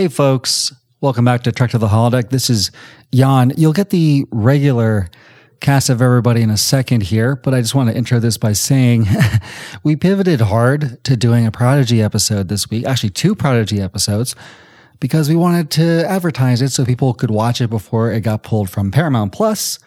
Hey, 0.00 0.08
folks. 0.08 0.72
Welcome 1.02 1.26
back 1.26 1.42
to 1.42 1.52
Trek 1.52 1.72
to 1.72 1.78
the 1.78 1.88
Holodeck. 1.88 2.30
This 2.30 2.48
is 2.48 2.70
Jan. 3.12 3.52
You'll 3.58 3.74
get 3.74 3.90
the 3.90 4.24
regular 4.30 5.10
cast 5.60 5.90
of 5.90 6.00
everybody 6.00 6.40
in 6.40 6.48
a 6.48 6.56
second 6.56 7.02
here, 7.02 7.36
but 7.36 7.52
I 7.52 7.60
just 7.60 7.74
want 7.74 7.90
to 7.90 7.94
intro 7.94 8.18
this 8.18 8.38
by 8.38 8.54
saying 8.54 9.04
we 9.82 9.96
pivoted 9.96 10.40
hard 10.40 11.04
to 11.04 11.18
doing 11.18 11.46
a 11.46 11.50
Prodigy 11.50 12.00
episode 12.00 12.48
this 12.48 12.70
week, 12.70 12.86
actually, 12.86 13.10
two 13.10 13.34
Prodigy 13.34 13.78
episodes, 13.78 14.34
because 15.00 15.28
we 15.28 15.36
wanted 15.36 15.70
to 15.72 16.08
advertise 16.08 16.62
it 16.62 16.70
so 16.70 16.86
people 16.86 17.12
could 17.12 17.30
watch 17.30 17.60
it 17.60 17.68
before 17.68 18.10
it 18.10 18.22
got 18.22 18.42
pulled 18.42 18.70
from 18.70 18.90
Paramount 18.90 19.32
Plus. 19.32 19.78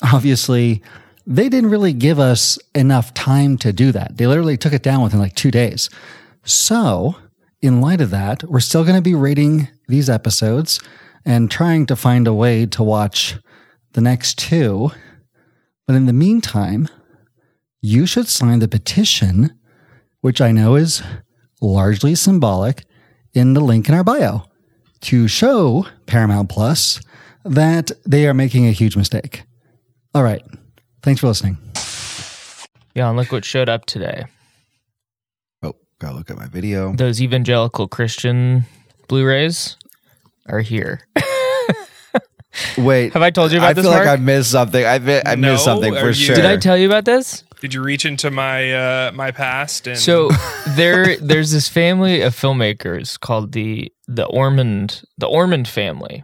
Obviously, 0.00 0.80
they 1.26 1.48
didn't 1.48 1.70
really 1.70 1.92
give 1.92 2.20
us 2.20 2.56
enough 2.72 3.12
time 3.14 3.58
to 3.58 3.72
do 3.72 3.90
that. 3.90 4.16
They 4.16 4.28
literally 4.28 4.56
took 4.56 4.72
it 4.72 4.84
down 4.84 5.02
within 5.02 5.18
like 5.18 5.34
two 5.34 5.50
days. 5.50 5.90
So, 6.44 7.16
in 7.64 7.80
light 7.80 8.02
of 8.02 8.10
that, 8.10 8.44
we're 8.44 8.60
still 8.60 8.84
going 8.84 8.94
to 8.94 9.00
be 9.00 9.14
rating 9.14 9.68
these 9.88 10.10
episodes 10.10 10.78
and 11.24 11.50
trying 11.50 11.86
to 11.86 11.96
find 11.96 12.26
a 12.26 12.34
way 12.34 12.66
to 12.66 12.82
watch 12.82 13.38
the 13.92 14.02
next 14.02 14.36
two. 14.36 14.90
But 15.86 15.96
in 15.96 16.04
the 16.04 16.12
meantime, 16.12 16.90
you 17.80 18.04
should 18.04 18.28
sign 18.28 18.58
the 18.58 18.68
petition, 18.68 19.58
which 20.20 20.42
I 20.42 20.52
know 20.52 20.74
is 20.74 21.02
largely 21.62 22.14
symbolic, 22.14 22.84
in 23.32 23.54
the 23.54 23.62
link 23.62 23.88
in 23.88 23.94
our 23.94 24.04
bio 24.04 24.42
to 25.00 25.26
show 25.26 25.86
Paramount 26.04 26.50
Plus 26.50 27.00
that 27.46 27.92
they 28.06 28.28
are 28.28 28.34
making 28.34 28.66
a 28.66 28.72
huge 28.72 28.94
mistake. 28.94 29.42
All 30.14 30.22
right. 30.22 30.44
Thanks 31.02 31.22
for 31.22 31.28
listening. 31.28 31.56
Yeah, 32.94 33.08
and 33.08 33.16
look 33.16 33.32
what 33.32 33.44
showed 33.44 33.70
up 33.70 33.86
today. 33.86 34.26
Gotta 36.04 36.16
look 36.18 36.30
at 36.30 36.36
my 36.36 36.46
video. 36.48 36.92
Those 36.94 37.22
evangelical 37.22 37.88
Christian 37.88 38.64
Blu-rays 39.08 39.78
are 40.46 40.60
here. 40.60 41.00
Wait, 42.76 43.14
Have 43.14 43.22
I 43.22 43.30
told 43.30 43.50
you 43.52 43.58
about 43.58 43.68
I 43.70 43.72
this, 43.72 43.84
I 43.86 43.88
feel 43.88 43.90
like 43.98 44.06
Marc? 44.06 44.20
I 44.20 44.22
missed 44.22 44.50
something. 44.50 44.84
I, 44.84 44.98
mi- 44.98 45.22
I 45.24 45.34
No, 45.34 45.52
missed 45.52 45.64
something 45.64 45.94
for 45.94 46.08
you- 46.08 46.12
sure. 46.12 46.36
Did 46.36 46.44
I 46.44 46.58
tell 46.58 46.76
you 46.76 46.86
about 46.86 47.06
this? 47.06 47.42
Did 47.62 47.72
you 47.72 47.82
reach 47.82 48.04
into 48.04 48.30
my 48.30 48.70
uh, 48.74 49.12
my 49.14 49.30
past 49.30 49.86
and 49.86 49.98
So 49.98 50.28
there, 50.76 51.16
there's 51.16 51.50
this 51.52 51.70
family 51.70 52.20
of 52.20 52.34
filmmakers 52.36 53.18
called 53.18 53.52
the 53.52 53.90
the 54.06 54.26
Ormond 54.26 55.02
the 55.16 55.26
Ormond 55.26 55.66
family, 55.66 56.22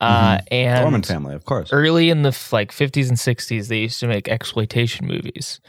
uh, 0.00 0.40
and 0.50 0.82
Norman 0.82 1.02
family, 1.04 1.36
of 1.36 1.44
course. 1.44 1.72
early 1.72 2.10
in 2.10 2.22
the 2.22 2.36
like 2.50 2.72
50s 2.72 3.08
and 3.08 3.16
60s, 3.16 3.68
they 3.68 3.78
used 3.82 4.00
to 4.00 4.08
make 4.08 4.28
exploitation 4.28 5.06
movies. 5.06 5.60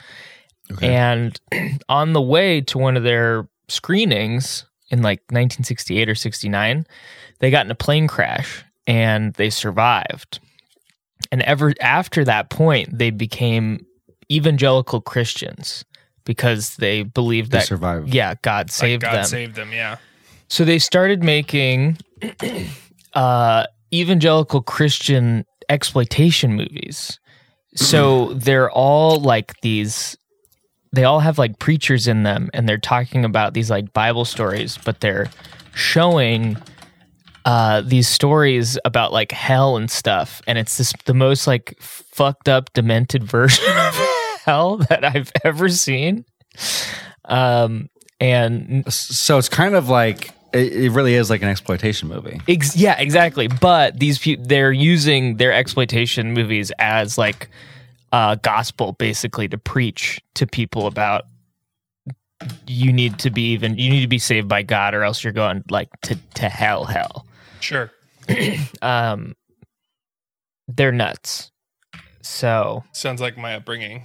Okay. 0.71 0.93
And 0.93 1.39
on 1.89 2.13
the 2.13 2.21
way 2.21 2.61
to 2.61 2.77
one 2.77 2.97
of 2.97 3.03
their 3.03 3.47
screenings 3.67 4.65
in 4.89 5.01
like 5.01 5.19
1968 5.29 6.09
or 6.09 6.15
69, 6.15 6.85
they 7.39 7.51
got 7.51 7.65
in 7.65 7.71
a 7.71 7.75
plane 7.75 8.07
crash 8.07 8.63
and 8.87 9.33
they 9.35 9.49
survived. 9.49 10.39
And 11.31 11.41
ever 11.43 11.73
after 11.81 12.23
that 12.25 12.49
point, 12.49 12.97
they 12.97 13.09
became 13.09 13.85
evangelical 14.31 15.01
Christians 15.01 15.85
because 16.23 16.75
they 16.77 17.03
believed 17.03 17.51
They 17.51 17.59
that 17.59 17.67
survived. 17.67 18.13
yeah, 18.13 18.35
God 18.41 18.67
like 18.67 18.71
saved 18.71 19.03
God 19.03 19.15
them. 19.15 19.25
saved 19.25 19.55
them? 19.55 19.71
Yeah. 19.71 19.97
So 20.49 20.65
they 20.65 20.79
started 20.79 21.23
making 21.23 21.97
uh, 23.13 23.65
evangelical 23.93 24.61
Christian 24.61 25.45
exploitation 25.69 26.53
movies. 26.53 27.19
So 27.75 28.33
they're 28.33 28.71
all 28.71 29.19
like 29.19 29.59
these. 29.61 30.17
They 30.95 31.03
all 31.03 31.19
have 31.19 31.37
like 31.37 31.59
preachers 31.59 32.07
in 32.07 32.23
them, 32.23 32.49
and 32.53 32.67
they're 32.67 32.77
talking 32.77 33.25
about 33.25 33.53
these 33.53 33.69
like 33.69 33.93
Bible 33.93 34.25
stories, 34.25 34.79
but 34.83 35.01
they're 35.01 35.29
showing 35.73 36.57
uh, 37.45 37.81
these 37.81 38.07
stories 38.07 38.77
about 38.85 39.11
like 39.11 39.31
hell 39.31 39.77
and 39.77 39.91
stuff, 39.91 40.41
and 40.47 40.57
it's 40.57 40.77
this 40.77 40.93
the 41.05 41.13
most 41.13 41.47
like 41.47 41.75
fucked 41.79 42.49
up, 42.49 42.73
demented 42.73 43.23
version 43.29 43.65
of 43.77 43.95
hell 44.45 44.77
that 44.89 45.03
I've 45.03 45.31
ever 45.43 45.69
seen. 45.69 46.25
Um, 47.25 47.89
and 48.19 48.91
So 48.91 49.37
it's 49.37 49.49
kind 49.49 49.75
of 49.75 49.89
like, 49.89 50.31
it, 50.53 50.91
really 50.91 51.15
is 51.15 51.29
like 51.29 51.41
an 51.41 51.49
exploitation 51.49 52.07
movie. 52.07 52.39
Ex- 52.47 52.77
yeah, 52.77 52.97
exactly. 52.97 53.47
But 53.47 53.99
these 53.99 54.17
people, 54.19 54.45
they're 54.47 54.71
using 54.71 55.35
their 55.37 55.51
exploitation 55.51 56.33
movies 56.33 56.71
as 56.79 57.17
like 57.17 57.49
uh, 58.15 58.35
gospel, 58.35 58.93
basically, 58.93 59.47
to 59.49 59.57
preach 59.57 60.21
to 60.35 60.47
people 60.47 60.87
about 60.87 61.23
you 62.67 62.93
need 62.93 63.17
to 63.19 63.29
be 63.29 63.51
even 63.53 63.77
you 63.77 63.89
need 63.89 64.01
to 64.01 64.07
be 64.07 64.19
saved 64.19 64.47
by 64.47 64.61
God, 64.63 64.93
or 64.93 65.03
else 65.03 65.23
you're 65.23 65.33
going 65.33 65.63
like 65.69 65.89
to 66.03 66.15
to 66.35 66.47
hell, 66.49 66.85
hell. 66.85 67.25
Sure. 67.59 67.91
Um, 68.81 69.35
they're 70.67 70.91
nuts. 70.91 71.51
So 72.21 72.83
Sounds 72.91 73.21
like 73.21 73.37
my 73.37 73.55
upbringing. 73.55 74.03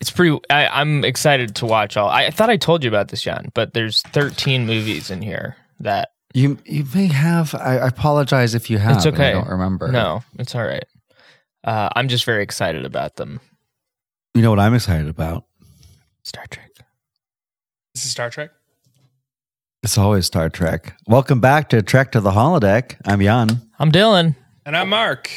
it's 0.00 0.10
pretty. 0.10 0.38
I, 0.50 0.66
I'm 0.68 1.04
excited 1.04 1.54
to 1.56 1.66
watch 1.66 1.96
all. 1.96 2.08
I, 2.08 2.26
I 2.26 2.30
thought 2.30 2.50
I 2.50 2.56
told 2.56 2.82
you 2.84 2.88
about 2.90 3.08
this, 3.08 3.22
Jan, 3.22 3.50
but 3.54 3.72
there's 3.74 4.02
13 4.02 4.66
movies 4.66 5.10
in 5.10 5.22
here 5.22 5.56
that 5.80 6.10
You 6.34 6.58
you 6.64 6.84
may 6.94 7.06
have. 7.06 7.54
I, 7.54 7.78
I 7.78 7.88
apologize 7.88 8.54
if 8.54 8.68
you 8.70 8.78
have. 8.78 8.96
It's 8.96 9.06
and 9.06 9.14
okay. 9.14 9.30
I 9.30 9.32
don't 9.32 9.48
remember. 9.48 9.88
no, 9.88 10.22
it's 10.38 10.54
all 10.54 10.64
right. 10.64 10.84
Uh, 11.64 11.88
I'm 11.94 12.08
just 12.08 12.24
very 12.24 12.42
excited 12.42 12.84
about 12.84 13.16
them. 13.16 13.40
You 14.34 14.42
know 14.42 14.50
what 14.50 14.60
I'm 14.60 14.74
excited 14.74 15.08
about? 15.08 15.44
Star 16.22 16.44
Trek. 16.50 16.70
This 17.94 18.04
is 18.04 18.10
Star 18.10 18.30
Trek. 18.30 18.50
It's 19.82 19.98
always 19.98 20.26
Star 20.26 20.48
Trek. 20.48 20.94
Welcome 21.06 21.40
back 21.40 21.68
to 21.70 21.82
Trek 21.82 22.12
to 22.12 22.20
the 22.20 22.30
Holodeck. 22.30 22.96
I'm 23.06 23.20
Jan. 23.20 23.60
I'm 23.78 23.90
Dylan, 23.90 24.36
And 24.66 24.76
I'm 24.76 24.90
Marc. 24.90 25.30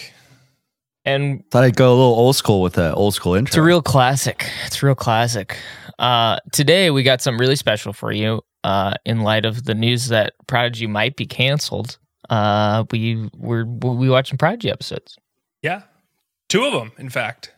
and 1.06 1.44
Thought 1.50 1.64
I'd 1.64 1.76
go 1.76 1.90
a 1.90 1.96
little 1.96 2.14
old 2.14 2.36
school 2.36 2.62
with 2.62 2.74
the 2.74 2.94
old 2.94 3.14
school 3.16 3.36
intro. 3.36 3.50
it's 3.50 3.58
a 3.58 3.62
real 3.62 3.82
classic. 3.82 4.50
It's 4.66 4.84
a 4.84 4.86
real 4.86 4.96
classic. 4.96 5.58
Uh, 5.98 6.40
today 6.52 6.92
we 6.92 7.04
got 7.04 7.22
something 7.22 7.40
really 7.40 7.56
special 7.56 7.94
for 7.94 8.12
you. 8.12 8.42
Uh, 8.66 8.94
in 9.06 9.22
light 9.22 9.44
of 9.46 9.66
the 9.66 9.74
news 9.76 10.08
that 10.08 10.34
Prodigy 10.48 10.88
might 10.88 11.18
be 11.18 11.26
canceled, 11.26 11.98
uh, 12.30 12.86
we 12.92 13.30
we're 13.36 13.66
we 13.66 14.10
watching 14.10 14.38
Prodigy 14.38 14.70
episodes. 14.72 15.18
Yeah. 15.62 15.82
Two 16.54 16.66
of 16.66 16.74
them, 16.74 16.92
in 17.00 17.10
fact. 17.10 17.52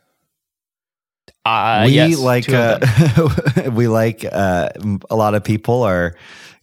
Uh, 1.44 1.84
we 1.86 1.92
yes, 1.92 2.18
like 2.18 2.46
two 2.46 2.56
of 2.56 2.82
uh, 2.82 3.52
them. 3.62 3.76
we 3.76 3.90
like 3.90 4.24
uh, 4.24 4.70
a 5.10 5.18
lot 5.18 5.36
of 5.36 5.44
people 5.44 5.84
are 5.84 6.16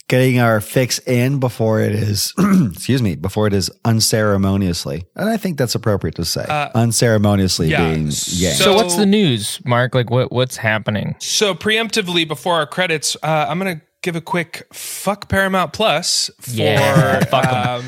getting 0.09 0.41
our 0.41 0.62
fix 0.62 0.98
in 1.00 1.41
before 1.41 1.82
it 1.82 1.93
is 1.93 2.32
excuse 2.72 3.03
me 3.03 3.16
before 3.16 3.47
it 3.48 3.53
is 3.53 3.70
unceremoniously 3.84 5.04
and 5.15 5.28
i 5.28 5.37
think 5.37 5.59
that's 5.59 5.75
appropriate 5.75 6.15
to 6.15 6.25
say 6.25 6.44
Uh, 6.48 6.70
unceremoniously 6.75 7.69
yeah, 7.69 7.84
being 7.84 8.04
yanked. 8.04 8.15
so, 8.15 8.64
so- 8.64 8.75
what's 8.76 8.97
the 8.97 9.04
news, 9.04 9.60
Marc? 9.66 9.94
Like 9.94 10.09
what 10.10 10.32
what's 10.32 10.56
happening? 10.56 11.16
So 11.19 11.54
preemptively 11.54 12.26
before 12.26 12.54
our 12.54 12.66
credits, 12.66 13.14
uh, 13.22 13.47
I'm 13.47 13.59
gonna 13.59 13.82
give 14.03 14.16
a 14.16 14.22
quick 14.22 14.66
fuck 14.72 15.28
Paramount 15.28 15.75
Plus 15.75 16.31
for 16.41 16.50
Yeah, 16.50 17.78
um, 17.78 17.84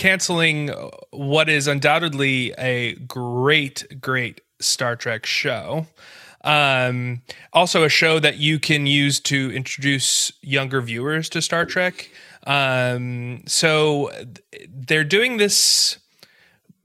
canceling 0.00 0.70
what 1.10 1.50
is 1.50 1.68
undoubtedly 1.68 2.54
a 2.56 2.94
great, 2.94 4.00
great 4.00 4.40
Star 4.58 4.96
Trek 4.96 5.26
show. 5.26 5.86
Um, 6.42 7.20
also, 7.52 7.84
a 7.84 7.90
show 7.90 8.18
that 8.18 8.38
you 8.38 8.58
can 8.58 8.86
use 8.86 9.20
to 9.20 9.52
introduce 9.52 10.32
younger 10.40 10.80
viewers 10.80 11.28
to 11.28 11.42
Star 11.42 11.66
Trek. 11.66 12.08
Um, 12.46 13.42
so 13.46 14.10
they're 14.70 15.04
doing 15.04 15.36
this 15.36 15.98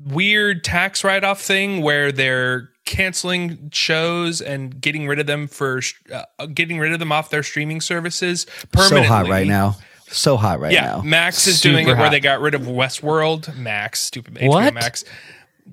weird 0.06 0.66
tax 0.66 1.06
write-off 1.06 1.40
thing 1.40 1.82
where 1.82 2.12
they're 2.12 2.70
canceling 2.84 3.70
shows 3.72 4.42
and 4.42 4.82
getting 4.82 5.08
rid 5.08 5.20
of 5.20 5.26
them 5.26 5.48
for 5.48 5.80
uh, 6.14 6.46
getting 6.48 6.80
rid 6.80 6.92
of 6.92 7.00
them 7.00 7.14
off 7.14 7.30
their 7.30 7.44
streaming 7.44 7.80
services 7.80 8.42
so 8.42 8.68
permanently. 8.74 9.08
hot 9.08 9.30
right 9.30 9.48
now 9.48 9.78
so 10.10 10.38
hot 10.38 10.60
right 10.60 10.72
Yeah, 10.74 10.82
now 10.82 11.02
Max 11.02 11.48
is 11.48 11.60
Super 11.60 11.74
doing 11.74 11.88
it 11.90 11.98
where 11.98 12.10
they 12.10 12.20
got 12.20 12.40
rid 12.42 12.54
of 12.56 12.62
Westworld. 12.64 13.56
Max, 13.58 14.02
stupid 14.02 14.36
HBO 14.36 14.48
What? 14.50 14.74
Max. 14.74 15.04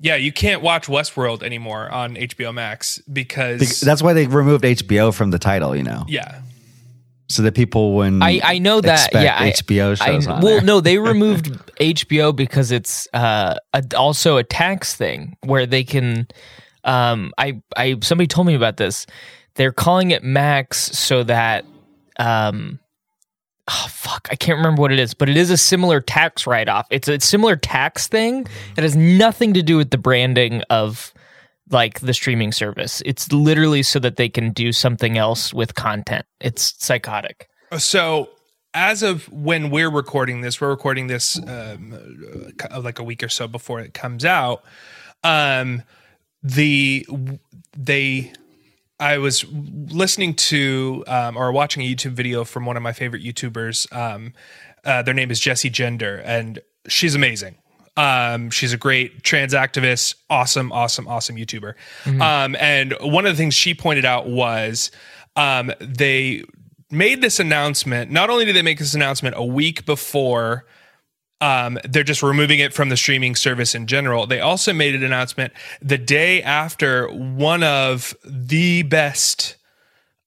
Yeah, 0.01 0.15
you 0.15 0.31
can't 0.31 0.61
watch 0.61 0.87
Westworld 0.87 1.43
anymore 1.43 1.89
on 1.91 2.15
HBO 2.15 2.53
Max 2.53 2.99
because 3.11 3.59
Bec- 3.59 3.77
that's 3.87 4.01
why 4.01 4.13
they 4.13 4.25
removed 4.27 4.63
hbo 4.63 5.13
from 5.13 5.29
the 5.31 5.37
title 5.39 5.75
you 5.75 5.83
know 5.83 6.03
yeah, 6.07 6.41
so 7.29 7.43
that 7.43 7.53
people 7.53 7.93
when 7.93 8.21
I, 8.23 8.41
I 8.43 8.57
know 8.59 8.81
that. 8.81 9.05
expect 9.05 9.23
Yeah, 9.23 9.37
I- 9.39 9.51
hbo 9.51 9.95
shows 10.03 10.27
I, 10.27 10.31
on 10.31 10.41
well, 10.41 10.55
there. 10.55 10.61
no, 10.61 10.81
they 10.81 10.97
removed 11.13 11.45
HBO 11.77 12.35
because 12.35 12.71
it's 12.71 13.07
uh, 13.13 13.55
a, 13.73 13.83
also 13.95 14.37
a 14.37 14.43
tax 14.43 14.95
thing 14.95 15.37
where 15.41 15.65
they 15.67 15.83
can. 15.83 16.27
Um, 16.85 17.31
I, 17.37 17.61
I, 17.77 17.97
somebody 18.01 18.27
told 18.27 18.45
me 18.47 18.55
about 18.55 18.75
this. 18.77 19.05
They're 19.55 19.71
calling 19.71 20.11
it 20.11 20.21
Max 20.23 20.77
so 20.79 21.23
that, 21.23 21.63
um, 22.19 22.79
oh 23.67 23.87
fuck, 23.89 24.27
I 24.31 24.35
can't 24.35 24.57
remember 24.57 24.81
what 24.81 24.91
it 24.91 24.99
is, 24.99 25.13
but 25.13 25.29
it 25.29 25.37
is 25.37 25.49
a 25.49 25.57
similar 25.57 26.01
tax 26.01 26.45
write 26.45 26.69
off. 26.69 26.87
It's 26.89 27.07
a 27.07 27.19
similar 27.19 27.55
tax 27.55 28.07
thing. 28.07 28.47
It 28.77 28.83
has 28.83 28.95
nothing 28.95 29.53
to 29.53 29.63
do 29.63 29.77
with 29.77 29.91
the 29.91 29.97
branding 29.97 30.61
of 30.69 31.13
like 31.69 32.01
the 32.01 32.13
streaming 32.13 32.51
service. 32.51 33.01
It's 33.05 33.31
literally 33.31 33.83
so 33.83 33.99
that 33.99 34.17
they 34.17 34.29
can 34.29 34.51
do 34.51 34.71
something 34.71 35.17
else 35.17 35.53
with 35.53 35.75
content. 35.75 36.25
It's 36.39 36.75
psychotic. 36.83 37.49
So 37.77 38.29
as 38.73 39.03
of 39.03 39.31
when 39.31 39.69
we're 39.69 39.89
recording 39.89 40.41
this, 40.41 40.59
we're 40.59 40.69
recording 40.69 41.07
this 41.07 41.37
um, 41.47 42.53
uh, 42.69 42.81
like 42.81 42.99
a 42.99 43.03
week 43.03 43.23
or 43.23 43.29
so 43.29 43.47
before 43.47 43.79
it 43.79 43.93
comes 43.93 44.25
out. 44.25 44.63
Um, 45.23 45.83
the 46.41 47.07
they 47.77 48.33
I 49.03 49.17
was 49.17 49.45
listening 49.51 50.33
to 50.35 51.03
um, 51.07 51.35
or 51.35 51.51
watching 51.51 51.83
a 51.83 51.95
YouTube 51.95 52.13
video 52.13 52.45
from 52.45 52.65
one 52.65 52.77
of 52.77 52.83
my 52.83 52.93
favorite 52.93 53.21
YouTubers. 53.21 53.91
Um, 53.93 54.33
uh, 54.85 55.01
their 55.01 55.13
name 55.13 55.29
is 55.29 55.41
Jessie 55.41 55.69
Gender, 55.69 56.21
and 56.23 56.59
she's 56.87 57.13
amazing. 57.13 57.57
Um, 57.97 58.49
she's 58.49 58.71
a 58.71 58.77
great 58.77 59.21
trans 59.23 59.53
activist, 59.53 60.15
awesome, 60.29 60.71
awesome, 60.71 61.07
awesome 61.09 61.35
YouTuber. 61.35 61.73
Mm-hmm. 62.05 62.21
Um, 62.21 62.55
and 62.59 62.95
one 63.01 63.25
of 63.25 63.33
the 63.33 63.37
things 63.37 63.55
she 63.55 63.73
pointed 63.73 64.05
out 64.05 64.27
was 64.27 64.89
um, 65.35 65.73
they 65.81 66.45
made 66.89 67.21
this 67.21 67.41
announcement. 67.41 68.09
Not 68.09 68.29
only 68.29 68.45
did 68.45 68.55
they 68.55 68.61
make 68.61 68.79
this 68.79 68.93
announcement 68.93 69.35
a 69.37 69.43
week 69.43 69.85
before 69.85 70.65
um, 71.43 71.77
they're 71.83 72.05
just 72.05 72.23
removing 72.23 72.59
it 72.59 72.73
from 72.73 72.87
the 72.87 72.95
streaming 72.95 73.35
service 73.35 73.75
in 73.75 73.85
general. 73.85 74.25
They 74.25 74.39
also 74.39 74.71
made 74.71 74.95
an 74.95 75.03
announcement 75.03 75.51
the 75.81 75.97
day 75.97 76.41
after 76.41 77.09
one 77.09 77.63
of 77.63 78.15
the 78.23 78.83
best 78.83 79.57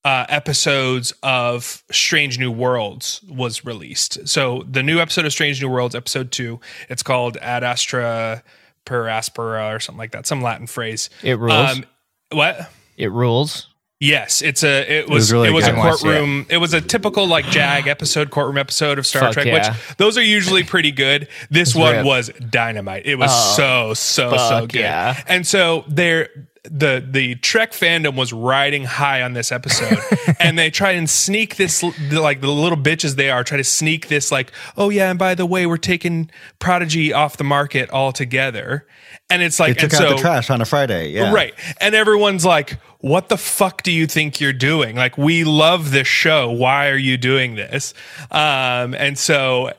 uh, 0.05 0.27
episodes 0.29 1.15
of 1.23 1.83
Strange 1.91 2.39
New 2.39 2.53
Worlds 2.53 3.23
was 3.31 3.65
released. 3.65 4.29
So 4.29 4.65
the 4.71 4.83
new 4.83 5.01
episode 5.01 5.25
of 5.25 5.33
Strange 5.33 5.63
New 5.63 5.71
Worlds, 5.71 5.95
episode 5.95 6.33
two, 6.33 6.61
it's 6.91 7.03
called 7.03 7.39
Ad 7.39 7.65
Astra 7.65 8.43
per 8.85 9.07
Aspera 9.07 9.75
or 9.75 9.81
something 9.81 9.99
like 9.99 10.13
that, 10.13 10.27
some 10.27 10.43
Latin 10.43 10.67
phrase. 10.67 11.09
It 11.23 11.39
rules. 11.39 11.79
Um, 11.79 11.85
what? 12.31 12.71
It 12.99 13.11
rules. 13.11 13.69
Yes, 13.99 14.43
it's 14.43 14.63
a 14.63 14.99
it 14.99 15.09
was 15.09 15.09
it 15.09 15.09
was, 15.09 15.33
really 15.33 15.49
it 15.49 15.53
was 15.53 15.67
a 15.67 15.73
courtroom. 15.73 16.39
Watch, 16.39 16.47
yeah. 16.51 16.57
It 16.57 16.59
was 16.59 16.75
a 16.75 16.83
typical 16.83 17.27
like 17.27 17.47
Jag 17.47 17.87
episode, 17.87 18.31
courtroom 18.31 18.59
episode 18.59 18.99
of 18.99 19.07
Star 19.07 19.23
Fuck 19.23 19.33
Trek, 19.33 19.47
yeah. 19.47 19.55
which 19.55 19.97
those 19.97 20.19
are 20.19 20.23
usually 20.23 20.65
pretty 20.65 20.93
good. 20.93 21.29
This 21.49 21.75
one 21.75 21.97
rip. 21.97 22.07
was 22.07 22.31
dynamite. 22.51 23.07
It 23.07 23.15
was 23.15 23.31
oh, 23.33 23.95
so 23.95 23.95
so 23.95 24.37
so 24.37 24.67
good. 24.67 24.81
Yeah. 24.81 25.23
And 25.27 25.47
so 25.47 25.85
there 25.89 26.29
the 26.71 27.05
the 27.09 27.37
Trek 27.37 27.73
fandom 27.73 28.17
was 28.17 28.33
riding 28.33 28.85
high 28.85 29.23
on 29.23 29.33
this 29.33 29.53
episode, 29.53 29.99
and 30.41 30.59
they 30.59 30.71
try 30.71 30.93
and 30.93 31.09
sneak 31.09 31.57
this 31.57 31.83
like 32.13 32.41
the 32.41 32.49
little 32.49 32.79
bitches 32.79 33.17
they 33.17 33.31
are 33.31 33.45
try 33.45 33.57
to 33.57 33.65
sneak 33.65 34.09
this 34.09 34.31
like 34.31 34.53
oh 34.77 34.91
yeah 34.91 35.11
and 35.11 35.19
by 35.19 35.35
the 35.35 35.47
way 35.47 35.67
we're 35.67 35.77
taking 35.77 36.31
Prodigy 36.59 37.13
off 37.13 37.37
the 37.37 37.45
market 37.45 37.91
altogether, 37.91 38.87
and 39.31 39.43
it's 39.43 39.61
like 39.61 39.77
they 39.77 39.83
took 39.83 39.95
out 39.95 39.99
so, 39.99 40.11
the 40.11 40.17
trash 40.17 40.51
on 40.51 40.61
a 40.61 40.65
Friday, 40.65 41.11
yeah, 41.11 41.33
right, 41.33 41.55
and 41.81 41.95
everyone's 41.95 42.45
like 42.45 42.79
what 43.07 43.29
the 43.29 43.37
fuck 43.37 43.85
do 43.85 43.93
you 43.93 44.05
think 44.09 44.41
you're 44.41 44.53
doing? 44.53 44.97
Like, 44.97 45.17
we 45.17 45.45
love 45.45 45.93
this 45.93 46.09
show. 46.09 46.51
Why 46.51 46.89
are 46.89 46.97
you 46.97 47.17
doing 47.17 47.55
this? 47.55 47.95
Um, 48.33 48.95
and 48.95 49.17
so 49.17 49.71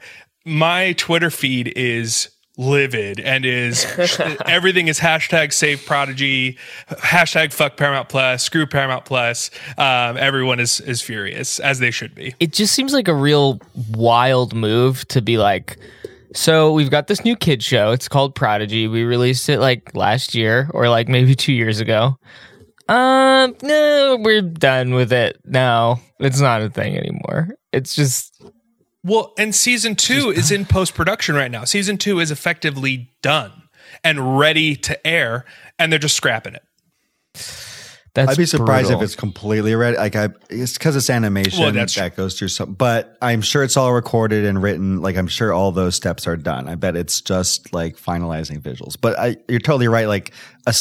my 0.45 0.93
Twitter 0.93 1.29
feed 1.29 1.73
is 1.75 2.29
livid 2.57 3.19
and 3.19 3.45
is 3.45 3.85
everything 4.45 4.87
is 4.87 4.99
hashtag 4.99 5.53
save 5.53 5.85
prodigy 5.85 6.57
hashtag 6.89 7.53
fuck 7.53 7.77
paramount 7.77 8.09
plus 8.09 8.43
screw 8.43 8.65
paramount 8.65 9.05
plus 9.05 9.51
um, 9.77 10.17
everyone 10.17 10.59
is 10.59 10.81
is 10.81 10.99
furious 10.99 11.59
as 11.59 11.77
they 11.77 11.91
should 11.91 12.15
be 12.15 12.33
it 12.39 12.51
just 12.51 12.73
seems 12.73 12.93
like 12.93 13.07
a 13.07 13.13
real 13.13 13.61
wild 13.91 14.55
move 14.55 15.07
to 15.07 15.21
be 15.21 15.37
like 15.37 15.77
so 16.33 16.71
we've 16.73 16.89
got 16.89 17.05
this 17.05 17.23
new 17.23 17.35
kid 17.35 17.61
show 17.61 17.91
it's 17.91 18.07
called 18.07 18.33
prodigy 18.33 18.87
we 18.87 19.03
released 19.03 19.47
it 19.49 19.59
like 19.59 19.93
last 19.93 20.33
year 20.33 20.67
or 20.73 20.89
like 20.89 21.07
maybe 21.07 21.35
two 21.35 21.53
years 21.53 21.79
ago 21.79 22.17
um, 22.89 23.55
no, 23.61 24.17
we're 24.19 24.41
done 24.41 24.93
with 24.93 25.11
it 25.11 25.39
now. 25.45 25.99
It's 26.19 26.39
not 26.39 26.61
a 26.61 26.69
thing 26.69 26.97
anymore. 26.97 27.49
It's 27.73 27.95
just 27.95 28.41
well, 29.03 29.33
and 29.37 29.53
season 29.53 29.95
two 29.95 30.31
is 30.31 30.51
in 30.51 30.65
post 30.65 30.93
production 30.93 31.35
right 31.35 31.51
now. 31.51 31.63
Season 31.63 31.97
two 31.97 32.19
is 32.19 32.31
effectively 32.31 33.11
done 33.21 33.51
and 34.03 34.37
ready 34.37 34.75
to 34.75 35.07
air, 35.07 35.45
and 35.79 35.91
they're 35.91 35.99
just 35.99 36.15
scrapping 36.15 36.55
it. 36.55 36.63
That's 38.17 38.31
I'd 38.31 38.37
be 38.37 38.47
surprised 38.47 38.87
brutal. 38.87 39.03
if 39.03 39.05
it's 39.05 39.15
completely 39.15 39.75
ready. 39.75 39.95
Like 39.95 40.15
I, 40.15 40.29
it's 40.49 40.73
because 40.73 40.95
it's 40.95 41.07
animation 41.07 41.59
well, 41.59 41.71
that 41.71 42.15
goes 42.15 42.39
through 42.39 42.47
some, 42.47 42.73
but 42.73 43.15
I'm 43.21 43.43
sure 43.43 43.63
it's 43.63 43.77
all 43.77 43.93
recorded 43.93 44.43
and 44.43 44.59
written. 44.59 45.03
Like 45.03 45.17
I'm 45.17 45.27
sure 45.27 45.53
all 45.53 45.71
those 45.71 45.93
steps 45.93 46.25
are 46.25 46.35
done. 46.35 46.67
I 46.67 46.73
bet 46.73 46.95
it's 46.95 47.21
just 47.21 47.71
like 47.73 47.95
finalizing 47.95 48.59
visuals. 48.59 48.97
But 48.99 49.19
I, 49.19 49.37
you're 49.47 49.59
totally 49.59 49.87
right. 49.87 50.07
Like 50.07 50.33
a, 50.65 50.73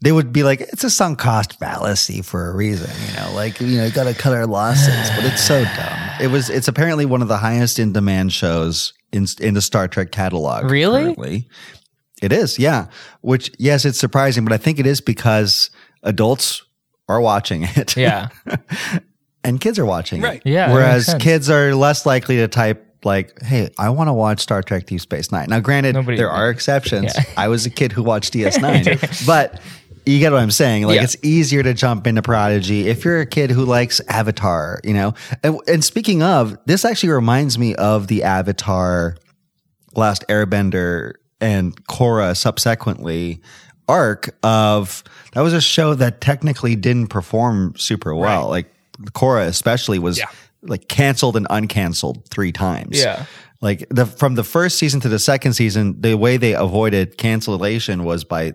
they 0.00 0.10
would 0.10 0.32
be 0.32 0.42
like, 0.42 0.62
it's 0.62 0.82
a 0.82 0.88
sunk 0.88 1.18
cost 1.18 1.58
fallacy 1.58 2.22
for 2.22 2.48
a 2.48 2.56
reason. 2.56 2.90
You 3.08 3.14
know, 3.20 3.32
like 3.34 3.60
you 3.60 3.76
know, 3.76 3.84
you 3.84 3.92
got 3.92 4.04
to 4.04 4.14
cut 4.14 4.32
our 4.32 4.46
losses. 4.46 5.10
But 5.14 5.26
it's 5.26 5.42
so 5.42 5.62
dumb. 5.76 6.10
It 6.18 6.28
was. 6.28 6.48
It's 6.48 6.66
apparently 6.66 7.04
one 7.04 7.20
of 7.20 7.28
the 7.28 7.36
highest 7.36 7.78
in 7.78 7.92
demand 7.92 8.32
shows 8.32 8.94
in 9.12 9.26
in 9.38 9.52
the 9.52 9.60
Star 9.60 9.86
Trek 9.86 10.12
catalog. 10.12 10.70
Really? 10.70 11.02
Currently. 11.02 11.46
It 12.22 12.32
is. 12.32 12.58
Yeah. 12.58 12.86
Which 13.20 13.50
yes, 13.58 13.84
it's 13.84 13.98
surprising, 13.98 14.44
but 14.44 14.54
I 14.54 14.56
think 14.56 14.78
it 14.78 14.86
is 14.86 15.02
because 15.02 15.68
adults 16.02 16.62
are 17.10 17.20
watching 17.20 17.64
it. 17.64 17.96
Yeah. 18.00 18.28
and 19.44 19.60
kids 19.60 19.78
are 19.78 19.84
watching 19.84 20.22
right. 20.22 20.40
it. 20.44 20.48
Yeah. 20.48 20.72
Whereas 20.72 21.14
kids 21.18 21.50
are 21.50 21.74
less 21.74 22.06
likely 22.06 22.36
to 22.36 22.48
type 22.48 22.86
like, 23.04 23.40
"Hey, 23.42 23.70
I 23.78 23.90
want 23.90 24.08
to 24.08 24.12
watch 24.12 24.40
Star 24.40 24.62
Trek 24.62 24.86
Deep 24.86 25.00
Space 25.00 25.32
Nine." 25.32 25.46
Now, 25.48 25.60
granted, 25.60 25.94
Nobody, 25.94 26.16
there 26.16 26.30
are 26.30 26.50
exceptions. 26.56 27.12
Yeah. 27.14 27.24
I 27.36 27.48
was 27.48 27.66
a 27.66 27.70
kid 27.70 27.92
who 27.92 28.02
watched 28.02 28.32
DS9, 28.32 29.26
but 29.26 29.60
you 30.06 30.18
get 30.18 30.32
what 30.32 30.40
I'm 30.40 30.50
saying. 30.50 30.86
Like, 30.86 30.96
yeah. 30.96 31.04
it's 31.04 31.16
easier 31.22 31.62
to 31.62 31.74
jump 31.74 32.06
into 32.06 32.22
Prodigy 32.22 32.88
if 32.88 33.04
you're 33.04 33.20
a 33.20 33.26
kid 33.26 33.50
who 33.50 33.64
likes 33.64 34.00
Avatar. 34.08 34.80
You 34.84 34.94
know, 34.94 35.14
and, 35.42 35.58
and 35.66 35.84
speaking 35.84 36.22
of, 36.22 36.56
this 36.66 36.84
actually 36.84 37.10
reminds 37.10 37.58
me 37.58 37.74
of 37.74 38.06
the 38.06 38.22
Avatar, 38.22 39.16
Last 39.94 40.26
Airbender, 40.28 41.14
and 41.40 41.76
Korra 41.86 42.36
subsequently 42.36 43.40
arc 43.88 44.30
of 44.42 45.02
that 45.32 45.40
was 45.40 45.52
a 45.52 45.60
show 45.60 45.94
that 45.94 46.20
technically 46.20 46.76
didn't 46.76 47.08
perform 47.08 47.74
super 47.76 48.14
well. 48.14 48.44
Right. 48.44 48.50
Like 48.50 48.74
Korra 49.12 49.46
especially 49.46 49.98
was 49.98 50.18
yeah. 50.18 50.26
like 50.62 50.88
canceled 50.88 51.36
and 51.36 51.48
uncanceled 51.48 52.28
three 52.28 52.52
times. 52.52 53.00
Yeah. 53.00 53.26
Like 53.62 53.86
the 53.90 54.06
from 54.06 54.36
the 54.36 54.44
first 54.44 54.78
season 54.78 55.00
to 55.00 55.08
the 55.10 55.18
second 55.18 55.52
season, 55.52 56.00
the 56.00 56.14
way 56.14 56.38
they 56.38 56.54
avoided 56.54 57.18
cancellation 57.18 58.04
was 58.04 58.24
by 58.24 58.54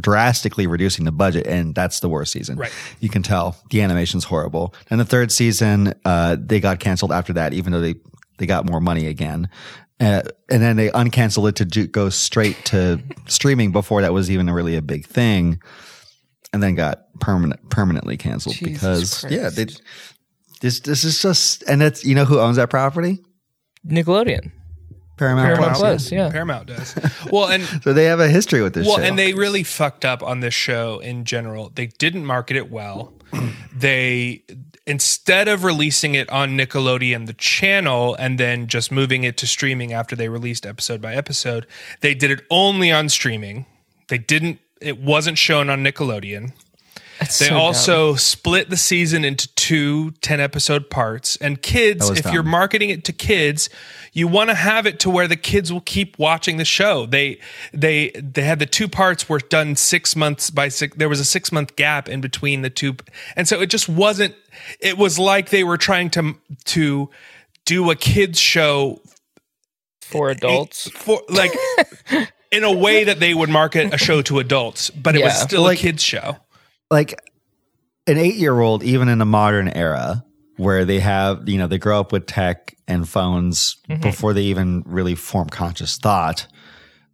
drastically 0.00 0.66
reducing 0.66 1.04
the 1.04 1.12
budget, 1.12 1.46
and 1.46 1.76
that's 1.76 2.00
the 2.00 2.08
worst 2.08 2.32
season. 2.32 2.58
Right. 2.58 2.72
You 2.98 3.08
can 3.08 3.22
tell 3.22 3.56
the 3.70 3.82
animation's 3.82 4.24
horrible. 4.24 4.74
And 4.90 4.98
the 4.98 5.04
third 5.04 5.30
season, 5.30 5.94
uh, 6.04 6.36
they 6.40 6.58
got 6.58 6.80
canceled 6.80 7.12
after 7.12 7.32
that, 7.34 7.52
even 7.52 7.72
though 7.72 7.80
they 7.80 7.94
they 8.38 8.46
got 8.46 8.68
more 8.68 8.80
money 8.80 9.06
again. 9.06 9.48
Uh, 10.00 10.22
and 10.50 10.60
then 10.60 10.74
they 10.74 10.88
uncanceled 10.90 11.48
it 11.48 11.70
to 11.70 11.86
go 11.86 12.08
straight 12.08 12.64
to 12.64 13.00
streaming 13.28 13.70
before 13.70 14.02
that 14.02 14.12
was 14.12 14.28
even 14.28 14.50
really 14.50 14.74
a 14.74 14.82
big 14.82 15.06
thing 15.06 15.60
and 16.52 16.62
then 16.62 16.74
got 16.74 17.12
permanent 17.20 17.68
permanently 17.70 18.16
canceled 18.16 18.56
Jesus 18.56 18.72
because 18.72 19.20
Christ. 19.20 19.34
yeah, 19.34 19.48
they, 19.48 19.66
this 20.60 20.80
this 20.80 21.04
is 21.04 21.20
just 21.20 21.62
and 21.64 21.80
that's 21.80 22.04
you 22.04 22.14
know 22.14 22.24
who 22.24 22.38
owns 22.38 22.56
that 22.56 22.70
property? 22.70 23.20
Nickelodeon. 23.86 24.52
Paramount, 25.18 25.46
Paramount 25.46 25.76
Plus, 25.76 26.10
yeah. 26.10 26.30
Paramount 26.30 26.66
does. 26.66 26.94
Well, 27.30 27.48
and 27.48 27.62
so 27.82 27.92
they 27.92 28.04
have 28.06 28.18
a 28.18 28.28
history 28.28 28.62
with 28.62 28.74
this. 28.74 28.86
Well, 28.86 28.96
show. 28.96 29.02
and 29.02 29.18
they 29.18 29.34
really 29.34 29.62
fucked 29.62 30.04
up 30.04 30.22
on 30.22 30.40
this 30.40 30.54
show 30.54 30.98
in 31.00 31.24
general. 31.24 31.70
They 31.72 31.86
didn't 31.86 32.24
market 32.24 32.56
it 32.56 32.70
well. 32.70 33.12
they 33.76 34.42
instead 34.86 35.48
of 35.48 35.64
releasing 35.64 36.14
it 36.14 36.28
on 36.30 36.56
Nickelodeon, 36.56 37.26
the 37.26 37.34
channel, 37.34 38.14
and 38.16 38.38
then 38.38 38.66
just 38.66 38.90
moving 38.90 39.22
it 39.24 39.36
to 39.38 39.46
streaming 39.46 39.92
after 39.92 40.16
they 40.16 40.28
released 40.28 40.66
episode 40.66 41.00
by 41.00 41.14
episode, 41.14 41.66
they 42.00 42.14
did 42.14 42.30
it 42.30 42.44
only 42.50 42.90
on 42.90 43.08
streaming. 43.08 43.66
They 44.08 44.18
didn't 44.18 44.58
it 44.82 45.00
wasn't 45.00 45.38
shown 45.38 45.70
on 45.70 45.84
Nickelodeon. 45.84 46.52
That's 47.22 47.38
they 47.38 47.48
so 47.48 47.56
also 47.56 48.08
dumb. 48.10 48.18
split 48.18 48.70
the 48.70 48.76
season 48.76 49.24
into 49.24 49.46
two 49.54 50.10
10 50.22 50.40
episode 50.40 50.90
parts. 50.90 51.36
And 51.36 51.62
kids, 51.62 52.10
if 52.10 52.24
dumb. 52.24 52.34
you're 52.34 52.42
marketing 52.42 52.90
it 52.90 53.04
to 53.04 53.12
kids, 53.12 53.70
you 54.12 54.26
want 54.26 54.50
to 54.50 54.54
have 54.54 54.86
it 54.86 54.98
to 55.00 55.10
where 55.10 55.28
the 55.28 55.36
kids 55.36 55.72
will 55.72 55.82
keep 55.82 56.18
watching 56.18 56.56
the 56.56 56.64
show. 56.64 57.06
They 57.06 57.38
they 57.72 58.10
they 58.10 58.42
had 58.42 58.58
the 58.58 58.66
two 58.66 58.88
parts 58.88 59.28
were 59.28 59.38
done 59.38 59.76
6 59.76 60.16
months 60.16 60.50
by 60.50 60.68
six 60.68 60.96
there 60.96 61.08
was 61.08 61.20
a 61.20 61.24
6 61.24 61.52
month 61.52 61.76
gap 61.76 62.08
in 62.08 62.20
between 62.20 62.62
the 62.62 62.70
two. 62.70 62.96
And 63.36 63.46
so 63.46 63.60
it 63.60 63.66
just 63.66 63.88
wasn't 63.88 64.34
it 64.80 64.98
was 64.98 65.16
like 65.16 65.50
they 65.50 65.62
were 65.62 65.78
trying 65.78 66.10
to 66.10 66.34
to 66.64 67.08
do 67.64 67.88
a 67.90 67.94
kids 67.94 68.40
show 68.40 69.00
for 70.00 70.28
adults. 70.28 70.90
For 70.90 71.22
like 71.28 71.52
in 72.52 72.64
a 72.64 72.72
way 72.72 73.04
that 73.04 73.18
they 73.18 73.34
would 73.34 73.48
market 73.48 73.92
a 73.92 73.98
show 73.98 74.22
to 74.22 74.38
adults, 74.38 74.90
but 74.90 75.16
it 75.16 75.20
yeah. 75.20 75.26
was 75.26 75.40
still 75.40 75.62
like, 75.62 75.78
a 75.78 75.82
kids 75.82 76.02
show. 76.02 76.36
Like 76.90 77.18
an 78.06 78.18
eight 78.18 78.34
year 78.36 78.60
old, 78.60 78.84
even 78.84 79.08
in 79.08 79.20
a 79.20 79.24
modern 79.24 79.68
era 79.68 80.24
where 80.58 80.84
they 80.84 81.00
have, 81.00 81.48
you 81.48 81.58
know, 81.58 81.66
they 81.66 81.78
grow 81.78 81.98
up 81.98 82.12
with 82.12 82.26
tech 82.26 82.76
and 82.86 83.08
phones 83.08 83.78
mm-hmm. 83.88 84.02
before 84.02 84.34
they 84.34 84.42
even 84.42 84.82
really 84.86 85.14
form 85.14 85.48
conscious 85.48 85.96
thought. 85.96 86.46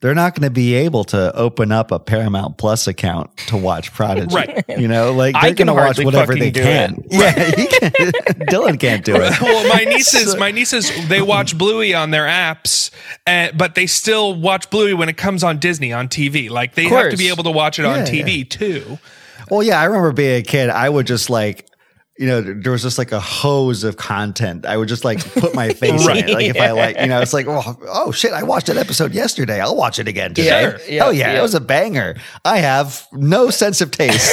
They're 0.00 0.14
not 0.14 0.34
going 0.34 0.44
to 0.44 0.50
be 0.50 0.74
able 0.74 1.02
to 1.04 1.34
open 1.36 1.72
up 1.72 1.90
a 1.90 1.98
Paramount 1.98 2.56
Plus 2.56 2.86
account 2.86 3.36
to 3.48 3.56
watch 3.56 3.92
Prodigy. 3.92 4.34
right. 4.34 4.64
You 4.68 4.86
know, 4.86 5.12
like 5.12 5.34
they're 5.40 5.54
going 5.54 5.66
to 5.66 5.74
watch 5.74 5.98
whatever 5.98 6.34
they 6.34 6.52
can. 6.52 7.04
It. 7.10 7.12
Yeah, 7.12 7.32
can. 7.90 7.90
Dylan 8.46 8.78
can't 8.78 9.04
do 9.04 9.16
it. 9.16 9.40
Well, 9.40 9.68
my 9.68 9.84
nieces, 9.84 10.36
my 10.36 10.52
nieces, 10.52 10.90
they 11.08 11.20
watch 11.20 11.58
Bluey 11.58 11.94
on 11.94 12.10
their 12.12 12.26
apps, 12.26 12.90
and, 13.26 13.56
but 13.58 13.74
they 13.74 13.86
still 13.86 14.34
watch 14.34 14.70
Bluey 14.70 14.94
when 14.94 15.08
it 15.08 15.16
comes 15.16 15.42
on 15.42 15.58
Disney 15.58 15.92
on 15.92 16.08
TV. 16.08 16.48
Like 16.48 16.74
they 16.74 16.84
have 16.84 17.10
to 17.10 17.16
be 17.16 17.28
able 17.28 17.44
to 17.44 17.50
watch 17.50 17.78
it 17.78 17.82
yeah, 17.82 17.92
on 17.92 17.98
TV 18.00 18.38
yeah. 18.38 18.44
too. 18.48 18.98
Well, 19.50 19.62
yeah, 19.62 19.80
I 19.80 19.84
remember 19.84 20.12
being 20.12 20.40
a 20.40 20.42
kid. 20.42 20.70
I 20.70 20.88
would 20.88 21.06
just 21.06 21.30
like 21.30 21.67
you 22.18 22.26
know, 22.26 22.40
there 22.40 22.72
was 22.72 22.82
just 22.82 22.98
like 22.98 23.12
a 23.12 23.20
hose 23.20 23.84
of 23.84 23.96
content. 23.96 24.66
I 24.66 24.76
would 24.76 24.88
just 24.88 25.04
like 25.04 25.24
put 25.34 25.54
my 25.54 25.68
face 25.72 26.04
right. 26.04 26.18
in 26.18 26.28
it. 26.28 26.34
Like 26.34 26.46
if 26.46 26.60
I 26.60 26.72
like, 26.72 26.98
you 26.98 27.06
know, 27.06 27.20
it's 27.20 27.32
like, 27.32 27.46
oh, 27.46 27.78
oh 27.86 28.10
shit, 28.10 28.32
I 28.32 28.42
watched 28.42 28.66
that 28.66 28.76
episode 28.76 29.14
yesterday. 29.14 29.60
I'll 29.60 29.76
watch 29.76 30.00
it 30.00 30.08
again 30.08 30.34
today. 30.34 30.48
Yeah, 30.48 30.78
yeah, 30.88 31.04
Hell 31.04 31.12
yeah, 31.12 31.32
yeah, 31.32 31.38
it 31.38 31.42
was 31.42 31.54
a 31.54 31.60
banger. 31.60 32.16
I 32.44 32.58
have 32.58 33.06
no 33.12 33.50
sense 33.50 33.80
of 33.80 33.92
taste 33.92 34.28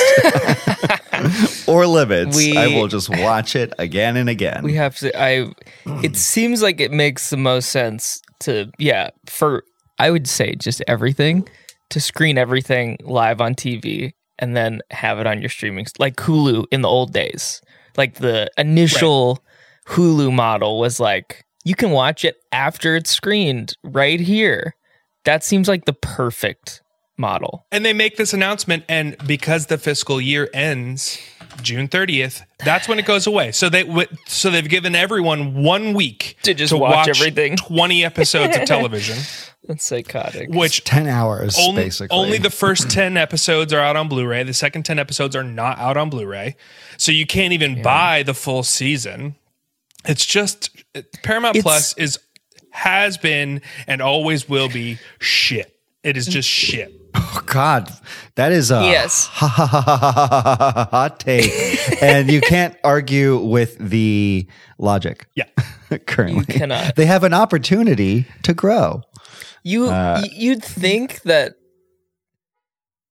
or 1.68 1.86
limits. 1.86 2.36
We, 2.36 2.58
I 2.58 2.68
will 2.68 2.88
just 2.88 3.08
watch 3.08 3.56
it 3.56 3.72
again 3.78 4.18
and 4.18 4.30
again. 4.30 4.64
We 4.64 4.74
have 4.74 4.98
to. 4.98 5.16
I. 5.16 5.30
It 5.30 5.54
mm. 5.86 6.16
seems 6.16 6.64
like 6.64 6.82
it 6.82 6.92
makes 6.92 7.30
the 7.30 7.38
most 7.38 7.70
sense 7.70 8.20
to 8.40 8.72
yeah 8.80 9.12
for 9.28 9.64
I 10.00 10.10
would 10.10 10.28
say 10.28 10.56
just 10.56 10.84
everything 10.88 11.48
to 11.92 12.00
screen 12.00 12.38
everything 12.38 12.98
live 13.04 13.42
on 13.42 13.54
TV 13.54 14.14
and 14.40 14.58
then 14.58 14.82
have 14.92 15.20
it 15.20 15.28
on 15.28 15.40
your 15.40 15.50
streaming 15.50 15.86
like 16.00 16.16
Hulu 16.16 16.66
in 16.72 16.82
the 16.82 16.90
old 16.90 17.14
days 17.14 17.62
like 17.98 18.16
the 18.16 18.50
initial 18.58 19.44
right. 19.88 19.96
Hulu 19.96 20.34
model 20.34 20.80
was 20.80 21.00
like 21.00 21.46
you 21.64 21.76
can 21.76 21.92
watch 21.92 22.24
it 22.24 22.38
after 22.52 22.96
it's 22.96 23.10
screened 23.10 23.76
right 23.84 24.20
here. 24.20 24.76
That 25.24 25.44
seems 25.44 25.68
like 25.68 25.86
the 25.86 25.94
perfect 25.94 26.82
model. 27.18 27.66
And 27.72 27.86
they 27.86 27.94
make 27.94 28.18
this 28.18 28.34
announcement 28.34 28.84
and 28.90 29.16
because 29.26 29.68
the 29.68 29.78
fiscal 29.78 30.20
year 30.20 30.50
ends 30.54 31.20
June 31.62 31.88
30th, 31.88 32.44
that's 32.64 32.88
when 32.88 33.00
it 33.00 33.06
goes 33.06 33.28
away. 33.28 33.52
So 33.52 33.70
they 33.70 34.08
so 34.28 34.50
they've 34.50 34.68
given 34.68 34.96
everyone 34.96 35.64
1 35.64 35.94
week 35.94 36.38
to 36.44 36.54
just 36.54 36.72
to 36.72 36.78
watch, 36.78 37.08
watch 37.08 37.10
everything. 37.10 37.58
20 37.58 38.04
episodes 38.06 38.58
of 38.58 38.66
television. 38.66 39.18
That's 39.68 39.84
psychotic. 39.84 40.50
Which 40.50 40.84
10 40.84 41.08
hours 41.08 41.58
only, 41.60 41.84
basically. 41.84 42.16
Only 42.16 42.38
the 42.38 42.52
first 42.52 42.90
10 42.90 43.18
episodes 43.18 43.74
are 43.74 43.80
out 43.80 43.96
on 43.96 44.08
Blu-ray. 44.08 44.44
The 44.44 44.54
second 44.54 44.84
10 44.84 45.00
episodes 45.00 45.36
are 45.36 45.44
not 45.44 45.80
out 45.80 45.98
on 45.98 46.10
Blu-ray. 46.10 46.56
So 46.98 47.12
you 47.12 47.26
can't 47.26 47.52
even 47.52 47.78
yeah. 47.78 47.84
buy 47.84 48.24
the 48.24 48.36
full 48.36 48.62
season. 48.62 49.36
It's 50.08 50.26
just 50.26 50.70
Paramount 51.24 51.56
it's, 51.56 51.64
Plus 51.64 51.98
is 51.98 52.20
has 52.72 53.18
been 53.18 53.62
and 53.88 54.02
always 54.02 54.48
will 54.48 54.70
be 54.70 55.00
shit. 55.20 55.76
It 56.04 56.18
is 56.18 56.28
just 56.28 56.48
shit. 56.48 56.94
Oh 57.18 57.42
God, 57.46 57.90
that 58.36 58.52
is 58.52 58.72
a 58.72 58.82
yes. 58.82 59.28
hot 59.32 61.20
take, 61.20 62.04
and 62.04 62.30
you 62.30 62.42
can't 62.42 62.76
argue 62.84 63.38
with 63.38 63.78
the 63.78 64.48
logic. 64.78 65.28
Yeah, 65.36 65.46
currently 66.08 66.40
you 66.40 66.46
cannot. 66.46 66.96
They 66.96 67.06
have 67.06 67.24
an 67.24 67.34
opportunity 67.34 68.28
to 68.44 68.54
grow. 68.54 69.04
You 69.64 69.88
uh, 69.88 70.24
you'd 70.30 70.64
think 70.64 71.22
that 71.22 71.54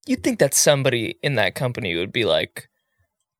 you'd 0.06 0.22
think 0.22 0.38
that 0.38 0.52
somebody 0.54 1.18
in 1.22 1.36
that 1.36 1.54
company 1.54 1.96
would 1.96 2.12
be 2.12 2.24
like, 2.24 2.68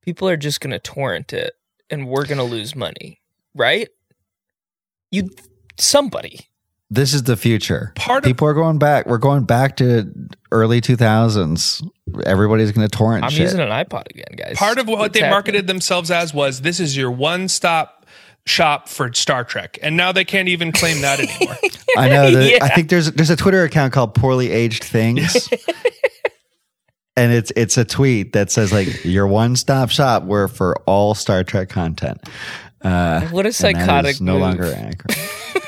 people 0.01 0.27
are 0.27 0.37
just 0.37 0.61
going 0.61 0.71
to 0.71 0.79
torrent 0.79 1.31
it, 1.31 1.53
and 1.89 2.07
we're 2.07 2.25
going 2.25 2.39
to 2.39 2.43
lose 2.43 2.75
money, 2.75 3.21
right? 3.53 3.89
You 5.11 5.29
somebody. 5.77 6.49
This 6.89 7.13
is 7.13 7.23
the 7.23 7.35
future. 7.35 7.91
Part 7.95 8.23
people 8.23 8.47
of, 8.47 8.51
are 8.51 8.59
going 8.59 8.77
back. 8.77 9.07
We're 9.07 9.17
going 9.17 9.43
back 9.43 9.77
to 9.77 10.11
early 10.51 10.81
2000s. 10.81 11.87
Everybody's 12.25 12.71
going 12.71 12.87
to 12.87 12.95
torrent. 12.95 13.23
I'm 13.23 13.31
shit. 13.31 13.41
using 13.41 13.59
an 13.59 13.69
iPod 13.69 14.07
again, 14.09 14.35
guys. 14.37 14.57
Part 14.57 14.77
of 14.77 14.87
what 14.87 14.99
What's 14.99 15.13
they 15.13 15.19
happening? 15.19 15.31
marketed 15.31 15.67
themselves 15.67 16.11
as 16.11 16.33
was 16.33 16.61
this 16.61 16.79
is 16.79 16.95
your 16.95 17.09
one 17.09 17.47
stop 17.47 18.05
shop 18.45 18.87
for 18.87 19.11
Star 19.13 19.43
Trek, 19.43 19.79
and 19.81 19.97
now 19.97 20.11
they 20.11 20.23
can't 20.23 20.47
even 20.47 20.71
claim 20.71 21.01
that 21.01 21.19
anymore. 21.39 21.57
I 21.97 22.09
know. 22.09 22.31
That, 22.31 22.51
yeah. 22.51 22.59
I 22.61 22.69
think 22.69 22.89
there's 22.89 23.11
there's 23.13 23.31
a 23.31 23.35
Twitter 23.35 23.63
account 23.63 23.91
called 23.91 24.13
Poorly 24.13 24.51
Aged 24.51 24.83
Things. 24.83 25.49
and 27.17 27.31
it's 27.31 27.51
it's 27.55 27.77
a 27.77 27.85
tweet 27.85 28.33
that 28.33 28.51
says 28.51 28.71
like 28.71 29.03
your 29.05 29.27
one 29.27 29.55
stop 29.55 29.89
shop 29.89 30.23
where 30.23 30.47
for 30.47 30.77
all 30.85 31.15
Star 31.15 31.43
Trek 31.43 31.69
content. 31.69 32.21
Uh, 32.81 33.21
what 33.29 33.45
a 33.45 33.53
psychotic! 33.53 34.21
no 34.21 34.37
longer 34.37 34.71
accurate. 34.71 35.17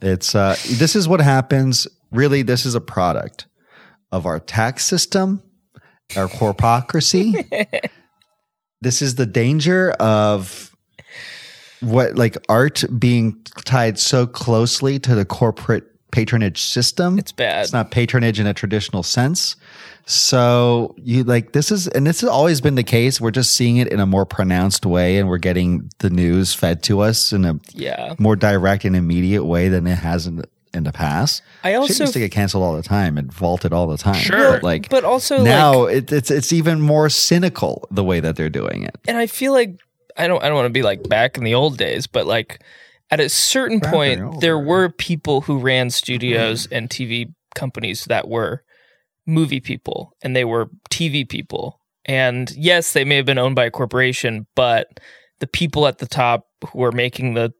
it's 0.00 0.34
uh, 0.34 0.56
this 0.68 0.96
is 0.96 1.08
what 1.08 1.20
happens. 1.20 1.86
Really, 2.10 2.42
this 2.42 2.64
is 2.64 2.74
a 2.74 2.80
product 2.80 3.46
of 4.12 4.26
our 4.26 4.40
tax 4.40 4.84
system, 4.84 5.42
our 6.16 6.28
corpocracy. 6.28 7.44
this 8.80 9.02
is 9.02 9.16
the 9.16 9.26
danger 9.26 9.90
of 9.92 10.74
what 11.80 12.16
like 12.16 12.36
art 12.48 12.84
being 12.98 13.40
tied 13.64 13.98
so 13.98 14.26
closely 14.26 14.98
to 15.00 15.14
the 15.14 15.24
corporate 15.24 15.84
patronage 16.10 16.62
system. 16.62 17.18
It's 17.18 17.32
bad. 17.32 17.64
It's 17.64 17.72
not 17.72 17.90
patronage 17.90 18.40
in 18.40 18.46
a 18.46 18.54
traditional 18.54 19.02
sense. 19.02 19.56
So 20.08 20.94
you 20.96 21.22
like 21.22 21.52
this 21.52 21.70
is 21.70 21.86
and 21.86 22.06
this 22.06 22.22
has 22.22 22.30
always 22.30 22.62
been 22.62 22.76
the 22.76 22.82
case. 22.82 23.20
We're 23.20 23.30
just 23.30 23.54
seeing 23.54 23.76
it 23.76 23.88
in 23.88 24.00
a 24.00 24.06
more 24.06 24.24
pronounced 24.24 24.86
way 24.86 25.18
and 25.18 25.28
we're 25.28 25.36
getting 25.36 25.90
the 25.98 26.08
news 26.08 26.54
fed 26.54 26.82
to 26.84 27.00
us 27.00 27.30
in 27.30 27.44
a 27.44 27.60
yeah. 27.74 28.14
more 28.18 28.34
direct 28.34 28.86
and 28.86 28.96
immediate 28.96 29.44
way 29.44 29.68
than 29.68 29.86
it 29.86 29.96
has 29.96 30.26
in 30.26 30.36
the, 30.36 30.48
in 30.72 30.84
the 30.84 30.92
past. 30.92 31.42
I 31.62 31.74
also 31.74 31.92
Shit 31.92 32.00
used 32.00 32.12
to 32.14 32.20
get 32.20 32.32
canceled 32.32 32.64
all 32.64 32.74
the 32.74 32.82
time 32.82 33.18
and 33.18 33.30
vaulted 33.30 33.74
all 33.74 33.86
the 33.86 33.98
time. 33.98 34.14
Sure, 34.14 34.52
but 34.52 34.62
like, 34.62 34.88
but 34.88 35.04
also 35.04 35.42
now 35.42 35.84
like, 35.84 35.96
it, 35.96 36.12
it's 36.12 36.30
it's 36.30 36.54
even 36.54 36.80
more 36.80 37.10
cynical 37.10 37.86
the 37.90 38.02
way 38.02 38.18
that 38.20 38.34
they're 38.34 38.48
doing 38.48 38.84
it. 38.84 38.96
And 39.06 39.18
I 39.18 39.26
feel 39.26 39.52
like 39.52 39.78
I 40.16 40.26
don't 40.26 40.42
I 40.42 40.46
don't 40.46 40.56
want 40.56 40.66
to 40.66 40.72
be 40.72 40.82
like 40.82 41.06
back 41.06 41.36
in 41.36 41.44
the 41.44 41.52
old 41.52 41.76
days, 41.76 42.06
but 42.06 42.26
like 42.26 42.62
at 43.10 43.20
a 43.20 43.28
certain 43.28 43.80
point 43.80 44.40
there 44.40 44.58
were 44.58 44.88
people 44.88 45.42
who 45.42 45.58
ran 45.58 45.90
studios 45.90 46.64
mm-hmm. 46.64 46.74
and 46.74 46.88
TV 46.88 47.34
companies 47.54 48.06
that 48.06 48.26
were 48.26 48.62
movie 49.28 49.60
people 49.60 50.16
and 50.22 50.34
they 50.34 50.44
were 50.44 50.70
TV 50.90 51.28
people. 51.28 51.80
And 52.04 52.50
yes, 52.56 52.94
they 52.94 53.04
may 53.04 53.16
have 53.16 53.26
been 53.26 53.38
owned 53.38 53.54
by 53.54 53.66
a 53.66 53.70
corporation, 53.70 54.46
but 54.56 54.98
the 55.40 55.46
people 55.46 55.86
at 55.86 55.98
the 55.98 56.06
top 56.06 56.46
who 56.70 56.78
were 56.78 56.92
making 56.92 57.34
the 57.34 57.52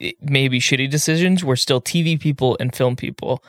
eh, 0.00 0.12
maybe 0.20 0.60
shitty 0.60 0.88
decisions 0.88 1.42
were 1.42 1.56
still 1.56 1.80
TV 1.80 2.20
people 2.20 2.56
and 2.60 2.76
film 2.76 2.94
people. 2.94 3.42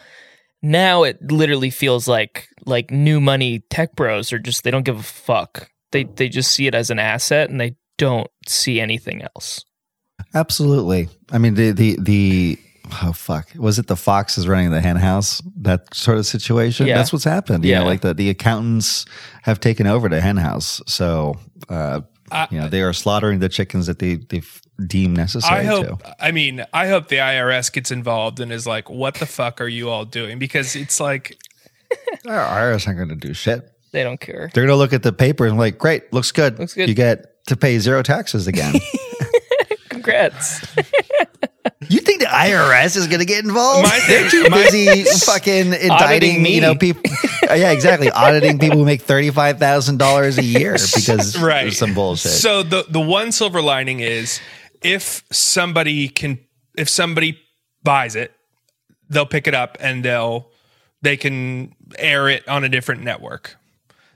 Now 0.62 1.04
it 1.04 1.32
literally 1.32 1.70
feels 1.70 2.08
like 2.08 2.48
like 2.66 2.90
new 2.90 3.22
money 3.22 3.60
tech 3.70 3.96
bros 3.96 4.34
are 4.34 4.40
just 4.40 4.64
they 4.64 4.72
don't 4.72 4.86
give 4.86 5.00
a 5.00 5.04
fuck. 5.04 5.70
They 5.92 6.06
they 6.06 6.30
just 6.30 6.52
see 6.52 6.68
it 6.68 6.76
as 6.76 6.90
an 6.90 7.00
asset 7.00 7.50
and 7.50 7.60
they 7.60 7.76
don't 7.98 8.30
see 8.48 8.80
anything 8.80 9.22
else. 9.22 9.64
Absolutely. 10.34 11.10
I 11.32 11.38
mean, 11.38 11.56
the 11.56 11.72
the 11.72 11.98
the 12.00 12.60
oh 13.04 13.14
fuck. 13.14 13.50
Was 13.56 13.80
it 13.80 13.88
the 13.88 13.96
fox 13.96 14.38
is 14.38 14.48
running 14.48 14.72
the 14.72 14.82
hen 14.82 14.96
house? 14.96 15.42
That 15.58 15.94
sort 15.94 16.18
of 16.18 16.26
situation? 16.26 16.88
Yeah. 16.88 16.98
that's 16.98 17.12
what's 17.14 17.26
happened. 17.26 17.66
Yeah 17.66 17.80
know, 17.80 17.86
like 17.86 18.02
the, 18.02 18.14
the 18.14 18.30
accountants 18.30 19.06
have 19.44 19.60
taken 19.60 19.88
over 19.88 20.10
the 20.10 20.22
hen 20.22 20.38
house. 20.38 20.82
So 20.88 21.38
uh, 21.70 22.02
uh, 22.32 22.48
you 22.52 22.60
know 22.60 22.70
they 22.70 22.82
are 22.82 22.94
slaughtering 22.94 23.40
the 23.40 23.50
chickens 23.50 23.88
that 23.88 24.00
they 24.00 24.16
they 24.16 24.42
deem 24.86 25.14
necessary 25.16 25.62
I 25.62 25.64
hope 25.64 26.04
to. 26.04 26.16
I 26.20 26.32
mean 26.32 26.66
I 26.74 26.88
hope 26.88 27.08
the 27.08 27.18
IRS 27.18 27.72
gets 27.72 27.92
involved 27.92 28.40
and 28.40 28.52
is 28.52 28.66
like 28.68 28.90
what 28.90 29.16
the 29.16 29.26
fuck 29.26 29.62
are 29.62 29.68
you 29.68 29.90
all 29.90 30.06
doing? 30.06 30.40
Because 30.40 30.76
it's 30.76 31.00
like 31.00 31.38
IRS 32.26 32.88
aren't 32.88 32.98
going 32.98 33.10
to 33.10 33.16
do 33.16 33.34
shit. 33.34 33.72
They 33.92 34.04
don't 34.04 34.20
care. 34.20 34.52
They're 34.54 34.66
going 34.66 34.76
to 34.76 34.76
look 34.76 34.94
at 34.94 35.02
the 35.02 35.12
papers 35.14 35.50
and 35.50 35.60
like 35.60 35.78
great 35.78 36.14
looks 36.14 36.32
good. 36.32 36.60
Looks 36.60 36.76
good. 36.76 36.88
You 36.88 36.96
get 36.96 37.46
to 37.48 37.58
pay 37.58 37.80
zero 37.80 38.04
taxes 38.04 38.46
again. 38.48 38.76
Congrats. 39.90 40.66
You 41.88 42.00
think 42.00 42.19
IRS 42.40 42.96
is 42.96 43.08
going 43.08 43.20
to 43.20 43.26
get 43.26 43.44
involved? 43.44 43.88
My 43.88 44.00
They're 44.08 44.30
too 44.30 44.50
busy 44.50 45.04
fucking 45.04 45.74
indicting, 45.74 46.46
you 46.46 46.62
know, 46.62 46.76
people. 46.76 47.02
Uh, 47.50 47.54
yeah, 47.54 47.72
exactly. 47.72 48.10
Auditing 48.16 48.60
people 48.60 48.78
who 48.78 48.86
make 48.86 49.02
thirty-five 49.02 49.60
thousand 49.60 49.98
dollars 49.98 50.38
a 50.38 50.44
year 50.44 50.74
because 50.96 51.38
right. 51.38 51.64
there's 51.64 51.78
some 51.78 51.94
bullshit. 51.94 52.32
So 52.32 52.64
the 52.64 52.86
the 52.90 53.02
one 53.02 53.32
silver 53.32 53.62
lining 53.62 54.00
is 54.00 54.40
if 54.82 55.24
somebody 55.32 56.08
can, 56.08 56.40
if 56.78 56.88
somebody 56.88 57.40
buys 57.84 58.16
it, 58.16 58.34
they'll 59.10 59.26
pick 59.26 59.48
it 59.48 59.54
up 59.54 59.78
and 59.80 60.06
they'll 60.06 60.50
they 61.02 61.18
can 61.18 61.76
air 61.98 62.30
it 62.30 62.48
on 62.48 62.64
a 62.64 62.70
different 62.70 63.04
network. 63.04 63.58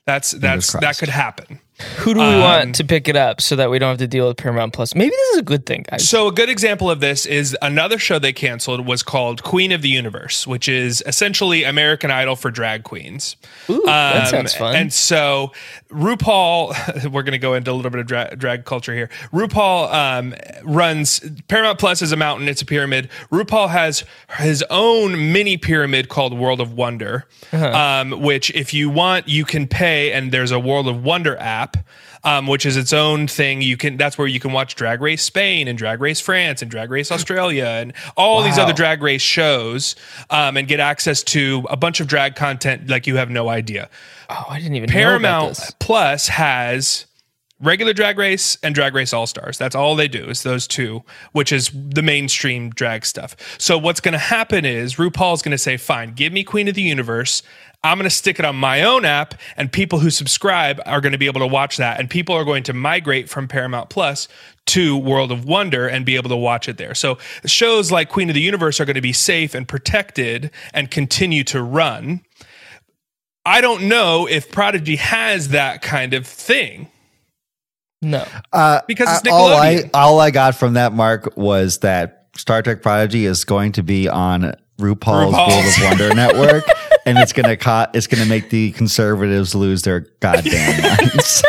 That's 0.05 0.31
that's 0.31 0.73
that 0.73 0.97
could 0.97 1.09
happen. 1.09 1.59
Who 1.97 2.13
do 2.13 2.19
we 2.19 2.25
um, 2.25 2.39
want 2.39 2.75
to 2.75 2.83
pick 2.83 3.07
it 3.07 3.15
up 3.15 3.41
so 3.41 3.55
that 3.55 3.71
we 3.71 3.79
don't 3.79 3.89
have 3.89 3.97
to 3.97 4.07
deal 4.07 4.27
with 4.27 4.37
Paramount 4.37 4.73
Plus? 4.73 4.93
Maybe 4.93 5.09
this 5.09 5.29
is 5.31 5.37
a 5.39 5.43
good 5.43 5.65
thing, 5.65 5.85
guys. 5.89 6.07
So 6.07 6.27
a 6.27 6.31
good 6.31 6.49
example 6.49 6.89
of 6.89 6.99
this 6.99 7.25
is 7.25 7.57
another 7.63 7.97
show 7.97 8.19
they 8.19 8.31
canceled 8.31 8.85
was 8.85 9.01
called 9.01 9.41
Queen 9.41 9.71
of 9.71 9.81
the 9.81 9.89
Universe, 9.89 10.45
which 10.45 10.69
is 10.69 11.03
essentially 11.07 11.63
American 11.63 12.11
Idol 12.11 12.35
for 12.35 12.51
drag 12.51 12.83
queens. 12.83 13.37
Ooh, 13.69 13.81
um, 13.81 13.85
that 13.85 14.27
sounds 14.27 14.53
fun. 14.53 14.75
And 14.75 14.93
so 14.93 15.51
RuPaul, 15.89 17.11
we're 17.11 17.23
going 17.23 17.31
to 17.33 17.39
go 17.39 17.55
into 17.55 17.71
a 17.71 17.73
little 17.73 17.91
bit 17.91 18.01
of 18.01 18.07
dra- 18.07 18.35
drag 18.35 18.65
culture 18.65 18.93
here. 18.93 19.09
RuPaul 19.31 19.91
um, 19.91 20.35
runs 20.63 21.21
Paramount 21.47 21.79
Plus 21.79 22.01
is 22.03 22.11
a 22.11 22.17
mountain; 22.17 22.47
it's 22.47 22.61
a 22.61 22.65
pyramid. 22.65 23.09
RuPaul 23.31 23.69
has 23.69 24.03
his 24.37 24.63
own 24.69 25.31
mini 25.31 25.57
pyramid 25.57 26.09
called 26.09 26.37
World 26.37 26.61
of 26.61 26.73
Wonder, 26.73 27.25
uh-huh. 27.51 27.71
um, 27.71 28.21
which 28.21 28.51
if 28.51 28.73
you 28.75 28.89
want, 28.89 29.27
you 29.27 29.43
can 29.43 29.67
pay, 29.67 30.11
and 30.11 30.31
there's 30.31 30.51
a 30.51 30.59
World 30.59 30.87
of 30.87 31.03
Wonder 31.03 31.35
app. 31.37 31.72
Um, 32.25 32.47
which 32.47 32.65
is 32.65 32.77
its 32.77 32.93
own 32.93 33.27
thing. 33.27 33.61
You 33.61 33.75
can 33.75 33.97
that's 33.97 34.17
where 34.17 34.27
you 34.27 34.39
can 34.39 34.53
watch 34.53 34.75
Drag 34.75 35.01
Race 35.01 35.21
Spain 35.21 35.67
and 35.67 35.77
Drag 35.77 35.99
Race 35.99 36.21
France 36.21 36.61
and 36.61 36.71
Drag 36.71 36.89
Race 36.89 37.11
Australia 37.11 37.65
and 37.65 37.91
all 38.15 38.37
wow. 38.37 38.43
these 38.45 38.57
other 38.57 38.71
Drag 38.71 39.01
Race 39.01 39.21
shows, 39.21 39.97
um, 40.29 40.55
and 40.55 40.65
get 40.65 40.79
access 40.79 41.21
to 41.23 41.65
a 41.69 41.75
bunch 41.75 41.99
of 41.99 42.07
drag 42.07 42.35
content 42.35 42.89
like 42.89 43.07
you 43.07 43.17
have 43.17 43.29
no 43.29 43.49
idea. 43.49 43.89
Oh, 44.29 44.45
I 44.49 44.59
didn't 44.59 44.75
even 44.75 44.87
know. 44.87 44.93
Paramount 44.93 45.59
Plus 45.79 46.29
has 46.29 47.07
regular 47.63 47.93
drag 47.93 48.17
race 48.17 48.57
and 48.61 48.75
drag 48.75 48.93
race 48.93 49.13
all 49.13 49.25
stars 49.25 49.57
that's 49.57 49.73
all 49.75 49.95
they 49.95 50.07
do 50.07 50.25
is 50.25 50.43
those 50.43 50.67
two 50.67 51.01
which 51.31 51.51
is 51.51 51.71
the 51.73 52.01
mainstream 52.01 52.69
drag 52.71 53.05
stuff 53.05 53.35
so 53.57 53.77
what's 53.77 54.01
going 54.01 54.11
to 54.11 54.17
happen 54.17 54.65
is 54.65 54.95
rupaul's 54.95 55.41
going 55.41 55.51
to 55.51 55.57
say 55.57 55.77
fine 55.77 56.11
give 56.11 56.33
me 56.33 56.43
queen 56.43 56.67
of 56.67 56.75
the 56.75 56.81
universe 56.81 57.41
i'm 57.83 57.97
going 57.97 58.09
to 58.09 58.15
stick 58.15 58.39
it 58.39 58.45
on 58.45 58.55
my 58.55 58.83
own 58.83 59.05
app 59.05 59.35
and 59.57 59.71
people 59.71 59.99
who 59.99 60.09
subscribe 60.09 60.79
are 60.85 61.01
going 61.01 61.11
to 61.11 61.17
be 61.17 61.25
able 61.25 61.39
to 61.39 61.47
watch 61.47 61.77
that 61.77 61.99
and 61.99 62.09
people 62.09 62.35
are 62.35 62.45
going 62.45 62.63
to 62.63 62.73
migrate 62.73 63.29
from 63.29 63.47
paramount 63.47 63.89
plus 63.89 64.27
to 64.65 64.97
world 64.97 65.31
of 65.31 65.45
wonder 65.45 65.87
and 65.87 66.05
be 66.05 66.15
able 66.15 66.29
to 66.29 66.35
watch 66.35 66.67
it 66.67 66.77
there 66.77 66.95
so 66.95 67.17
shows 67.45 67.91
like 67.91 68.09
queen 68.09 68.29
of 68.29 68.35
the 68.35 68.41
universe 68.41 68.79
are 68.79 68.85
going 68.85 68.95
to 68.95 69.01
be 69.01 69.13
safe 69.13 69.53
and 69.53 69.67
protected 69.67 70.49
and 70.73 70.89
continue 70.89 71.43
to 71.43 71.61
run 71.61 72.21
I 73.45 73.61
don't 73.61 73.89
know 73.89 74.27
if 74.27 74.51
Prodigy 74.51 74.95
has 74.95 75.49
that 75.49 75.81
kind 75.81 76.13
of 76.13 76.25
thing. 76.25 76.87
No, 78.01 78.25
uh, 78.51 78.81
because 78.87 79.07
it's 79.09 79.21
Nickelodeon. 79.21 79.31
All 79.33 79.51
I, 79.53 79.89
all 79.93 80.19
I 80.19 80.31
got 80.31 80.55
from 80.55 80.73
that 80.73 80.93
Marc 80.93 81.35
was 81.37 81.79
that 81.79 82.27
Star 82.35 82.61
Trek 82.61 82.81
Prodigy 82.81 83.25
is 83.25 83.45
going 83.45 83.71
to 83.73 83.83
be 83.83 84.09
on 84.09 84.53
RuPaul's, 84.79 85.33
RuPaul's. 85.33 85.53
World 85.53 85.65
of 85.65 85.99
Wonder 85.99 86.15
network, 86.15 86.65
and 87.05 87.17
it's 87.17 87.33
gonna 87.33 87.57
co- 87.57 87.87
it's 87.93 88.07
gonna 88.07 88.25
make 88.25 88.49
the 88.49 88.71
conservatives 88.71 89.55
lose 89.55 89.81
their 89.83 90.01
goddamn 90.19 90.81
minds. 90.99 91.43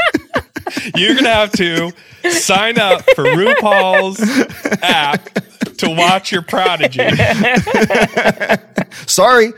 You're 0.96 1.14
gonna 1.14 1.28
have 1.28 1.52
to 1.52 1.92
sign 2.30 2.78
up 2.78 3.02
for 3.14 3.24
RuPaul's 3.24 4.20
app 4.82 5.28
to 5.78 5.90
watch 5.90 6.32
your 6.32 6.42
Prodigy. 6.42 7.00
Sorry. 9.06 9.52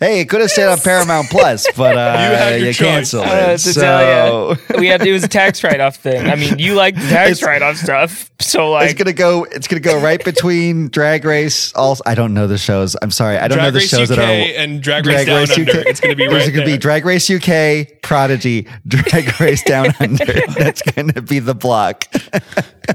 Hey, 0.00 0.20
it 0.20 0.28
could 0.28 0.40
have 0.40 0.50
stayed 0.50 0.66
on 0.68 0.78
Paramount 0.78 1.28
Plus, 1.28 1.66
but 1.76 1.96
uh, 1.98 2.56
you, 2.56 2.66
you 2.66 2.74
canceled 2.74 3.26
it. 3.26 3.32
Uh, 3.32 3.58
so 3.58 4.54
we 4.78 4.86
had 4.86 5.04
it 5.04 5.12
was 5.12 5.24
a 5.24 5.28
tax 5.28 5.64
write 5.64 5.80
off 5.80 5.96
thing. 5.96 6.28
I 6.28 6.36
mean, 6.36 6.58
you 6.58 6.74
like 6.74 6.94
tax 6.94 7.42
write 7.42 7.62
off 7.62 7.76
stuff, 7.76 8.30
so 8.40 8.70
like 8.70 8.90
it's 8.90 8.98
gonna 8.98 9.12
go. 9.12 9.44
It's 9.44 9.66
gonna 9.66 9.80
go 9.80 10.00
right 10.00 10.24
between 10.24 10.88
Drag 10.88 11.24
Race. 11.24 11.72
Also, 11.74 12.02
I 12.06 12.14
don't 12.14 12.32
know 12.32 12.46
the 12.46 12.58
shows. 12.58 12.96
I'm 13.02 13.10
sorry, 13.10 13.38
I 13.38 13.48
don't 13.48 13.58
Drag 13.58 13.66
know 13.66 13.70
the 13.72 13.78
Race 13.80 13.88
shows 13.88 14.10
UK 14.10 14.16
that 14.16 14.18
are 14.56 14.60
and 14.62 14.80
Drag 14.82 15.04
Race 15.04 15.24
Drag 15.24 15.26
Down 15.26 15.40
Race 15.40 15.58
Under. 15.58 15.70
UK. 15.80 15.86
It's 15.86 16.00
gonna 16.00 16.14
be 16.14 16.26
right 16.26 16.30
There's 16.32 16.50
gonna 16.50 16.64
be 16.64 16.78
Drag 16.78 17.04
Race 17.04 17.28
UK, 17.28 18.00
Prodigy, 18.02 18.68
Drag 18.86 19.40
Race 19.40 19.62
Down 19.64 19.92
Under. 19.98 20.24
That's 20.56 20.82
gonna 20.82 21.22
be 21.22 21.40
the 21.40 21.54
block. 21.54 22.04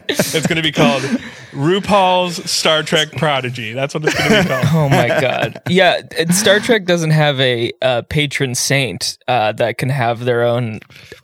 it's 0.08 0.48
gonna 0.48 0.62
be 0.62 0.72
called 0.72 1.04
RuPaul's 1.52 2.50
Star 2.50 2.82
Trek 2.84 3.12
Prodigy. 3.12 3.74
That's 3.74 3.94
what 3.94 4.06
it's 4.06 4.18
gonna 4.18 4.44
be 4.44 4.48
called. 4.50 4.66
Oh 4.74 4.90
my 4.90 5.08
god! 5.08 5.62
Yeah, 5.68 6.02
Star 6.32 6.60
Trek 6.60 6.86
doesn't 6.94 7.10
have 7.10 7.40
a 7.40 7.72
uh, 7.82 8.04
patron 8.04 8.54
saint 8.54 9.18
uh, 9.28 9.52
that 9.54 9.80
can 9.80 9.90
have 9.90 10.26
their 10.26 10.44
own 10.44 10.80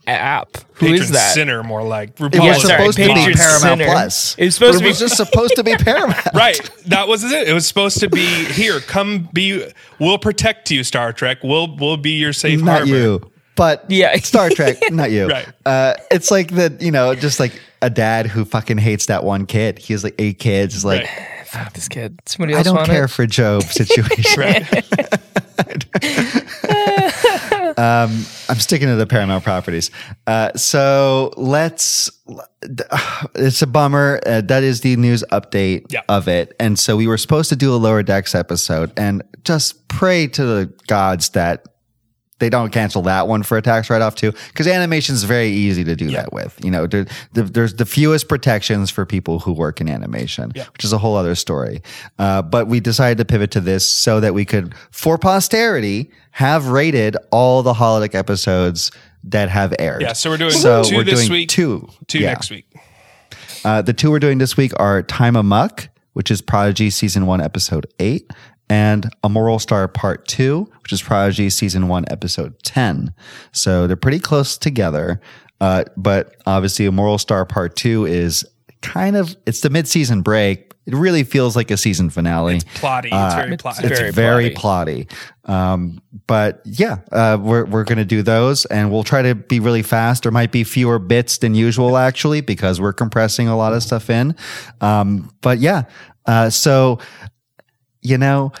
app. 0.08 0.56
Who 0.74 0.86
patron 0.86 1.02
is 1.02 1.10
that? 1.10 1.32
Sinner, 1.32 1.62
more 1.62 1.84
like. 1.84 2.16
RuPaul 2.16 2.34
it 2.34 2.40
was 2.40 2.62
supposed 2.62 2.98
to 2.98 3.06
be 3.06 3.34
Paramount 3.34 3.60
Sinner. 3.60 3.84
Plus. 3.84 4.34
It 4.36 4.46
was 4.46 4.54
supposed 4.56 4.78
to 4.78 4.82
be. 4.82 4.88
was 4.88 4.98
just 4.98 5.16
supposed 5.16 5.54
to 5.54 5.62
be 5.62 5.76
Paramount. 5.78 6.26
right. 6.34 6.58
That 6.86 7.06
was 7.06 7.22
it. 7.22 7.46
It 7.46 7.52
was 7.52 7.68
supposed 7.68 8.00
to 8.00 8.08
be 8.08 8.26
here. 8.46 8.80
Come 8.80 9.28
be. 9.32 9.64
We'll 10.00 10.18
protect 10.18 10.72
you, 10.72 10.82
Star 10.82 11.12
Trek. 11.12 11.38
We'll 11.44 11.76
we'll 11.76 11.96
be 11.96 12.18
your 12.18 12.32
safe 12.32 12.60
Not 12.60 12.78
harbor. 12.78 12.86
you, 12.86 13.30
but 13.60 13.84
yeah, 13.90 14.16
Star 14.22 14.48
Trek. 14.48 14.78
Not 14.90 15.10
you. 15.10 15.28
right. 15.28 15.46
Uh, 15.66 15.94
it's 16.10 16.30
like 16.30 16.52
that. 16.52 16.80
You 16.80 16.90
know, 16.90 17.14
just 17.14 17.38
like 17.38 17.52
a 17.82 17.90
dad 17.90 18.26
who 18.26 18.46
fucking 18.46 18.78
hates 18.78 19.06
that 19.06 19.22
one 19.22 19.44
kid. 19.44 19.78
He 19.78 19.92
has 19.92 20.02
like 20.02 20.14
eight 20.18 20.38
kids. 20.38 20.74
It's 20.74 20.84
like. 20.84 21.04
Right 21.04 21.36
fuck 21.50 21.72
this 21.74 21.88
kid. 21.88 22.18
Somebody 22.24 22.54
else. 22.54 22.66
I 22.66 22.72
don't 22.72 22.86
care 22.86 23.04
it? 23.04 23.08
for 23.08 23.26
Job 23.26 23.62
situation. 23.64 24.42
um, 27.76 28.24
I'm 28.48 28.60
sticking 28.60 28.88
to 28.88 28.96
the 28.96 29.06
Paramount 29.06 29.44
properties. 29.44 29.90
Uh, 30.26 30.54
so 30.54 31.34
let's. 31.36 32.10
It's 33.34 33.60
a 33.60 33.66
bummer. 33.66 34.20
Uh, 34.24 34.40
that 34.42 34.62
is 34.62 34.80
the 34.80 34.96
news 34.96 35.22
update 35.32 35.86
yeah. 35.90 36.02
of 36.08 36.28
it. 36.28 36.54
And 36.58 36.78
so 36.78 36.96
we 36.96 37.06
were 37.06 37.18
supposed 37.18 37.50
to 37.50 37.56
do 37.56 37.74
a 37.74 37.76
lower 37.76 38.02
decks 38.02 38.34
episode, 38.34 38.90
and 38.96 39.22
just 39.44 39.86
pray 39.88 40.28
to 40.28 40.44
the 40.44 40.72
gods 40.86 41.30
that 41.30 41.66
they 42.40 42.50
don't 42.50 42.70
cancel 42.70 43.02
that 43.02 43.28
one 43.28 43.42
for 43.42 43.56
a 43.56 43.62
tax 43.62 43.88
write 43.88 44.02
off 44.02 44.16
too, 44.16 44.32
because 44.48 44.66
animation 44.66 45.14
is 45.14 45.24
very 45.24 45.48
easy 45.48 45.84
to 45.84 45.94
do 45.94 46.06
yeah. 46.06 46.22
that 46.22 46.32
with. 46.32 46.58
You 46.64 46.70
know, 46.70 46.86
there, 46.86 47.06
the, 47.32 47.44
there's 47.44 47.74
the 47.74 47.86
fewest 47.86 48.28
protections 48.28 48.90
for 48.90 49.06
people 49.06 49.38
who 49.38 49.52
work 49.52 49.80
in 49.80 49.88
animation, 49.88 50.50
yeah. 50.54 50.66
which 50.72 50.84
is 50.84 50.92
a 50.92 50.98
whole 50.98 51.16
other 51.16 51.34
story. 51.34 51.82
Uh, 52.18 52.42
but 52.42 52.66
we 52.66 52.80
decided 52.80 53.18
to 53.18 53.24
pivot 53.24 53.52
to 53.52 53.60
this 53.60 53.86
so 53.86 54.18
that 54.20 54.34
we 54.34 54.44
could, 54.44 54.74
for 54.90 55.18
posterity, 55.18 56.10
have 56.32 56.68
rated 56.68 57.16
all 57.30 57.62
the 57.62 57.74
holodeck 57.74 58.14
episodes 58.14 58.90
that 59.24 59.48
have 59.48 59.74
aired. 59.78 60.02
Yeah, 60.02 60.14
so 60.14 60.30
we're 60.30 60.38
doing 60.38 60.50
so 60.50 60.82
two 60.82 60.96
we're 60.96 61.04
this 61.04 61.20
doing 61.20 61.30
week, 61.30 61.48
two, 61.48 61.88
two 62.06 62.18
yeah. 62.18 62.32
next 62.32 62.50
week. 62.50 62.66
Uh, 63.64 63.82
the 63.82 63.92
two 63.92 64.10
we're 64.10 64.18
doing 64.18 64.38
this 64.38 64.56
week 64.56 64.72
are 64.78 65.02
Time 65.02 65.36
Amok, 65.36 65.88
which 66.14 66.30
is 66.30 66.40
Prodigy 66.40 66.88
season 66.88 67.26
one, 67.26 67.40
episode 67.40 67.86
eight, 67.98 68.30
and 68.70 69.10
A 69.24 69.28
Moral 69.28 69.58
Star 69.58 69.86
Part 69.88 70.26
2, 70.28 70.70
which 70.82 70.92
is 70.92 71.02
Prodigy 71.02 71.50
Season 71.50 71.88
1, 71.88 72.04
Episode 72.08 72.54
10. 72.62 73.12
So 73.52 73.86
they're 73.86 73.96
pretty 73.96 74.20
close 74.20 74.56
together. 74.56 75.20
Uh, 75.60 75.84
but 75.96 76.36
obviously, 76.46 76.86
A 76.86 76.92
Moral 76.92 77.18
Star 77.18 77.44
Part 77.44 77.76
2 77.76 78.06
is 78.06 78.46
kind 78.80 79.16
of, 79.16 79.36
it's 79.44 79.60
the 79.60 79.70
mid-season 79.70 80.22
break. 80.22 80.72
It 80.86 80.94
really 80.94 81.24
feels 81.24 81.56
like 81.56 81.70
a 81.70 81.76
season 81.76 82.10
finale. 82.10 82.56
It's 82.56 82.64
plotty. 82.64 83.06
It's 83.06 83.12
uh, 83.12 83.36
very 83.36 83.56
plotty. 83.56 83.84
It's 83.84 83.98
very, 83.98 84.12
very 84.12 84.50
plotty. 84.50 85.06
plotty. 85.06 85.50
Um, 85.52 86.00
but 86.26 86.62
yeah, 86.64 86.98
uh, 87.12 87.38
we're, 87.40 87.64
we're 87.66 87.84
going 87.84 87.98
to 87.98 88.04
do 88.04 88.22
those 88.22 88.66
and 88.66 88.90
we'll 88.90 89.04
try 89.04 89.20
to 89.20 89.34
be 89.34 89.60
really 89.60 89.82
fast. 89.82 90.22
There 90.22 90.32
might 90.32 90.52
be 90.52 90.64
fewer 90.64 90.98
bits 90.98 91.38
than 91.38 91.54
usual, 91.54 91.96
actually, 91.96 92.40
because 92.40 92.80
we're 92.80 92.92
compressing 92.92 93.48
a 93.48 93.56
lot 93.56 93.72
of 93.72 93.82
stuff 93.82 94.08
in. 94.08 94.34
Um, 94.80 95.30
but 95.42 95.58
yeah, 95.58 95.82
uh, 96.26 96.50
so 96.50 96.98
you 98.02 98.18
know, 98.18 98.52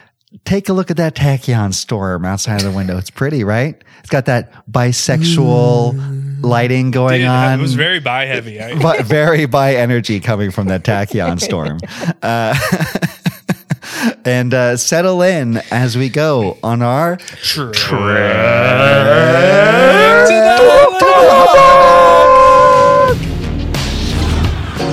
take 0.44 0.68
a 0.68 0.72
look 0.72 0.90
at 0.90 0.96
that 0.98 1.14
tachyon 1.14 1.74
storm 1.74 2.24
outside 2.24 2.56
of 2.56 2.70
the 2.70 2.76
window. 2.76 2.96
It's 2.96 3.10
pretty, 3.10 3.44
right? 3.44 3.82
It's 4.00 4.10
got 4.10 4.26
that 4.26 4.52
bisexual 4.70 5.94
mm. 5.94 6.42
lighting 6.42 6.90
going 6.90 7.20
Dude, 7.20 7.28
on. 7.28 7.58
It 7.58 7.62
was 7.62 7.74
very 7.74 8.00
bi 8.00 8.26
heavy, 8.26 8.58
but 8.80 9.04
very 9.04 9.46
bi 9.46 9.74
energy 9.74 10.20
coming 10.20 10.50
from 10.50 10.68
that 10.68 10.84
tachyon 10.84 11.40
storm. 11.40 11.78
Uh, 12.22 12.54
and 14.24 14.52
uh, 14.52 14.76
settle 14.76 15.22
in 15.22 15.56
as 15.70 15.96
we 15.96 16.08
go 16.08 16.58
on 16.62 16.82
our 16.82 17.16
trip 17.16 17.74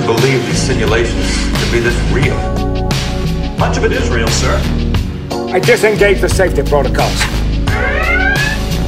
believe 0.08 0.46
these 0.46 0.62
simulations 0.62 1.62
to 1.62 1.72
be 1.72 1.80
this 1.80 1.96
real. 2.12 2.57
Much 3.58 3.76
of 3.76 3.86
it 3.86 3.92
is 3.92 4.08
real, 4.10 4.28
sir. 4.28 4.56
I 5.52 5.60
disengage 5.60 6.22
the 6.22 6.30
safety 6.30 6.62
protocols. 6.62 7.20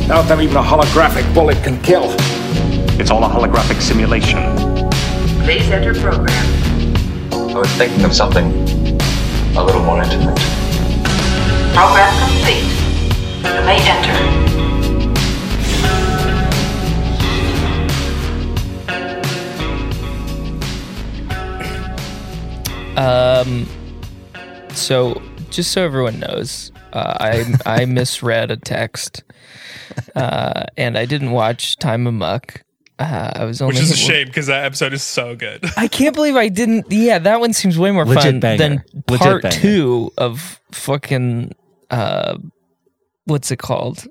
Now 0.08 0.22
that 0.22 0.40
even 0.40 0.58
a 0.58 0.62
holographic 0.62 1.34
bullet 1.34 1.58
can 1.64 1.82
kill. 1.82 2.16
It's 3.00 3.10
all 3.10 3.24
a 3.24 3.28
holographic 3.28 3.82
simulation. 3.82 4.38
Please 5.44 5.68
enter 5.72 5.96
program. 5.96 6.30
I 7.32 7.58
was 7.58 7.70
thinking 7.78 8.06
of 8.06 8.14
something 8.14 8.46
a 9.58 9.64
little 9.64 9.84
more 9.84 10.04
intimate. 10.04 10.38
Program 11.74 12.14
complete. 12.28 12.70
You 13.44 13.62
may 13.66 13.80
enter. 13.90 14.40
Um, 22.96 23.66
so 24.74 25.22
just 25.50 25.72
so 25.72 25.84
everyone 25.84 26.20
knows, 26.20 26.72
uh, 26.94 27.18
I 27.20 27.56
I 27.82 27.86
misread 27.86 28.52
a 28.52 28.58
text, 28.58 29.24
uh, 30.16 30.66
and 30.78 30.98
I 30.98 31.06
didn't 31.06 31.32
watch 31.32 31.78
Time 31.78 32.08
Amok. 32.08 32.64
Uh, 32.98 33.32
I 33.36 33.46
was 33.46 33.62
only 33.62 33.76
Which 33.76 33.84
is 33.84 33.92
a 33.92 33.96
shame 33.96 34.28
because 34.28 34.48
that 34.48 34.66
episode 34.66 34.92
is 34.92 35.02
so 35.02 35.34
good. 35.36 35.64
I 35.78 35.88
can't 35.88 36.14
believe 36.14 36.36
I 36.36 36.50
didn't. 36.50 36.88
Yeah, 36.90 37.20
that 37.20 37.40
one 37.40 37.54
seems 37.54 37.80
way 37.80 37.92
more 37.92 38.06
Legit 38.06 38.24
fun 38.24 38.40
banger. 38.42 38.58
than 38.58 38.84
Legit 39.08 39.20
part 39.20 39.44
banger. 39.44 39.56
two 39.56 40.12
of 40.18 40.60
fucking 40.74 41.54
uh, 41.90 42.38
what's 43.26 43.52
it 43.52 43.60
called? 43.60 44.06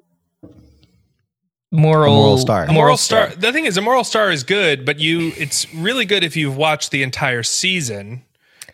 Moral, 1.71 2.15
Moral 2.15 2.39
Star. 2.39 2.65
A 2.65 2.73
moral 2.73 2.97
star. 2.97 3.27
The 3.29 3.53
thing 3.53 3.67
is, 3.67 3.77
a 3.77 3.83
moral 3.83 4.03
star 4.03 4.31
is 4.31 4.43
good, 4.43 4.87
but 4.87 4.99
you 4.99 5.33
it's 5.37 5.73
really 5.75 6.07
good 6.07 6.25
if 6.25 6.35
you've 6.35 6.57
watched 6.57 6.91
the 6.93 7.03
entire 7.03 7.43
season 7.43 8.25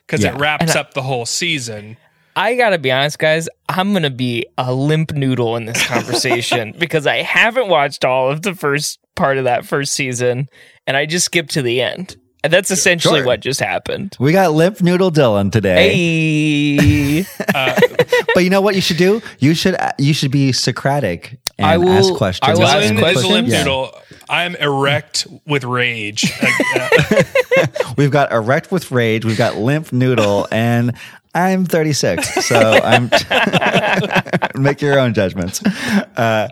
because 0.06 0.22
Yeah. 0.24 0.34
it 0.34 0.38
wraps 0.40 0.74
I- 0.76 0.80
up 0.80 0.94
the 0.94 1.02
whole 1.02 1.26
season. 1.26 1.96
I 2.36 2.56
gotta 2.56 2.78
be 2.78 2.90
honest, 2.90 3.18
guys. 3.20 3.48
I'm 3.68 3.92
gonna 3.92 4.10
be 4.10 4.44
a 4.58 4.74
limp 4.74 5.12
noodle 5.12 5.56
in 5.56 5.66
this 5.66 5.86
conversation 5.86 6.74
because 6.78 7.06
I 7.06 7.22
haven't 7.22 7.68
watched 7.68 8.04
all 8.04 8.28
of 8.30 8.42
the 8.42 8.54
first 8.56 8.98
part 9.14 9.38
of 9.38 9.44
that 9.44 9.64
first 9.64 9.94
season, 9.94 10.48
and 10.86 10.96
I 10.96 11.06
just 11.06 11.26
skipped 11.26 11.50
to 11.52 11.62
the 11.62 11.80
end. 11.80 12.16
And 12.44 12.52
that's 12.52 12.70
essentially 12.70 13.20
Sure. 13.20 13.26
what 13.26 13.40
just 13.40 13.58
happened. 13.58 14.16
We 14.20 14.30
got 14.32 14.52
Limp 14.52 14.82
Noodle 14.82 15.10
Dylan 15.10 15.50
today. 15.50 15.94
Hey, 16.76 17.26
But 18.34 18.44
you 18.44 18.50
know 18.50 18.60
what 18.60 18.74
you 18.74 18.80
should 18.82 18.98
do? 18.98 19.22
You 19.38 19.54
should 19.54 19.76
you 19.98 20.12
should 20.12 20.30
be 20.30 20.52
Socratic 20.52 21.38
and 21.58 21.66
I 21.66 21.78
will- 21.78 21.88
ask 21.88 22.12
questions. 22.14 22.50
I 22.50 22.54
will 22.60 22.68
ask 22.68 22.86
Dylan 22.86 22.92
is 22.92 22.98
a 22.98 23.00
questions? 23.00 23.28
limp 23.32 23.48
Yeah. 23.48 23.58
noodle. 23.60 23.98
I'm 24.28 24.56
erect 24.56 25.26
with 25.46 25.64
rage. 25.64 26.30
Uh, 26.76 27.22
We've 27.96 28.10
got 28.10 28.32
erect 28.32 28.70
with 28.72 28.90
rage. 28.90 29.24
We've 29.24 29.38
got 29.38 29.56
limp 29.56 29.92
noodle, 29.92 30.48
and 30.50 30.96
I'm 31.34 31.64
36, 31.64 32.44
so 32.46 32.58
I'm 32.82 33.08
make 34.60 34.82
your 34.82 34.98
own 34.98 35.14
judgments. 35.14 35.62
Uh, 36.16 36.48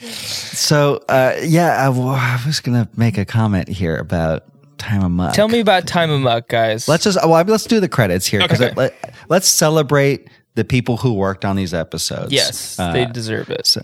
so 0.00 1.02
uh, 1.08 1.34
yeah, 1.42 1.82
I, 1.82 1.86
w- 1.86 2.06
I 2.08 2.40
was 2.46 2.60
gonna 2.60 2.88
make 2.96 3.18
a 3.18 3.24
comment 3.24 3.68
here 3.68 3.96
about 3.96 4.44
time 4.78 5.02
of 5.04 5.10
month. 5.10 5.34
tell 5.34 5.48
me 5.48 5.60
about 5.60 5.86
Time 5.86 6.10
Amok, 6.10 6.48
guys. 6.48 6.88
Let's 6.88 7.04
just 7.04 7.18
well, 7.26 7.42
let's 7.44 7.64
do 7.64 7.80
the 7.80 7.88
credits 7.88 8.26
here 8.26 8.40
because 8.40 8.60
Okay. 8.60 8.74
let, 8.76 9.14
let's 9.28 9.48
celebrate 9.48 10.28
the 10.54 10.64
people 10.64 10.96
who 10.96 11.12
worked 11.14 11.44
on 11.44 11.56
these 11.56 11.74
episodes. 11.74 12.32
yes, 12.32 12.78
Uh, 12.78 12.92
they 12.92 13.04
deserve 13.06 13.50
it. 13.50 13.76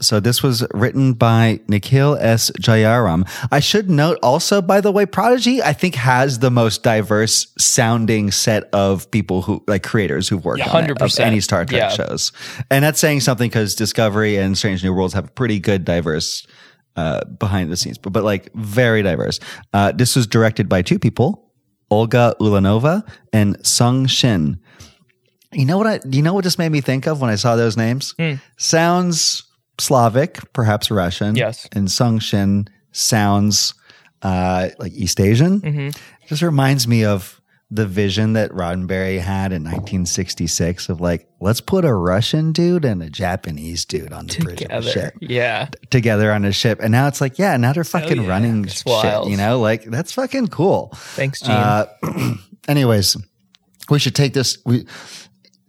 so 0.00 0.20
this 0.20 0.42
was 0.42 0.64
written 0.74 1.12
by 1.12 1.60
Nikhil 1.68 2.16
S. 2.20 2.50
Jayaram. 2.60 3.28
I 3.52 3.60
should 3.60 3.88
note 3.90 4.18
also, 4.22 4.60
by 4.62 4.80
the 4.80 4.90
way, 4.92 5.04
Prodigy 5.06 5.62
I 5.62 5.72
think 5.72 5.94
has 5.96 6.38
the 6.40 6.50
most 6.50 6.82
diverse 6.82 7.46
sounding 7.58 8.30
set 8.30 8.68
of 8.72 9.08
people 9.10 9.42
who 9.42 9.62
like 9.68 9.82
creators 9.82 10.28
who've 10.28 10.44
worked 10.44 10.60
Yeah, 10.60 10.70
on 10.70 10.84
it, 10.84 10.90
of 10.92 10.96
100%. 10.98 11.20
any 11.24 11.40
Star 11.40 11.64
Trek 11.64 11.80
Yeah. 11.80 11.88
shows, 12.06 12.32
and 12.70 12.84
that's 12.84 13.00
saying 13.00 13.20
something 13.20 13.48
because 13.48 13.74
Discovery 13.74 14.36
and 14.38 14.56
Strange 14.58 14.82
New 14.84 14.92
Worlds 14.94 15.14
have 15.14 15.32
pretty 15.34 15.58
good 15.60 15.84
diverse 15.84 16.46
uh, 16.96 17.24
behind 17.24 17.70
the 17.70 17.76
scenes, 17.76 17.98
but 17.98 18.12
but 18.12 18.24
like 18.24 18.52
very 18.54 19.02
diverse. 19.02 19.40
Uh, 19.72 19.92
this 19.92 20.16
was 20.16 20.26
directed 20.26 20.68
by 20.68 20.82
two 20.82 20.98
people, 20.98 21.50
Olga 21.90 22.34
Ulanova 22.40 23.06
and 23.32 23.64
Sung 23.66 24.06
Shin. 24.06 24.58
You 25.52 25.66
know 25.66 25.78
what 25.78 25.86
I 25.86 26.00
you 26.08 26.22
know 26.22 26.34
what 26.34 26.44
this 26.44 26.58
made 26.58 26.72
me 26.72 26.80
think 26.80 27.06
of 27.06 27.20
when 27.20 27.30
I 27.30 27.36
saw 27.36 27.56
those 27.56 27.76
names? 27.76 28.14
Hmm. 28.18 28.34
Sounds 28.56 29.44
Slavic, 29.78 30.52
perhaps 30.52 30.90
Russian. 30.90 31.36
Yes. 31.36 31.68
And 31.72 31.90
Sung 31.90 32.18
Shin 32.18 32.68
sounds 32.92 33.74
uh, 34.22 34.68
like 34.78 34.92
East 34.92 35.20
Asian. 35.20 35.60
Mm-hmm. 35.60 35.88
Just 36.28 36.42
reminds 36.42 36.86
me 36.86 37.04
of 37.04 37.40
the 37.74 37.86
vision 37.86 38.34
that 38.34 38.50
Roddenberry 38.50 39.18
had 39.18 39.50
in 39.50 39.64
1966 39.64 40.90
of 40.90 41.00
like, 41.00 41.26
let's 41.40 41.62
put 41.62 41.86
a 41.86 41.94
Russian 41.94 42.52
dude 42.52 42.84
and 42.84 43.02
a 43.02 43.08
Japanese 43.08 43.86
dude 43.86 44.12
on 44.12 44.26
the 44.26 44.38
bridge 44.40 44.60
of 44.62 44.66
a 44.70 44.80
Together, 44.82 44.90
ship 44.90 45.14
yeah. 45.22 45.68
together 45.88 46.32
on 46.32 46.44
a 46.44 46.52
ship. 46.52 46.80
And 46.82 46.92
now 46.92 47.06
it's 47.08 47.22
like, 47.22 47.38
yeah, 47.38 47.56
now 47.56 47.72
they're 47.72 47.82
fucking 47.82 48.22
yeah. 48.24 48.28
running 48.28 48.64
It's 48.64 48.78
shit, 48.82 48.86
wild. 48.86 49.30
you 49.30 49.38
know? 49.38 49.58
Like 49.58 49.84
that's 49.84 50.12
fucking 50.12 50.48
cool. 50.48 50.90
Thanks, 50.94 51.40
Gene. 51.40 51.52
Uh, 51.52 51.86
anyways, 52.68 53.16
we 53.88 53.98
should 53.98 54.14
take 54.14 54.34
this 54.34 54.58
we 54.66 54.86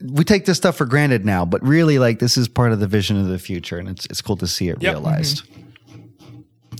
we 0.03 0.25
take 0.25 0.43
this 0.43 0.57
stuff 0.57 0.75
for 0.75 0.85
granted 0.85 1.23
now, 1.25 1.45
but 1.45 1.63
really 1.63 1.99
like 1.99 2.19
this 2.19 2.35
is 2.35 2.49
part 2.49 2.73
of 2.73 2.81
the 2.81 2.87
vision 2.87 3.17
of 3.17 3.27
the 3.27 3.39
future 3.39 3.77
and 3.77 3.87
it's 3.87 4.05
it's 4.07 4.21
cool 4.21 4.35
to 4.37 4.47
see 4.47 4.67
it 4.67 4.81
Yep. 4.81 4.93
realized. 4.93 5.43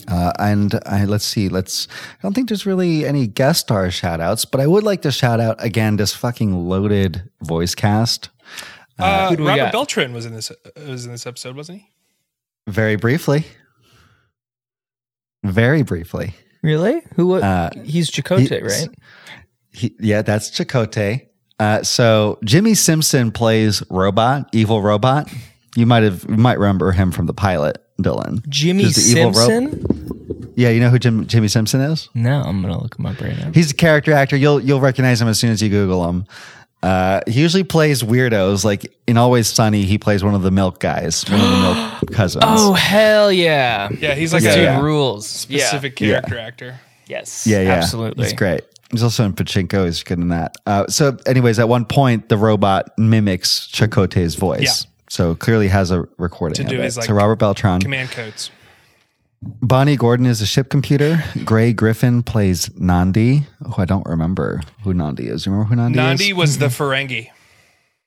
Uh, 0.08 0.32
and 0.39 0.80
I, 0.86 1.06
let's 1.06 1.26
see, 1.26 1.48
let's, 1.50 1.88
I 2.20 2.22
don't 2.22 2.34
think 2.34 2.50
there's 2.50 2.66
really 2.66 3.06
any 3.06 3.26
guest 3.28 3.62
star 3.62 3.89
shout 3.92 4.20
outs, 4.20 4.44
but 4.46 4.60
I 4.60 4.68
would 4.68 4.84
like 4.84 5.02
to 5.04 5.12
shout 5.12 5.39
out 5.39 5.63
again 5.63 5.96
this 5.98 6.13
fucking 6.13 6.68
loaded 6.68 7.30
voice 7.42 7.74
cast. 7.76 8.30
uh, 9.00 9.30
who 9.30 9.38
do 9.38 9.44
we 9.44 9.50
Robert 9.50 9.63
got? 9.66 9.72
Beltran 9.72 10.13
was 10.13 10.26
in 10.26 10.34
this 10.34 10.52
was 10.76 11.06
in 11.06 11.12
this 11.12 11.26
episode, 11.26 11.56
wasn't 11.56 11.80
he? 11.80 11.88
Very 12.68 12.96
briefly. 12.96 13.46
Very 15.44 15.82
briefly. 15.84 16.34
really? 16.62 17.02
Who? 17.16 17.28
wa- 17.28 17.38
uh, 17.38 17.70
he's 17.84 18.10
Chakotay, 18.10 18.50
he- 18.50 18.62
right? 18.62 18.88
He, 19.72 19.96
yeah, 20.00 20.22
that's 20.22 20.52
Chakotay. 20.52 21.28
Uh, 21.60 21.84
so 21.84 22.39
Jimmy 22.44 22.74
Simpson 22.76 23.32
plays 23.32 23.84
Robot, 23.89 24.50
evil 24.54 24.82
robot. 24.82 25.30
You 25.76 25.86
might 25.86 26.04
have 26.04 26.24
you 26.30 26.38
might 26.38 26.60
remember 26.60 26.92
him 26.92 27.12
from 27.12 27.26
the 27.26 27.34
pilot, 27.34 27.78
Dylan. 28.02 28.48
Jimmy 28.50 28.84
Just 28.84 29.14
the 29.14 29.20
evil 29.20 29.32
ro- 29.32 29.46
Simpson? 29.48 30.54
Yeah, 30.56 30.70
you 30.70 30.80
know 30.80 30.90
who 30.90 31.00
Jim, 31.00 31.26
Jimmy 31.28 31.48
Simpson 31.48 31.82
is? 31.82 32.10
no, 32.14 32.42
I'm 32.42 32.62
gonna 32.62 32.80
look 32.82 32.98
him 33.00 33.06
up 33.08 33.20
right 33.20 33.38
now. 33.38 33.52
He's 33.54 33.72
a 33.72 33.76
character 33.76 34.14
actor. 34.14 34.36
You'll 34.38 34.60
you'll 34.60 34.80
recognize 34.82 35.22
him 35.22 35.28
as 35.28 35.40
soon 35.40 35.50
as 35.52 35.62
you 35.62 35.70
Google 35.70 36.08
him. 36.08 36.26
Uh, 36.84 37.22
he 37.28 37.40
usually 37.42 37.64
plays 37.64 38.04
weirdos. 38.04 38.64
Like 38.66 38.94
in 39.08 39.18
Always 39.18 39.48
Sunny, 39.48 39.84
he 39.84 39.98
plays 39.98 40.24
one 40.24 40.36
of 40.36 40.42
the 40.42 40.52
milk 40.52 40.80
guys, 40.80 41.24
one 41.30 41.40
of 41.40 41.50
the 41.50 41.62
milk 41.62 42.12
cousins. 42.14 42.44
Oh 42.46 42.74
hell 42.74 43.32
yeah! 43.32 43.90
Yeah, 44.00 44.14
he's 44.16 44.34
like 44.34 44.44
This 44.44 44.54
a 44.54 44.58
dude 44.58 44.64
Yeah. 44.66 44.82
rules. 44.82 45.26
specific 45.28 46.00
Yeah. 46.00 46.08
character 46.22 46.38
actor. 46.40 46.80
Yes. 47.08 47.46
yeah, 47.48 47.62
yeah, 47.62 47.72
Absolutely. 47.74 48.24
He's 48.26 48.34
great. 48.34 48.62
He's 48.92 49.02
also 49.04 49.26
in 49.26 49.34
Pachinko. 49.34 49.86
He's 49.86 50.04
good 50.04 50.20
in 50.20 50.30
that. 50.30 50.56
Uh, 50.66 50.88
so, 50.88 51.18
anyways, 51.26 51.58
at 51.60 51.68
one 51.68 51.84
point, 51.86 52.30
the 52.30 52.38
robot 52.38 52.92
mimics 52.98 53.68
Chakotay's 53.72 54.36
voice. 54.36 54.86
Yeah. 55.13 55.17
So 55.17 55.36
clearly 55.36 55.67
has 55.67 55.91
a 55.91 56.08
recording 56.17 56.56
To 56.56 56.63
do 56.63 56.80
it. 56.80 56.84
his, 56.84 56.97
like, 56.97 57.06
so 57.06 57.13
Robert 57.13 57.38
Beltran. 57.38 57.82
Command 57.82 58.12
codes. 58.12 58.52
Bonnie 59.62 59.97
Gordon 59.97 60.26
is 60.26 60.41
a 60.41 60.45
ship 60.45 60.69
computer. 60.69 61.23
Grey 61.43 61.73
Griffin 61.73 62.23
plays 62.23 62.69
Nandi, 62.80 63.45
who 63.63 63.82
I 63.82 63.86
don't 63.86 64.06
remember 64.06 64.62
who 64.84 64.93
Nandi 64.93 65.28
is. 65.28 65.45
You 65.45 65.52
remember 65.52 65.69
who 65.69 65.76
Nandi, 65.76 65.99
is? 65.99 66.06
Nandi 66.06 66.30
is? 66.30 66.34
was 66.34 66.58
the 66.58 66.67
Ferengi. 66.67 67.30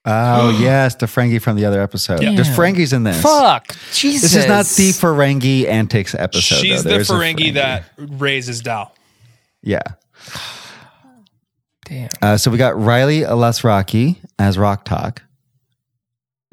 Oh, 0.06 0.50
yes, 0.60 0.94
the 0.94 1.06
Ferengi 1.06 1.40
from 1.40 1.56
the 1.56 1.66
other 1.66 1.82
episode. 1.82 2.22
Yeah. 2.22 2.34
There's 2.34 2.48
Ferengis 2.48 2.92
in 2.94 3.02
this. 3.04 3.20
Fuck. 3.20 3.76
Jesus. 3.92 4.32
This 4.32 4.44
is 4.44 4.48
not 4.48 4.64
the 4.64 4.92
Ferengi 4.92 5.66
antics 5.66 6.14
episode. 6.14 6.56
She's 6.56 6.82
though. 6.82 6.88
the 6.88 6.88
There 6.88 7.00
is 7.00 7.10
a 7.10 7.12
Ferengi 7.12 7.54
that 7.54 7.84
raises 7.98 8.62
Dal. 8.62 8.94
Yeah. 9.62 9.82
Damn. 11.84 12.08
Uh, 12.22 12.36
so 12.36 12.50
we 12.50 12.56
got 12.58 12.74
Rylee 12.74 13.28
Alazraqui 13.28 14.16
as 14.38 14.58
Rok-Tahk. 14.58 15.22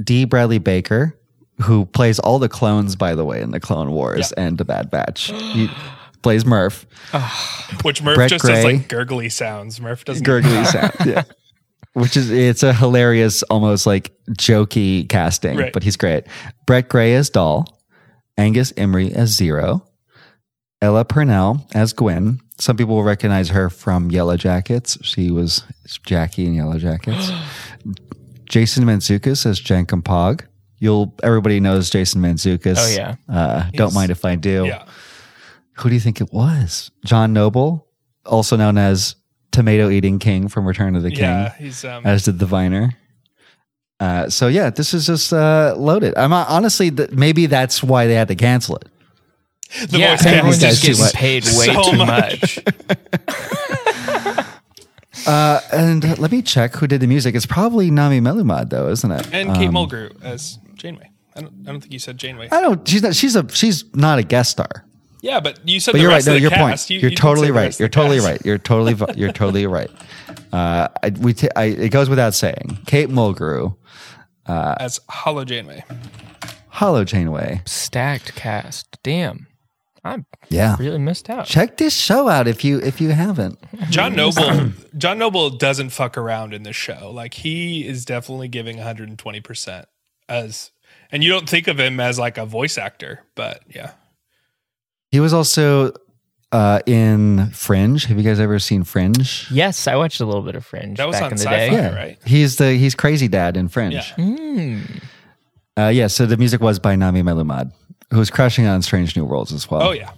D. 0.01 0.25
Bradley 0.25 0.58
Baker, 0.60 1.17
who 1.62 1.86
plays 1.86 2.19
all 2.19 2.39
the 2.39 2.49
clones, 2.49 2.95
by 2.95 3.15
the 3.15 3.25
way, 3.25 3.41
in 3.41 3.51
the 3.51 3.60
Clone 3.60 3.91
Wars 3.91 4.34
Yeah. 4.36 4.43
and 4.45 4.58
the 4.58 4.65
Bad 4.65 4.89
Batch. 4.89 5.32
He 5.32 5.69
plays 6.21 6.45
Murph. 6.45 6.86
Ah, 7.13 7.67
which 7.84 8.01
Murph 8.01 8.15
Brett 8.15 8.29
just 8.29 8.45
does 8.45 8.63
Gray. 8.63 8.77
like 8.77 8.88
gurgly 8.88 9.29
sounds. 9.29 9.79
Murph 9.82 10.06
doesn't. 10.06 10.23
Gurgly 10.25 10.63
sound. 10.71 10.93
Yeah. 11.06 11.23
Which 11.93 12.17
is 12.17 12.32
it's 12.32 12.63
a 12.63 12.73
hilarious, 12.73 13.43
almost 13.43 13.86
like 13.86 14.12
jokey 14.32 15.08
casting, 15.08 15.58
Right. 15.58 15.73
but 15.73 15.84
he's 15.84 15.95
great. 15.97 16.23
Brett 16.65 16.89
Gray 16.89 17.13
as 17.13 17.29
Dal, 17.29 17.65
Angus 18.36 18.71
Imrie 18.71 19.13
as 19.13 19.29
Zero, 19.29 19.86
Ella 20.82 21.06
Purnell 21.06 21.67
as 21.75 21.93
Gwen. 21.93 22.39
Some 22.58 22.77
people 22.77 22.95
will 22.95 23.03
recognize 23.03 23.49
her 23.49 23.69
from 23.69 24.10
Yellow 24.10 24.38
Jackets. 24.38 24.97
She 25.03 25.29
was 25.29 25.63
Jackie 26.06 26.45
in 26.47 26.56
Yellow 26.56 26.79
Jackets. 26.79 27.32
Jason 28.45 28.84
Mantzoukas 28.86 29.45
as 29.45 29.60
Jankum 29.62 30.01
Pog. 30.03 30.41
You'll 30.79 31.13
everybody 31.23 31.60
knows 31.60 31.89
Jason 31.89 32.21
Mantzoukas. 32.21 32.75
Oh, 32.77 32.95
yeah. 32.95 33.15
Uh, 33.34 33.69
don't 33.73 33.93
mind 33.93 34.12
if 34.12 34.25
I 34.25 34.36
do. 34.36 34.65
Yeah. 34.65 34.86
Who 35.77 35.89
do 35.89 35.95
you 35.95 36.01
think 36.01 36.21
it 36.21 36.32
was? 36.34 36.91
John 37.06 37.34
Noble, 37.34 37.88
also 38.25 38.56
known 38.56 38.77
as 38.77 39.15
Tomato 39.51 39.89
Eating 39.89 40.19
King 40.19 40.47
from 40.47 40.67
Return 40.67 40.95
of 40.95 41.03
the 41.03 41.10
King, 41.12 41.19
Yeah. 41.21 41.53
He's 41.58 41.84
um, 41.86 42.06
as 42.06 42.25
did 42.25 42.39
the 42.39 42.45
Viner. 42.45 42.91
Uh, 43.99 44.29
so 44.29 44.47
yeah, 44.47 44.69
this 44.69 44.93
is 44.93 45.06
just 45.08 45.32
uh, 45.32 45.73
loaded. 45.77 46.13
I'm 46.17 46.34
uh, 46.34 46.45
honestly 46.49 46.91
th- 46.91 47.12
maybe 47.12 47.45
that's 47.45 47.82
why 47.82 48.08
they 48.08 48.15
had 48.15 48.27
to 48.27 48.36
cancel 48.36 48.75
it. 48.75 48.86
the 49.89 49.97
yeah, 49.99 50.15
voice 50.17 50.25
everyone's 50.25 50.60
guys 50.62 50.82
just 50.82 50.82
too 50.82 50.88
getting 50.89 51.03
much. 51.03 51.13
paid 51.13 51.43
way 51.45 51.73
So 51.73 51.91
too 51.91 51.97
much. 51.97 52.60
much. 52.60 52.60
Uh, 55.27 55.59
and 55.71 56.17
let 56.19 56.31
me 56.31 56.41
check 56.41 56.75
who 56.75 56.88
did 56.88 57.01
the 57.01 57.07
music. 57.07 57.36
It's 57.36 57.45
probably 57.45 57.89
Nami 57.91 58.19
Melumad 58.21 58.69
though, 58.69 58.89
isn't 58.89 59.12
it? 59.12 59.33
and 59.33 59.53
Kate 59.55 59.67
Um, 59.69 59.75
Mulgrew 59.75 60.21
as 60.23 60.59
Janeway. 60.75 61.09
I 61.36 61.41
don't, 61.41 61.53
I 61.67 61.71
don't 61.71 61.81
think 61.81 61.93
you 61.93 61.99
said 61.99 62.17
Janeway. 62.17 62.49
I 62.51 62.62
don't. 62.62 62.88
She's 62.88 63.01
not. 63.01 63.15
She's 63.15 63.36
a. 63.36 63.47
She's 63.49 63.86
not 63.95 64.19
a 64.19 64.23
guest 64.23 64.51
star. 64.51 64.86
Yeah, 65.21 65.39
but 65.39 65.67
you 65.67 65.79
said 65.79 65.93
But 65.93 65.97
the 65.97 66.01
you're 66.01 66.09
right. 66.09 66.15
rest 66.17 66.27
No, 66.27 66.33
the 66.33 66.39
your 66.41 66.49
cast. 66.51 66.62
point. 66.62 66.89
You- 66.89 66.99
you're 66.99 67.12
you 67.12 67.15
totally 67.17 67.49
right. 67.51 67.79
You're 67.79 67.88
totally 67.89 68.17
cast. 68.17 68.27
right. 68.27 68.45
You're 68.45 68.57
totally. 68.57 68.93
You're 69.19 69.31
totally 69.31 69.65
right. 69.67 69.89
Uh, 70.51 70.89
I, 71.01 71.09
we. 71.19 71.33
T- 71.33 71.49
I, 71.55 71.63
it 71.65 71.89
goes 71.89 72.09
without 72.09 72.33
saying. 72.33 72.79
Kate 72.86 73.09
Mulgrew, 73.09 73.75
As 74.45 74.99
Hollow 75.09 75.45
Janeway. 75.45 75.83
Hollow 76.67 77.03
Janeway. 77.03 77.62
Stacked 77.65 78.36
cast. 78.36 78.97
Damn. 79.03 79.47
I'm 80.05 80.25
Yeah. 80.49 80.75
really 80.79 80.97
missed 80.99 81.29
out. 81.29 81.45
Check 81.45 81.77
this 81.77 81.95
show 81.95 82.27
out 82.27 82.47
if 82.47 82.63
you 82.63 82.79
if 82.79 82.99
you 82.99 83.09
haven't. 83.11 83.57
John 83.89 84.15
Noble 84.15 84.71
John 84.97 85.17
Noble 85.17 85.49
doesn't 85.49 85.89
fuck 85.91 86.17
around 86.17 86.53
in 86.53 86.63
this 86.63 86.75
show. 86.75 87.09
Like 87.11 87.35
he 87.35 87.87
is 87.87 88.03
definitely 88.05 88.47
giving 88.49 88.77
120% 88.77 89.85
as 90.27 90.71
and 91.11 91.23
you 91.23 91.29
don't 91.29 91.47
think 91.49 91.67
of 91.67 91.79
him 91.79 91.99
as 91.99 92.17
like 92.19 92.37
a 92.37 92.45
voice 92.45 92.77
actor, 92.77 93.21
but 93.35 93.61
yeah. 93.73 93.91
He 95.11 95.19
was 95.19 95.31
also 95.33 95.93
uh, 96.51 96.79
in 96.85 97.47
Fringe. 97.51 98.05
Have 98.05 98.17
you 98.17 98.23
guys 98.23 98.39
ever 98.39 98.59
seen 98.59 98.83
Fringe? 98.83 99.47
Yes, 99.51 99.87
I 99.87 99.95
watched 99.95 100.19
a 100.21 100.25
little 100.25 100.41
bit 100.41 100.55
of 100.55 100.65
Fringe 100.65 100.97
That 100.97 101.07
was 101.07 101.15
back 101.15 101.23
on 101.23 101.31
in 101.31 101.37
the 101.37 101.43
Sci-Fi, 101.43 101.69
day. 101.69 101.95
right? 101.95 102.19
He's 102.25 102.57
the 102.57 102.73
he's 102.73 102.93
crazy 102.95 103.27
dad 103.27 103.55
in 103.57 103.69
Fringe. 103.69 103.93
Yeah. 104.17 104.79
Uh, 105.77 105.87
yeah. 105.89 106.07
So 106.07 106.25
the 106.25 106.37
music 106.37 106.61
was 106.61 106.79
by 106.79 106.95
Nami 106.95 107.21
Melumad, 107.23 107.71
who 108.13 108.26
crashing 108.28 108.65
on 108.65 108.82
Strange 108.82 109.15
New 109.15 109.26
Worlds 109.26 109.52
as 109.52 109.69
well. 109.69 109.84
Oh 109.84 109.91
yeah. 109.91 110.12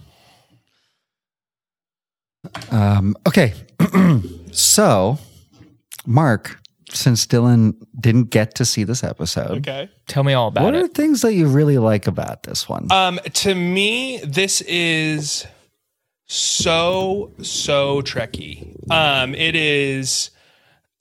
Um, 2.70 3.16
okay. 3.26 3.54
so, 4.52 5.18
Marc, 6.06 6.60
since 6.90 7.26
Dylan 7.26 7.74
didn't 7.98 8.30
get 8.30 8.54
to 8.56 8.64
see 8.64 8.84
this 8.84 9.02
episode, 9.02 9.58
Okay. 9.58 9.90
Tell 10.06 10.22
me 10.22 10.32
all 10.32 10.48
about 10.48 10.62
it. 10.62 10.64
what 10.64 10.74
are 10.74 10.86
things 10.88 11.22
that 11.22 11.32
you 11.34 11.48
really 11.48 11.78
like 11.78 12.06
about 12.06 12.44
this 12.44 12.68
one? 12.68 12.90
Um, 12.92 13.18
to 13.34 13.54
me, 13.54 14.18
this 14.24 14.60
is 14.62 15.46
so 16.26 17.32
so 17.42 18.02
Trekky. 18.02 18.90
Um, 18.90 19.34
it 19.34 19.56
is 19.56 20.30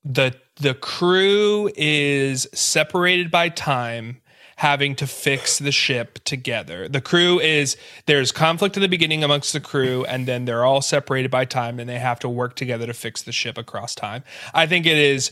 the 0.03 0.35
the 0.57 0.73
crew 0.73 1.69
is 1.75 2.47
separated 2.53 3.29
by 3.29 3.49
time 3.49 4.21
having 4.57 4.95
to 4.95 5.07
fix 5.07 5.59
the 5.59 5.71
ship 5.71 6.19
together. 6.23 6.87
The 6.87 7.01
crew 7.01 7.39
is 7.39 7.75
there's 8.05 8.31
conflict 8.31 8.77
in 8.77 8.81
the 8.81 8.87
beginning 8.87 9.23
amongst 9.23 9.53
the 9.53 9.59
crew 9.59 10.05
and 10.05 10.25
then 10.25 10.45
they're 10.45 10.63
all 10.63 10.81
separated 10.81 11.29
by 11.29 11.45
time 11.45 11.79
and 11.79 11.89
they 11.89 11.99
have 11.99 12.19
to 12.19 12.29
work 12.29 12.55
together 12.55 12.87
to 12.87 12.93
fix 12.93 13.21
the 13.23 13.31
ship 13.31 13.57
across 13.57 13.95
time. 13.95 14.23
I 14.53 14.65
think 14.65 14.85
it 14.85 14.97
is 14.97 15.31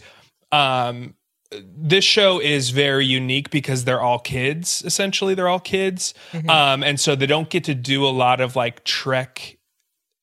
um 0.52 1.16
this 1.62 2.04
show 2.04 2.40
is 2.40 2.72
very 2.72 3.06
unique 3.06 3.50
because 3.52 3.86
they're 3.86 4.02
all 4.02 4.18
kids 4.18 4.82
essentially 4.86 5.36
they're 5.36 5.48
all 5.48 5.60
kids 5.60 6.16
um, 6.50 6.82
and 6.82 7.00
so 7.00 7.16
they 7.16 7.28
don't 7.28 7.52
get 7.52 7.64
to 7.64 7.76
do 7.76 8.06
a 8.06 8.10
lot 8.10 8.42
of 8.42 8.56
like 8.56 8.84
trek 8.84 9.60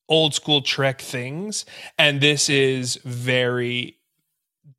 old 0.08 0.34
school 0.34 0.60
trek 0.60 1.00
things 1.00 1.64
and 1.98 2.20
this 2.20 2.48
is 2.50 2.96
very 3.04 3.96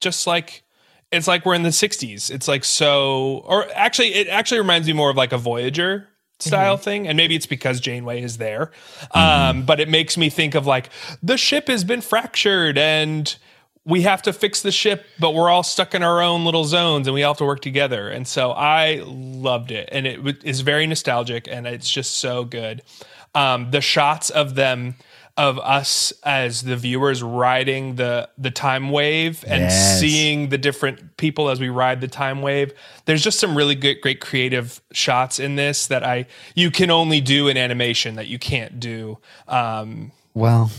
just 0.02 0.28
like 0.28 0.64
it's 1.12 1.28
like 1.28 1.46
we're 1.46 1.54
in 1.54 1.64
the 1.64 1.70
60s 1.70 2.32
it's 2.32 2.48
like 2.48 2.64
so 2.64 3.44
or 3.46 3.66
actually 3.76 4.14
it 4.14 4.28
actually 4.28 4.60
reminds 4.60 4.88
me 4.88 4.94
more 4.94 5.10
of 5.10 5.18
like 5.18 5.32
a 5.32 5.38
voyager 5.38 6.08
style 6.40 6.76
thing 6.76 7.08
and 7.08 7.16
maybe 7.16 7.36
it's 7.36 7.46
because 7.46 7.80
janeway 7.80 8.22
is 8.22 8.38
there 8.38 8.72
um, 9.12 9.64
but 9.64 9.80
it 9.80 9.88
makes 9.88 10.18
me 10.18 10.28
think 10.30 10.56
of 10.56 10.66
like 10.66 10.90
the 11.22 11.38
ship 11.38 11.68
has 11.68 11.84
been 11.84 12.02
fractured 12.02 12.78
and 12.80 13.38
we 13.84 14.04
have 14.04 14.22
to 14.24 14.34
fix 14.34 14.62
the 14.62 14.72
ship, 14.72 15.06
but 15.20 15.34
we're 15.34 15.50
all 15.50 15.64
stuck 15.64 15.96
in 15.96 16.04
our 16.04 16.22
own 16.22 16.46
little 16.46 16.66
zones 16.66 17.08
and 17.08 17.16
we 17.16 17.24
all 17.24 17.34
have 17.34 17.40
to 17.40 17.46
work 17.46 17.62
together. 17.62 18.10
And 18.10 18.28
so 18.28 18.52
I 18.52 19.02
loved 19.06 19.72
it. 19.72 19.90
And 19.92 20.06
it 20.06 20.18
w- 20.18 20.38
is 20.44 20.62
very 20.62 20.86
nostalgic 20.86 21.48
and 21.48 21.66
it's 21.66 21.90
just 21.90 22.20
so 22.20 22.44
good. 22.44 22.84
Um, 23.34 23.72
the 23.72 23.82
shots 23.82 24.30
of 24.30 24.56
them, 24.56 24.96
of 25.48 25.58
us 25.60 26.14
as 26.24 26.62
the 26.62 26.76
viewers 26.78 27.24
riding 27.24 27.96
the 27.96 28.30
the 28.38 28.52
time 28.52 28.90
wave 28.92 29.44
and 29.48 29.62
Yes. 29.62 30.00
seeing 30.00 30.50
the 30.50 30.58
different 30.58 31.18
people 31.18 31.50
as 31.50 31.60
we 31.60 31.70
ride 31.70 32.00
the 32.00 32.08
time 32.08 32.42
wave. 32.44 32.72
There's 33.06 33.24
just 33.24 33.40
some 33.40 33.56
really 33.58 33.76
good, 33.76 34.02
great 34.02 34.20
creative 34.22 34.82
shots 34.92 35.40
in 35.40 35.56
this 35.56 35.88
that 35.88 36.04
I 36.04 36.28
you 36.54 36.70
can 36.70 36.92
only 36.92 37.22
do 37.22 37.48
in 37.48 37.58
animation 37.58 38.16
that 38.16 38.28
you 38.28 38.38
can't 38.40 38.80
do. 38.80 39.18
Um, 39.48 40.12
well, 40.36 40.70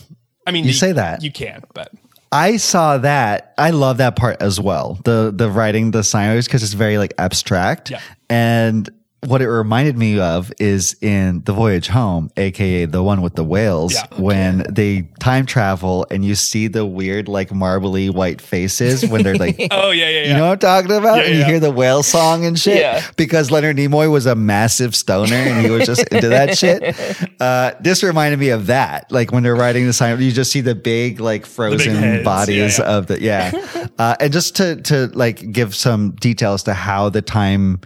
I 0.47 0.51
mean, 0.53 0.65
You 0.65 0.73
say 0.73 0.93
that. 0.93 1.23
you 1.23 1.33
can, 1.33 1.63
but 1.75 1.91
I 2.31 2.57
saw 2.57 2.99
that. 2.99 3.55
I 3.59 3.71
love 3.71 3.97
that 3.99 4.17
part 4.17 4.41
as 4.41 4.61
well. 4.61 4.99
The 5.05 5.33
the 5.35 5.51
writing 5.51 5.91
the 5.91 6.03
science 6.05 6.47
because 6.47 6.63
it's 6.63 6.73
very 6.73 6.99
like 6.99 7.15
abstract. 7.19 7.91
Yeah. 7.91 8.01
And 8.31 8.89
what 9.25 9.41
it 9.41 9.49
reminded 9.49 9.97
me 9.97 10.19
of 10.19 10.53
is 10.59 10.97
in 11.01 11.43
The 11.45 11.53
Voyage 11.53 11.87
Home, 11.87 12.31
aka 12.37 12.87
the 12.87 13.05
one 13.05 13.23
with 13.23 13.37
the 13.37 13.45
whales, 13.45 13.95
Yeah. 13.95 14.07
when 14.21 14.67
they 14.69 15.03
time 15.21 15.47
travel 15.47 16.05
and 16.11 16.25
you 16.25 16.35
see 16.35 16.67
the 16.67 16.85
weird 16.85 17.29
like 17.29 17.53
marbly 17.53 18.11
white 18.11 18.41
faces 18.41 19.07
when 19.07 19.23
they're 19.23 19.37
like 19.37 19.57
oh 19.71 19.93
yeah, 19.93 20.09
yeah, 20.09 20.23
yeah. 20.23 20.29
You 20.29 20.35
know 20.35 20.49
what 20.49 20.65
I'm 20.65 20.85
talking 20.85 20.97
about? 20.97 21.19
Yeah, 21.19 21.25
and 21.25 21.39
you 21.39 21.45
hear 21.45 21.61
the 21.61 21.71
whale 21.71 22.03
song 22.03 22.45
and 22.45 22.59
shit. 22.59 22.79
Yeah. 22.79 23.01
Because 23.17 23.53
Leonard 23.53 23.77
Nimoy 23.77 24.11
was 24.11 24.27
a 24.27 24.35
massive 24.35 24.97
stoner 24.97 25.37
and 25.37 25.65
he 25.65 25.71
was 25.71 25.87
just 25.87 26.03
into 26.09 26.29
that 26.31 26.59
shit. 26.59 26.83
Uh, 27.41 27.75
this 27.81 28.05
reminded 28.05 28.39
me 28.39 28.51
of 28.51 28.67
that. 28.67 29.11
Like 29.11 29.33
when 29.33 29.43
they're 29.43 29.57
riding 29.57 29.85
the 29.87 29.93
sign, 29.93 30.21
you 30.21 30.31
just 30.31 30.53
see 30.53 30.61
the 30.61 30.77
big, 30.77 31.19
like 31.19 31.45
frozen 31.45 31.97
heads. 31.97 32.25
bodies 32.25 32.79
of 32.79 33.09
the, 33.09 33.21
yeah. 33.21 33.51
uh, 33.99 34.15
and 34.21 34.33
just 34.33 34.55
to, 34.57 34.81
to 34.83 35.09
like 35.09 35.51
give 35.51 35.75
some 35.75 36.13
details 36.13 36.63
to 36.65 36.75
how 36.75 37.09
the 37.09 37.21
time 37.21 37.81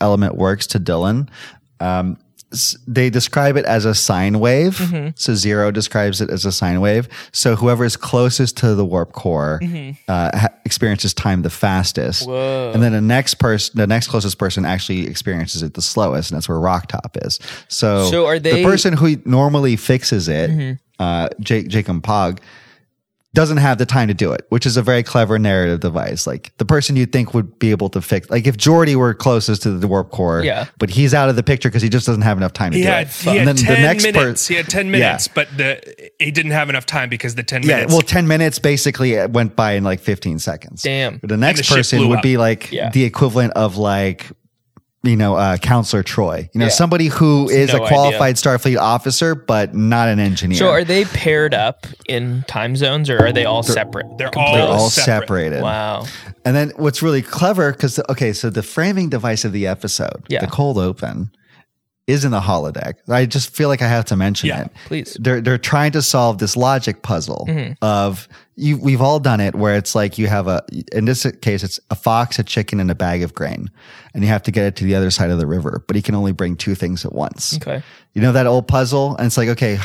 element 0.00 0.36
works 0.36 0.66
to 0.68 0.80
Dylan. 0.80 1.28
Um, 1.80 2.16
they 2.88 3.10
describe 3.10 3.56
it 3.56 3.64
as 3.64 3.84
a 3.84 3.94
sine 3.94 4.40
wave. 4.40 4.76
So 5.14 5.34
zero 5.36 5.70
describes 5.70 6.20
it 6.20 6.30
as 6.30 6.44
a 6.44 6.50
sine 6.50 6.80
wave. 6.80 7.08
So 7.30 7.54
whoever 7.54 7.84
is 7.84 7.96
closest 7.96 8.56
to 8.58 8.74
the 8.74 8.84
warp 8.84 9.12
core 9.12 9.60
uh, 10.08 10.36
ha- 10.36 10.48
experiences 10.64 11.14
time 11.14 11.42
the 11.42 11.50
fastest, 11.50 12.26
and 12.74 12.82
then 12.82 12.90
the 12.92 13.00
next 13.00 13.34
person, 13.34 13.76
the 13.78 13.86
next 13.86 14.08
closest 14.08 14.36
person, 14.38 14.64
actually 14.64 15.06
experiences 15.06 15.62
it 15.62 15.74
the 15.74 15.82
slowest, 15.82 16.32
and 16.32 16.36
that's 16.36 16.48
where 16.48 16.58
Rok-Tahk 16.58 17.16
is. 17.22 17.38
So, 17.68 18.10
So 18.10 18.26
are 18.26 18.40
they- 18.40 18.62
the 18.64 18.64
person 18.64 18.94
who 18.94 19.16
normally 19.24 19.76
fixes 19.76 20.26
it, 20.28 20.76
uh, 20.98 21.28
Jake 21.38 21.68
Jacob 21.68 22.02
Pog, 22.02 22.40
doesn't 23.32 23.58
have 23.58 23.78
the 23.78 23.86
time 23.86 24.08
to 24.08 24.14
do 24.14 24.32
it, 24.32 24.44
which 24.48 24.66
is 24.66 24.76
a 24.76 24.82
very 24.82 25.04
clever 25.04 25.38
narrative 25.38 25.78
device. 25.78 26.26
Like 26.26 26.52
the 26.56 26.64
person 26.64 26.96
you'd 26.96 27.12
think 27.12 27.32
would 27.32 27.58
be 27.60 27.70
able 27.70 27.88
to 27.90 28.00
fix, 28.02 28.28
like 28.28 28.46
if 28.46 28.56
Geordi 28.56 28.96
were 28.96 29.14
closest 29.14 29.62
to 29.62 29.78
the 29.78 29.86
warp 29.86 30.10
core, 30.10 30.42
Yeah. 30.42 30.66
but 30.78 30.90
he's 30.90 31.14
out 31.14 31.28
of 31.28 31.36
the 31.36 31.42
picture 31.44 31.68
because 31.68 31.80
he 31.82 31.88
just 31.88 32.06
doesn't 32.06 32.22
have 32.22 32.36
enough 32.38 32.52
time 32.52 32.72
to 32.72 32.78
He 32.78 32.82
do 32.82 32.88
had, 32.90 33.06
it. 33.06 33.12
he 33.12 33.36
had 33.36 33.56
10 33.56 33.66
per- 33.66 34.12
minutes. 34.12 34.48
he 34.48 34.56
had 34.56 34.68
10 34.68 34.86
Yeah. 34.86 34.90
minutes, 34.92 35.28
but 35.28 35.46
the 35.56 36.10
he 36.18 36.32
didn't 36.32 36.50
have 36.52 36.68
enough 36.68 36.86
time 36.86 37.08
because 37.08 37.36
the 37.36 37.44
10 37.44 37.62
Yeah, 37.62 37.76
minutes. 37.76 37.92
well, 37.92 38.02
10 38.02 38.26
minutes 38.26 38.58
basically 38.58 39.16
uh, 39.18 39.28
went 39.28 39.54
by 39.54 39.72
in 39.74 39.84
like 39.84 40.00
15 40.00 40.40
seconds. 40.40 40.82
Damn. 40.82 41.20
The 41.22 41.36
next 41.36 41.68
the 41.68 41.74
person 41.76 42.08
would 42.08 42.18
up. 42.18 42.22
be 42.24 42.36
like 42.36 42.72
Yeah. 42.72 42.90
the 42.90 43.04
equivalent 43.04 43.52
of 43.52 43.76
like, 43.76 44.26
you 45.02 45.16
know, 45.16 45.34
uh, 45.36 45.56
Counselor 45.56 46.02
Troi. 46.02 46.50
You 46.52 46.58
know, 46.58 46.66
Yeah. 46.66 46.70
somebody 46.70 47.06
who 47.06 47.48
is 47.48 47.72
No 47.72 47.82
a 47.84 47.88
qualified 47.88 48.34
Starfleet 48.36 48.78
officer, 48.78 49.34
but 49.34 49.74
not 49.74 50.08
an 50.08 50.18
engineer. 50.20 50.58
So 50.58 50.68
are 50.68 50.84
they 50.84 51.06
paired 51.06 51.54
up 51.54 51.86
in 52.06 52.44
time 52.46 52.76
zones 52.76 53.08
or 53.08 53.18
are 53.18 53.32
they 53.32 53.46
all 53.46 53.62
separate? 53.62 54.06
they're 54.18 54.28
They're 54.34 54.42
all, 54.44 54.72
all 54.72 54.90
separate. 54.90 55.22
separated. 55.22 55.62
Wow. 55.62 56.04
And 56.44 56.54
then 56.54 56.72
what's 56.76 57.00
really 57.02 57.22
clever, 57.22 57.72
because 57.72 57.98
okay, 58.10 58.32
so 58.34 58.50
the 58.50 58.62
framing 58.62 59.08
device 59.08 59.44
of 59.46 59.52
the 59.52 59.66
episode, 59.66 60.22
Yeah. 60.28 60.40
the 60.40 60.46
cold 60.48 60.76
open, 60.76 61.30
is 62.10 62.24
in 62.24 62.30
the 62.32 62.40
holodeck. 62.40 62.94
I 63.08 63.26
just 63.26 63.54
feel 63.54 63.68
like 63.68 63.82
I 63.82 63.88
have 63.88 64.04
to 64.06 64.16
mention 64.16 64.48
Yeah, 64.48 64.62
it. 64.64 64.70
please. 64.86 65.16
They're 65.20 65.40
they're 65.40 65.58
trying 65.58 65.92
to 65.92 66.02
solve 66.02 66.38
this 66.38 66.56
logic 66.56 67.02
puzzle 67.02 67.46
Mm-hmm. 67.48 67.72
of 67.82 68.28
you. 68.56 68.76
We've 68.78 69.00
all 69.00 69.20
done 69.20 69.40
it, 69.40 69.54
where 69.54 69.76
it's 69.76 69.94
like 69.94 70.18
you 70.18 70.26
have 70.26 70.46
a. 70.48 70.62
In 70.92 71.04
this 71.06 71.24
case, 71.40 71.62
it's 71.62 71.80
a 71.90 71.94
fox, 71.94 72.38
a 72.38 72.42
chicken, 72.44 72.80
and 72.80 72.90
a 72.90 72.94
bag 72.94 73.22
of 73.22 73.34
grain, 73.34 73.70
and 74.14 74.22
you 74.22 74.28
have 74.28 74.42
to 74.42 74.50
get 74.50 74.64
it 74.64 74.76
to 74.76 74.84
the 74.84 74.94
other 74.94 75.10
side 75.10 75.30
of 75.30 75.38
the 75.38 75.46
river. 75.46 75.82
But 75.86 75.96
he 75.96 76.02
can 76.02 76.14
only 76.14 76.32
bring 76.32 76.56
two 76.56 76.74
things 76.74 77.04
at 77.04 77.12
once. 77.12 77.56
Okay. 77.56 77.82
You 78.14 78.20
know 78.22 78.32
that 78.32 78.46
old 78.46 78.66
puzzle, 78.68 79.16
and 79.16 79.26
it's 79.26 79.36
like, 79.38 79.48
okay, 79.50 79.78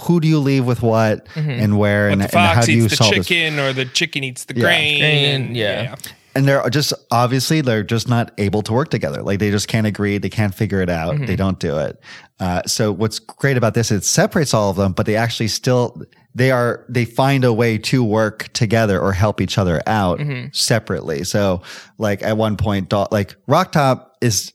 who 0.00 0.18
do 0.20 0.26
you 0.28 0.38
leave 0.40 0.64
with 0.64 0.82
what, 0.82 1.26
and 1.36 1.78
where, 1.78 2.08
and, 2.08 2.20
The 2.20 2.24
and 2.24 2.32
fox 2.32 2.54
how 2.56 2.62
do 2.64 2.72
you 2.72 2.84
eats 2.86 2.92
the 2.92 2.96
solve 2.96 3.14
this? 3.14 3.26
chicken, 3.26 3.58
or 3.60 3.72
the 3.74 3.84
chicken 3.84 4.24
eats 4.24 4.44
the 4.46 4.54
Yeah. 4.56 4.62
grain. 4.62 5.00
Grain, 5.00 5.42
and- 5.42 5.56
yeah. 5.56 5.94
And 6.36 6.46
they're 6.46 6.68
just 6.70 6.92
obviously 7.10 7.60
they're 7.62 7.82
just 7.82 8.08
not 8.08 8.30
able 8.38 8.62
to 8.62 8.72
work 8.72 8.90
together. 8.90 9.22
Like 9.22 9.38
they 9.40 9.50
just 9.50 9.68
can't 9.68 9.86
agree. 9.86 10.18
They 10.18 10.28
can't 10.28 10.54
figure 10.54 10.80
it 10.82 10.90
out. 10.90 11.18
They 11.26 11.34
don't 11.36 11.58
do 11.58 11.78
it. 11.78 11.98
Uh, 12.38 12.62
so 12.66 12.92
what's 12.92 13.18
great 13.18 13.56
about 13.56 13.72
this 13.74 13.90
it 13.90 14.04
separates 14.04 14.52
all 14.52 14.68
of 14.68 14.76
them 14.76 14.92
but 14.92 15.06
they 15.06 15.16
actually 15.16 15.48
still 15.48 16.02
they 16.34 16.50
are 16.50 16.84
they 16.86 17.06
find 17.06 17.44
a 17.44 17.52
way 17.52 17.78
to 17.78 18.04
work 18.04 18.52
together 18.52 19.00
or 19.00 19.12
help 19.12 19.40
each 19.40 19.56
other 19.56 19.80
out 19.86 20.20
separately. 20.52 21.24
So 21.24 21.62
like 21.96 22.22
at 22.22 22.36
one 22.36 22.56
point 22.58 22.90
Dal- 22.90 23.08
like 23.10 23.36
Rok-Tahk 23.46 24.06
is 24.20 24.52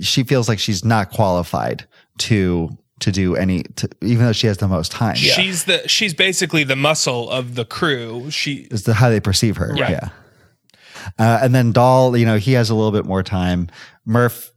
she 0.00 0.24
feels 0.24 0.48
like 0.48 0.58
she's 0.58 0.84
not 0.84 1.10
qualified 1.10 1.86
to 2.18 2.68
to 3.00 3.12
do 3.12 3.36
any 3.36 3.62
to, 3.76 3.88
even 4.02 4.24
though 4.24 4.32
she 4.32 4.46
has 4.48 4.58
the 4.58 4.66
most 4.68 4.90
time. 4.90 5.14
She's 5.14 5.64
the 5.66 5.86
she's 5.88 6.14
basically 6.14 6.64
the 6.64 6.76
muscle 6.76 7.30
of 7.30 7.54
the 7.54 7.64
crew. 7.64 8.30
She 8.30 8.66
is 8.70 8.84
the 8.84 8.94
how 8.94 9.08
they 9.10 9.20
perceive 9.20 9.56
her. 9.58 9.68
Right. 9.78 9.90
Yeah. 9.90 10.08
Uh, 11.18 11.40
and 11.42 11.54
then 11.54 11.72
Dal, 11.72 12.16
you 12.16 12.26
know, 12.26 12.36
he 12.36 12.52
has 12.52 12.70
a 12.70 12.74
little 12.74 12.92
bit 12.92 13.04
more 13.04 13.22
time. 13.22 13.68
Murph 14.04 14.52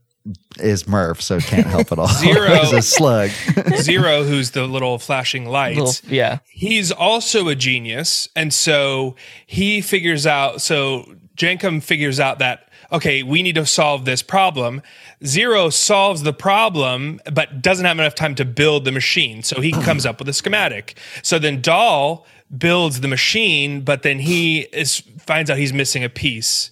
is 0.58 0.86
Murph, 0.88 1.22
so 1.22 1.40
can't 1.40 1.66
help 1.66 1.92
at 1.92 1.98
all. 1.98 2.08
Zero. 2.14 2.54
He's 2.56 2.72
a 2.72 2.82
slug. 2.82 3.30
Zero, 3.76 4.22
who's 4.24 4.50
the 4.50 4.66
little 4.66 4.98
flashing 4.98 5.46
lights. 5.46 5.78
Little, 5.78 6.14
yeah. 6.14 6.38
he's 6.50 6.92
also 6.92 7.48
a 7.48 7.54
genius 7.54 8.28
and 8.34 8.52
so 8.52 9.16
he 9.46 9.80
figures 9.80 10.26
out 10.26 10.60
so 10.60 11.14
Jankum 11.36 11.82
figures 11.82 12.20
out 12.20 12.40
that 12.40 12.68
okay, 12.90 13.22
we 13.22 13.42
need 13.42 13.54
to 13.54 13.66
solve 13.66 14.06
this 14.06 14.22
problem. 14.22 14.80
Zero 15.24 15.68
solves 15.68 16.22
the 16.22 16.32
problem, 16.32 17.20
but 17.30 17.60
doesn't 17.60 17.84
have 17.84 17.98
enough 17.98 18.14
time 18.14 18.34
to 18.34 18.46
build 18.46 18.86
the 18.86 18.92
machine. 18.92 19.42
So 19.42 19.60
he 19.60 19.72
comes 19.72 20.06
up 20.06 20.18
with 20.18 20.28
a 20.28 20.32
schematic. 20.32 20.96
So 21.22 21.38
then 21.38 21.60
Dahl 21.60 22.26
builds 22.56 23.00
the 23.00 23.08
machine, 23.08 23.82
but 23.82 24.02
then 24.02 24.18
he 24.18 24.60
is 24.72 25.02
finds 25.20 25.50
out 25.50 25.58
he's 25.58 25.72
missing 25.72 26.02
a 26.04 26.08
piece 26.08 26.70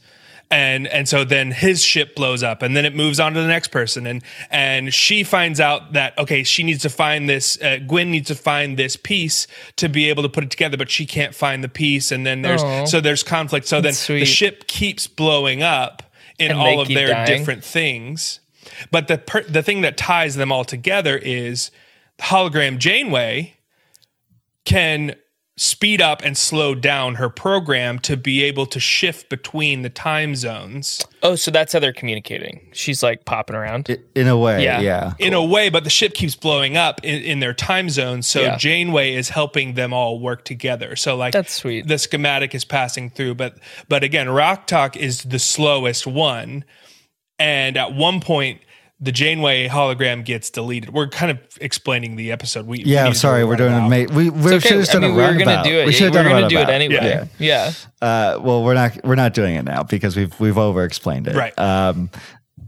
and 0.50 0.86
and 0.86 1.08
so 1.08 1.24
then 1.24 1.50
his 1.50 1.82
ship 1.82 2.14
blows 2.14 2.42
up 2.42 2.62
and 2.62 2.76
then 2.76 2.84
it 2.84 2.94
moves 2.94 3.18
on 3.18 3.34
to 3.34 3.40
the 3.40 3.48
next 3.48 3.68
person 3.68 4.06
and 4.06 4.22
and 4.50 4.94
she 4.94 5.24
finds 5.24 5.58
out 5.60 5.92
that 5.94 6.16
okay 6.18 6.44
she 6.44 6.62
needs 6.62 6.82
to 6.82 6.88
find 6.88 7.28
this 7.28 7.60
uh, 7.62 7.78
Gwen 7.86 8.10
needs 8.12 8.28
to 8.28 8.36
find 8.36 8.76
this 8.76 8.94
piece 8.96 9.48
to 9.74 9.88
be 9.88 10.08
able 10.08 10.22
to 10.22 10.28
put 10.28 10.44
it 10.44 10.50
together 10.50 10.76
but 10.76 10.88
she 10.88 11.04
can't 11.04 11.34
find 11.34 11.64
the 11.64 11.68
piece 11.68 12.12
and 12.12 12.24
then 12.24 12.42
there's 12.42 12.62
Aww. 12.62 12.86
so 12.86 13.00
there's 13.00 13.24
conflict 13.24 13.66
so 13.66 13.80
That's 13.80 13.98
then 13.98 14.04
sweet. 14.04 14.20
the 14.20 14.26
ship 14.26 14.68
keeps 14.68 15.08
blowing 15.08 15.62
up 15.64 16.02
in 16.38 16.52
and 16.52 16.60
all 16.60 16.80
of 16.80 16.86
their 16.88 17.08
dying. 17.08 17.26
different 17.26 17.64
things 17.64 18.38
but 18.92 19.08
the 19.08 19.18
per- 19.18 19.42
the 19.42 19.64
thing 19.64 19.80
that 19.80 19.96
ties 19.96 20.36
them 20.36 20.52
all 20.52 20.64
together 20.64 21.16
is 21.18 21.72
hologram 22.20 22.78
Janeway 22.78 23.54
can 24.64 25.16
speed 25.58 26.02
up 26.02 26.20
and 26.22 26.36
slow 26.36 26.74
down 26.74 27.14
her 27.14 27.30
program 27.30 27.98
to 27.98 28.14
be 28.14 28.42
able 28.42 28.66
to 28.66 28.78
shift 28.78 29.30
between 29.30 29.80
the 29.80 29.88
time 29.88 30.36
zones. 30.36 31.02
Oh, 31.22 31.34
so 31.34 31.50
that's 31.50 31.72
how 31.72 31.78
they're 31.78 31.94
communicating. 31.94 32.68
She's 32.72 33.02
like 33.02 33.24
popping 33.24 33.56
around. 33.56 33.88
In 34.14 34.28
a 34.28 34.36
way, 34.36 34.62
yeah. 34.62 34.80
yeah. 34.80 35.14
In 35.18 35.32
a 35.32 35.42
way, 35.42 35.70
but 35.70 35.84
the 35.84 35.90
ship 35.90 36.12
keeps 36.12 36.36
blowing 36.36 36.76
up 36.76 37.00
in, 37.02 37.22
in 37.22 37.40
their 37.40 37.54
time 37.54 37.88
zone. 37.88 38.20
So 38.20 38.42
yeah. 38.42 38.56
Janeway 38.58 39.14
is 39.14 39.30
helping 39.30 39.74
them 39.74 39.94
all 39.94 40.20
work 40.20 40.44
together. 40.44 40.94
So 40.94 41.16
like 41.16 41.32
that's 41.32 41.54
sweet. 41.54 41.88
The 41.88 41.98
schematic 41.98 42.54
is 42.54 42.66
passing 42.66 43.08
through, 43.08 43.36
but 43.36 43.58
but 43.88 44.04
again, 44.04 44.28
Rok-Tahk 44.28 44.96
is 44.96 45.22
the 45.22 45.38
slowest 45.38 46.06
one. 46.06 46.64
And 47.38 47.76
at 47.76 47.94
one 47.94 48.20
point, 48.20 48.60
the 48.98 49.12
Janeway 49.12 49.68
hologram 49.68 50.24
gets 50.24 50.48
deleted. 50.50 50.92
We're 50.92 51.08
kind 51.08 51.30
of 51.30 51.38
explaining 51.60 52.16
the 52.16 52.32
episode. 52.32 52.66
We 52.66 52.78
yeah, 52.78 53.02
we 53.02 53.08
I'm 53.08 53.14
sorry, 53.14 53.44
we're 53.44 53.56
doing 53.56 53.74
a 53.74 53.88
mate. 53.88 54.10
We 54.10 54.30
we 54.30 54.54
okay. 54.54 54.68
should 54.68 54.78
have 54.78 54.88
done 54.88 55.04
I 55.04 55.08
mean, 55.08 55.14
a 55.14 55.16
we 55.16 55.22
were 55.22 55.44
going 55.44 55.62
to 55.62 55.68
do 55.68 55.78
it. 55.80 55.86
We 55.86 55.92
should 55.92 56.04
have 56.04 56.12
done 56.14 56.24
going 56.24 56.42
to 56.42 56.48
do 56.48 56.58
it 56.58 56.68
anyway. 56.68 56.94
Yeah. 56.94 57.26
yeah. 57.38 57.72
Uh, 58.00 58.38
well, 58.40 58.64
we're 58.64 58.74
not 58.74 59.04
we're 59.04 59.14
not 59.14 59.34
doing 59.34 59.56
it 59.56 59.64
now 59.64 59.82
because 59.82 60.16
we've 60.16 60.38
we've 60.40 60.58
over 60.58 60.84
explained 60.84 61.28
it. 61.28 61.36
Right. 61.36 61.58
Um, 61.58 62.10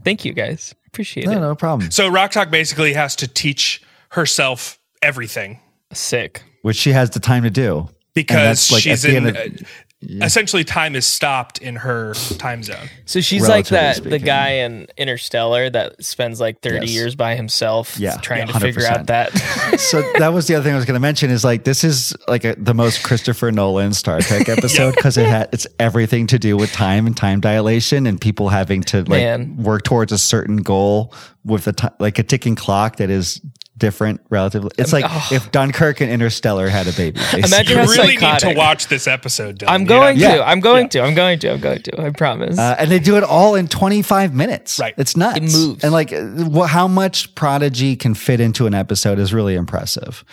Thank 0.03 0.23
you 0.23 0.33
guys. 0.33 0.75
Appreciate 0.87 1.25
no, 1.25 1.31
it. 1.33 1.39
No 1.39 1.55
problem. 1.55 1.91
So 1.91 2.07
Rok-Tahk 2.07 2.49
basically 2.49 2.93
has 2.93 3.15
to 3.17 3.27
teach 3.27 3.81
herself 4.09 4.79
everything. 5.01 5.59
Sick. 5.93 6.43
Which 6.61 6.77
she 6.77 6.91
has 6.91 7.09
the 7.11 7.19
time 7.19 7.43
to 7.43 7.49
do 7.49 7.89
because 8.13 8.71
like 8.71 8.83
she's 8.83 9.05
in. 9.05 9.27
Of, 9.27 9.67
yeah. 10.01 10.25
essentially 10.25 10.63
time 10.63 10.95
is 10.95 11.05
stopped 11.05 11.57
in 11.57 11.75
her 11.75 12.13
time 12.37 12.63
zone. 12.63 12.89
So 13.05 13.19
she's 13.19 13.47
like 13.47 13.67
that 13.67 13.97
speaking. 13.97 14.11
the 14.11 14.19
guy 14.19 14.49
in 14.49 14.87
Interstellar 14.97 15.69
that 15.69 16.03
spends 16.03 16.39
like 16.39 16.61
30 16.61 16.85
yes. 16.85 16.89
years 16.89 17.15
by 17.15 17.35
himself 17.35 17.99
yeah. 17.99 18.15
trying 18.17 18.47
yeah, 18.47 18.53
to 18.53 18.59
figure 18.59 18.85
out 18.85 19.07
that. 19.07 19.31
so 19.77 20.01
that 20.19 20.29
was 20.29 20.47
the 20.47 20.55
other 20.55 20.63
thing 20.63 20.73
I 20.73 20.77
was 20.77 20.85
going 20.85 20.95
to 20.95 21.01
mention 21.01 21.29
is 21.29 21.43
like 21.43 21.65
this 21.65 21.83
is 21.83 22.15
like 22.27 22.45
a, 22.45 22.55
the 22.57 22.73
most 22.73 23.03
Christopher 23.03 23.51
Nolan 23.51 23.93
Star 23.93 24.21
Trek 24.21 24.47
episode 24.57 24.95
because 24.95 25.17
it 25.17 25.27
had 25.27 25.49
it's 25.51 25.67
everything 25.79 26.27
to 26.27 26.39
do 26.39 26.55
with 26.55 26.71
time 26.71 27.05
and 27.05 27.17
time 27.17 27.41
dilation 27.41 28.05
and 28.05 28.21
people 28.21 28.49
having 28.49 28.81
to 28.83 28.99
like 28.99 29.09
Man. 29.09 29.57
work 29.57 29.83
towards 29.83 30.11
a 30.11 30.17
certain 30.17 30.57
goal 30.57 31.13
with 31.43 31.67
a 31.67 31.73
t- 31.73 31.87
like 31.99 32.19
a 32.19 32.23
ticking 32.23 32.55
clock 32.55 32.97
that 32.97 33.09
is 33.09 33.41
different 33.79 34.21
relatively. 34.29 34.69
It's 34.77 34.93
like 34.93 35.05
oh. 35.07 35.29
if 35.31 35.51
Dunkirk 35.51 36.01
and 36.01 36.11
Interstellar 36.11 36.67
had 36.67 36.87
a 36.87 36.91
baby. 36.91 37.19
Basically. 37.19 37.39
Imagine 37.41 37.77
you 37.77 37.83
really 37.83 38.15
psychotic. 38.15 38.47
need 38.47 38.53
to 38.53 38.57
watch 38.57 38.87
this 38.87 39.07
episode. 39.07 39.57
Dylan. 39.57 39.69
I'm 39.69 39.85
going 39.85 40.17
to. 40.17 40.21
Yeah. 40.21 40.43
I'm 40.43 40.59
going 40.59 40.83
yeah. 40.83 40.89
to. 40.89 41.01
I'm 41.01 41.15
going 41.15 41.39
to. 41.39 41.51
I'm 41.51 41.59
going 41.59 41.81
to. 41.81 42.01
I 42.01 42.09
promise. 42.11 42.59
Uh, 42.59 42.75
and 42.77 42.91
they 42.91 42.99
do 42.99 43.17
it 43.17 43.23
all 43.23 43.55
in 43.55 43.67
25 43.67 44.35
minutes. 44.35 44.77
Right. 44.77 44.93
It's 44.97 45.17
nuts. 45.17 45.37
It 45.37 45.43
moves. 45.57 45.83
And 45.83 45.91
like 45.91 46.13
uh, 46.13 46.65
how 46.67 46.87
much 46.87 47.33
Prodigy 47.33 47.95
can 47.95 48.13
fit 48.13 48.39
into 48.39 48.67
an 48.67 48.75
episode 48.75 49.17
is 49.17 49.33
really 49.33 49.55
impressive. 49.55 50.23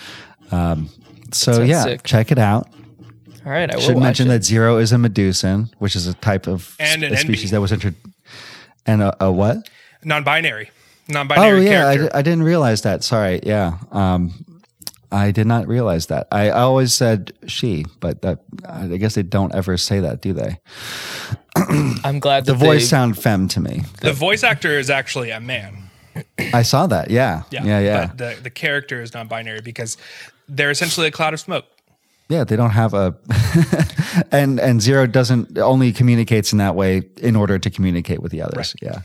Um, 0.51 0.91
so 1.33 1.63
yeah, 1.63 1.85
sick. 1.85 2.03
check 2.03 2.31
it 2.31 2.39
out. 2.39 2.69
All 3.45 3.53
right. 3.53 3.73
I 3.73 3.79
should 3.79 3.99
mention 3.99 4.27
it. 4.27 4.31
that 4.31 4.45
Zero 4.45 4.79
is 4.79 4.93
a 4.93 4.97
Medusan, 4.97 5.71
which 5.79 5.95
is 5.97 6.07
a 6.07 6.15
type 6.15 6.47
of 6.47 6.75
and 6.79 7.03
a 7.05 7.17
species 7.17 7.53
that 7.53 7.61
was 7.61 7.73
introduced. 7.73 8.05
And 8.89 9.03
a, 9.03 9.25
a 9.25 9.33
what? 9.33 9.69
Non-binary 10.05 10.71
non-binary. 11.09 11.59
Oh 11.59 11.71
yeah, 11.71 11.87
I, 11.87 12.19
I, 12.19 12.23
didn't 12.23 12.43
realize 12.43 12.83
that. 12.83 13.05
Sorry. 13.05 13.41
Yeah, 13.43 13.79
um, 13.93 14.33
I 15.13 15.31
did 15.31 15.47
not 15.47 15.67
realize 15.69 16.07
that. 16.07 16.27
I, 16.33 16.51
I 16.51 16.63
always 16.63 16.93
said 16.93 17.33
she, 17.47 17.87
but 18.01 18.23
that 18.23 18.41
I 18.69 18.87
guess 18.97 19.15
they 19.15 19.23
don't 19.23 19.55
ever 19.55 19.77
say 19.77 20.01
that, 20.01 20.21
do 20.21 20.33
they? 20.33 20.59
I'm 22.05 22.19
glad 22.19 22.47
the 22.47 22.55
voice 22.55 22.89
sound 22.89 23.19
femme 23.19 23.49
to 23.49 23.61
me. 23.61 23.83
The 24.01 24.13
voice 24.13 24.43
actor 24.43 24.79
is 24.79 24.91
actually 24.91 25.31
a 25.31 25.41
man. 25.41 25.91
I 26.53 26.63
saw 26.63 26.87
that. 26.87 27.11
Yeah, 27.11 27.43
yeah, 27.51 27.65
yeah. 27.65 27.81
yeah. 27.81 28.07
But 28.07 28.19
the 28.19 28.43
the 28.45 28.51
character 28.51 29.03
is 29.03 29.15
non-binary 29.15 29.61
because 29.61 29.97
they're 30.49 30.71
essentially 30.71 31.07
a 31.07 31.11
cloud 31.11 31.35
of 31.35 31.41
smoke. 31.41 31.67
Yeah, 32.29 32.43
they 32.43 32.57
don't 32.57 32.71
have 32.71 32.93
a 32.95 33.17
and 34.33 34.59
and 34.59 34.83
zero 34.83 35.07
doesn't 35.07 35.57
only 35.59 35.93
communicates 35.93 36.53
in 36.53 36.59
that 36.59 36.75
way 36.75 37.03
in 37.19 37.37
order 37.37 37.59
to 37.59 37.71
communicate 37.71 38.21
with 38.21 38.33
the 38.33 38.43
others. 38.43 38.75
Right. 38.83 38.93
Yeah. 38.93 39.03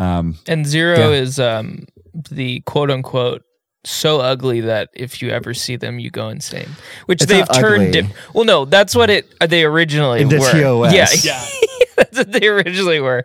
Um, 0.00 0.36
and 0.48 0.66
zero 0.66 1.10
yeah. 1.10 1.20
is 1.20 1.38
um, 1.38 1.86
the 2.30 2.60
quote 2.60 2.90
unquote 2.90 3.44
so 3.84 4.20
ugly 4.20 4.62
that 4.62 4.90
if 4.94 5.22
you 5.22 5.30
ever 5.30 5.54
see 5.54 5.76
them, 5.76 5.98
you 5.98 6.10
go 6.10 6.28
insane. 6.28 6.68
Which 7.06 7.22
it's 7.22 7.30
they've 7.30 7.48
turned. 7.52 7.92
Di- 7.92 8.08
well, 8.34 8.44
no, 8.44 8.64
that's 8.64 8.94
what 8.94 9.10
it 9.10 9.32
they 9.46 9.64
originally 9.64 10.22
Into 10.22 10.38
were. 10.38 10.50
TOS. 10.50 10.92
Yeah, 10.92 11.06
yeah. 11.22 11.44
that's 11.96 12.18
what 12.18 12.32
they 12.32 12.48
originally 12.48 13.00
were. 13.00 13.24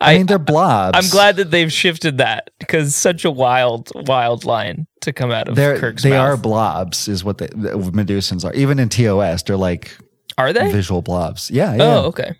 I, 0.00 0.14
I, 0.14 0.18
mean, 0.18 0.26
they're 0.26 0.38
blobs. 0.38 0.98
I'm 0.98 1.10
glad 1.10 1.36
that 1.36 1.50
they've 1.50 1.72
shifted 1.72 2.18
that 2.18 2.50
because 2.58 2.96
such 2.96 3.24
a 3.24 3.30
wild, 3.30 3.92
wild 4.06 4.44
line 4.44 4.86
to 5.02 5.12
come 5.12 5.30
out 5.30 5.48
of 5.48 5.54
they're, 5.54 5.78
Kirk's 5.78 6.02
They 6.02 6.10
mouth. 6.10 6.34
are 6.34 6.36
blobs, 6.36 7.06
is 7.06 7.22
what 7.22 7.38
the, 7.38 7.46
the 7.46 7.70
Medusans 7.70 8.44
are. 8.44 8.52
Even 8.54 8.78
in 8.78 8.88
TOS, 8.88 9.44
they're 9.44 9.56
like 9.56 9.96
are 10.38 10.52
they 10.52 10.70
visual 10.70 11.02
blobs? 11.02 11.50
Yeah, 11.50 11.74
yeah. 11.74 11.82
Oh, 11.82 12.06
okay. 12.06 12.34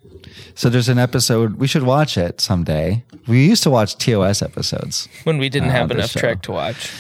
So 0.55 0.69
there's 0.69 0.89
an 0.89 0.99
episode 0.99 1.57
we 1.57 1.67
should 1.67 1.83
watch 1.83 2.17
it 2.17 2.41
someday. 2.41 3.05
We 3.27 3.47
used 3.47 3.63
to 3.65 3.71
watch 3.71 3.97
TOS 3.99 4.43
episodes 4.43 5.09
when 5.25 5.39
we 5.39 5.49
didn't 5.49 5.71
uh, 5.71 5.73
have 5.73 5.91
enough 5.91 6.13
Trek 6.13 6.43
to 6.43 6.53
watch. 6.53 6.93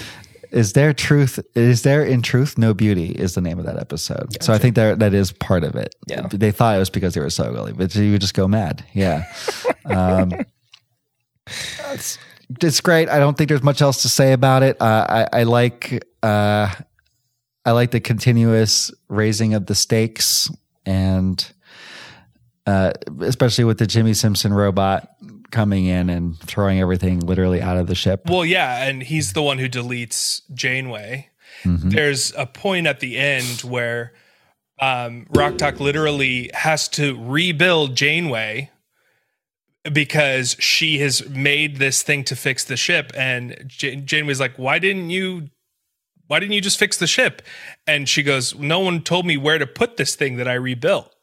Is 0.50 0.74
there 0.74 0.92
truth? 0.92 1.40
Is 1.56 1.82
there 1.82 2.04
in 2.04 2.22
truth 2.22 2.56
no 2.56 2.74
beauty? 2.74 3.10
Is 3.10 3.34
the 3.34 3.40
name 3.40 3.58
of 3.58 3.66
that 3.66 3.76
episode. 3.76 4.28
Gotcha. 4.28 4.44
So 4.44 4.52
I 4.52 4.58
think 4.58 4.76
that 4.76 5.00
that 5.00 5.12
is 5.12 5.32
part 5.32 5.64
of 5.64 5.74
it. 5.74 5.94
Yeah. 6.06 6.28
They 6.28 6.52
thought 6.52 6.76
it 6.76 6.78
was 6.78 6.90
because 6.90 7.14
they 7.14 7.20
were 7.20 7.30
so 7.30 7.44
ugly, 7.44 7.72
but 7.72 7.94
you 7.94 8.12
would 8.12 8.20
just 8.20 8.34
go 8.34 8.46
mad. 8.46 8.84
Yeah. 8.92 9.24
um, 9.84 10.32
it's, 11.90 12.18
it's 12.62 12.80
great. 12.80 13.08
I 13.08 13.18
don't 13.18 13.36
think 13.36 13.48
there's 13.48 13.64
much 13.64 13.82
else 13.82 14.02
to 14.02 14.08
say 14.08 14.32
about 14.32 14.62
it. 14.62 14.80
Uh, 14.80 15.26
I, 15.32 15.40
I 15.40 15.42
like. 15.42 16.04
Uh, 16.22 16.70
I 17.66 17.72
like 17.72 17.92
the 17.92 18.00
continuous 18.00 18.92
raising 19.08 19.54
of 19.54 19.66
the 19.66 19.74
stakes 19.74 20.50
and 20.86 21.52
uh, 22.66 22.92
especially 23.20 23.64
with 23.64 23.78
the 23.78 23.86
Jimmi 23.86 24.16
Simpson 24.16 24.52
robot 24.52 25.10
coming 25.50 25.84
in 25.84 26.10
and 26.10 26.38
throwing 26.40 26.80
everything 26.80 27.20
literally 27.20 27.60
out 27.60 27.76
of 27.76 27.86
the 27.86 27.94
ship. 27.94 28.22
Well, 28.28 28.44
yeah, 28.44 28.84
and 28.84 29.02
he's 29.02 29.34
the 29.34 29.42
one 29.42 29.58
who 29.58 29.68
deletes 29.68 30.42
Janeway. 30.52 31.30
Mm-hmm. 31.62 31.90
There's 31.90 32.34
a 32.36 32.46
point 32.46 32.86
at 32.86 33.00
the 33.00 33.16
end 33.16 33.60
where 33.60 34.12
um, 34.80 35.26
Rok-Tahk 35.30 35.78
literally 35.78 36.50
has 36.54 36.88
to 36.90 37.16
rebuild 37.22 37.94
Janeway 37.94 38.70
because 39.92 40.56
she 40.58 40.98
has 40.98 41.28
made 41.28 41.76
this 41.76 42.02
thing 42.02 42.24
to 42.24 42.34
fix 42.36 42.64
the 42.64 42.76
ship, 42.76 43.12
and 43.14 43.64
Janeway's 43.68 44.40
like, 44.40 44.56
"Why 44.56 44.78
didn't 44.78 45.10
you 45.10 45.50
why 46.26 46.40
didn't 46.40 46.52
you 46.52 46.60
just 46.60 46.78
fix 46.78 46.96
the 46.96 47.06
ship? 47.06 47.42
And 47.86 48.08
she 48.08 48.22
goes, 48.22 48.54
no 48.54 48.80
one 48.80 49.02
told 49.02 49.26
me 49.26 49.36
where 49.36 49.58
to 49.58 49.66
put 49.66 49.96
this 49.96 50.14
thing 50.14 50.36
that 50.36 50.48
I 50.48 50.54
rebuilt. 50.54 51.14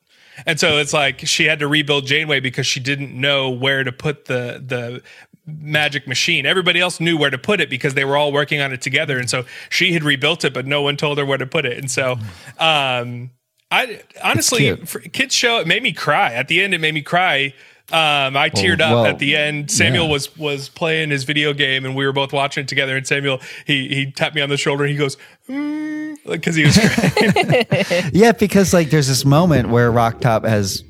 And 0.45 0.59
so 0.59 0.77
it's 0.77 0.93
like 0.93 1.19
she 1.27 1.45
had 1.45 1.59
to 1.59 1.67
rebuild 1.67 2.05
Janeway 2.05 2.39
because 2.39 2.65
she 2.65 2.79
didn't 2.79 3.13
know 3.19 3.49
where 3.49 3.83
to 3.83 3.91
put 3.91 4.25
the 4.25 4.63
the 4.65 5.01
magic 5.45 6.07
machine. 6.07 6.45
Everybody 6.45 6.79
else 6.79 6.99
knew 6.99 7.17
where 7.17 7.29
to 7.29 7.37
put 7.37 7.59
it 7.59 7.69
because 7.69 7.95
they 7.95 8.05
were 8.05 8.15
all 8.15 8.31
working 8.31 8.61
on 8.61 8.71
it 8.71 8.81
together. 8.81 9.17
And 9.17 9.29
so 9.29 9.43
she 9.69 9.91
had 9.93 10.03
rebuilt 10.03 10.45
it, 10.45 10.53
but 10.53 10.65
no 10.65 10.81
one 10.81 10.97
told 10.97 11.17
her 11.17 11.25
where 11.25 11.37
to 11.37 11.47
put 11.47 11.65
it. 11.65 11.77
And 11.77 11.89
so 11.89 12.13
um 12.59 13.31
I 13.69 14.01
honestly 14.23 14.75
kids 15.11 15.35
show 15.35 15.59
it 15.59 15.67
made 15.67 15.83
me 15.83 15.93
cry. 15.93 16.33
At 16.33 16.47
the 16.47 16.61
end 16.61 16.73
it 16.73 16.79
made 16.79 16.93
me 16.93 17.01
cry 17.01 17.53
um, 17.93 18.37
I 18.37 18.49
teared 18.49 18.79
well, 18.79 18.89
up 18.89 19.03
well, 19.03 19.05
at 19.05 19.19
the 19.19 19.35
end. 19.35 19.69
Samuel 19.69 20.05
yeah. 20.05 20.11
was 20.11 20.37
was 20.37 20.69
playing 20.69 21.09
his 21.09 21.23
video 21.23 21.53
game, 21.53 21.85
and 21.85 21.95
we 21.95 22.05
were 22.05 22.13
both 22.13 22.33
watching 22.33 22.63
it 22.63 22.67
together. 22.67 22.95
And 22.95 23.05
Samuel 23.05 23.39
he 23.65 23.87
he 23.89 24.11
tapped 24.11 24.35
me 24.35 24.41
on 24.41 24.49
the 24.49 24.57
shoulder. 24.57 24.83
and 24.83 24.91
He 24.91 24.97
goes, 24.97 25.17
because 25.47 26.55
mm, 26.55 26.55
he 26.55 26.65
was 26.65 28.11
yeah, 28.13 28.31
because 28.31 28.73
like 28.73 28.89
there's 28.89 29.07
this 29.07 29.25
moment 29.25 29.69
where 29.69 29.91
Rok-Tahk 29.91 30.45
has 30.45 30.83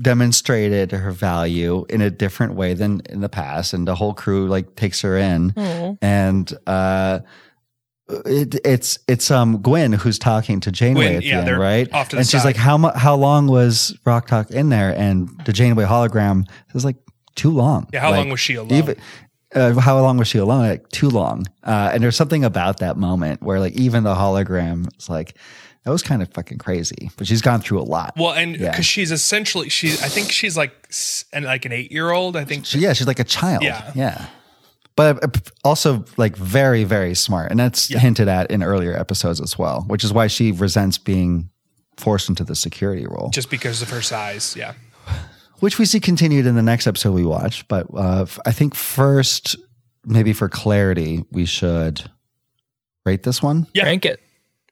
demonstrated 0.00 0.92
her 0.92 1.10
value 1.10 1.84
in 1.88 2.00
a 2.00 2.10
different 2.10 2.54
way 2.54 2.74
than 2.74 3.02
in 3.08 3.20
the 3.20 3.28
past, 3.28 3.72
and 3.72 3.86
the 3.86 3.94
whole 3.94 4.14
crew 4.14 4.48
like 4.48 4.76
takes 4.76 5.00
her 5.02 5.16
in, 5.16 5.52
Aww. 5.52 5.98
and 6.00 6.52
uh, 6.66 7.20
it, 8.08 8.54
it's 8.64 8.98
it's 9.08 9.30
um 9.30 9.58
Gwyn 9.62 9.92
who's 9.92 10.18
talking 10.18 10.60
to 10.60 10.72
Janeway 10.72 11.04
Gwyn, 11.06 11.16
at 11.16 11.22
the 11.22 11.26
yeah, 11.28 11.38
end, 11.40 11.58
right? 11.58 11.92
off 11.92 12.08
to 12.10 12.16
the 12.16 12.20
and 12.20 12.28
she's 12.28 12.44
like, 12.44 12.56
"How 12.56 12.78
mu- 12.78 12.92
how 12.94 13.14
long 13.16 13.46
was 13.46 13.96
Rok-Tahk 14.04 14.50
in 14.50 14.68
there?" 14.70 14.94
And 14.96 15.28
the 15.44 15.52
Janeway 15.52 15.84
hologram 15.84 16.48
is 16.74 16.84
like 16.84 16.96
too 17.34 17.50
long. 17.50 17.88
Yeah, 17.92 18.00
how 18.00 18.10
Like, 18.10 18.18
long 18.18 18.30
was 18.30 18.40
she 18.40 18.54
alone? 18.54 18.72
Even, 18.72 18.96
uh, 19.54 19.78
how 19.80 20.00
long 20.00 20.16
was 20.18 20.28
she 20.28 20.38
alone? 20.38 20.60
Like 20.68 20.88
too 20.88 21.08
long. 21.10 21.44
Uh, 21.62 21.90
and 21.92 22.02
there's 22.02 22.16
something 22.16 22.44
about 22.44 22.78
that 22.78 22.96
moment 22.96 23.42
where 23.42 23.60
like 23.60 23.74
even 23.74 24.04
the 24.04 24.14
hologram 24.14 24.88
is 24.98 25.08
like 25.08 25.36
that 25.84 25.90
was 25.92 26.02
kind 26.02 26.20
of 26.22 26.28
fucking 26.34 26.58
crazy. 26.58 27.10
But 27.16 27.26
she's 27.26 27.40
gone 27.42 27.60
through 27.60 27.80
a 27.80 27.84
lot. 27.84 28.14
Well, 28.16 28.32
and 28.32 28.52
because 28.54 28.64
Yeah. 28.78 28.80
she's 28.80 29.10
essentially 29.12 29.68
she, 29.68 29.92
I 29.92 30.08
think 30.08 30.32
she's 30.32 30.56
like 30.56 30.72
and 31.32 31.44
like 31.44 31.64
an 31.64 31.72
eight 31.72 31.92
year 31.92 32.10
old. 32.10 32.36
I 32.36 32.44
think. 32.44 32.66
So, 32.66 32.78
yeah, 32.78 32.92
she's 32.92 33.06
like 33.06 33.20
a 33.20 33.24
child. 33.24 33.62
Yeah. 33.62 33.90
yeah. 33.94 34.26
But 34.98 35.22
uh, 35.22 35.28
also 35.62 36.04
like 36.16 36.34
very 36.36 36.82
very 36.82 37.14
smart, 37.14 37.52
and 37.52 37.60
that's 37.60 37.86
hinted 37.86 38.26
at 38.26 38.50
in 38.50 38.64
earlier 38.64 38.98
episodes 38.98 39.40
as 39.40 39.56
well, 39.56 39.84
which 39.86 40.02
is 40.02 40.12
why 40.12 40.26
she 40.26 40.50
resents 40.50 40.98
being 40.98 41.50
forced 41.96 42.28
into 42.28 42.42
the 42.42 42.56
security 42.56 43.06
role, 43.06 43.30
just 43.30 43.48
because 43.48 43.80
of 43.80 43.90
her 43.90 44.02
size. 44.02 44.56
Yeah. 44.56 44.72
which 45.60 45.78
we 45.78 45.84
see 45.84 46.00
continued 46.00 46.46
in 46.46 46.56
the 46.56 46.64
next 46.64 46.88
episode 46.88 47.12
we 47.12 47.24
watch. 47.24 47.66
But 47.68 47.86
uh, 47.94 48.22
f- 48.22 48.40
I 48.44 48.50
think 48.50 48.74
first, 48.74 49.54
maybe 50.04 50.32
for 50.32 50.48
clarity, 50.48 51.24
we 51.30 51.44
should 51.44 52.02
rate 53.06 53.22
this 53.22 53.40
one. 53.40 53.68
Yeah. 53.74 53.84
Rank 53.84 54.04
it. 54.04 54.20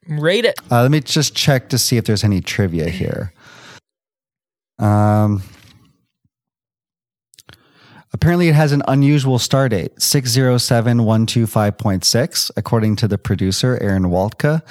Rate 0.09 0.43
it. 0.43 0.59
Uh, 0.69 0.81
let 0.81 0.91
me 0.91 0.99
just 0.99 1.37
check 1.37 1.69
to 1.69 1.77
see 1.77 1.95
if 1.95 2.03
there's 2.03 2.25
any 2.25 2.41
trivia 2.41 2.89
here. 2.89 3.31
Um, 4.77 5.41
apparently, 8.17 8.49
it 8.49 8.55
has 8.55 8.71
an 8.71 8.81
unusual 8.87 9.39
star 9.39 9.69
date 9.69 9.95
607125.6. 9.97 12.51
According 12.57 12.95
to 12.97 13.07
the 13.07 13.17
producer, 13.17 13.77
Aaron 13.81 14.03
Waltka 14.05 14.61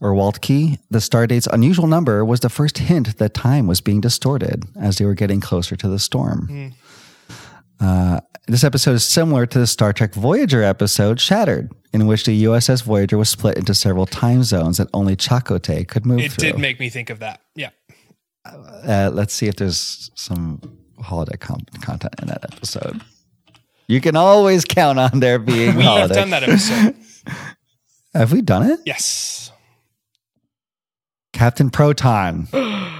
or 0.00 0.12
Waltke, 0.12 0.78
the 0.90 1.00
star 1.00 1.26
date's 1.26 1.46
unusual 1.48 1.86
number 1.86 2.24
was 2.24 2.40
the 2.40 2.48
first 2.48 2.78
hint 2.78 3.18
that 3.18 3.34
time 3.34 3.66
was 3.66 3.80
being 3.80 4.00
distorted 4.00 4.64
as 4.80 4.98
they 4.98 5.04
were 5.04 5.14
getting 5.14 5.40
closer 5.40 5.76
to 5.76 5.88
the 5.88 5.98
storm. 5.98 6.72
Uh, 7.80 8.20
this 8.46 8.64
episode 8.64 8.92
is 8.92 9.04
similar 9.04 9.46
to 9.46 9.58
the 9.58 9.66
Star 9.66 9.92
Trek 9.92 10.14
Voyager 10.14 10.62
episode 10.62 11.20
Shattered, 11.20 11.70
in 11.92 12.06
which 12.06 12.24
the 12.24 12.44
USS 12.44 12.82
Voyager 12.82 13.18
was 13.18 13.28
split 13.28 13.58
into 13.58 13.74
several 13.74 14.06
time 14.06 14.42
zones 14.42 14.78
that 14.78 14.88
only 14.94 15.16
Chakotay 15.16 15.86
could 15.86 16.06
move 16.06 16.20
It 16.20 16.32
through. 16.32 16.52
did 16.52 16.58
make 16.58 16.80
me 16.80 16.88
think 16.88 17.10
of 17.10 17.18
that. 17.20 17.40
Yeah. 17.54 17.70
uh, 18.44 19.10
let's 19.12 19.34
see 19.34 19.46
if 19.46 19.56
there's 19.56 20.10
some 20.14 20.60
holodeck 21.02 21.40
com- 21.40 21.64
content 21.80 22.14
in 22.20 22.28
that 22.28 22.44
episode. 22.52 23.00
You 23.86 24.00
can 24.00 24.16
always 24.16 24.64
count 24.64 24.98
on 24.98 25.20
there 25.20 25.38
being 25.38 25.76
We 25.76 25.82
have 25.84 26.12
done 26.12 26.30
that 26.30 26.42
episode. 26.42 26.94
Have 28.14 28.32
we 28.32 28.42
done 28.42 28.70
it? 28.70 28.80
yes. 28.86 29.50
Captain 31.32 31.70
Proton. 31.70 32.48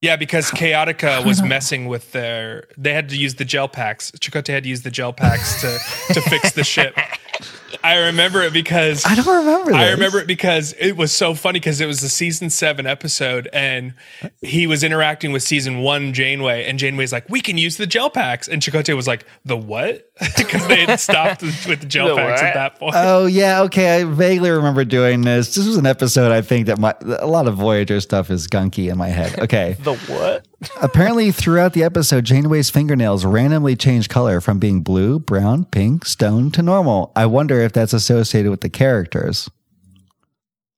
Yeah, 0.00 0.14
because 0.14 0.52
Chaotica 0.52 1.24
was 1.26 1.42
messing 1.42 1.86
with 1.86 2.12
their. 2.12 2.68
They 2.76 2.92
had 2.94 3.08
to 3.08 3.16
use 3.16 3.34
the 3.34 3.44
gel 3.44 3.66
packs. 3.66 4.12
Chakotay 4.12 4.52
had 4.52 4.62
to 4.62 4.68
use 4.68 4.82
the 4.82 4.92
gel 4.92 5.12
packs 5.12 5.60
to 5.60 6.14
to 6.14 6.20
fix 6.20 6.52
the 6.52 6.62
ship. 6.62 6.96
I 7.84 7.96
remember 8.06 8.42
it 8.42 8.52
because 8.52 9.04
I 9.04 9.14
don't 9.14 9.26
remember 9.26 9.74
I 9.74 9.90
remember 9.90 10.18
it 10.18 10.26
because 10.26 10.74
it 10.78 10.96
was 10.96 11.12
so 11.12 11.34
funny 11.34 11.58
because 11.58 11.80
it 11.80 11.86
was 11.86 12.00
the 12.00 12.08
season 12.08 12.50
seven 12.50 12.86
episode 12.86 13.48
and 13.52 13.94
he 14.40 14.66
was 14.66 14.82
interacting 14.82 15.32
with 15.32 15.42
season 15.42 15.80
one 15.80 16.12
Janeway 16.12 16.64
and 16.64 16.78
Janeway's 16.78 17.12
like, 17.12 17.28
we 17.28 17.40
can 17.40 17.58
use 17.58 17.76
the 17.76 17.86
gel 17.86 18.10
packs. 18.10 18.48
And 18.48 18.62
Chakotay 18.62 18.94
was 18.96 19.06
like, 19.06 19.24
the 19.44 19.56
what? 19.56 20.04
Because 20.36 20.66
they 20.66 20.84
had 20.84 20.98
stopped 20.98 21.42
with 21.42 21.80
the 21.80 21.86
gel 21.86 22.08
The 22.08 22.16
packs 22.16 22.40
what? 22.40 22.48
at 22.48 22.54
that 22.54 22.78
point. 22.78 22.94
Oh 22.96 23.26
yeah, 23.26 23.62
okay. 23.62 24.00
I 24.00 24.04
vaguely 24.04 24.50
remember 24.50 24.84
doing 24.84 25.22
this. 25.22 25.54
This 25.54 25.66
was 25.66 25.76
an 25.76 25.86
episode 25.86 26.32
I 26.32 26.40
think 26.42 26.66
that 26.66 26.78
my 26.78 26.94
a 27.02 27.26
lot 27.26 27.46
of 27.46 27.54
Voyager 27.54 28.00
stuff 28.00 28.30
is 28.30 28.48
gunky 28.48 28.90
in 28.90 28.98
my 28.98 29.08
head. 29.08 29.38
Okay. 29.38 29.76
The 29.88 29.94
what? 29.94 30.44
Apparently, 30.80 31.30
throughout 31.30 31.72
the 31.72 31.84
episode, 31.84 32.24
Janeway's 32.24 32.68
fingernails 32.68 33.24
randomly 33.24 33.76
change 33.76 34.08
color 34.08 34.40
from 34.40 34.58
being 34.58 34.80
blue, 34.80 35.20
brown, 35.20 35.64
pink, 35.64 36.04
stone 36.04 36.50
to 36.52 36.62
normal. 36.62 37.12
I 37.14 37.26
wonder 37.26 37.60
if 37.60 37.72
that's 37.72 37.92
associated 37.92 38.50
with 38.50 38.62
the 38.62 38.68
characters. 38.68 39.48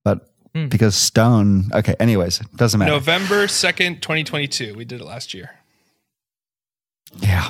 But 0.04 0.28
hmm. 0.54 0.68
because 0.68 0.94
stone, 0.94 1.70
okay. 1.72 1.94
Anyways, 1.98 2.40
doesn't 2.56 2.78
matter. 2.78 2.92
November 2.92 3.46
2nd, 3.46 4.02
2022. 4.02 4.74
We 4.74 4.84
did 4.84 5.00
it 5.00 5.04
last 5.04 5.32
year. 5.32 5.50
Yeah. 7.16 7.48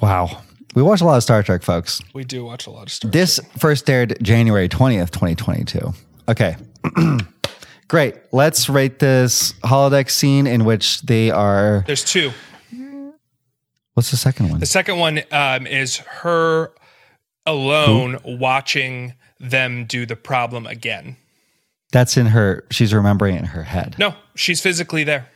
Wow. 0.00 0.42
We 0.76 0.82
watch 0.82 1.00
a 1.00 1.04
lot 1.04 1.16
of 1.16 1.22
Star 1.22 1.42
Trek, 1.42 1.62
folks. 1.62 2.00
We 2.14 2.24
do 2.24 2.44
watch 2.44 2.66
a 2.66 2.70
lot 2.70 2.84
of 2.84 2.92
Star 2.92 3.10
Trek. 3.10 3.12
This 3.12 3.40
first 3.58 3.90
aired 3.90 4.16
January 4.22 4.68
20th, 4.68 5.10
2022. 5.10 5.92
Okay. 6.28 6.56
Great. 7.88 8.16
Let's 8.32 8.68
rate 8.68 8.98
this 8.98 9.52
holodeck 9.64 10.10
scene 10.10 10.46
in 10.46 10.64
which 10.64 11.02
they 11.02 11.30
are. 11.30 11.84
There's 11.86 12.04
two. 12.04 12.32
What's 13.94 14.10
the 14.10 14.16
second 14.16 14.50
one? 14.50 14.60
The 14.60 14.66
second 14.66 14.98
one 14.98 15.20
um, 15.30 15.66
is 15.66 15.98
her 15.98 16.72
alone 17.46 18.18
watching 18.24 19.14
them 19.38 19.84
do 19.84 20.06
the 20.06 20.16
problem 20.16 20.66
again. 20.66 21.16
That's 21.92 22.16
in 22.16 22.26
her. 22.26 22.64
She's 22.70 22.92
remembering 22.92 23.36
it 23.36 23.40
in 23.40 23.44
her 23.46 23.62
head. 23.62 23.94
No, 23.98 24.14
she's 24.34 24.60
physically 24.60 25.04
there. 25.04 25.28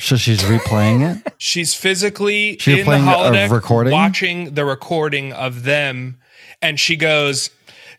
So 0.00 0.16
she's 0.16 0.42
replaying 0.42 1.16
it. 1.26 1.34
She's 1.38 1.74
physically 1.74 2.56
She's 2.58 2.68
in 2.74 2.78
the 2.80 2.84
playing 2.84 3.08
a- 3.08 3.10
a 3.10 3.14
holodeck, 3.14 3.50
recording? 3.50 3.92
watching 3.92 4.54
the 4.54 4.64
recording 4.64 5.32
of 5.32 5.64
them, 5.64 6.18
and 6.62 6.78
she 6.78 6.96
goes. 6.96 7.50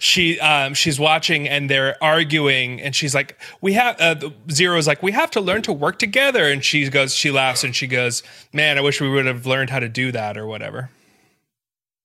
She 0.02 0.40
um, 0.40 0.74
she's 0.74 0.98
watching 0.98 1.48
and 1.48 1.70
they're 1.70 2.02
arguing 2.02 2.82
and 2.82 2.96
she's 2.96 3.14
like 3.14 3.38
we 3.60 3.74
have 3.74 4.00
uh, 4.00 4.30
zero 4.50 4.78
is 4.78 4.88
like 4.88 5.04
we 5.04 5.12
have 5.12 5.30
to 5.32 5.42
learn 5.42 5.62
to 5.64 5.74
work 5.74 6.00
together 6.00 6.50
and 6.50 6.64
she 6.64 6.90
goes 6.90 7.14
she 7.14 7.32
laughs 7.32 7.66
and 7.66 7.76
she 7.76 7.86
goes 7.86 8.24
man 8.54 8.78
I 8.78 8.82
wish 8.82 9.02
we 9.02 9.10
would 9.10 9.26
have 9.26 9.46
learned 9.46 9.70
how 9.70 9.80
to 9.80 9.90
do 9.90 10.14
that 10.14 10.38
or 10.38 10.48
whatever 10.48 10.90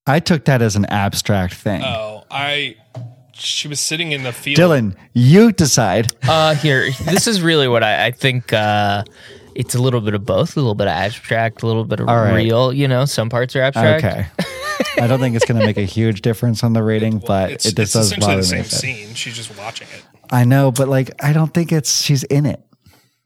I 0.08 0.18
took 0.18 0.44
that 0.46 0.60
as 0.60 0.74
an 0.74 0.86
abstract 0.86 1.54
thing. 1.54 1.84
oh 1.84 2.24
I 2.32 2.74
she 3.32 3.68
was 3.68 3.78
sitting 3.78 4.10
in 4.10 4.24
the 4.24 4.32
field 4.32 4.58
Dylan, 4.58 4.96
you 5.12 5.52
decide. 5.52 6.12
Uh, 6.24 6.56
here, 6.56 6.90
this 7.04 7.28
is 7.28 7.42
really 7.42 7.68
what 7.68 7.84
I, 7.84 8.06
I 8.06 8.10
think. 8.10 8.52
Uh, 8.52 9.04
it's 9.54 9.74
a 9.74 9.82
little 9.82 10.00
bit 10.00 10.14
of 10.14 10.24
both, 10.24 10.56
a 10.56 10.60
little 10.60 10.74
bit 10.74 10.86
of 10.86 10.92
abstract, 10.92 11.62
a 11.62 11.66
little 11.66 11.84
bit 11.84 12.00
of 12.00 12.08
All 12.08 12.16
right. 12.16 12.34
real. 12.34 12.72
You 12.72 12.88
know, 12.88 13.04
some 13.04 13.28
parts 13.28 13.54
are 13.56 13.62
abstract. 13.62 14.04
Okay. 14.04 14.26
I 15.00 15.06
don't 15.06 15.20
think 15.20 15.36
it's 15.36 15.44
going 15.44 15.60
to 15.60 15.66
make 15.66 15.76
a 15.78 15.82
huge 15.84 16.22
difference 16.22 16.64
on 16.64 16.72
the 16.72 16.82
rating, 16.82 17.18
but 17.18 17.52
it's, 17.52 17.66
it 17.66 17.78
it's 17.78 17.92
does 17.92 18.06
essentially 18.06 18.36
bother 18.36 18.46
the 18.46 18.56
me. 18.56 18.62
same 18.62 18.96
a 18.96 19.04
scene 19.04 19.14
she's 19.14 19.36
just 19.36 19.56
watching 19.56 19.86
it 19.92 20.04
I 20.30 20.44
know, 20.44 20.72
but 20.72 20.88
like, 20.88 21.10
I 21.22 21.32
don't 21.32 21.52
think 21.52 21.70
it's 21.72 22.02
she's 22.02 22.24
in 22.24 22.46
it. 22.46 22.60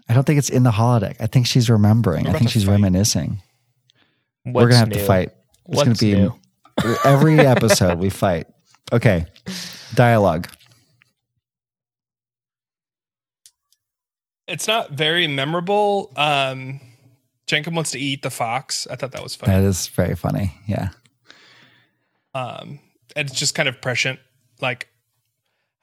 I 0.08 0.14
don't 0.14 0.24
think 0.24 0.38
it's 0.38 0.50
in 0.50 0.62
the 0.62 0.70
holodeck. 0.70 1.16
I 1.20 1.26
think 1.26 1.46
she's 1.46 1.70
remembering. 1.70 2.26
I 2.26 2.32
think 2.32 2.50
she's 2.50 2.64
fight. 2.64 2.72
reminiscing. 2.72 3.42
What's 4.44 4.54
We're 4.54 4.68
gonna 4.68 4.78
have 4.78 4.90
to 4.90 5.04
fight. 5.04 5.32
It's 5.68 5.82
gonna 5.82 5.94
be 5.94 6.14
new? 6.14 6.34
every 7.04 7.40
episode 7.40 7.98
we 7.98 8.10
fight. 8.10 8.46
Okay, 8.92 9.26
dialogue. 9.94 10.48
It's 14.48 14.66
not 14.66 14.90
very 14.92 15.26
memorable 15.26 16.12
um 16.16 16.80
Jankom 17.46 17.74
wants 17.74 17.90
to 17.92 17.98
eat 17.98 18.22
the 18.22 18.30
fox 18.30 18.86
I 18.90 18.96
thought 18.96 19.12
that 19.12 19.22
was 19.22 19.34
funny 19.36 19.52
That 19.52 19.62
is 19.64 19.86
very 19.88 20.14
funny. 20.14 20.54
Yeah. 20.66 20.88
um 22.34 22.80
and 23.16 23.28
it's 23.28 23.38
just 23.38 23.54
kind 23.54 23.68
of 23.68 23.80
prescient 23.80 24.20
like 24.60 24.88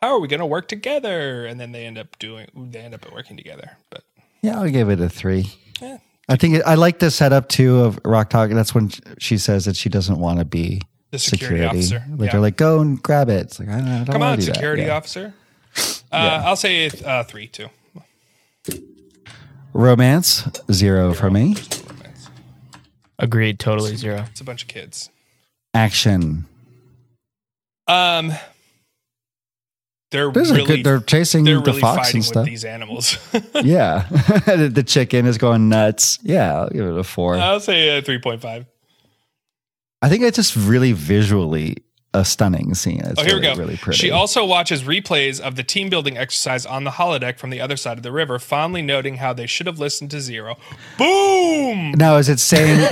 how 0.02 0.10
are 0.16 0.20
we 0.20 0.28
going 0.28 0.40
to 0.42 0.46
work 0.46 0.68
together 0.68 1.46
and 1.46 1.60
then 1.60 1.72
they 1.72 1.86
end 1.86 1.98
up 1.98 2.18
doing 2.20 2.48
they 2.72 2.80
end 2.80 2.94
up 2.94 3.12
working 3.12 3.38
together 3.38 3.78
but 3.90 4.04
Yeah, 4.42 4.60
I'll 4.62 4.70
give 4.70 4.90
it 4.90 5.00
a 5.00 5.10
three. 5.10 5.52
Yeah. 5.82 5.98
I 6.30 6.36
think 6.36 6.56
it, 6.56 6.64
I 6.66 6.76
like 6.76 7.00
the 7.00 7.10
setup 7.12 7.50
too 7.50 7.82
of 7.82 8.00
Rok-Tahk. 8.04 8.50
That's 8.52 8.74
when 8.74 8.90
she 9.20 9.38
says 9.38 9.66
that 9.66 9.76
she 9.76 9.90
doesn't 9.90 10.18
want 10.20 10.40
to 10.40 10.46
be 10.46 10.82
The 11.12 11.20
security 11.20 11.64
officer, 11.66 12.04
Like 12.10 12.28
yeah. 12.28 12.32
they're 12.34 12.42
like, 12.42 12.58
go 12.58 12.80
and 12.82 13.02
grab 13.02 13.30
it. 13.30 13.42
It's 13.46 13.60
like 13.60 13.70
I 13.70 13.78
don't, 13.80 13.88
I 13.88 13.98
don't 13.98 14.06
come 14.08 14.22
on 14.24 14.40
do 14.40 14.46
that. 14.46 14.54
security 14.56 14.84
Yeah. 14.84 14.96
officer 14.98 15.34
uh, 16.12 16.42
i'll 16.46 16.56
say 16.56 16.90
uh, 17.06 17.24
three 17.24 17.48
too 17.48 17.68
Romance 19.76 20.48
zero 20.72 21.14
for 21.14 21.30
me. 21.30 21.56
Agreed. 23.20 23.60
Totally 23.60 23.96
zero. 23.98 24.26
it's 24.32 24.40
a 24.40 24.44
bunch 24.46 24.62
of 24.64 24.68
kids 24.70 25.10
Action. 25.74 26.46
um 27.88 28.32
they're 30.12 30.32
There's 30.32 30.52
really 30.52 30.64
a 30.64 30.68
good. 30.68 30.86
They're 30.86 31.00
chasing 31.02 31.44
they're 31.44 31.56
the 31.60 31.72
really 31.72 31.82
fox 31.82 31.98
fighting 31.98 32.16
and 32.20 32.22
with 32.22 32.26
stuff. 32.28 32.46
these 32.46 32.64
animals 32.64 33.18
yeah, 33.64 34.08
the, 34.46 34.70
the 34.74 34.84
chicken 34.84 35.26
is 35.26 35.38
going 35.38 35.68
nuts. 35.68 36.20
Yeah, 36.24 36.54
I'll 36.62 36.70
give 36.70 36.86
it 36.86 36.98
a 36.98 37.04
four. 37.04 37.36
i'll 37.36 37.60
say 37.60 37.98
a 37.98 38.02
3.5 38.02 38.66
I 40.02 40.10
think 40.10 40.24
it's 40.24 40.38
just 40.38 40.56
really 40.56 40.94
visually 40.94 41.78
a 42.16 42.26
stunning 42.26 42.74
scene. 42.74 43.02
It's 43.04 43.20
Oh, 43.20 43.24
here 43.24 43.36
really, 43.36 43.50
we 43.50 43.56
go. 43.56 43.60
Really 43.60 43.78
pretty. 43.78 43.98
She 43.98 44.12
also 44.12 44.46
watches 44.46 44.84
replays 44.84 45.40
of 45.40 45.56
the 45.56 45.64
team 45.64 45.90
building 45.90 46.18
exercise 46.18 46.66
on 46.66 46.84
the 46.84 46.92
holodeck 46.92 47.38
from 47.38 47.50
the 47.50 47.62
other 47.62 47.78
side 47.78 47.98
of 47.98 48.04
the 48.04 48.12
river, 48.12 48.40
fondly 48.40 48.82
noting 48.82 49.18
how 49.18 49.34
they 49.34 49.48
should 49.48 49.68
have 49.68 49.80
listened 49.80 50.12
to 50.12 50.22
Zero. 50.22 50.58
Boom! 50.98 51.92
now 51.92 52.18
is 52.18 52.30
it 52.30 52.40
saying 52.40 52.90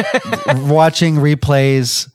watching 0.67 1.15
replays 1.15 2.09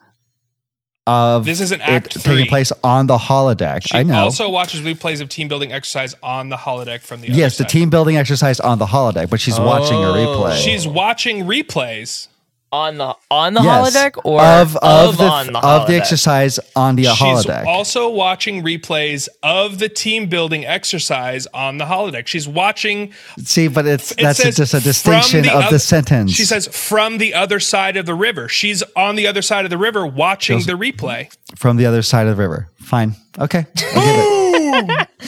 of 1.08 1.44
This 1.46 1.60
is 1.60 1.72
an 1.72 1.80
act 1.80 2.20
taking 2.22 2.46
place 2.46 2.70
on 2.84 3.06
the 3.06 3.16
holodeck. 3.16 3.88
She 3.88 3.96
I 3.96 4.02
know. 4.02 4.24
also 4.24 4.50
watches 4.50 4.82
replays 4.82 5.20
of 5.20 5.28
team 5.28 5.48
building 5.48 5.72
exercise 5.72 6.14
on 6.22 6.50
the 6.50 6.56
holodeck 6.56 7.00
from 7.00 7.22
the 7.22 7.28
yes, 7.28 7.56
the 7.56 7.64
team 7.64 7.88
building 7.90 8.16
exercise 8.16 8.60
on 8.60 8.78
the 8.78 8.86
holodeck, 8.86 9.30
but 9.30 9.40
she's 9.40 9.58
watching 9.58 9.96
a 9.96 10.10
oh. 10.10 10.14
replay. 10.14 10.62
She's 10.62 10.86
watching 10.86 11.44
replays. 11.44 12.28
On 12.70 12.98
the 12.98 13.14
on 13.30 13.54
the 13.54 13.62
Yes. 13.62 13.96
holodeck 13.96 14.20
or 14.24 14.42
of 14.42 14.76
of, 14.76 15.16
the 15.16 15.24
on 15.24 15.46
the 15.52 15.58
of 15.58 15.86
the 15.86 15.94
exercise 15.96 16.58
on 16.76 16.96
the 16.96 17.04
She's 17.04 17.12
holodeck. 17.16 17.64
also 17.66 18.10
watching 18.10 18.62
replays 18.62 19.28
of 19.42 19.78
the 19.78 19.88
team 19.88 20.26
building 20.28 20.66
exercise 20.66 21.46
on 21.54 21.78
the 21.78 21.86
holodeck. 21.86 22.26
She's 22.26 22.46
watching. 22.46 23.12
See, 23.38 23.68
but 23.68 23.86
it's 23.86 24.10
It 24.12 24.18
that's 24.18 24.40
a, 24.44 24.52
just 24.52 24.74
a 24.74 24.80
from 24.80 24.84
distinction 24.84 25.48
of 25.48 25.64
oth- 25.64 25.70
the 25.70 25.78
sentence. 25.78 26.32
She 26.32 26.44
says 26.44 26.66
from 26.68 27.18
the 27.18 27.32
other 27.34 27.58
side 27.60 27.96
of 27.96 28.04
the 28.06 28.14
river. 28.14 28.48
She's 28.48 28.82
on 28.94 29.16
the 29.16 29.26
other 29.26 29.40
side 29.42 29.64
of 29.64 29.70
the 29.70 29.78
river 29.78 30.06
watching 30.06 30.58
Those- 30.58 30.66
the 30.66 30.72
replay. 30.74 31.32
from 31.56 31.78
the 31.78 31.86
other 31.86 32.02
side 32.02 32.26
of 32.26 32.36
the 32.36 32.42
river. 32.42 32.68
Fine, 32.80 33.14
okay, 33.38 33.66
I'll 33.94 34.86
give 34.86 34.98
it. 35.00 35.08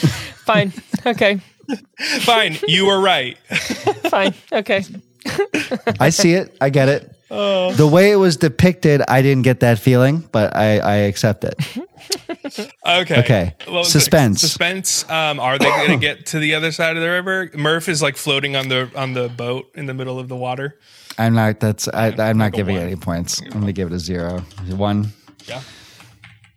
Fine. 0.45 0.73
Okay. 1.07 1.41
Fine, 2.21 2.59
you 2.67 2.87
were 2.87 3.01
right. 3.01 3.39
Fine. 4.09 4.35
Okay. 4.53 4.85
I 6.01 6.11
see 6.11 6.33
it. 6.35 6.57
I 6.61 6.71
get 6.71 6.89
it. 6.89 7.15
The 7.31 7.89
way 7.91 8.11
it 8.11 8.17
was 8.17 8.37
depicted, 8.37 9.03
I 9.09 9.23
didn't 9.23 9.43
get 9.43 9.61
that 9.61 9.79
feeling, 9.79 10.29
but 10.33 10.55
I, 10.55 10.79
I 10.79 10.95
accept 10.97 11.45
it. 11.45 11.55
Okay. 12.87 13.21
Okay. 13.21 13.55
Was 13.69 13.93
Suspense. 13.93 14.41
Suspense. 14.41 15.09
Um, 15.09 15.39
are 15.39 15.59
they 15.59 15.67
going 15.67 15.91
to 15.91 15.97
get 15.97 16.27
to 16.27 16.39
the 16.41 16.55
other 16.55 16.73
side 16.73 16.97
of 16.97 17.03
the 17.03 17.09
river? 17.09 17.49
Murf 17.49 17.89
is 17.89 18.03
like 18.03 18.17
floating 18.17 18.57
on 18.57 18.69
the 18.69 18.91
on 18.97 19.13
the 19.13 19.29
boat 19.29 19.71
in 19.75 19.87
the 19.87 19.95
middle 19.95 20.19
of 20.19 20.29
the 20.29 20.35
water. 20.35 20.79
I'm 21.19 21.35
not. 21.35 21.61
That's. 21.61 21.87
I, 21.89 22.09
I'm 22.19 22.39
not 22.39 22.53
giving 22.53 22.77
it 22.77 22.81
any 22.81 22.97
points. 22.97 23.41
I'm 23.41 23.61
gonna 23.61 23.73
give 23.73 23.93
it 23.93 23.95
a 23.95 23.99
zero. 23.99 24.41
One. 24.69 25.13
Yeah. 25.47 25.61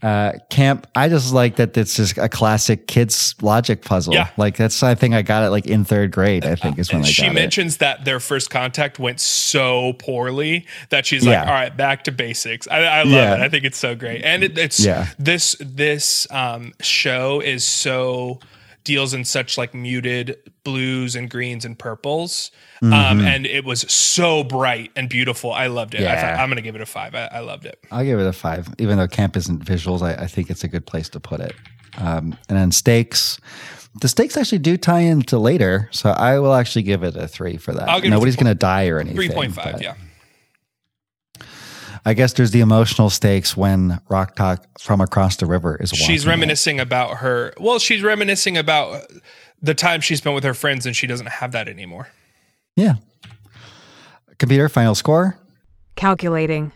Uh, 0.04 0.34
camp. 0.50 0.86
I 0.96 1.08
just 1.08 1.34
like 1.34 1.56
that. 1.56 1.78
It's 1.78 1.96
just 1.96 2.18
a 2.18 2.28
classic 2.28 2.88
kids 2.88 3.36
logic 3.42 3.84
puzzle. 3.86 4.14
Yeah. 4.14 4.30
Like 4.36 4.58
that's. 4.58 4.84
I 4.84 4.96
think 4.96 5.14
I 5.14 5.22
got 5.22 5.44
it 5.44 5.50
like 5.50 5.66
in 5.66 5.86
third 5.86 6.12
grade. 6.12 6.46
I 6.46 6.56
think 6.56 6.78
is 6.78 6.92
when 6.92 7.04
she 7.04 7.22
got 7.22 7.32
it. 7.32 7.34
mentions 7.36 7.78
that 7.78 8.04
their 8.04 8.20
first 8.20 8.50
contact 8.50 9.00
went 9.00 9.22
so 9.22 9.94
poorly 9.94 10.66
that 10.90 11.06
she's 11.06 11.26
like, 11.26 11.40
"All 11.40 11.46
right, 11.54 11.76
back 11.76 12.04
to 12.04 12.12
basics." 12.12 12.68
I, 12.68 12.80
I 12.84 13.04
love 13.04 13.12
Yeah. 13.14 13.36
it. 13.36 13.42
I 13.42 13.48
think 13.48 13.64
it's 13.64 13.78
so 13.78 13.96
great, 13.96 14.24
and 14.26 14.44
it, 14.44 14.58
it's 14.58 14.80
Yeah. 14.80 15.08
this 15.18 15.56
this 15.62 16.28
um, 16.32 16.74
show 16.82 17.40
is 17.40 17.64
so 17.64 18.40
deals 18.84 19.14
in 19.14 19.24
such 19.26 19.58
like 19.58 19.74
muted 19.74 20.38
blues 20.64 21.16
and 21.16 21.30
greens 21.30 21.66
and 21.66 21.78
purples, 21.78 22.52
um, 22.82 23.22
and 23.22 23.46
it 23.46 23.64
was 23.66 23.82
so 23.92 24.44
bright 24.44 24.92
and 24.96 25.08
beautiful. 25.10 25.52
I 25.54 25.68
loved 25.68 25.96
it. 25.96 26.00
I 26.00 26.04
Mm-hmm. 26.04 26.14
Yeah. 26.16 26.36
thought, 26.36 26.42
I'm 26.44 26.50
gonna 26.50 26.62
give 26.62 26.76
it 26.76 26.82
a 26.82 26.86
five. 26.86 27.16
I, 27.16 27.30
I 27.32 27.40
loved 27.40 27.66
it. 27.66 27.80
I'll 27.92 28.04
give 28.04 28.20
it 28.20 28.28
a 28.28 28.34
five, 28.34 28.68
even 28.80 28.98
though 28.98 29.08
camp 29.08 29.38
isn't 29.38 29.64
visuals. 29.64 30.02
I, 30.02 30.24
I 30.24 30.28
think 30.28 30.50
it's 30.50 30.64
a 30.64 30.68
good 30.68 30.86
place 30.86 31.10
to 31.10 31.20
put 31.20 31.40
it. 31.40 31.54
Um, 31.98 32.36
and 32.50 32.58
then 32.58 32.72
stakes. 32.72 33.40
The 34.02 34.08
stakes 34.08 34.36
actually 34.38 34.58
do 34.60 34.76
tie 34.76 35.02
into 35.02 35.38
later, 35.38 35.88
so 35.92 36.10
I 36.10 36.40
will 36.40 36.54
actually 36.56 36.82
give 36.82 37.04
it 37.04 37.16
a 37.16 37.28
three 37.28 37.58
for 37.58 37.74
that. 37.74 37.88
I'll 37.88 38.00
give 38.02 38.08
it 38.08 38.10
Nobody's 38.10 38.36
going 38.36 38.48
to 38.48 38.56
die 38.56 38.88
or 38.88 39.00
anything. 39.00 39.16
Three 39.16 39.30
point 39.30 39.54
five. 39.54 39.74
but 39.74 39.82
Yeah. 39.84 39.94
I 42.06 42.14
guess 42.14 42.34
there's 42.34 42.52
the 42.52 42.60
emotional 42.60 43.10
stakes 43.10 43.56
when 43.56 44.00
Rok-Tahk 44.10 44.80
from 44.80 45.00
across 45.00 45.38
the 45.38 45.46
river 45.46 45.78
is. 45.82 45.90
She's 45.92 46.02
walking 46.02 46.16
it. 46.16 46.26
reminiscing 46.26 46.80
about 46.80 47.18
her. 47.20 47.54
Well, 47.60 47.80
she's 47.80 48.04
reminiscing 48.04 48.58
about 48.58 49.04
the 49.62 49.74
time 49.74 50.02
she 50.02 50.16
spent 50.18 50.36
with 50.36 50.44
her 50.44 50.54
friends, 50.54 50.86
and 50.86 50.94
she 50.96 51.08
doesn't 51.08 51.30
have 51.30 51.54
that 51.54 51.70
anymore. 51.70 52.10
Yeah. 52.76 52.96
Computer 54.38 54.68
final 54.68 54.96
score. 54.96 55.38
Calculating. 55.96 56.74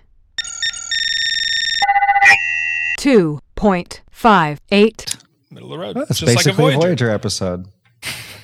2.58. 2.99 5.23
Middle 5.51 5.73
of 5.73 5.79
the 5.79 5.85
road, 5.85 5.95
That's 5.95 6.19
just 6.19 6.23
like 6.23 6.33
a 6.33 6.37
basically 6.37 6.51
a 6.51 6.55
Voyager. 6.77 6.79
Voyager. 6.79 7.09
episode. 7.09 7.67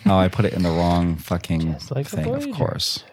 Oh, 0.05 0.17
I 0.17 0.27
put 0.27 0.43
it 0.45 0.53
in 0.53 0.63
the 0.63 0.69
wrong 0.69 1.15
fucking 1.15 1.77
like 1.91 2.07
thing, 2.07 2.33
of 2.35 2.51
course. 2.51 3.03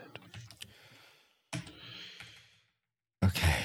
Okay. 3.30 3.56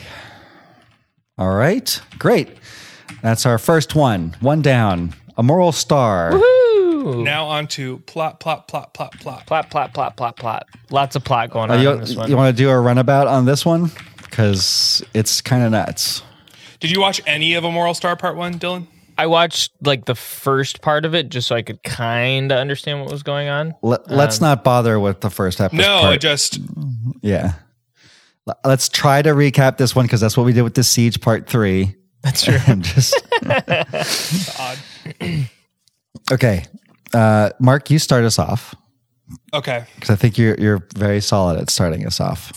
All 1.38 1.54
right. 1.56 2.00
Great. 2.18 2.50
That's 3.22 3.46
our 3.46 3.58
first 3.58 3.96
one. 3.96 4.36
One 4.40 4.62
down. 4.62 5.14
A 5.38 5.44
moral 5.44 5.72
star. 5.72 6.32
Woo! 6.38 7.24
Now 7.24 7.46
on 7.48 7.68
to 7.68 7.98
plot, 8.00 8.40
plot, 8.40 8.68
plot, 8.68 8.94
plot, 8.94 9.12
plot. 9.20 9.46
Plot, 9.46 9.70
plot, 9.70 9.94
plot, 9.94 10.16
plot, 10.18 10.38
plot. 10.38 10.68
Lots 10.90 11.16
of 11.16 11.24
plot 11.24 11.52
going 11.52 11.70
Uh, 11.70 11.76
on 11.76 11.82
you 11.82 11.92
in 11.92 12.00
this 12.00 12.16
one. 12.16 12.30
you 12.30 12.38
want 12.38 12.56
to 12.56 12.64
do 12.64 12.70
a 12.70 12.80
runabout 12.80 13.28
on 13.28 13.46
this 13.46 13.66
one? 13.66 13.92
Because 14.22 15.04
it's 15.14 15.42
kind 15.42 15.64
of 15.64 15.72
nuts. 15.72 16.24
Did 16.80 16.92
you 16.92 17.00
watch 17.02 17.22
any 17.26 17.54
of 17.56 17.64
A 17.64 17.72
Moral 17.72 17.94
Star 17.94 18.16
Part 18.16 18.36
One, 18.38 18.58
Dylan? 18.60 18.88
I 19.18 19.28
watched 19.28 19.72
like 19.82 20.06
the 20.06 20.16
first 20.16 20.82
part 20.82 21.06
of 21.06 21.16
it 21.16 21.30
just 21.30 21.48
so 21.48 21.56
I 21.56 21.62
could 21.62 21.82
kind 21.84 22.52
of 22.52 22.58
understand 22.58 23.02
what 23.02 23.12
was 23.12 23.24
going 23.24 23.48
on. 23.48 23.74
Let, 23.82 24.10
let's 24.12 24.42
not 24.42 24.64
bother 24.64 25.00
with 25.00 25.22
the 25.22 25.30
first 25.30 25.62
episode. 25.62 25.84
Um, 25.84 25.88
No, 25.90 26.02
part. 26.02 26.14
I 26.14 26.18
just 26.18 26.60
Yeah. 27.22 27.54
L- 28.48 28.60
Let's 28.66 28.90
try 28.90 29.22
to 29.22 29.30
recap 29.32 29.78
this 29.78 29.96
one 29.96 30.06
because 30.06 30.22
that's 30.22 30.36
what 30.38 30.46
we 30.46 30.54
did 30.54 30.62
with 30.64 30.76
the 30.76 30.84
Siege 30.84 31.20
Part 31.22 31.48
3. 31.48 31.96
That's 32.22 32.44
true. 32.44 32.58
And 32.68 32.84
just 32.84 33.16
odd. 34.60 34.78
Okay. 36.32 36.66
Uh, 37.14 37.50
Mark, 37.60 37.90
you 37.92 38.00
start 38.00 38.24
us 38.24 38.40
off 38.40 38.74
Okay, 39.54 39.86
because 39.96 40.10
I 40.12 40.16
think 40.16 40.38
you're 40.38 40.56
you're 40.60 40.88
very 40.96 41.20
solid 41.22 41.60
at 41.60 41.70
starting 41.72 42.06
us 42.06 42.20
off. 42.20 42.52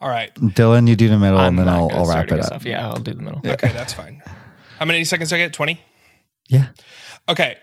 all 0.00 0.08
right. 0.08 0.34
Dylan, 0.36 0.88
you 0.88 0.96
do 0.96 1.08
the 1.08 1.18
middle, 1.18 1.38
I'm 1.38 1.48
and 1.48 1.58
then 1.58 1.68
I'll, 1.68 1.90
I'll 1.92 2.06
wrap 2.06 2.30
it 2.32 2.40
up. 2.40 2.52
off. 2.52 2.64
Yeah, 2.64 2.86
I'll 2.88 2.98
do 3.00 3.12
the 3.12 3.22
middle. 3.22 3.40
Okay, 3.44 3.72
that's 3.72 3.92
fine. 3.92 4.22
How 4.78 4.86
many 4.86 5.04
seconds 5.04 5.28
do 5.30 5.36
I 5.36 5.38
get? 5.40 5.52
Twenty. 5.52 5.80
Yeah. 6.48 6.68
Okay. 7.28 7.58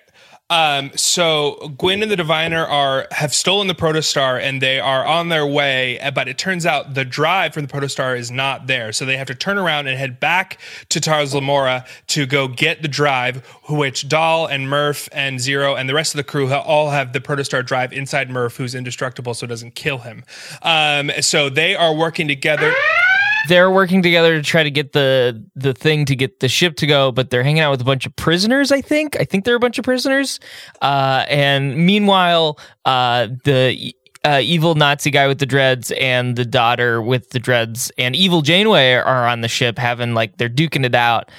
Um, 0.50 0.92
so 0.96 1.74
Gwyn 1.78 2.04
and 2.04 2.12
the 2.12 2.16
Diviner 2.16 2.64
are 2.64 3.08
have 3.12 3.34
stolen 3.34 3.68
the 3.68 3.74
Protostar 3.74 4.40
and 4.40 4.62
they 4.62 4.80
are 4.80 5.04
on 5.04 5.30
their 5.30 5.46
way, 5.46 6.00
uh, 6.00 6.12
but 6.12 6.28
it 6.28 6.38
turns 6.38 6.68
out 6.68 6.94
the 6.94 7.04
drive 7.04 7.56
from 7.56 7.66
the 7.66 7.74
Protostar 7.74 8.16
is 8.16 8.30
not 8.30 8.68
there. 8.68 8.94
So 8.94 9.06
they 9.06 9.18
have 9.18 9.26
to 9.28 9.36
turn 9.36 9.58
around 9.58 9.88
and 9.88 9.98
head 9.98 10.20
back 10.20 10.60
to 10.90 11.02
Tars 11.02 11.34
Lamora 11.34 11.86
to 12.08 12.28
go 12.28 12.48
get 12.48 12.84
the 12.84 12.88
drive, 12.88 13.44
which 13.70 14.08
Dal 14.08 14.46
and 14.46 14.68
Murf 14.68 15.10
and 15.12 15.42
Zero 15.42 15.76
and 15.76 15.90
the 15.90 15.96
rest 15.96 16.14
of 16.14 16.18
the 16.18 16.24
crew 16.24 16.54
all 16.54 16.92
have 16.92 17.14
the 17.14 17.20
Protostar 17.20 17.66
drive 17.66 17.92
inside 17.92 18.30
Murf, 18.30 18.58
who's 18.58 18.76
indestructible, 18.76 19.34
so 19.34 19.46
it 19.46 19.50
doesn't 19.50 19.74
kill 19.74 20.00
him. 20.00 20.24
Um, 20.62 21.12
so 21.22 21.50
they 21.50 21.76
are 21.76 21.94
working 21.94 22.28
together. 22.28 22.72
They're 23.48 23.72
working 23.72 24.02
together 24.02 24.36
to 24.36 24.42
try 24.42 24.64
to 24.64 24.72
get 24.72 24.94
the 24.94 25.44
the 25.56 25.74
thing 25.74 26.06
to 26.06 26.16
get 26.16 26.40
the 26.40 26.50
ship 26.50 26.76
to 26.78 26.88
go, 26.88 27.12
but 27.12 27.30
they're 27.30 27.44
hanging 27.44 27.62
out 27.62 27.72
with 27.72 27.82
a 27.82 27.86
bunch 27.86 28.06
of 28.06 28.16
prisoners. 28.16 28.72
I 28.72 28.82
think. 28.82 29.20
I 29.20 29.26
think 29.26 29.46
they're 29.46 29.56
a 29.56 29.60
bunch 29.60 29.78
of 29.78 29.86
prisoners. 29.86 30.40
Uh, 30.82 31.26
and 31.28 31.78
meanwhile, 31.78 32.60
uh, 32.86 33.28
the 33.44 33.94
uh, 34.26 34.42
evil 34.44 34.74
Nazi 34.74 35.12
guy 35.12 35.28
with 35.28 35.38
the 35.38 35.46
dreads 35.46 35.92
and 35.92 36.36
the 36.36 36.46
daughter 36.46 37.02
with 37.02 37.30
the 37.30 37.40
dreads 37.40 37.92
and 37.98 38.16
evil 38.16 38.42
Janeway 38.42 38.94
are 38.94 39.28
on 39.28 39.42
the 39.42 39.48
ship, 39.48 39.78
having 39.78 40.16
like 40.16 40.38
they're 40.38 40.50
duking 40.50 40.84
it 40.84 40.96
out. 40.96 41.30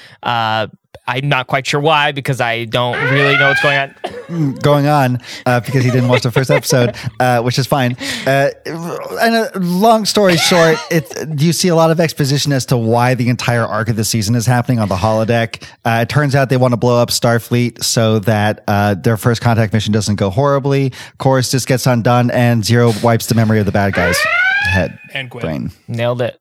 I'm 1.06 1.28
not 1.28 1.46
quite 1.46 1.66
sure 1.66 1.80
why 1.80 2.12
because 2.12 2.40
I 2.40 2.64
don't 2.64 2.96
really 3.12 3.36
know 3.36 3.48
what's 3.48 3.62
going 3.62 3.78
on. 3.78 4.54
Going 4.56 4.86
on 4.86 5.20
uh, 5.44 5.60
because 5.60 5.84
he 5.84 5.90
didn't 5.90 6.08
watch 6.08 6.22
the 6.22 6.32
first 6.32 6.50
episode, 6.50 6.96
uh, 7.20 7.42
which 7.42 7.58
is 7.58 7.66
fine. 7.66 7.96
Uh, 8.26 8.50
and 8.66 9.34
uh, 9.34 9.48
long 9.56 10.04
story 10.04 10.36
short, 10.36 10.78
it 10.90 11.40
you 11.40 11.52
see 11.52 11.68
a 11.68 11.74
lot 11.74 11.90
of 11.90 12.00
exposition 12.00 12.52
as 12.52 12.66
to 12.66 12.76
why 12.76 13.14
the 13.14 13.28
entire 13.28 13.64
arc 13.64 13.88
of 13.88 13.96
the 13.96 14.04
season 14.04 14.34
is 14.34 14.46
happening 14.46 14.78
on 14.78 14.88
the 14.88 14.96
holodeck. 14.96 15.62
Uh, 15.84 16.00
it 16.02 16.08
turns 16.08 16.34
out 16.34 16.48
they 16.48 16.56
want 16.56 16.72
to 16.72 16.76
blow 16.76 17.00
up 17.00 17.10
Starfleet 17.10 17.82
so 17.82 18.18
that 18.20 18.64
uh, 18.68 18.94
their 18.94 19.16
first 19.16 19.40
contact 19.40 19.72
mission 19.72 19.92
doesn't 19.92 20.16
go 20.16 20.30
horribly. 20.30 20.92
Course 21.18 21.50
just 21.50 21.66
gets 21.68 21.86
undone, 21.86 22.30
and 22.30 22.64
Zero 22.64 22.92
wipes 23.02 23.26
the 23.26 23.34
memory 23.34 23.60
of 23.60 23.66
the 23.66 23.72
bad 23.72 23.92
guy's 23.94 24.18
head 24.62 24.98
And 25.14 25.30
Gwyn. 25.30 25.42
brain. 25.42 25.70
Nailed 25.88 26.22
it. 26.22 26.40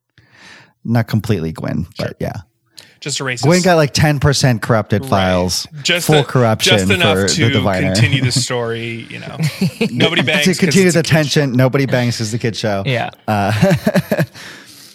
Not 0.83 1.07
completely 1.07 1.51
Gwyn, 1.51 1.87
but 1.97 2.15
yeah. 2.19 2.41
Just 3.05 3.19
erase 3.21 3.43
Gwyn 3.43 3.57
this. 3.57 3.65
got 3.65 3.75
like 3.75 3.93
ten 3.93 4.19
percent 4.19 4.63
corrupted 4.63 5.05
files, 5.05 5.67
just 5.83 6.07
full 6.07 6.15
a- 6.21 6.23
corruption 6.23 6.75
just 6.79 6.91
enough 6.91 7.19
for 7.19 7.27
to 7.27 7.49
the 7.49 7.61
continue 7.61 8.21
the 8.23 8.31
story. 8.47 9.05
You 9.11 9.19
know, 9.19 9.37
nobody 9.91 10.23
bangs 10.23 10.45
to 10.45 10.49
'cause 10.49 10.57
continue 10.59 10.87
it's 10.87 10.95
the 10.95 11.01
a 11.01 11.03
tension. 11.03 11.51
Nobody 11.51 11.85
bangs 11.85 12.19
is 12.19 12.31
the 12.31 12.39
kid 12.39 12.55
show. 12.55 12.81
Yeah. 12.83 13.11
Uh, 13.27 13.51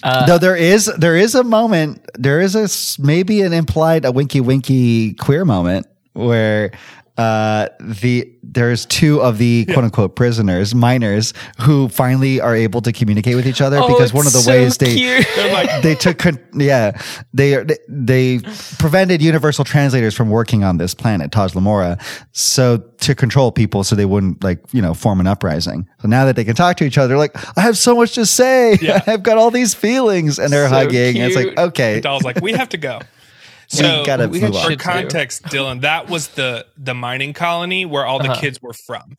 uh, 0.02 0.26
Though 0.26 0.38
there 0.38 0.56
is 0.56 0.86
there 0.98 1.16
is 1.16 1.36
a 1.36 1.44
moment, 1.44 2.04
there 2.18 2.40
is 2.40 2.56
a 2.56 2.68
maybe 3.00 3.42
an 3.42 3.52
implied 3.52 4.04
a 4.04 4.10
winky 4.10 4.40
winky 4.40 5.14
queer 5.14 5.44
moment 5.44 5.86
where 6.14 6.72
uh 7.20 7.68
the 7.80 8.14
there's 8.42 8.86
two 8.86 9.20
of 9.22 9.36
the 9.38 9.64
quote 9.66 9.84
unquote 9.84 10.16
prisoners 10.16 10.74
minors 10.74 11.34
who 11.60 11.88
finally 11.88 12.40
are 12.40 12.56
able 12.56 12.80
to 12.80 12.92
communicate 12.92 13.36
with 13.36 13.46
each 13.46 13.60
other 13.60 13.78
Oh, 13.78 13.86
because 13.88 14.12
one 14.12 14.26
of 14.26 14.32
the 14.32 14.38
so 14.40 14.50
ways 14.50 14.78
they 14.78 14.94
they 15.82 15.94
took 15.94 16.18
con- 16.18 16.38
yeah 16.54 17.00
they 17.34 17.64
they 17.88 18.38
prevented 18.78 19.20
universal 19.22 19.64
translators 19.64 20.14
from 20.14 20.30
working 20.30 20.64
on 20.64 20.78
this 20.78 20.94
planet 20.94 21.30
Tars 21.32 21.54
Lamora 21.54 21.98
so 22.32 22.78
to 22.78 23.14
control 23.14 23.50
people 23.52 23.84
so 23.84 23.94
they 23.96 24.06
wouldn't 24.06 24.42
like 24.42 24.60
you 24.72 24.82
know 24.82 24.94
form 24.94 25.20
an 25.20 25.26
uprising. 25.26 25.88
So 26.02 26.08
now 26.08 26.24
that 26.26 26.36
they 26.36 26.44
can 26.44 26.54
talk 26.54 26.76
to 26.78 26.84
each 26.84 26.98
other 26.98 27.16
like 27.18 27.32
I 27.58 27.60
have 27.62 27.76
so 27.76 27.94
much 27.96 28.14
to 28.14 28.24
say. 28.26 28.78
Yeah. 28.80 29.02
I've 29.06 29.22
got 29.22 29.38
all 29.38 29.50
these 29.50 29.74
feelings. 29.74 30.38
And 30.38 30.52
they're 30.52 30.68
So 30.68 30.74
hugging. 30.74 31.16
And 31.18 31.26
it's 31.32 31.36
like 31.36 31.58
okay. 31.58 32.00
Dal's 32.00 32.22
like, 32.22 32.40
we 32.40 32.52
have 32.52 32.68
to 32.70 32.78
go. 32.78 33.00
So 33.72 34.04
gotta 34.04 34.28
we 34.28 34.40
move 34.40 34.52
got 34.52 34.58
on. 34.58 34.64
for 34.64 34.70
shit 34.70 34.78
to 34.80 34.84
do. 34.84 34.90
context, 34.90 35.42
Dylan, 35.44 35.80
that 35.82 36.10
was 36.10 36.28
the 36.28 36.66
the 36.76 36.92
mining 36.94 37.32
colony 37.32 37.84
where 37.86 38.04
all 38.04 38.18
the 38.18 38.30
Uh-huh. 38.30 38.40
kids 38.40 38.60
were 38.60 38.72
from. 38.72 39.16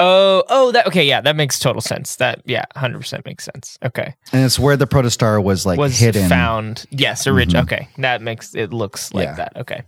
Oh, 0.00 0.42
oh, 0.48 0.72
that 0.72 0.88
okay. 0.88 1.04
Yeah, 1.04 1.20
that 1.20 1.36
makes 1.36 1.60
total 1.60 1.80
sense. 1.80 2.16
That 2.16 2.42
yeah, 2.44 2.64
hundred 2.74 2.98
percent 2.98 3.24
makes 3.24 3.44
sense. 3.44 3.78
Okay, 3.84 4.12
and 4.32 4.44
it's 4.44 4.58
where 4.58 4.76
the 4.76 4.88
protostar 4.88 5.40
was 5.40 5.64
like 5.64 5.78
was 5.78 5.96
hidden. 5.96 6.28
found. 6.28 6.84
Yes, 6.90 7.28
original. 7.28 7.62
Okay, 7.62 7.88
that 7.98 8.20
makes 8.20 8.56
it 8.56 8.72
looks 8.72 9.14
like 9.14 9.26
Yeah. 9.28 9.34
that. 9.36 9.56
Okay. 9.58 9.82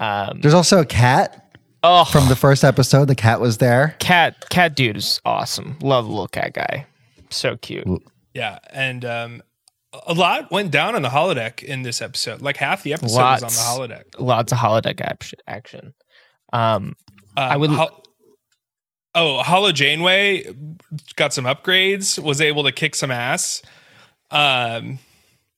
Um, 0.00 0.40
There's 0.40 0.54
also 0.54 0.80
a 0.80 0.86
cat 0.86 1.56
oh, 1.84 2.04
from 2.06 2.28
the 2.28 2.34
first 2.36 2.64
episode. 2.64 3.04
The 3.06 3.14
cat 3.14 3.40
was 3.40 3.58
there. 3.58 3.94
cat 4.00 4.48
cat 4.50 4.74
dude 4.74 4.96
is 4.96 5.20
awesome. 5.24 5.78
Love 5.82 6.06
the 6.06 6.10
little 6.10 6.26
cat 6.26 6.52
guy. 6.54 6.86
So 7.30 7.56
cute. 7.58 7.86
Yeah, 8.34 8.58
and 8.72 9.04
um, 9.04 9.42
a 10.06 10.14
lot 10.14 10.50
went 10.50 10.70
down 10.70 10.94
on 10.94 11.02
the 11.02 11.08
holodeck 11.08 11.62
in 11.62 11.82
this 11.82 12.00
episode. 12.00 12.40
Like 12.42 12.56
half 12.56 12.82
the 12.82 12.92
episode 12.92 13.16
Lots. 13.16 13.42
was 13.42 13.58
on 13.58 13.88
the 13.88 13.94
holodeck. 13.94 14.04
Lots 14.18 14.52
of 14.52 14.58
holodeck 14.58 15.00
ap- 15.00 15.24
action. 15.46 15.94
Um, 16.52 16.94
Uh, 17.36 17.40
I 17.40 17.56
would- 17.56 17.70
Hol- 17.70 18.04
oh, 19.14 19.42
Holo 19.42 19.72
Janeway 19.72 20.44
got 21.16 21.32
some 21.34 21.44
upgrades. 21.44 22.18
Was 22.22 22.40
able 22.40 22.64
to 22.64 22.72
kick 22.72 22.94
some 22.94 23.10
ass. 23.10 23.62
Um, 24.30 24.98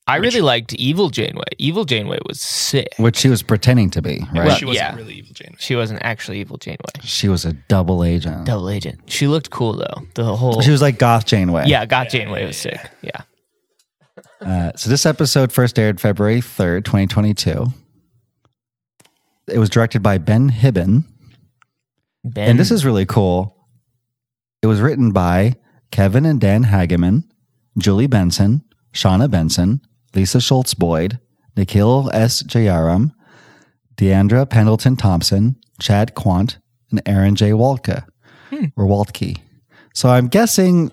I 0.07 0.17
really 0.17 0.41
liked 0.41 0.75
Evil 0.75 1.11
Janeway. 1.11 1.45
Evil 1.59 1.85
Janeway 1.85 2.19
was 2.27 2.41
sick. 2.41 2.89
which 2.97 3.17
she 3.17 3.29
was 3.29 3.43
pretending 3.43 3.89
to 3.91 4.03
be, 4.03 4.19
right? 4.35 4.47
Well, 4.47 4.57
she 4.57 4.65
wasn't 4.65 4.89
yeah. 4.89 4.97
really 4.97 5.15
evil 5.15 5.33
Janeway. 5.35 5.57
She 5.61 5.77
wasn't 5.77 6.01
actually 6.03 6.41
Evil 6.41 6.57
Janeway. 6.59 6.79
she 7.03 7.29
was 7.29 7.45
a 7.45 7.53
double 7.69 8.03
agent. 8.03 8.45
Double 8.47 8.69
agent. 8.69 9.01
She 9.07 9.29
looked 9.29 9.51
cool 9.51 9.75
though. 9.75 10.03
The 10.15 10.25
whole 10.37 10.61
She 10.61 10.71
was 10.71 10.83
like 10.83 10.99
goth 10.99 11.27
Janeway. 11.27 11.67
yeah, 11.67 11.87
got 11.87 12.09
Janeway 12.09 12.45
was 12.47 12.57
sick. 12.57 12.81
Yeah. 13.03 13.21
Uh, 14.45 14.73
so 14.77 14.91
this 14.91 15.07
episode 15.07 15.53
first 15.53 15.79
aired 15.79 16.01
February 16.01 16.41
3rd, 16.41 16.85
2022. 16.85 17.67
It 19.49 19.59
was 19.59 19.71
directed 19.71 20.03
by 20.03 20.19
Ben 20.19 20.51
Hibon. 20.51 21.05
Ben, 22.25 22.51
And 22.51 22.59
this 22.59 22.71
is 22.71 22.85
really 22.85 23.07
cool. 23.07 23.57
It 24.63 24.67
was 24.67 24.81
written 24.81 25.11
by 25.13 25.55
Kevin 25.91 26.25
and 26.25 26.41
Dan 26.41 26.65
Hageman, 26.65 27.25
Julie 27.79 28.07
Benson, 28.07 28.63
Shauna 28.93 29.31
Benson, 29.31 29.81
Lisa 30.15 30.41
Schultz 30.41 30.75
Boyd, 30.75 31.19
Nikhil 31.57 32.11
S. 32.13 32.43
Jayaram, 32.43 33.13
Deandra 33.97 34.49
Pendleton 34.49 34.97
Thompson, 34.97 35.57
Chad 35.81 36.15
Quandt, 36.15 36.59
and 36.91 37.03
Aaron 37.07 37.35
J. 37.35 37.51
Waltka 37.51 38.07
or 38.77 38.87
Waltke. 38.87 39.39
So 39.95 40.09
I'm 40.09 40.29
guessing. 40.29 40.91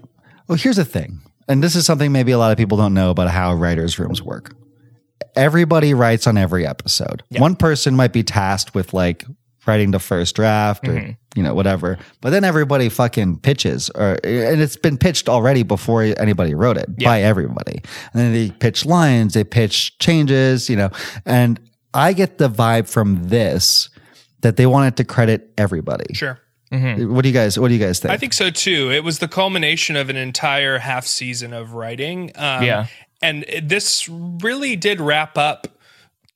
Well, 0.47 0.57
here's 0.57 0.77
the 0.77 0.85
thing, 0.85 1.21
and 1.49 1.63
this 1.63 1.75
is 1.75 1.85
something 1.85 2.11
maybe 2.11 2.31
a 2.31 2.37
lot 2.37 2.51
of 2.51 2.57
people 2.57 2.77
don't 2.77 2.93
know 2.93 3.09
about 3.09 3.29
how 3.29 3.53
writers' 3.53 3.99
rooms 3.99 4.21
work. 4.21 4.55
Everybody 5.35 5.93
writes 5.93 6.27
on 6.27 6.37
every 6.37 6.65
episode. 6.65 7.23
One 7.31 7.55
person 7.55 7.95
might 7.95 8.13
be 8.13 8.23
tasked 8.23 8.73
with 8.73 8.93
like 8.93 9.25
writing 9.65 9.91
the 9.91 9.99
first 9.99 10.35
draft 10.35 10.87
or 10.87 10.93
mm-hmm. 10.93 11.11
you 11.35 11.43
know 11.43 11.53
whatever, 11.53 11.97
but 12.21 12.29
then 12.29 12.43
everybody 12.43 12.87
fucking 12.87 13.39
pitches, 13.39 13.89
or 13.89 14.17
and 14.23 14.61
it's 14.61 14.77
been 14.77 14.97
pitched 14.97 15.27
already 15.27 15.63
before 15.63 16.03
anybody 16.03 16.53
wrote 16.53 16.77
it 16.77 16.87
by 17.03 17.21
everybody. 17.21 17.81
And 18.13 18.21
then 18.21 18.33
they 18.33 18.51
pitch 18.51 18.85
lines, 18.85 19.33
they 19.33 19.43
pitch 19.43 19.97
changes, 19.99 20.69
you 20.69 20.75
know, 20.75 20.89
and 21.25 21.59
I 21.93 22.13
get 22.13 22.37
the 22.37 22.49
vibe 22.49 22.87
from 22.87 23.27
this 23.27 23.89
that 24.41 24.55
they 24.55 24.65
wanted 24.65 24.97
to 24.97 25.03
credit 25.03 25.51
everybody. 25.57 26.13
Sure. 26.13 26.39
What 26.71 27.21
do 27.23 27.29
you 27.29 27.33
guys? 27.33 27.57
What 27.59 27.69
do 27.69 27.73
you 27.73 27.79
guys 27.79 27.99
think? 27.99 28.11
I 28.11 28.17
think 28.17 28.33
so 28.33 28.49
too. 28.49 28.91
It 28.91 29.03
was 29.03 29.19
the 29.19 29.27
culmination 29.27 29.95
of 29.95 30.09
an 30.09 30.15
entire 30.15 30.77
half 30.79 31.05
season 31.07 31.53
of 31.53 31.73
writing. 31.73 32.31
Um, 32.35 32.63
Yeah. 32.63 32.87
And 33.21 33.43
this 33.63 34.07
really 34.07 34.75
did 34.77 35.01
wrap 35.01 35.37
up 35.37 35.67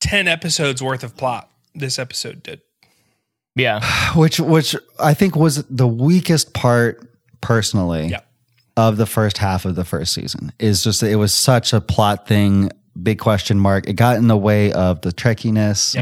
10 0.01 0.27
episodes 0.27 0.81
worth 0.83 1.03
of 1.03 1.15
plot. 1.15 1.49
This 1.75 1.97
episode 1.97 2.43
did. 2.43 2.61
yeah. 3.55 3.79
which 4.15 4.39
which 4.39 4.75
I 4.99 5.13
think 5.13 5.35
was 5.35 5.63
the 5.65 5.87
weakest 5.87 6.53
part 6.53 7.07
personally 7.41 8.07
Yeah. 8.07 8.19
of 8.75 8.97
the 8.97 9.05
first 9.05 9.37
half 9.37 9.65
of 9.65 9.75
the 9.75 9.85
first 9.85 10.13
season 10.13 10.51
is 10.59 10.83
just 10.83 11.01
that 11.01 11.09
it 11.11 11.15
was 11.17 11.33
such 11.33 11.73
a 11.73 11.79
plot 11.81 12.27
thing 12.27 12.71
big 13.01 13.17
question 13.19 13.59
mark 13.59 13.87
it 13.89 13.93
got 13.93 14.17
in 14.17 14.27
the 14.27 14.37
way 14.37 14.71
of 14.71 15.01
the 15.01 15.11
trekkiness 15.11 15.95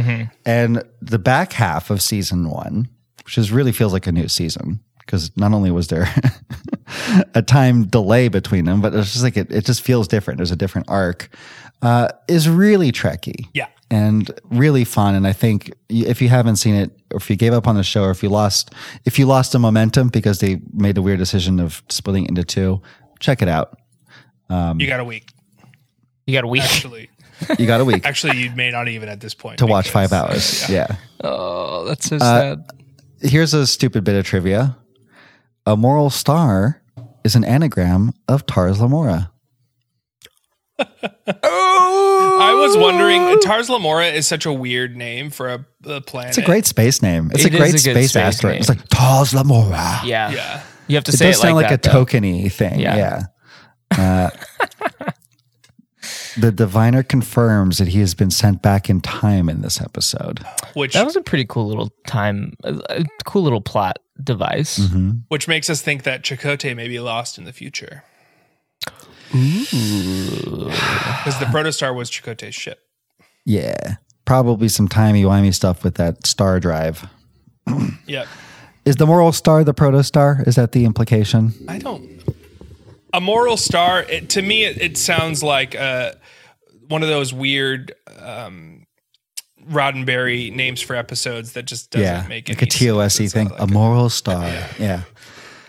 and 0.46 0.84
the 1.02 1.18
back 1.20 1.54
half 1.54 1.90
of 1.90 2.02
season 2.02 2.50
one 2.50 2.88
which 3.32 3.38
is 3.38 3.50
really 3.50 3.72
feels 3.72 3.94
like 3.94 4.08
a 4.08 4.12
new 4.12 4.28
season 4.28 4.82
because 5.00 5.32
not 5.38 5.54
only 5.54 5.72
was 5.72 5.88
there 5.88 6.14
a 7.34 7.42
time 7.42 7.86
delay 7.86 8.28
between 8.28 8.66
them 8.66 8.82
but 8.82 8.94
it's 8.94 9.14
just 9.14 9.24
like 9.24 9.38
it, 9.38 9.50
it 9.50 9.64
just 9.66 9.82
feels 9.82 10.06
different 10.06 10.38
there's 10.38 10.52
a 10.52 10.56
different 10.58 10.90
arc 10.90 11.30
uh, 11.82 12.10
is 12.28 12.50
really 12.50 12.92
trekky 12.92 13.48
Yeah. 13.54 13.68
and 13.90 14.30
really 14.52 14.84
fun. 14.84 15.16
And 15.16 15.26
I 15.26 15.34
think 15.34 15.72
if 15.90 16.22
you 16.22 16.30
haven't 16.30 16.58
seen 16.58 16.76
it, 16.76 16.92
or 17.12 17.18
if 17.18 17.28
you 17.28 17.36
gave 17.36 17.54
up 17.54 17.68
on 17.68 17.76
the 17.76 17.82
show, 17.82 18.04
or 18.04 18.12
if 18.12 18.22
you 18.22 18.30
lost, 18.30 18.72
if 19.06 19.18
you 19.18 19.26
lost 19.26 19.52
the 19.54 19.58
momentum 19.58 20.10
because 20.10 20.38
they 20.38 20.62
made 20.74 20.94
the 20.94 21.02
weird 21.02 21.18
decision 21.18 21.60
of 21.60 21.82
splitting 21.90 22.26
it 22.26 22.30
into 22.30 22.44
two, 22.44 22.84
check 23.20 23.42
it 23.42 23.48
out. 23.48 23.76
you 24.78 24.86
got 24.86 25.00
a 25.00 25.04
week, 25.04 25.32
You 26.28 26.34
got 26.38 26.44
a 26.44 26.48
week. 26.48 26.62
actually. 26.62 27.10
You 27.58 27.66
got 27.66 27.82
a 27.82 27.86
week 27.86 28.06
actually, 28.06 28.38
you 28.38 28.52
may 28.52 28.70
not 28.70 28.88
even 28.88 29.10
at 29.10 29.20
this 29.20 29.34
point. 29.34 29.58
to 29.58 29.66
watch 29.66 29.90
five 29.90 30.14
hours. 30.14 30.70
Yeah. 30.70 30.98
Oh, 31.24 31.86
that's 31.86 32.06
so 32.08 32.20
sad. 32.20 32.64
Here's 33.22 33.54
a 33.54 33.66
stupid 33.68 34.04
bit 34.04 34.16
of 34.16 34.26
trivia: 34.26 34.78
a 35.66 35.76
moral 35.78 36.10
star 36.10 36.82
is 37.24 37.36
an 37.36 37.44
anagram 37.44 38.14
of 38.28 38.46
Tars 38.46 38.80
Lamora. 38.82 39.32
I 40.82 42.54
was 42.58 42.76
wondering, 42.78 43.40
Tars 43.42 43.70
Lamora 43.70 44.08
is 44.08 44.26
such 44.28 44.46
a 44.46 44.54
weird 44.54 44.96
name 44.96 45.30
for 45.30 45.50
a, 45.50 45.66
a 45.86 46.02
planet. 46.02 46.30
It's 46.30 46.38
a 46.40 46.42
great 46.42 46.66
space 46.66 47.02
name. 47.02 47.30
It's 47.34 47.46
It 47.46 47.54
a 47.54 47.58
great 47.58 47.76
a 47.76 47.78
space, 47.78 48.12
space 48.12 48.16
asteroid. 48.16 48.54
name. 48.54 48.60
It's 48.62 48.70
like 48.70 48.88
Tars 48.90 49.34
Lamora. 49.34 50.02
Yeah. 50.04 50.32
Yeah. 50.32 50.64
You 50.88 50.96
have 50.96 51.04
to 51.06 51.12
It 51.12 51.18
say 51.18 51.28
does 51.28 51.38
it 51.38 51.42
sound 51.42 51.56
like, 51.56 51.70
that, 51.70 51.86
a 51.86 51.90
though. 51.92 52.06
tokeny 52.06 52.52
thing. 52.52 52.80
Yeah. 52.80 52.96
Yeah. 52.96 53.24
Uh, 53.98 54.30
the 56.38 56.52
diviner 56.52 57.04
confirms 57.04 57.78
that 57.78 57.90
he 57.90 58.00
has 58.00 58.14
been 58.14 58.32
sent 58.32 58.62
back 58.62 58.90
in 58.90 59.02
time 59.02 59.50
in 59.50 59.62
this 59.62 59.82
episode. 59.82 60.40
Which 60.74 60.94
That 60.94 61.06
was 61.06 61.16
a 61.16 61.22
pretty 61.22 61.46
cool 61.46 61.68
little 61.68 61.90
time, 62.08 62.54
a, 62.64 62.80
a 62.90 63.06
cool 63.26 63.44
little 63.44 63.62
plot 63.62 64.00
device. 64.24 64.78
Mm-hmm. 64.80 65.12
which 65.30 65.48
makes 65.48 65.70
us 65.70 65.82
think 65.82 66.04
that 66.04 66.24
Chakotay 66.24 66.76
may 66.76 66.88
be 66.88 67.00
lost 67.00 67.38
in 67.38 67.46
the 67.46 67.54
future. 67.54 68.04
Because 69.32 69.70
the 71.40 71.48
protostar 71.50 71.96
was 71.96 72.12
Chakotay's 72.12 72.54
ship. 72.56 72.80
Yeah. 73.46 73.96
Probably 74.26 74.68
some 74.70 74.88
timey-wimey 74.88 75.54
stuff 75.54 75.84
with 75.84 75.96
that 75.96 76.28
star 76.28 76.60
drive. 76.60 77.08
Yep. 78.08 78.28
Is 78.86 78.96
the 78.98 79.06
moral 79.06 79.32
star 79.32 79.64
the 79.64 79.74
protostar? 79.74 80.48
Is 80.48 80.56
that 80.56 80.72
the 80.72 80.86
implication? 80.86 81.54
I 81.68 81.78
don't. 81.80 82.10
A 83.14 83.22
moral 83.22 83.58
star. 83.58 84.04
It, 84.04 84.30
to 84.30 84.42
me, 84.42 84.64
it, 84.64 84.82
it 84.82 84.98
sounds 84.98 85.44
like 85.44 85.76
uh, 85.76 86.14
one 86.92 87.02
of 87.04 87.10
those 87.10 87.34
weird 87.34 87.94
um, 88.20 88.86
Roddenberry 89.70 90.54
names 90.54 90.82
for 90.82 90.96
episodes 90.96 91.54
that 91.54 91.64
just 91.64 91.92
doesn't 91.92 92.06
yeah. 92.06 92.26
make 92.28 92.50
like 92.50 92.62
any 92.62 92.68
a 92.68 92.70
TOSE 92.94 93.14
sense. 93.16 93.34
thing. 93.34 93.48
It's 93.48 93.58
a 93.60 93.62
like 93.64 93.70
moral 93.72 94.10
star. 94.10 94.44
Yeah. 94.80 95.04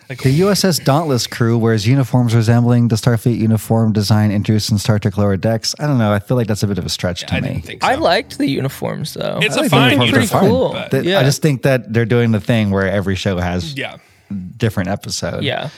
Like- 0.08 0.20
the 0.22 0.40
USS 0.40 0.82
Dauntless 0.84 1.26
crew 1.26 1.56
wears 1.56 1.86
uniforms 1.86 2.34
resembling 2.34 2.88
the 2.88 2.96
Starfleet 2.96 3.38
uniform 3.38 3.92
design 3.92 4.30
introduced 4.30 4.70
in 4.70 4.78
Star 4.78 4.98
Trek 4.98 5.16
Lower 5.16 5.36
Decks. 5.36 5.74
I 5.78 5.86
don't 5.86 5.96
know. 5.98 6.12
I 6.12 6.18
feel 6.18 6.36
like 6.36 6.48
that's 6.48 6.62
a 6.62 6.66
bit 6.66 6.76
of 6.78 6.84
a 6.84 6.90
stretch 6.90 7.22
to 7.26 7.34
I 7.34 7.40
me. 7.40 7.48
didn't 7.48 7.64
think 7.64 7.82
so. 7.82 7.88
I 7.88 7.94
liked 7.94 8.36
the 8.38 8.46
uniforms 8.48 9.14
though. 9.14 9.38
It's 9.40 9.56
I 9.56 9.66
a 9.66 9.68
fine 9.70 10.00
uniforms 10.00 10.10
Pretty 10.10 10.26
uniform. 10.26 10.40
fine, 10.42 10.50
cool. 10.50 10.88
but- 10.90 11.04
Yeah. 11.04 11.20
I 11.20 11.22
just 11.22 11.40
think 11.40 11.62
that 11.62 11.92
they're 11.92 12.04
doing 12.04 12.32
the 12.32 12.40
thing 12.40 12.70
where 12.70 12.86
every 12.90 13.14
show 13.14 13.38
has 13.38 13.74
yeah. 13.74 13.96
different 14.56 14.88
episode. 14.90 15.44
yeah. 15.44 15.68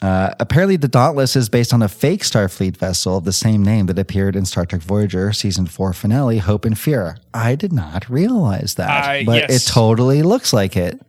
Uh, 0.00 0.32
apparently, 0.38 0.76
the 0.76 0.88
Dauntless 0.88 1.34
is 1.34 1.48
based 1.48 1.72
on 1.72 1.82
a 1.82 1.88
fake 1.88 2.22
Starfleet 2.22 2.76
vessel 2.76 3.16
of 3.16 3.24
the 3.24 3.32
same 3.32 3.64
name 3.64 3.86
that 3.86 3.98
appeared 3.98 4.36
in 4.36 4.44
Star 4.44 4.64
Trek 4.64 4.80
Voyager 4.82 5.32
season 5.32 5.66
four 5.66 5.92
finale, 5.92 6.38
Hope 6.38 6.64
and 6.64 6.78
Fear. 6.78 7.16
I 7.34 7.56
did 7.56 7.72
not 7.72 8.08
realize 8.08 8.74
that, 8.74 9.04
I- 9.04 9.24
but 9.24 9.50
yes. 9.50 9.66
it 9.66 9.72
totally 9.72 10.22
looks 10.22 10.52
like 10.52 10.76
it. 10.76 11.00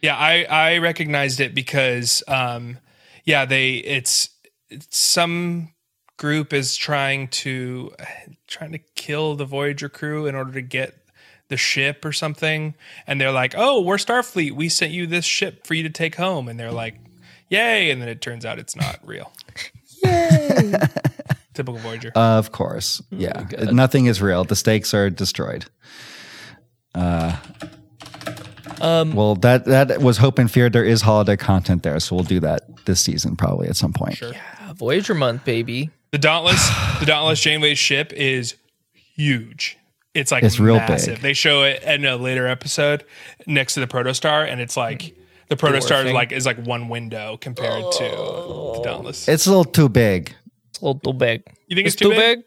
Yeah, 0.00 0.16
I 0.16 0.42
I 0.50 0.78
recognized 0.78 1.38
it 1.40 1.54
because 1.54 2.24
um 2.26 2.78
yeah, 3.24 3.44
they 3.44 3.74
it's, 3.74 4.30
it's 4.68 4.98
some 4.98 5.72
group 6.16 6.52
is 6.52 6.76
trying 6.76 7.28
to 7.28 7.92
trying 8.48 8.72
to 8.72 8.78
kill 8.96 9.36
the 9.36 9.44
Voyager 9.44 9.88
crew 9.88 10.26
in 10.26 10.34
order 10.34 10.52
to 10.54 10.62
get 10.62 10.94
the 11.48 11.56
ship 11.56 12.04
or 12.04 12.12
something 12.12 12.74
and 13.06 13.20
they're 13.20 13.30
like, 13.30 13.54
"Oh, 13.56 13.80
we're 13.82 13.96
Starfleet. 13.96 14.50
We 14.52 14.68
sent 14.68 14.90
you 14.90 15.06
this 15.06 15.24
ship 15.24 15.64
for 15.66 15.74
you 15.74 15.84
to 15.84 15.90
take 15.90 16.16
home." 16.16 16.48
And 16.48 16.58
they're 16.58 16.72
like, 16.72 16.96
"Yay." 17.52 17.90
And 17.90 18.00
then 18.02 18.08
it 18.08 18.20
turns 18.20 18.44
out 18.44 18.58
it's 18.58 18.74
not 18.76 18.98
real. 19.04 19.32
Yay. 20.04 20.72
Typical 21.54 21.78
Voyager. 21.80 22.10
Of 22.14 22.50
course, 22.52 23.02
yeah. 23.10 23.46
Nothing 23.70 24.06
is 24.06 24.22
real. 24.22 24.42
The 24.44 24.56
stakes 24.56 24.94
are 24.94 25.10
destroyed. 25.10 25.66
Uh, 26.94 27.36
Um, 28.80 29.14
well, 29.14 29.36
that 29.36 29.64
that 29.66 30.00
was 30.00 30.16
Hope 30.18 30.38
and 30.40 30.50
Fear. 30.50 30.68
There 30.70 30.84
is 30.84 31.02
holiday 31.02 31.36
content 31.36 31.84
there, 31.84 32.00
so 32.00 32.16
we'll 32.16 32.24
do 32.24 32.40
that 32.40 32.84
this 32.84 33.00
season 33.00 33.36
probably 33.36 33.68
at 33.68 33.76
some 33.76 33.92
point. 33.92 34.16
Sure. 34.16 34.32
Voyager 34.74 35.14
month, 35.14 35.44
baby. 35.44 35.90
The 36.10 36.18
Dauntless, 36.18 36.68
the 36.98 37.06
Dauntless 37.06 37.40
Janeway's 37.40 37.78
ship 37.78 38.12
is 38.12 38.56
huge. 39.14 39.78
it's 40.14 40.32
like 40.32 40.42
It's 40.42 40.58
real 40.58 40.80
big. 40.86 41.00
They 41.20 41.32
show 41.32 41.62
it 41.62 41.82
in 41.84 42.04
a 42.04 42.16
later 42.16 42.46
episode 42.48 43.04
next 43.46 43.74
to 43.74 43.80
the 43.80 43.86
protostar, 43.86 44.46
and 44.50 44.60
it's 44.60 44.76
like 44.76 45.14
the 45.56 45.66
protostar 45.66 46.04
is 46.06 46.12
like 46.12 46.32
is 46.32 46.46
like 46.46 46.58
one 46.64 46.88
window 46.88 47.36
compared 47.40 47.84
to 47.92 48.04
the 48.04 48.80
Dauntless. 48.84 49.28
It's 49.28 49.46
a 49.46 49.50
little 49.50 49.64
too 49.64 49.88
big. 49.88 50.34
It's 50.70 50.80
a 50.80 50.86
little 50.86 51.12
big. 51.12 51.42
You 51.68 51.76
think 51.76 51.86
it's 51.86 51.96
too 51.96 52.10
big? 52.10 52.40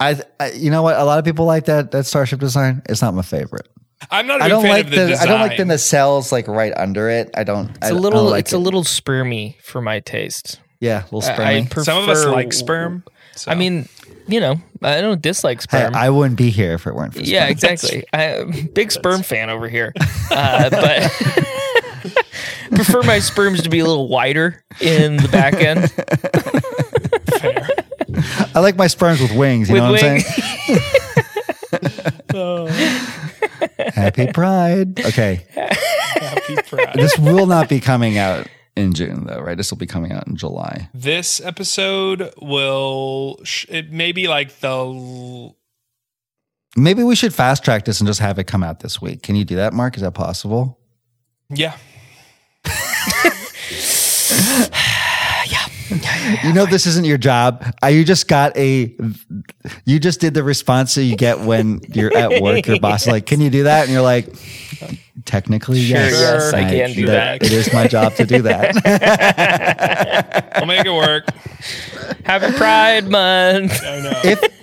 I, 0.00 0.20
I 0.38 0.50
you 0.52 0.70
know 0.70 0.82
what? 0.82 0.96
A 0.96 1.04
lot 1.04 1.18
of 1.18 1.24
people 1.24 1.44
like 1.44 1.64
that 1.66 1.90
that 1.92 2.06
starship 2.06 2.40
design. 2.40 2.82
It's 2.88 3.02
not 3.02 3.14
my 3.14 3.22
favorite. 3.22 3.68
I'm 4.10 4.26
not 4.28 4.40
a 4.40 4.44
I 4.44 4.46
big 4.46 4.50
don't 4.50 4.62
fan 4.62 4.70
like 4.70 4.84
of 4.84 4.90
the, 4.92 4.96
the. 5.06 5.16
I 5.20 5.26
don't 5.26 5.40
like 5.40 5.56
the 5.56 5.64
nacelles 5.64 6.30
like 6.30 6.46
right 6.46 6.72
under 6.76 7.08
it. 7.10 7.30
I 7.34 7.42
don't. 7.44 7.70
It's 7.76 7.90
a 7.90 7.94
little. 7.94 8.32
it's 8.34 8.52
a 8.52 8.58
little 8.58 8.84
spermy 8.84 9.60
for 9.60 9.80
my 9.80 10.00
taste. 10.00 10.60
yeah, 10.80 11.02
a 11.02 11.04
little 11.14 11.22
I- 11.22 11.34
spermy. 11.34 11.62
I 11.62 11.66
prefer, 11.66 11.84
Some 11.84 12.02
of 12.04 12.08
us 12.08 12.24
like 12.26 12.52
sperm. 12.52 13.02
so. 13.34 13.50
I 13.50 13.56
mean, 13.56 13.88
you 14.28 14.38
know, 14.38 14.54
I 14.82 15.00
don't 15.00 15.20
dislike 15.20 15.58
hey, 15.58 15.62
sperm. 15.62 15.96
I 15.96 16.10
wouldn't 16.10 16.38
be 16.38 16.50
here 16.50 16.74
if 16.74 16.86
it 16.86 16.94
weren't 16.94 17.12
for 17.14 17.18
sperm. 17.18 17.32
yeah, 17.32 17.46
exactly. 17.48 18.04
I, 18.12 18.44
big 18.72 18.92
sperm 18.92 19.22
fan 19.24 19.50
over 19.50 19.68
here, 19.68 19.92
uh, 20.30 20.70
but 20.70 21.12
prefer 22.84 23.02
my 23.02 23.18
sperms 23.18 23.62
to 23.62 23.68
be 23.68 23.80
a 23.80 23.84
little 23.84 24.08
wider 24.08 24.62
in 24.80 25.16
the 25.16 25.28
back 25.28 25.54
end. 25.54 25.92
I 28.54 28.60
like 28.60 28.76
my 28.76 28.86
sperms 28.86 29.20
with 29.20 29.32
wings. 29.36 29.68
You 29.68 29.74
With 29.74 29.82
know 29.82 29.92
what 29.92 30.02
wing- 30.02 30.22
I'm 30.22 30.78
saying? 32.30 32.74
Happy 33.94 34.32
Pride. 34.32 35.00
Okay, 35.00 35.44
Happy 35.54 36.56
Pride. 36.68 36.94
this 36.94 37.18
will 37.18 37.46
not 37.46 37.68
be 37.68 37.80
coming 37.80 38.16
out 38.18 38.46
in 38.76 38.92
June 38.94 39.24
though, 39.26 39.40
right? 39.40 39.56
This 39.56 39.70
will 39.70 39.78
be 39.78 39.86
coming 39.86 40.12
out 40.12 40.26
in 40.26 40.36
July. 40.36 40.88
this 40.94 41.40
episode 41.40 42.32
will 42.40 43.40
sh- 43.44 43.66
it 43.68 43.90
may 43.92 44.12
be 44.12 44.28
like 44.28 44.60
the 44.60 45.52
Maybe 46.76 47.02
we 47.02 47.16
should 47.16 47.34
fast 47.34 47.64
track 47.64 47.84
this 47.86 47.98
and 48.00 48.06
just 48.06 48.20
have 48.20 48.38
it 48.38 48.44
come 48.44 48.62
out 48.62 48.80
this 48.80 49.00
week. 49.02 49.22
Can 49.22 49.34
you 49.36 49.44
do 49.44 49.56
that, 49.56 49.72
Mark? 49.72 49.96
Is 49.96 50.02
that 50.02 50.12
possible? 50.14 50.78
yeah 51.50 51.76
You 56.44 56.52
know 56.52 56.66
this 56.66 56.86
isn't 56.86 57.06
your 57.06 57.16
job. 57.16 57.64
Uh, 57.82 57.86
you 57.86 58.04
just 58.04 58.28
got 58.28 58.54
a. 58.56 58.94
You 59.86 59.98
just 59.98 60.20
did 60.20 60.34
the 60.34 60.42
response 60.42 60.94
that 60.96 61.04
you 61.04 61.16
get 61.16 61.40
when 61.40 61.80
you're 61.88 62.14
at 62.14 62.42
work. 62.42 62.66
Your 62.66 62.78
boss 62.78 63.02
is 63.02 63.08
like, 63.08 63.24
"Can 63.24 63.40
you 63.40 63.48
do 63.48 63.62
that?" 63.62 63.84
And 63.84 63.92
you're 63.92 64.02
like, 64.02 64.28
"Technically, 65.24 65.80
Sure, 65.80 65.96
yes, 65.96 66.12
yes, 66.12 66.52
I 66.52 66.64
can 66.64 66.92
do 66.92 67.06
that." 67.06 67.42
It 67.42 67.52
is 67.52 67.72
my 67.72 67.86
job 67.86 68.14
to 68.16 68.26
do 68.26 68.42
that." 68.48 68.76
I'll 70.56 70.66
make 70.66 70.84
it 70.84 70.90
work. 70.92 71.26
Happy 72.24 72.52
Pride 72.56 73.08
Month. 73.08 73.82
I 73.82 74.00
know. 74.00 74.20
if 74.24 74.57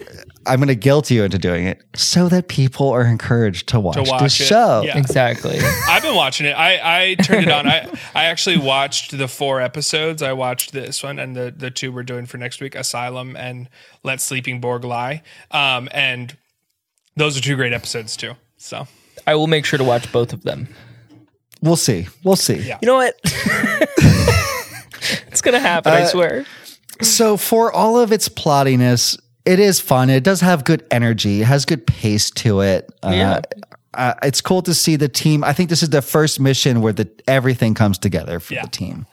I'm 0.47 0.59
going 0.59 0.67
to 0.67 0.75
guilt 0.75 1.09
you 1.09 1.23
into 1.23 1.37
doing 1.37 1.65
it, 1.65 1.83
so 1.95 2.29
that 2.29 2.47
people 2.47 2.89
are 2.89 3.05
encouraged 3.05 3.69
to 3.69 3.79
watch, 3.79 3.95
to 3.95 4.03
watch 4.03 4.21
this 4.21 4.39
it. 4.41 4.45
show. 4.45 4.83
Yeah. 4.85 4.97
Exactly. 4.97 5.59
I've 5.87 6.03
been 6.03 6.15
watching 6.15 6.45
it. 6.45 6.53
I, 6.53 7.11
I 7.11 7.15
turned 7.15 7.47
it 7.47 7.51
on. 7.51 7.67
I, 7.67 7.89
I 8.13 8.25
actually 8.25 8.57
watched 8.57 9.17
the 9.17 9.27
four 9.27 9.61
episodes. 9.61 10.21
I 10.21 10.33
watched 10.33 10.71
this 10.71 11.01
one 11.03 11.19
and 11.19 11.35
the, 11.35 11.53
the 11.55 11.71
two 11.71 11.91
we're 11.91 12.03
doing 12.03 12.25
for 12.25 12.37
next 12.37 12.61
week 12.61 12.75
Asylum 12.75 13.35
and 13.35 13.69
Let 14.03 14.21
Sleeping 14.21 14.61
Borg 14.61 14.83
Lie. 14.83 15.23
Um, 15.51 15.89
and 15.91 16.37
those 17.15 17.37
are 17.37 17.41
two 17.41 17.55
great 17.55 17.73
episodes 17.73 18.15
too. 18.17 18.33
So 18.57 18.87
I 19.25 19.35
will 19.35 19.47
make 19.47 19.65
sure 19.65 19.77
to 19.77 19.83
watch 19.83 20.11
both 20.11 20.33
of 20.33 20.43
them. 20.43 20.67
We'll 21.61 21.75
see. 21.75 22.07
We'll 22.23 22.35
see. 22.35 22.57
Yeah. 22.57 22.77
You 22.81 22.85
know 22.87 22.95
what? 22.95 23.15
it's 25.27 25.41
gonna 25.41 25.59
happen. 25.59 25.91
Uh, 25.93 25.95
I 25.95 26.05
swear. 26.05 26.45
So 27.01 27.37
for 27.37 27.71
all 27.71 27.99
of 27.99 28.11
its 28.11 28.29
plottiness, 28.29 29.19
it 29.45 29.59
is 29.59 29.79
fun. 29.79 30.09
It 30.09 30.23
does 30.23 30.41
have 30.41 30.63
good 30.63 30.85
energy. 30.91 31.41
It 31.41 31.45
has 31.45 31.65
good 31.65 31.85
pace 31.87 32.29
to 32.31 32.61
it. 32.61 32.89
Yeah. 33.03 33.31
Uh, 33.33 33.41
uh, 33.93 34.13
it's 34.23 34.41
cool 34.41 34.61
to 34.61 34.73
see 34.73 34.97
the 34.97 35.07
team. 35.07 35.41
I 35.43 35.53
think 35.53 35.69
this 35.69 35.81
is 35.81 35.89
the 35.89 36.01
first 36.01 36.37
mission 36.39 36.81
where 36.81 36.91
the 36.91 37.07
everything 37.27 37.73
comes 37.73 37.97
together 37.97 38.41
for 38.41 38.53
Yeah. 38.53 38.63
the 38.63 38.69
team. 38.69 39.05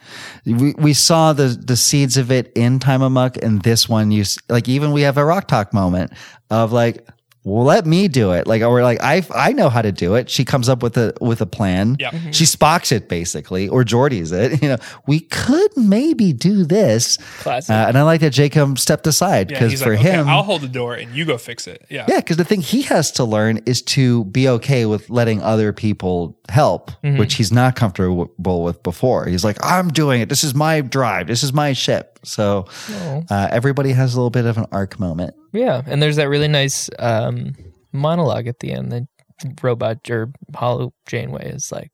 We 0.45 0.75
we 0.77 0.93
saw 0.93 1.33
the 1.33 1.49
the 1.49 1.77
seeds 1.77 2.17
of 2.17 2.33
it 2.33 2.51
in 2.57 2.81
Time 2.81 3.01
Amok, 3.03 3.37
and 3.45 3.63
this 3.63 3.89
one 3.89 4.11
you 4.11 4.25
like. 4.49 4.69
Even 4.69 4.91
we 4.91 5.03
have 5.03 5.17
a 5.19 5.25
Rok-Tahk 5.25 5.73
moment 5.73 6.13
of 6.51 6.73
like, 6.73 7.07
well, 7.45 7.65
let 7.65 7.87
me 7.87 8.07
do 8.09 8.33
it. 8.33 8.47
Like, 8.47 8.63
or 8.63 8.83
like 8.83 9.03
I 9.03 9.23
I 9.35 9.53
know 9.53 9.69
how 9.69 9.83
to 9.83 9.91
do 9.93 10.15
it. 10.15 10.31
She 10.31 10.45
comes 10.45 10.69
up 10.69 10.83
with 10.83 10.97
a 10.97 11.13
with 11.21 11.41
a 11.41 11.47
plan. 11.47 11.97
Yeah. 11.99 12.11
Mhm. 12.11 12.33
She 12.33 12.45
Spocks 12.45 12.93
it 12.93 13.09
basically, 13.09 13.69
or 13.69 13.83
Geordi's 13.85 14.31
it. 14.33 14.53
You 14.63 14.69
know, 14.69 14.77
we 15.09 15.21
could 15.21 15.77
maybe 15.77 16.33
do 16.33 16.65
this. 16.65 17.17
Classic. 17.41 17.71
Uh, 17.75 17.87
and 17.89 17.99
I 17.99 18.03
like 18.03 18.21
that 18.21 18.31
Jacob 18.31 18.79
stepped 18.79 19.07
aside 19.09 19.49
because 19.49 19.73
he's 19.73 19.83
for 19.83 19.91
like, 19.91 20.01
okay, 20.01 20.13
him, 20.13 20.29
I'll 20.29 20.43
hold 20.45 20.61
the 20.61 20.69
door 20.69 20.95
and 20.95 21.13
you 21.15 21.25
go 21.25 21.37
fix 21.37 21.67
it. 21.67 21.85
Yeah. 21.91 22.05
yeah, 22.09 22.19
because 22.21 22.37
the 22.37 22.45
thing 22.45 22.61
he 22.61 22.83
has 22.83 23.11
to 23.13 23.25
learn 23.25 23.59
is 23.67 23.83
to 23.83 24.25
be 24.27 24.49
okay 24.49 24.87
with 24.87 25.11
letting 25.11 25.43
other 25.43 25.73
people 25.73 26.39
help, 26.49 26.91
Mm-hmm. 27.03 27.19
which 27.19 27.35
he's 27.35 27.51
not 27.51 27.75
comfortable 27.75 28.63
with 28.63 28.83
before. 28.85 29.27
He's 29.27 29.43
like, 29.45 29.57
I'm 29.65 29.89
doing 29.89 30.21
it. 30.21 30.29
This 30.29 30.45
is 30.45 30.55
my 30.55 30.81
drive. 30.81 31.27
This 31.27 31.43
is 31.43 31.53
my 31.53 31.73
ship. 31.73 32.21
So 32.25 32.67
Oh. 32.91 33.25
uh, 33.31 33.49
everybody 33.51 33.93
has 33.93 34.15
a 34.15 34.17
little 34.17 34.31
bit 34.31 34.47
of 34.47 34.59
an 34.59 34.67
arc 34.73 34.99
moment. 35.01 35.35
Yeah, 35.53 35.83
and 35.87 36.01
there's 36.03 36.17
that 36.17 36.29
really 36.29 36.49
nice 36.49 36.89
um, 36.99 37.55
monologue 37.93 38.47
at 38.47 38.61
the 38.61 38.73
end. 38.73 38.93
The 38.93 39.07
robot 39.63 40.09
or 40.11 40.33
Holo 40.55 40.93
Janeway 41.07 41.51
is 41.51 41.73
like, 41.73 41.91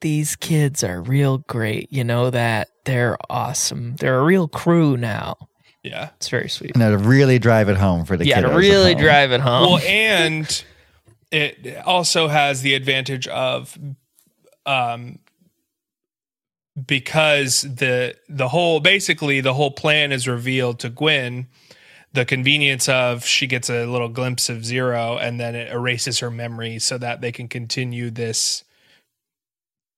"These 0.00 0.36
kids 0.36 0.84
are 0.84 1.00
real 1.02 1.38
great. 1.38 1.90
You 1.92 2.04
know 2.04 2.30
that 2.30 2.68
they're 2.84 3.16
awesome. 3.30 3.96
They're 3.96 4.18
a 4.18 4.24
real 4.24 4.48
crew 4.48 4.96
now." 4.96 5.36
Yeah. 5.82 6.10
It's 6.16 6.28
very 6.28 6.48
sweet. 6.48 6.72
And 6.76 6.82
to 6.82 6.98
really 6.98 7.38
drive 7.38 7.68
it 7.68 7.76
home 7.76 8.04
for 8.04 8.16
the 8.16 8.26
Yeah, 8.26 8.40
to 8.42 8.48
really 8.48 8.94
drive 8.94 9.32
it 9.32 9.40
home. 9.40 9.62
Well, 9.70 9.78
and 9.78 10.64
it 11.30 11.76
also 11.86 12.28
has 12.28 12.62
the 12.62 12.74
advantage 12.74 13.26
of 13.28 13.78
um 14.66 15.18
because 16.86 17.62
the 17.62 18.14
the 18.28 18.48
whole 18.48 18.80
basically 18.80 19.40
the 19.40 19.54
whole 19.54 19.70
plan 19.70 20.12
is 20.12 20.28
revealed 20.28 20.78
to 20.80 20.88
Gwyn 20.88 21.46
the 22.12 22.24
convenience 22.24 22.88
of 22.88 23.24
she 23.24 23.46
gets 23.46 23.68
a 23.68 23.86
little 23.86 24.08
glimpse 24.08 24.48
of 24.48 24.64
zero 24.64 25.18
and 25.18 25.38
then 25.38 25.54
it 25.54 25.70
erases 25.70 26.20
her 26.20 26.30
memory 26.30 26.78
so 26.78 26.96
that 26.98 27.20
they 27.20 27.32
can 27.32 27.48
continue 27.48 28.10
this 28.10 28.64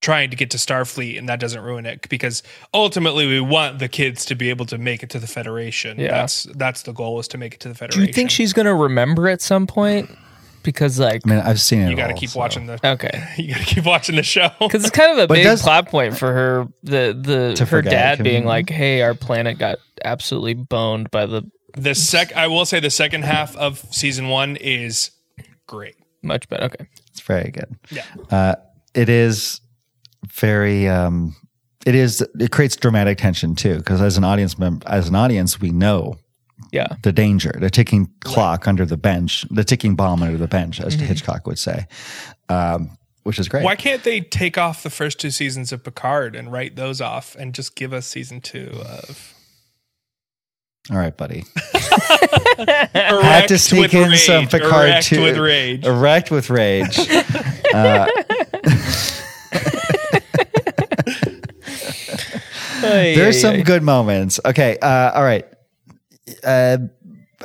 trying 0.01 0.29
to 0.31 0.35
get 0.35 0.49
to 0.51 0.57
Starfleet 0.57 1.17
and 1.17 1.29
that 1.29 1.39
doesn't 1.39 1.61
ruin 1.61 1.85
it 1.85 2.07
because 2.09 2.43
ultimately 2.73 3.27
we 3.27 3.39
want 3.39 3.79
the 3.79 3.87
kids 3.87 4.25
to 4.25 4.35
be 4.35 4.49
able 4.49 4.65
to 4.65 4.77
make 4.77 5.03
it 5.03 5.11
to 5.11 5.19
the 5.19 5.27
Federation. 5.27 5.99
Yeah. 5.99 6.11
That's 6.11 6.43
that's 6.55 6.81
the 6.81 6.91
goal 6.91 7.19
is 7.19 7.27
to 7.29 7.37
make 7.37 7.53
it 7.53 7.59
to 7.61 7.69
the 7.69 7.75
Federation. 7.75 8.01
Do 8.01 8.07
you 8.07 8.13
think 8.13 8.31
she's 8.31 8.51
gonna 8.51 8.75
remember 8.75 9.29
at 9.29 9.41
some 9.41 9.67
point? 9.67 10.09
Because 10.63 10.99
like, 10.99 11.21
I 11.25 11.29
mean, 11.29 11.39
I've 11.39 11.59
seen 11.61 11.81
it. 11.81 11.89
you 11.89 11.95
got 11.95 12.07
to 12.07 12.13
all, 12.13 12.19
keep 12.19 12.29
so. 12.29 12.39
watching 12.39 12.65
the 12.67 12.79
okay, 12.85 13.33
you 13.37 13.49
got 13.53 13.59
to 13.59 13.65
keep 13.75 13.85
watching 13.85 14.15
the 14.15 14.23
show. 14.23 14.49
because 14.59 14.83
it's 14.83 14.91
kind 14.95 15.11
of 15.11 15.17
a 15.17 15.27
But 15.27 15.35
big 15.35 15.43
does- 15.43 15.61
plot 15.61 15.87
point 15.87 16.17
for 16.17 16.31
her. 16.33 16.67
The 16.83 17.17
the 17.19 17.53
To 17.55 17.63
her 17.65 17.69
forget, 17.77 17.91
dad 18.17 18.23
being 18.23 18.43
we- 18.43 18.49
like, 18.49 18.69
"Hey, 18.69 19.01
our 19.01 19.13
planet 19.13 19.57
got 19.57 19.77
absolutely 20.05 20.53
boned 20.55 21.09
by 21.11 21.25
the 21.25 21.43
The 21.75 21.95
sec 21.95 22.35
I 22.35 22.47
will 22.47 22.65
say 22.65 22.79
the 22.79 22.89
second 22.89 23.23
half 23.23 23.55
of 23.55 23.79
season 23.91 24.27
1 24.29 24.55
is 24.57 25.11
great. 25.67 25.95
much 26.21 26.47
better." 26.49 26.65
Okay, 26.65 26.87
It's 27.09 27.21
very 27.21 27.51
good. 27.51 27.75
Yeah. 27.89 28.03
Uh, 28.29 28.55
it 28.93 29.09
is 29.09 29.61
very. 30.33 30.87
Um, 30.87 31.35
it 31.85 31.95
is. 31.95 32.21
It 32.39 32.51
creates 32.51 32.75
dramatic 32.75 33.17
tension 33.17 33.55
too, 33.55 33.77
because 33.77 34.01
as 34.01 34.17
an 34.17 34.23
audience 34.23 34.59
member, 34.59 34.87
as 34.87 35.07
an 35.07 35.15
audience, 35.15 35.59
we 35.59 35.71
know 35.71 36.17
yeah, 36.71 36.87
the 37.03 37.11
danger, 37.11 37.53
the 37.59 37.69
ticking 37.69 38.09
clock 38.21 38.67
under 38.67 38.85
the 38.85 38.97
bench, 38.97 39.45
the 39.49 39.63
ticking 39.63 39.95
bomb 39.95 40.23
under 40.23 40.37
the 40.37 40.47
bench, 40.47 40.79
as 40.79 40.95
Mm-hmm. 40.95 41.05
Hitchcock 41.05 41.47
would 41.47 41.59
say, 41.59 41.87
um, 42.49 42.89
which 43.23 43.39
is 43.39 43.47
great. 43.47 43.63
Why 43.63 43.75
can't 43.75 44.03
they 44.03 44.21
take 44.21 44.57
off 44.57 44.83
the 44.83 44.89
first 44.89 45.19
two 45.19 45.31
seasons 45.31 45.71
of 45.71 45.83
Picard 45.83 46.35
and 46.35 46.51
write 46.51 46.75
those 46.75 47.01
off 47.01 47.35
and 47.35 47.53
just 47.53 47.75
give 47.75 47.93
us 47.93 48.07
season 48.07 48.41
2 48.41 48.71
of 48.83 49.33
All 50.89 50.97
right, 50.97 51.15
buddy. 51.15 51.43
Erect 52.57 52.93
Had 52.93 53.47
to 53.49 53.59
sneak 53.59 53.81
with 53.83 53.93
in 53.93 54.09
rage, 54.09 54.25
some 54.25 54.47
Picard 54.47 54.89
Erect 54.89 55.05
too. 55.07 55.21
with 55.23 55.37
rage. 55.37 55.85
Erect 55.85 56.31
with 56.31 56.49
rage. 56.49 56.99
Uh, 57.73 58.05
There's 62.81 63.39
some 63.39 63.61
good 63.61 63.83
moments. 63.83 64.39
Okay. 64.45 64.77
Uh, 64.81 65.11
all 65.13 65.23
right. 65.23 65.45
Uh, 66.43 66.77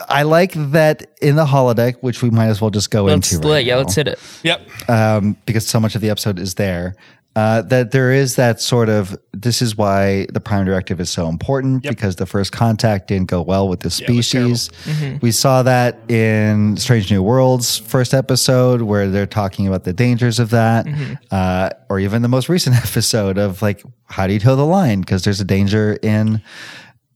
I 0.09 0.24
like 0.24 0.53
that 0.55 1.11
in 1.22 1.37
the 1.37 1.47
holodeck, 1.47 1.97
which 2.03 2.22
we 2.22 2.28
might 2.30 2.49
as 2.49 2.61
well 2.61 2.70
just 2.70 2.91
go 2.91 3.05
Let's 3.05 3.32
into. 3.32 3.47
let- 3.49 3.55
Right 3.55 3.64
yeah, 3.66 3.74
now, 3.74 3.78
let's 3.80 3.95
hit 3.95 4.09
it. 4.09 4.18
Yep. 4.43 4.91
um, 4.91 5.37
because 5.47 5.66
so 5.66 5.80
much 5.80 5.95
of 5.95 6.01
the 6.03 6.11
episode 6.11 6.39
is 6.39 6.55
there. 6.57 6.95
Uh, 7.34 7.61
that 7.61 7.91
there 7.91 8.12
is 8.12 8.37
that 8.37 8.62
sort 8.62 8.89
of 8.89 9.14
this 9.34 9.61
is 9.61 9.76
why 9.76 10.26
the 10.32 10.41
prime 10.41 10.64
directive 10.64 11.01
is 11.01 11.11
so 11.11 11.28
important 11.28 11.84
Yep. 11.84 11.91
because 11.95 12.16
the 12.16 12.24
first 12.24 12.51
contact 12.51 13.09
didn't 13.09 13.28
go 13.28 13.43
well 13.43 13.68
with 13.68 13.80
the 13.80 13.95
Yeah, 14.01 14.11
it 14.11 14.16
was 14.16 14.30
terrible. 14.30 14.55
species. 14.57 15.20
We 15.20 15.30
saw 15.32 15.62
that 15.62 15.99
in 16.11 16.78
Strange 16.78 17.11
New 17.11 17.22
Worlds 17.22 17.76
first 17.76 18.14
episode 18.14 18.80
where 18.82 19.11
they're 19.11 19.26
talking 19.26 19.66
about 19.66 19.84
the 19.84 19.93
dangers 19.93 20.39
of 20.39 20.49
that, 20.51 20.87
uh, 21.30 21.70
or 21.91 22.01
even 22.01 22.22
the 22.22 22.28
most 22.28 22.49
recent 22.49 22.74
episode 22.87 23.37
of 23.37 23.61
like 23.61 23.82
how 24.07 24.26
do 24.26 24.32
you 24.32 24.39
toe 24.41 24.57
the 24.57 24.64
line 24.64 25.01
because 25.01 25.22
there's 25.24 25.41
a 25.41 25.45
danger 25.45 25.99
in 26.03 26.41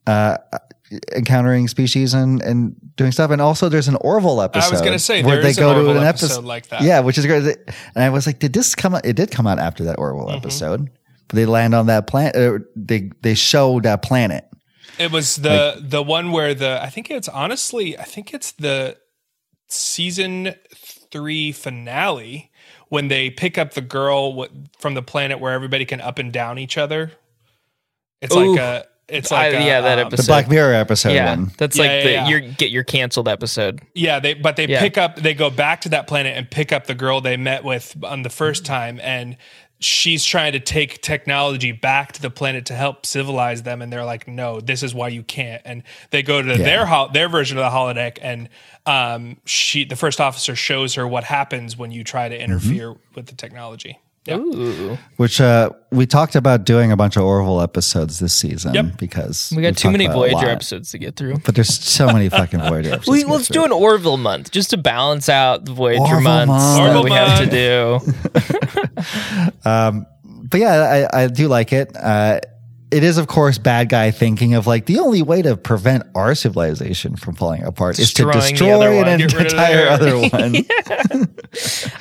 uh, 0.06 0.36
encountering 1.14 1.68
species 1.68 2.14
and 2.14 2.42
and 2.42 2.74
doing 2.96 3.12
stuff. 3.12 3.30
And 3.30 3.40
also, 3.40 3.68
there's 3.68 3.88
an 3.88 3.96
Orville 4.00 4.40
episode. 4.42 4.68
I 4.68 4.70
was 4.72 4.80
gonna 4.82 4.98
say, 4.98 5.22
there 5.22 5.40
is 5.40 5.58
an 5.58 5.64
Orville 5.64 5.98
episode 5.98 6.44
like 6.44 6.68
that. 6.68 6.82
Yeah, 6.82 7.00
which 7.00 7.18
is 7.18 7.26
great. 7.26 7.44
And 7.94 8.04
I 8.04 8.10
was 8.10 8.26
like, 8.26 8.38
did 8.38 8.52
this 8.52 8.74
come 8.74 8.94
out? 8.94 9.04
It 9.04 9.16
did 9.16 9.30
come 9.30 9.46
out 9.46 9.58
after 9.58 9.84
that 9.84 9.98
Orville 9.98 10.26
Mm-hmm. 10.26 10.36
episode. 10.38 10.90
But 11.28 11.36
they 11.36 11.46
land 11.46 11.74
on 11.74 11.86
that 11.86 12.06
planet. 12.06 12.34
Uh, 12.36 12.58
they 12.74 13.10
they 13.22 13.34
show 13.34 13.80
that 13.80 14.02
planet. 14.02 14.44
It 14.98 15.12
was 15.12 15.36
the 15.36 15.80
the 15.80 16.02
one 16.02 16.32
where 16.32 16.54
the 16.54 16.82
I 16.82 16.88
think 16.90 17.10
it's 17.10 17.28
honestly 17.28 17.96
I 17.98 18.02
think 18.04 18.34
it's 18.34 18.52
the 18.52 18.96
season 19.68 20.54
three 21.10 21.52
finale 21.52 22.50
when 22.88 23.08
they 23.08 23.30
pick 23.30 23.56
up 23.58 23.74
the 23.74 23.80
girl 23.80 24.46
from 24.78 24.94
the 24.94 25.02
planet 25.02 25.38
where 25.40 25.52
everybody 25.52 25.84
can 25.84 26.00
up 26.00 26.18
and 26.18 26.32
down 26.32 26.58
each 26.58 26.76
other. 26.76 27.12
It's 28.20 28.34
Ooh. 28.34 28.50
like 28.52 28.60
a 28.60 28.84
it's 29.10 29.30
like 29.30 29.54
I- 29.54 29.58
a, 29.58 29.64
yeah, 29.66 29.80
that 29.82 29.98
um, 29.98 30.10
The. 30.10 30.22
Black 30.26 30.48
Mirror 30.48 30.74
episode. 30.74 31.12
yeah, 31.12 31.30
one. 31.36 31.50
that's 31.58 31.76
Yeah, 31.76 31.82
like 31.82 31.90
yeah, 31.90 32.02
the 32.04 32.10
yeah. 32.12 32.28
your 32.28 32.40
get 32.40 32.70
your 32.70 32.84
canceled 32.84 33.28
episode. 33.28 33.80
Yeah, 33.94 34.20
they 34.20 34.34
but 34.34 34.56
they 34.56 34.66
Yeah. 34.66 34.80
pick 34.80 34.96
up 34.98 35.16
they 35.16 35.34
go 35.34 35.50
back 35.50 35.80
to 35.82 35.88
that 35.90 36.06
planet 36.06 36.36
and 36.36 36.50
pick 36.50 36.72
up 36.72 36.86
the 36.86 36.94
girl 36.94 37.20
they 37.20 37.36
met 37.36 37.64
with 37.64 37.96
on 38.04 38.22
the 38.22 38.30
first 38.30 38.64
time 38.64 39.00
and 39.02 39.36
she's 39.82 40.26
trying 40.26 40.52
to 40.52 40.60
take 40.60 41.00
technology 41.00 41.72
back 41.72 42.12
to 42.12 42.20
the 42.20 42.28
planet 42.28 42.66
to 42.66 42.74
help 42.74 43.06
civilize 43.06 43.62
them 43.62 43.80
and 43.80 43.90
they're 43.90 44.04
like 44.04 44.28
no 44.28 44.60
this 44.60 44.82
is 44.82 44.92
why 44.94 45.08
you 45.08 45.22
can't 45.22 45.62
and 45.64 45.82
they 46.10 46.22
go 46.22 46.42
to 46.42 46.54
their 46.58 46.84
hol- 46.84 47.08
their 47.08 47.30
version 47.30 47.56
of 47.56 47.64
the 47.64 47.70
holodeck 47.70 48.18
and 48.20 48.50
um 48.84 49.38
she 49.46 49.84
the 49.86 49.96
first 49.96 50.20
officer 50.20 50.54
shows 50.54 50.96
her 50.96 51.08
what 51.08 51.24
happens 51.24 51.78
when 51.78 51.90
you 51.90 52.04
try 52.04 52.28
to 52.28 52.38
interfere 52.38 52.94
with 53.14 53.24
the 53.26 53.34
technology. 53.34 53.98
Yeah. 54.26 54.36
Ooh, 54.36 54.98
Which 55.16 55.40
uh, 55.40 55.70
we 55.90 56.04
talked 56.06 56.36
about 56.36 56.64
doing 56.64 56.92
a 56.92 56.96
bunch 56.96 57.16
of 57.16 57.22
Orville 57.22 57.62
episodes 57.62 58.18
this 58.18 58.34
season 58.34 58.74
Yep. 58.74 58.98
because 58.98 59.50
we 59.56 59.62
got 59.62 59.78
too 59.78 59.90
many 59.90 60.06
Voyager 60.08 60.46
episodes 60.48 60.90
to 60.90 60.98
get 60.98 61.16
through. 61.16 61.38
But 61.38 61.54
there's 61.54 61.72
so 61.72 62.06
many 62.06 62.28
fucking 62.28 62.60
Voyager 62.60 62.90
episodes. 62.92 63.08
We, 63.08 63.20
to 63.20 63.26
get 63.26 63.32
let's 63.32 63.46
through. 63.48 63.54
do 63.54 63.64
an 63.64 63.72
Orville 63.72 64.18
month 64.18 64.50
just 64.50 64.70
to 64.70 64.76
balance 64.76 65.28
out 65.30 65.64
the 65.64 65.72
Voyager 65.72 66.02
Orville 66.02 66.20
months 66.20 66.48
month. 66.48 66.76
that 66.76 66.86
Orville 66.86 67.04
we 67.04 67.10
have 67.12 67.50
to 67.50 68.00
month. 68.04 68.74
do. 69.64 70.00
but 70.50 70.60
yeah, 70.60 71.08
I, 71.12 71.22
I 71.22 71.26
do 71.28 71.48
like 71.48 71.72
it. 71.72 71.96
Uh, 71.96 72.40
it 72.90 73.04
is, 73.04 73.18
of 73.18 73.26
course, 73.26 73.58
bad 73.58 73.88
guy 73.88 74.10
thinking 74.10 74.54
of 74.54 74.66
like 74.66 74.86
the 74.86 74.98
only 74.98 75.22
way 75.22 75.42
to 75.42 75.56
prevent 75.56 76.02
our 76.14 76.34
civilization 76.34 77.16
from 77.16 77.34
falling 77.34 77.62
apart 77.62 77.98
is 77.98 78.12
to 78.14 78.24
Destroying 78.24 78.56
the 78.56 78.70
other 78.72 78.90
destroy 78.90 79.10
an 79.12 79.18
Get 79.18 79.32
rid 79.34 79.46
of 79.46 79.52
entire 79.52 79.88
other 79.88 80.16
one. 80.18 80.56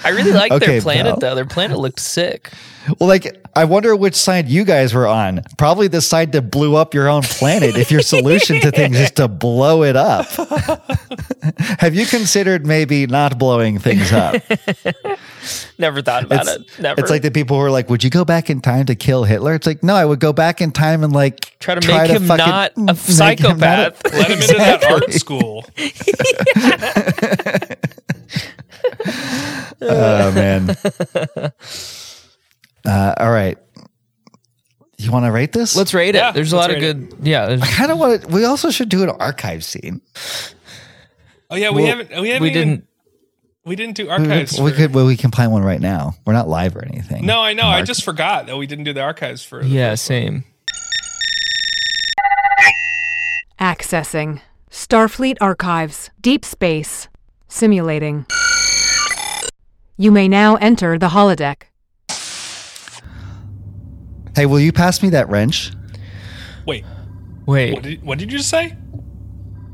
I 0.04 0.10
really 0.10 0.32
like 0.32 0.52
Okay, 0.52 0.66
their 0.66 0.82
planet 0.82 1.14
pal. 1.14 1.20
though. 1.20 1.36
Their 1.36 1.46
planet 1.46 1.78
looked 1.80 2.00
sick. 2.00 2.52
Well, 3.00 3.10
like, 3.10 3.46
I 3.56 3.66
wonder 3.66 3.96
which 3.96 4.16
side 4.16 4.48
you 4.48 4.64
guys 4.64 4.94
were 4.94 5.08
on. 5.08 5.42
Probably 5.58 5.88
the 5.88 6.02
side 6.02 6.32
that 6.32 6.44
blew 6.44 6.76
up 6.76 6.94
your 6.94 7.10
own 7.10 7.24
planet 7.24 7.76
if 7.78 7.92
your 7.92 8.02
solution 8.02 8.62
to 8.62 8.72
things 8.72 8.98
is 9.00 9.12
to 9.12 9.28
blow 9.28 9.84
it 9.84 9.96
up. 9.96 10.28
Have 11.80 11.94
you 11.96 12.06
considered 12.06 12.66
maybe 12.66 13.06
not 13.08 13.38
blowing 13.38 13.80
things 13.80 14.12
up? 14.14 14.42
Never 15.78 16.02
thought 16.02 16.24
about 16.26 16.48
It's, 16.48 16.56
it. 16.78 16.80
Never. 16.82 17.00
it's 17.02 17.10
like 17.10 17.22
the 17.22 17.32
people 17.32 17.58
who 17.58 17.64
are 17.64 17.72
like, 17.72 17.90
would 17.90 18.04
you 18.04 18.10
go 18.10 18.24
back 18.26 18.50
in 18.50 18.62
time 18.62 18.86
to 18.88 18.96
kill 18.96 19.24
Hitler? 19.24 19.54
It's 19.56 19.68
like, 19.68 19.84
no, 19.84 19.96
I 19.96 20.06
would 20.06 20.20
go 20.20 20.34
back 20.34 20.62
in 20.62 20.72
time 20.72 21.04
and 21.04 21.14
like 21.14 21.58
Try 21.60 21.76
to 21.76 21.88
make 21.88 22.10
him 22.12 22.28
not 22.28 22.74
a 22.76 22.80
make 22.82 22.90
him 22.90 22.96
psychopath. 22.98 24.04
not 24.04 24.14
a- 24.14 24.18
Let 24.18 24.28
him 24.32 24.42
into 24.42 24.54
that 24.56 24.84
art 24.86 25.14
school. 25.14 25.66
oh 29.82 30.32
man. 30.34 30.76
Uh, 32.86 33.14
all 33.18 33.32
right. 33.32 33.58
You 34.98 35.12
want 35.12 35.26
to 35.26 35.32
rate 35.32 35.54
this? 35.54 35.76
let's 35.76 35.94
rate 35.94 36.10
it. 36.16 36.20
Yeah, 36.20 36.32
there's 36.32 36.52
a 36.52 36.58
lot 36.58 36.70
of 36.72 36.76
rate 36.76 36.84
it. 36.84 37.10
good. 37.10 37.18
Yeah, 37.28 37.46
there's- 37.48 37.76
kind 37.76 37.92
of 37.92 37.98
want 37.98 38.22
to. 38.22 38.28
We 38.28 38.44
also 38.46 38.70
should 38.70 38.90
do 38.90 39.02
an 39.04 39.10
archive 39.10 39.64
scene. 39.64 40.02
Oh 41.50 41.56
yeah, 41.56 41.70
we 41.72 41.84
Well, 41.84 41.98
haven't 41.98 42.22
we 42.22 42.30
haven't 42.30 42.42
we 42.44 42.50
even, 42.50 42.68
didn't. 42.70 42.88
we 43.66 43.76
didn't 43.78 43.96
do 43.96 44.10
archives. 44.10 44.60
we 44.60 44.72
for- 44.72 44.76
could. 44.76 44.94
Well, 44.94 45.06
we 45.06 45.16
can 45.16 45.32
plan 45.32 45.52
one 45.52 45.64
right 45.64 45.80
now. 45.80 46.16
We're 46.26 46.34
not 46.34 46.50
live 46.50 46.76
or 46.76 46.84
anything. 46.86 47.26
no, 47.26 47.40
I 47.42 47.54
know. 47.54 47.64
I 47.68 47.82
just 47.82 48.04
forgot 48.04 48.48
that 48.48 48.58
we 48.58 48.68
didn't 48.68 48.84
do 48.84 48.94
the 48.94 49.02
archives 49.02 49.44
for. 49.44 49.64
the 49.64 49.68
Yeah, 49.70 49.92
first 49.92 50.10
one. 50.10 50.22
same. 50.22 50.44
Accessing. 53.60 54.42
Starfleet 54.70 55.38
Archives. 55.42 56.10
Deep 56.22 56.46
Space. 56.46 57.08
Simulating. 57.48 58.26
You 59.98 60.12
may 60.12 60.28
now 60.28 60.56
enter 60.58 60.98
the 60.98 61.10
holodeck. 61.10 61.64
Hey, 64.40 64.46
will 64.46 64.62
you 64.62 64.72
pass 64.72 65.04
me 65.04 65.10
that 65.10 65.28
wrench? 65.28 65.74
Wait, 66.66 66.86
Wait, 67.46 67.74
what 67.74 67.84
did, 67.84 68.02
what 68.04 68.18
did 68.20 68.32
you 68.32 68.38
just 68.38 68.50
say? 68.50 68.74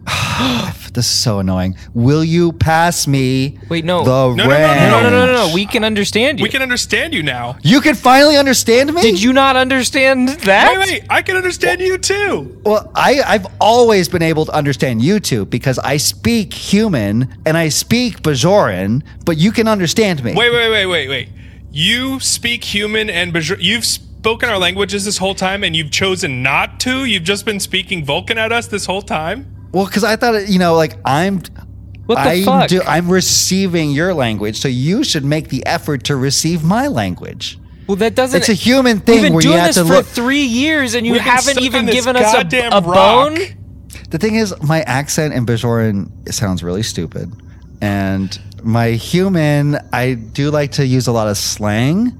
This 0.91 1.05
is 1.05 1.11
so 1.11 1.37
annoying. 1.37 1.77
Will 1.93 2.23
you 2.23 2.51
pass 2.51 3.05
me? 3.05 3.59
Wait, 3.69 3.85
no. 3.85 4.03
The 4.03 4.09
No, 4.09 4.33
no, 4.33 4.35
no, 4.35 4.43
no, 4.43 4.49
wrench. 4.49 4.91
no, 4.91 5.01
no, 5.03 5.09
no, 5.11 5.25
no, 5.27 5.47
no. 5.49 5.53
We 5.53 5.67
can 5.67 5.83
understand 5.83 6.39
you. 6.39 6.43
We 6.43 6.49
can 6.49 6.63
understand 6.63 7.13
you 7.13 7.21
now. 7.21 7.57
You 7.61 7.79
can 7.79 7.93
finally 7.93 8.37
understand 8.37 8.91
me. 8.91 9.03
Did 9.03 9.21
you 9.21 9.33
not 9.33 9.55
understand 9.55 10.29
that? 10.29 10.79
Wait, 10.79 10.89
wait, 10.89 11.03
I 11.11 11.21
can 11.21 11.35
understand 11.35 11.81
you 11.81 11.99
too. 11.99 12.59
Well, 12.65 12.91
I, 12.95 13.21
I've 13.21 13.45
always 13.61 14.09
been 14.09 14.23
able 14.23 14.45
to 14.45 14.51
understand 14.51 15.03
you 15.03 15.19
two 15.19 15.45
because 15.45 15.77
I 15.77 15.97
speak 15.97 16.53
human 16.53 17.37
and 17.45 17.55
I 17.55 17.69
speak 17.69 18.23
Bajoran, 18.23 19.03
but 19.25 19.37
you 19.37 19.51
can 19.51 19.67
understand 19.67 20.23
me. 20.23 20.33
Wait, 20.33 20.51
wait, 20.51 20.69
wait, 20.71 20.87
wait, 20.87 21.07
wait. 21.07 21.29
You 21.71 22.19
speak 22.19 22.63
human 22.63 23.11
and 23.11 23.31
Bajor- 23.31 23.61
you've 23.61 23.85
spoken 24.25 24.49
our 24.49 24.57
languages 24.57 25.05
this 25.05 25.19
whole 25.19 25.35
time, 25.35 25.63
and 25.63 25.75
you've 25.75 25.91
chosen 25.91 26.41
not 26.41 26.79
to. 26.79 27.05
You've 27.05 27.21
just 27.21 27.45
been 27.45 27.59
speaking 27.59 28.03
Vulcan 28.03 28.39
at 28.39 28.51
us 28.51 28.65
this 28.65 28.83
whole 28.83 29.03
time. 29.03 29.45
Well, 29.71 29.85
because 29.85 30.03
I 30.03 30.15
thought, 30.15 30.49
you 30.49 30.57
know, 30.57 30.73
like 30.73 30.95
I'm. 31.05 31.43
What 32.07 32.15
the 32.15 32.31
I'm, 32.31 32.43
fuck? 32.43 32.67
do- 32.69 32.81
I'm 32.87 33.07
receiving 33.07 33.91
your 33.91 34.15
language, 34.15 34.57
so 34.57 34.67
you 34.67 35.03
should 35.03 35.23
make 35.23 35.49
the 35.49 35.63
effort 35.67 36.05
to 36.05 36.15
receive 36.15 36.63
my 36.63 36.87
language. 36.87 37.59
Well, 37.85 37.97
that 37.97 38.15
doesn't. 38.15 38.39
It's 38.39 38.49
a 38.49 38.53
human 38.53 38.99
thing. 38.99 39.21
We've 39.21 39.21
thing 39.21 39.23
been 39.25 39.33
where 39.33 39.41
doing 39.43 39.53
you 39.53 39.59
have 39.59 39.67
this 39.67 39.75
to 39.75 39.85
for 39.85 39.93
look. 39.97 40.07
three 40.07 40.41
years, 40.41 40.95
and 40.95 41.05
you 41.05 41.11
We've 41.13 41.23
been 41.23 41.31
haven't 41.31 41.61
even 41.61 41.85
given 41.85 42.15
us 42.15 42.33
a, 42.33 42.57
a 42.57 42.81
rock. 42.81 43.35
bone. 43.35 43.37
The 44.09 44.17
thing 44.17 44.35
is, 44.37 44.59
my 44.63 44.81
accent 44.81 45.35
in 45.35 45.45
Bajoran 45.45 46.33
sounds 46.33 46.63
really 46.63 46.81
stupid, 46.81 47.31
and 47.79 48.39
my 48.63 48.93
human, 48.93 49.77
I 49.93 50.15
do 50.15 50.49
like 50.49 50.71
to 50.73 50.85
use 50.85 51.05
a 51.05 51.11
lot 51.11 51.27
of 51.27 51.37
slang, 51.37 52.17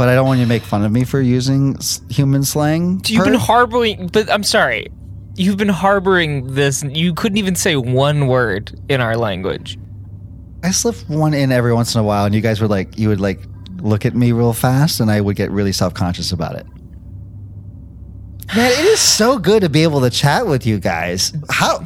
but 0.00 0.08
I 0.08 0.14
don't 0.14 0.26
want 0.26 0.38
you 0.38 0.46
to 0.46 0.48
make 0.48 0.62
fun 0.62 0.82
of 0.82 0.90
me 0.90 1.04
for 1.04 1.20
using 1.20 1.76
s- 1.76 2.00
human 2.08 2.42
slang. 2.42 3.02
You've 3.04 3.26
been 3.26 3.34
harboring, 3.34 4.06
but 4.06 4.30
I'm 4.30 4.42
sorry. 4.42 4.86
You've 5.36 5.58
been 5.58 5.68
harboring 5.68 6.54
this. 6.54 6.82
You 6.82 7.12
couldn't 7.12 7.36
even 7.36 7.54
say 7.54 7.76
one 7.76 8.26
word 8.26 8.80
in 8.88 9.02
our 9.02 9.14
language. 9.14 9.78
I 10.64 10.70
slip 10.70 10.96
one 11.10 11.34
in 11.34 11.52
every 11.52 11.74
once 11.74 11.94
in 11.94 12.00
a 12.00 12.02
while, 12.02 12.24
and 12.24 12.34
you 12.34 12.40
guys 12.40 12.62
would 12.62 12.70
like, 12.70 12.98
you 12.98 13.08
would 13.10 13.20
like 13.20 13.42
look 13.76 14.06
at 14.06 14.14
me 14.14 14.32
real 14.32 14.54
fast, 14.54 15.00
and 15.00 15.10
I 15.10 15.20
would 15.20 15.36
get 15.36 15.50
really 15.50 15.72
self 15.72 15.92
conscious 15.92 16.32
about 16.32 16.54
it. 16.56 16.66
Man, 18.56 18.72
it 18.72 18.86
is 18.86 19.00
so 19.00 19.36
good 19.36 19.60
to 19.60 19.68
be 19.68 19.82
able 19.82 20.00
to 20.00 20.08
chat 20.08 20.46
with 20.46 20.66
you 20.66 20.78
guys. 20.78 21.34
How? 21.50 21.84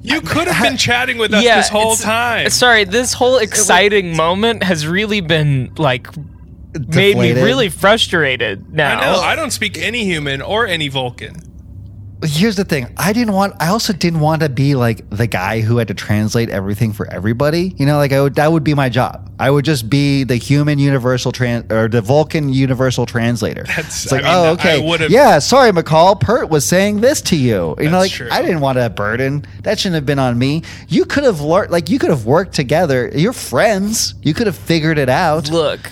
You 0.00 0.22
could 0.22 0.48
have 0.48 0.62
been 0.62 0.78
chatting 0.78 1.18
with 1.18 1.34
us 1.34 1.44
yeah, 1.44 1.56
this 1.56 1.68
whole 1.68 1.94
time. 1.94 2.48
Sorry, 2.50 2.84
this 2.84 3.12
whole 3.12 3.36
exciting 3.36 4.16
moment 4.16 4.62
has 4.62 4.86
really 4.86 5.20
been 5.20 5.72
like 5.76 6.08
made 6.74 7.16
me 7.16 7.32
really 7.32 7.68
frustrated 7.68 8.72
now. 8.72 8.98
I 8.98 9.00
know. 9.00 9.20
I 9.20 9.36
don't 9.36 9.50
speak 9.50 9.78
any 9.78 10.04
human 10.04 10.42
or 10.42 10.66
any 10.66 10.88
Vulcan. 10.88 11.36
Here's 12.24 12.56
the 12.56 12.64
thing. 12.64 12.92
I 12.96 13.12
didn't 13.12 13.32
want. 13.32 13.54
I 13.60 13.68
also 13.68 13.92
didn't 13.92 14.18
want 14.18 14.42
to 14.42 14.48
be 14.48 14.74
like 14.74 15.08
the 15.08 15.28
guy 15.28 15.60
who 15.60 15.76
had 15.76 15.86
to 15.86 15.94
translate 15.94 16.48
everything 16.50 16.92
for 16.92 17.06
everybody. 17.06 17.76
You 17.76 17.86
know, 17.86 17.96
like 17.96 18.10
I 18.12 18.20
would. 18.20 18.34
That 18.34 18.50
would 18.50 18.64
be 18.64 18.74
my 18.74 18.88
job. 18.88 19.32
I 19.38 19.52
would 19.52 19.64
just 19.64 19.88
be 19.88 20.24
the 20.24 20.34
human 20.34 20.80
universal 20.80 21.30
trans 21.30 21.70
or 21.70 21.86
the 21.86 22.00
Vulcan 22.00 22.48
universal 22.48 23.06
translator. 23.06 23.62
That's- 23.62 24.02
it's 24.02 24.10
like, 24.10 24.24
I 24.24 24.26
mean, 24.26 24.34
oh, 24.34 24.52
okay, 24.54 25.06
yeah. 25.08 25.38
Sorry, 25.38 25.70
McCall. 25.70 26.20
Pert 26.20 26.48
was 26.48 26.66
saying 26.66 27.02
this 27.02 27.20
to 27.22 27.36
you. 27.36 27.76
You 27.78 27.88
know, 27.88 27.98
like 27.98 28.10
true. 28.10 28.28
I 28.32 28.42
didn't 28.42 28.62
want 28.62 28.74
that 28.78 28.96
burden. 28.96 29.46
That 29.62 29.78
shouldn't 29.78 29.94
have 29.94 30.06
been 30.06 30.18
on 30.18 30.36
me. 30.36 30.64
You 30.88 31.04
could 31.04 31.22
have 31.22 31.40
learned. 31.40 31.70
Like 31.70 31.88
you 31.88 32.00
could 32.00 32.10
have 32.10 32.24
worked 32.26 32.52
together. 32.52 33.12
You're 33.14 33.32
friends. 33.32 34.14
You 34.22 34.34
could 34.34 34.48
have 34.48 34.56
figured 34.58 34.98
it 34.98 35.08
out. 35.08 35.50
Look, 35.52 35.88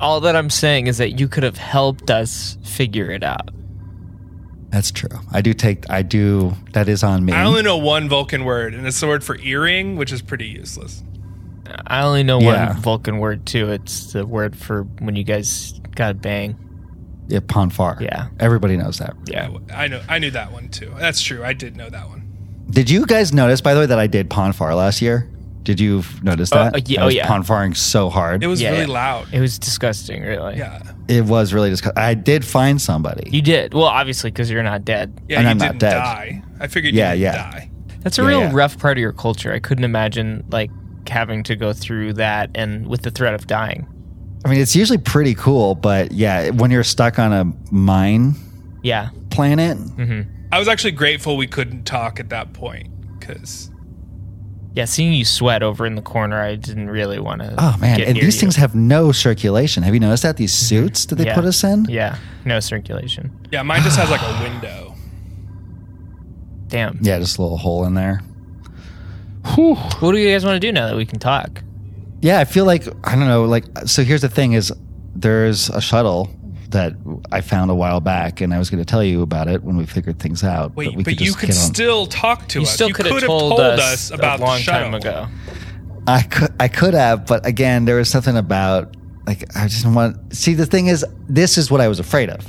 all 0.00 0.20
that 0.20 0.36
I'm 0.36 0.50
saying 0.50 0.86
is 0.86 0.98
that 0.98 1.18
you 1.18 1.28
could 1.28 1.42
have 1.42 1.56
helped 1.56 2.10
us 2.10 2.58
figure 2.64 3.10
it 3.10 3.22
out. 3.24 3.50
That's 4.70 4.90
true. 4.90 5.08
I 5.32 5.40
do 5.40 5.54
take. 5.54 5.88
I 5.90 6.02
do. 6.02 6.54
That 6.72 6.88
is 6.88 7.02
on 7.02 7.24
me. 7.24 7.32
I 7.32 7.44
only 7.44 7.62
know 7.62 7.78
one 7.78 8.08
Vulcan 8.08 8.44
word, 8.44 8.74
and 8.74 8.86
it's 8.86 9.00
the 9.00 9.06
word 9.06 9.24
for 9.24 9.38
earring, 9.40 9.96
which 9.96 10.12
is 10.12 10.20
pretty 10.20 10.46
useless. 10.46 11.02
I 11.86 12.02
only 12.02 12.22
know 12.22 12.38
Yeah. 12.40 12.68
one 12.74 12.76
Vulcan 12.82 13.18
word 13.18 13.46
too. 13.46 13.70
It's 13.70 14.12
the 14.12 14.26
word 14.26 14.56
for 14.56 14.82
when 15.00 15.16
you 15.16 15.24
guys 15.24 15.80
got 15.96 16.20
bang. 16.20 16.56
yeah, 17.28 17.40
Pon 17.46 17.68
farr. 17.70 17.96
Yeah. 18.00 18.28
Everybody 18.40 18.76
knows 18.76 18.98
that. 18.98 19.14
Yeah. 19.26 19.50
I 19.74 19.88
know. 19.88 20.00
I 20.08 20.18
knew 20.18 20.30
that 20.30 20.50
one 20.52 20.68
too. 20.68 20.92
That's 20.98 21.20
true. 21.20 21.42
I 21.44 21.52
did 21.52 21.76
know 21.76 21.90
that 21.90 22.08
one. 22.08 22.24
Did 22.70 22.88
you 22.90 23.04
guys 23.06 23.32
notice, 23.32 23.60
by 23.62 23.72
the 23.74 23.80
way, 23.80 23.86
that 23.86 23.98
I 23.98 24.06
did 24.06 24.28
Pon 24.30 24.52
farr 24.52 24.74
last 24.74 25.00
year? 25.02 25.28
Did 25.68 25.80
you 25.80 26.02
notice 26.22 26.48
that? 26.48 26.74
uh, 26.74 26.80
yeah, 26.86 27.00
I 27.00 27.02
oh, 27.02 27.06
was 27.06 27.14
yeah. 27.14 27.26
Ponfaring 27.28 27.74
so 27.76 28.08
hard. 28.08 28.42
It 28.42 28.46
was 28.46 28.58
Yeah, 28.58 28.70
really 28.70 28.86
yeah. 28.86 28.86
loud. 28.86 29.26
It 29.34 29.40
was 29.40 29.58
disgusting, 29.58 30.22
really. 30.22 30.56
yeah. 30.56 30.80
It 31.08 31.26
was 31.26 31.52
really 31.52 31.68
disgusting. 31.68 32.02
I 32.02 32.14
did 32.14 32.42
find 32.42 32.80
somebody. 32.80 33.28
You 33.30 33.42
did. 33.42 33.74
Well, 33.74 33.84
obviously, 33.84 34.30
because 34.30 34.50
you're 34.50 34.62
not 34.62 34.86
dead. 34.86 35.20
Yeah. 35.28 35.36
And 35.40 35.44
you 35.44 35.50
I'm 35.50 35.58
not 35.58 35.64
didn't 35.72 35.80
dead. 35.80 35.92
die. 35.92 36.42
I 36.58 36.68
figured 36.68 36.94
Yeah, 36.94 37.12
you 37.12 37.26
didn't 37.26 37.34
yeah. 37.34 37.50
die. 37.50 37.70
That's 38.00 38.18
a 38.18 38.22
Yeah, 38.22 38.28
real 38.28 38.40
yeah. 38.40 38.50
rough 38.54 38.78
part 38.78 38.96
of 38.96 39.02
your 39.02 39.12
culture. 39.12 39.52
I 39.52 39.58
couldn't 39.58 39.84
imagine 39.84 40.42
like 40.50 40.70
having 41.06 41.42
to 41.42 41.54
go 41.54 41.74
through 41.74 42.14
that 42.14 42.48
and 42.54 42.86
with 42.86 43.02
the 43.02 43.10
threat 43.10 43.34
of 43.34 43.46
dying. 43.46 43.86
I 44.46 44.48
mean, 44.48 44.60
it's 44.60 44.74
usually 44.74 44.96
pretty 44.96 45.34
cool, 45.34 45.74
but 45.74 46.12
yeah, 46.12 46.48
when 46.48 46.70
you're 46.70 46.82
stuck 46.82 47.18
on 47.18 47.34
a 47.34 47.44
mine 47.70 48.36
Yeah. 48.82 49.10
planet, 49.28 49.76
I 50.50 50.58
was 50.58 50.66
actually 50.66 50.92
grateful 50.92 51.36
we 51.36 51.46
couldn't 51.46 51.84
talk 51.84 52.18
at 52.20 52.30
that 52.30 52.54
point 52.54 52.88
because 53.18 53.70
Yeah, 54.74 54.84
seeing 54.84 55.12
you 55.12 55.24
sweat 55.24 55.62
over 55.62 55.86
in 55.86 55.96
the 55.96 56.02
corner, 56.02 56.40
I 56.40 56.54
didn't 56.54 56.90
really 56.90 57.18
want 57.18 57.40
to. 57.42 57.54
oh 57.58 57.76
man, 57.80 58.00
and 58.00 58.16
these 58.16 58.38
things 58.38 58.56
have 58.56 58.74
no 58.74 59.12
circulation. 59.12 59.82
Have 59.82 59.94
you 59.94 60.00
noticed 60.00 60.22
that 60.22 60.36
these 60.36 60.54
mm-hmm. 60.54 60.66
suits 60.86 61.06
that 61.06 61.16
they 61.16 61.24
Yeah. 61.26 61.34
put 61.34 61.44
us 61.44 61.64
in? 61.64 61.86
Yeah, 61.88 62.16
no 62.44 62.60
circulation. 62.60 63.32
yeah, 63.50 63.62
mine 63.62 63.82
just 63.82 63.98
has 63.98 64.10
like 64.10 64.22
a 64.22 64.42
window. 64.50 64.94
Damn. 66.68 66.98
Yeah, 67.02 67.18
just 67.18 67.38
a 67.38 67.42
little 67.42 67.56
hole 67.56 67.84
in 67.86 67.94
there. 67.94 68.20
What 69.56 70.12
do 70.12 70.18
you 70.18 70.30
guys 70.30 70.44
want 70.44 70.56
to 70.56 70.60
do 70.60 70.70
now 70.70 70.86
that 70.88 70.96
we 70.96 71.06
can 71.06 71.18
talk? 71.18 71.62
Yeah, 72.20 72.38
I 72.40 72.44
feel 72.44 72.64
like 72.66 72.86
I 73.04 73.14
don't 73.14 73.26
know. 73.28 73.44
Like, 73.44 73.64
so 73.86 74.02
here's 74.04 74.20
the 74.20 74.28
thing: 74.28 74.52
is 74.52 74.72
there's 75.14 75.70
a 75.70 75.80
shuttle 75.80 76.30
that 76.70 76.92
I 77.32 77.40
found 77.40 77.70
a 77.70 77.74
while 77.74 78.00
back, 78.00 78.40
and 78.40 78.52
I 78.52 78.58
was 78.58 78.68
going 78.70 78.82
to 78.82 78.84
tell 78.84 79.02
you 79.02 79.22
about 79.22 79.48
it 79.48 79.62
when 79.62 79.76
we 79.76 79.86
figured 79.86 80.18
things 80.18 80.44
out. 80.44 80.76
Wait, 80.76 80.94
we 80.94 81.02
but, 81.02 81.20
you 81.20 81.32
could 81.32 81.48
get 81.48 81.56
on- 81.56 81.74
still 81.74 82.06
talk 82.06 82.46
to 82.48 82.60
You 82.60 82.64
us. 82.64 82.72
still 82.72 82.88
you 82.88 82.94
could 82.94 83.06
have 83.06 83.14
could 83.20 83.26
told, 83.26 83.58
us, 83.60 84.10
about 84.10 84.40
a 84.40 84.44
long 84.44 84.56
the 84.58 84.62
shuttle. 84.62 84.90
time 84.90 84.94
ago. 84.94 85.26
I 86.06 86.22
could, 86.22 86.52
I 86.60 86.68
could 86.68 86.94
have, 86.94 87.26
but 87.26 87.44
again, 87.46 87.84
there 87.84 87.96
was 87.96 88.08
something 88.08 88.36
about 88.36 88.96
like 89.26 89.44
I 89.56 89.68
just 89.68 89.86
want. 89.86 90.34
See, 90.34 90.54
the 90.54 90.66
thing 90.66 90.86
is, 90.86 91.04
this 91.28 91.58
is 91.58 91.70
what 91.70 91.80
I 91.80 91.88
was 91.88 92.00
afraid 92.00 92.30
of, 92.30 92.46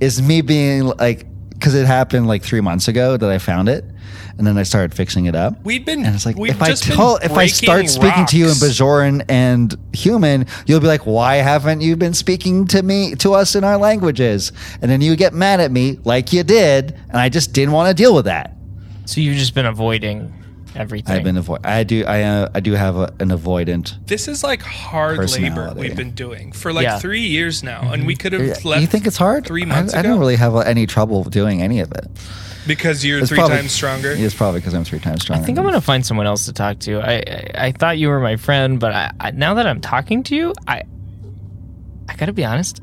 is 0.00 0.20
me 0.20 0.42
being 0.42 0.84
like, 0.84 1.26
because 1.50 1.74
it 1.74 1.86
happened 1.86 2.26
like 2.26 2.42
three 2.42 2.60
months 2.60 2.88
ago 2.88 3.16
that 3.16 3.30
I 3.30 3.38
found 3.38 3.68
it, 3.70 3.84
and 4.38 4.46
then 4.46 4.58
I 4.58 4.62
started 4.62 4.94
fixing 4.94 5.26
it 5.26 5.34
up. 5.34 5.62
We've 5.64 5.84
been. 5.84 6.04
And 6.04 6.14
it's 6.14 6.26
like 6.26 6.36
if 6.38 6.60
I 6.60 6.68
just 6.68 6.84
tell, 6.84 7.16
if 7.16 7.32
I 7.32 7.46
start 7.46 7.76
breaking 7.76 7.88
speaking 7.88 8.26
to 8.26 8.36
you 8.36 8.46
in. 8.46 8.52
Bajoran 8.52 9.24
and 9.28 9.74
human, 9.92 10.46
you'll 10.66 10.80
be 10.80 10.86
like, 10.86 11.06
"Why 11.06 11.36
haven't 11.36 11.80
you 11.80 11.96
been 11.96 12.14
speaking 12.14 12.66
to 12.68 12.82
me 12.82 13.14
to 13.16 13.34
us 13.34 13.54
in 13.54 13.64
our 13.64 13.76
languages?" 13.76 14.52
And 14.82 14.90
then 14.90 15.00
you 15.00 15.16
get 15.16 15.34
mad 15.34 15.60
at 15.60 15.70
me 15.70 15.98
like 16.04 16.32
you 16.32 16.42
did, 16.42 16.92
and 17.08 17.18
I 17.18 17.28
just 17.28 17.52
didn't 17.52 17.72
want 17.72 17.88
to 17.88 17.94
deal 17.94 18.14
with 18.14 18.24
that. 18.26 18.56
So 19.06 19.20
you've 19.20 19.36
just 19.36 19.54
been 19.54 19.66
avoiding 19.66 20.32
everything. 20.74 21.14
I've 21.16 21.22
been 21.24 21.36
avoid. 21.36 21.64
I 21.64 21.84
do. 21.84 22.04
I 22.04 22.22
uh, 22.22 22.48
I 22.54 22.60
do 22.60 22.72
have 22.72 22.96
a, 22.96 23.12
an 23.20 23.28
avoidant. 23.30 24.06
This 24.06 24.28
is 24.28 24.42
like 24.42 24.62
hard 24.62 25.18
labor 25.30 25.72
we've 25.76 25.96
been 25.96 26.12
doing 26.12 26.52
for 26.52 26.72
like 26.72 26.84
Yeah. 26.84 26.98
three 26.98 27.22
years 27.26 27.62
now, 27.62 27.92
and 27.92 28.06
we 28.06 28.16
could 28.16 28.32
have 28.32 28.64
left. 28.64 28.80
you 28.80 28.86
think 28.86 29.06
it's 29.06 29.16
hard? 29.16 29.46
Three 29.46 29.64
months 29.64 29.94
I, 29.94 30.00
I 30.00 30.02
don't 30.02 30.18
really 30.18 30.36
have 30.36 30.54
any 30.56 30.86
trouble 30.86 31.24
doing 31.24 31.62
any 31.62 31.80
of 31.80 31.92
it. 31.92 32.06
because 32.66 33.04
you're 33.04 33.18
It's 33.20 33.28
three 33.28 33.38
probably- 33.38 33.56
times 33.58 33.72
stronger. 33.72 34.12
It's 34.12 34.34
probably 34.34 34.60
because 34.60 34.74
I'm 34.74 34.84
three 34.84 34.98
times 35.00 35.22
stronger. 35.22 35.42
I 35.42 35.46
think 35.46 35.58
I'm 35.58 35.64
gonna 35.64 35.80
find 35.80 36.04
someone 36.04 36.26
else 36.26 36.46
to 36.46 36.52
talk 36.52 36.78
to. 36.80 37.00
I 37.00 37.14
I, 37.16 37.50
I 37.66 37.72
thought 37.72 37.98
you 37.98 38.08
were 38.08 38.20
my 38.20 38.36
friend, 38.36 38.80
but 38.80 38.92
I, 38.92 39.10
I 39.20 39.30
now 39.32 39.54
that 39.54 39.66
I'm 39.66 39.80
talking 39.80 40.22
to 40.24 40.34
you, 40.36 40.52
I 40.66 40.82
I 42.08 42.16
gotta 42.16 42.32
be 42.32 42.44
honest. 42.44 42.80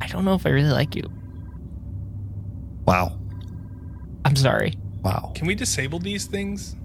I 0.00 0.06
don't 0.08 0.24
know 0.24 0.34
if 0.34 0.46
I 0.46 0.50
really 0.50 0.70
like 0.72 0.96
you. 0.96 1.04
Wow. 2.86 3.16
I'm 4.24 4.36
sorry. 4.36 4.74
Wow. 5.02 5.32
Can 5.34 5.46
we 5.46 5.54
disable 5.54 5.98
these 5.98 6.26
things? 6.26 6.76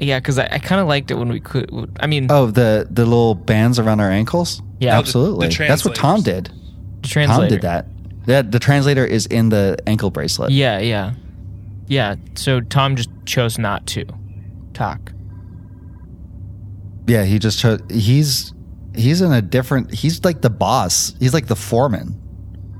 Yeah, 0.00 0.18
because 0.18 0.38
I, 0.38 0.48
I 0.50 0.58
kind 0.58 0.80
of 0.80 0.88
liked 0.88 1.10
it 1.10 1.14
when 1.14 1.28
we 1.28 1.38
could. 1.40 1.70
I 2.00 2.06
mean, 2.08 2.26
Oh, 2.30 2.46
the 2.46 2.86
the 2.90 3.04
little 3.04 3.34
bands 3.36 3.78
around 3.78 4.00
our 4.00 4.10
ankles. 4.10 4.60
Yeah. 4.80 4.96
Oh, 4.96 4.98
absolutely. 4.98 5.48
The- 5.48 5.54
the 5.58 5.68
That's 5.68 5.84
what 5.84 5.94
Tom 5.94 6.22
did. 6.22 6.50
the 7.02 7.08
translator. 7.08 7.40
Tom 7.42 7.48
did 7.48 7.62
that. 7.62 7.86
That 8.26 8.50
the 8.52 8.58
translator 8.58 9.04
is 9.04 9.26
in 9.26 9.50
the 9.50 9.76
ankle 9.86 10.10
bracelet. 10.10 10.50
Yeah, 10.50 10.78
yeah, 10.80 11.12
yeah. 11.86 12.16
So 12.34 12.60
Tom 12.60 12.96
just 12.96 13.10
chose 13.26 13.58
not 13.58 13.86
to 13.88 14.04
talk. 14.72 15.12
Yeah, 17.06 17.24
he 17.24 17.38
just 17.38 17.58
chose. 17.60 17.80
He's 17.90 18.54
he's 18.94 19.20
in 19.20 19.32
a 19.32 19.42
different. 19.42 19.92
He's 19.92 20.24
like 20.24 20.40
the 20.40 20.50
boss. 20.50 21.14
He's 21.20 21.34
like 21.34 21.46
the 21.48 21.56
foreman 21.56 22.20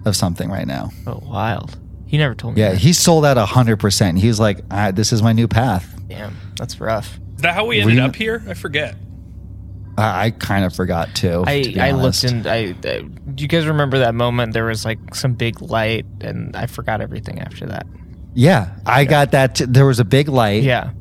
of 0.06 0.16
something 0.16 0.50
right 0.50 0.66
now. 0.66 0.90
Oh, 1.06 1.20
wild. 1.24 1.78
He 2.14 2.18
never 2.18 2.36
told 2.36 2.54
me. 2.54 2.60
Yeah, 2.60 2.70
that. 2.70 2.78
he 2.78 2.92
sold 2.92 3.24
out 3.24 3.36
hundred 3.36 3.80
percent. 3.80 4.18
He 4.18 4.28
was 4.28 4.38
like, 4.38 4.60
ah, 4.70 4.92
"This 4.92 5.12
is 5.12 5.20
my 5.20 5.32
new 5.32 5.48
path." 5.48 6.00
Damn, 6.06 6.36
that's 6.56 6.78
rough. 6.80 7.18
Is 7.34 7.42
that 7.42 7.54
how 7.56 7.66
we 7.66 7.80
ended 7.80 7.96
We- 7.96 8.00
up 8.02 8.14
here? 8.14 8.40
I 8.48 8.54
forget. 8.54 8.94
I, 9.98 10.26
I 10.26 10.30
kind 10.30 10.64
of 10.64 10.72
forgot 10.76 11.12
too. 11.16 11.42
I 11.44 11.62
to 11.62 11.72
be 11.72 11.80
I 11.80 11.90
honest. 11.90 12.22
looked 12.22 12.34
in. 12.34 12.46
I, 12.46 12.56
I 12.88 13.00
do 13.00 13.42
you 13.42 13.48
guys 13.48 13.66
remember 13.66 13.98
that 13.98 14.14
moment? 14.14 14.52
There 14.52 14.64
was 14.66 14.84
like 14.84 15.12
some 15.12 15.34
big 15.34 15.60
light, 15.60 16.06
and 16.20 16.54
I 16.54 16.66
forgot 16.66 17.00
everything 17.00 17.40
after 17.40 17.66
that. 17.66 17.84
Yeah, 18.32 18.76
I 18.86 19.06
got 19.06 19.32
that. 19.32 19.56
T- 19.56 19.64
there 19.64 19.86
was 19.86 19.98
a 19.98 20.04
big 20.04 20.28
light. 20.28 20.62
Yeah, 20.62 20.92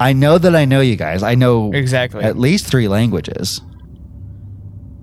I 0.00 0.12
know 0.12 0.36
that 0.36 0.54
I 0.54 0.66
know 0.66 0.82
you 0.82 0.96
guys. 0.96 1.22
I 1.22 1.34
know 1.34 1.72
Exactly. 1.72 2.22
at 2.24 2.36
least 2.36 2.66
three 2.66 2.88
languages. 2.88 3.62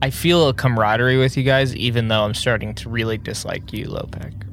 I 0.04 0.12
feel 0.12 0.48
a 0.48 0.54
camaraderie 0.54 1.18
with 1.18 1.36
you 1.38 1.44
guys, 1.44 1.76
even 1.76 2.08
though 2.08 2.22
I'm 2.24 2.36
starting 2.36 2.76
to 2.76 2.90
really 2.90 3.18
dislike 3.18 3.74
you, 3.74 3.88
Lopek. 3.88 4.46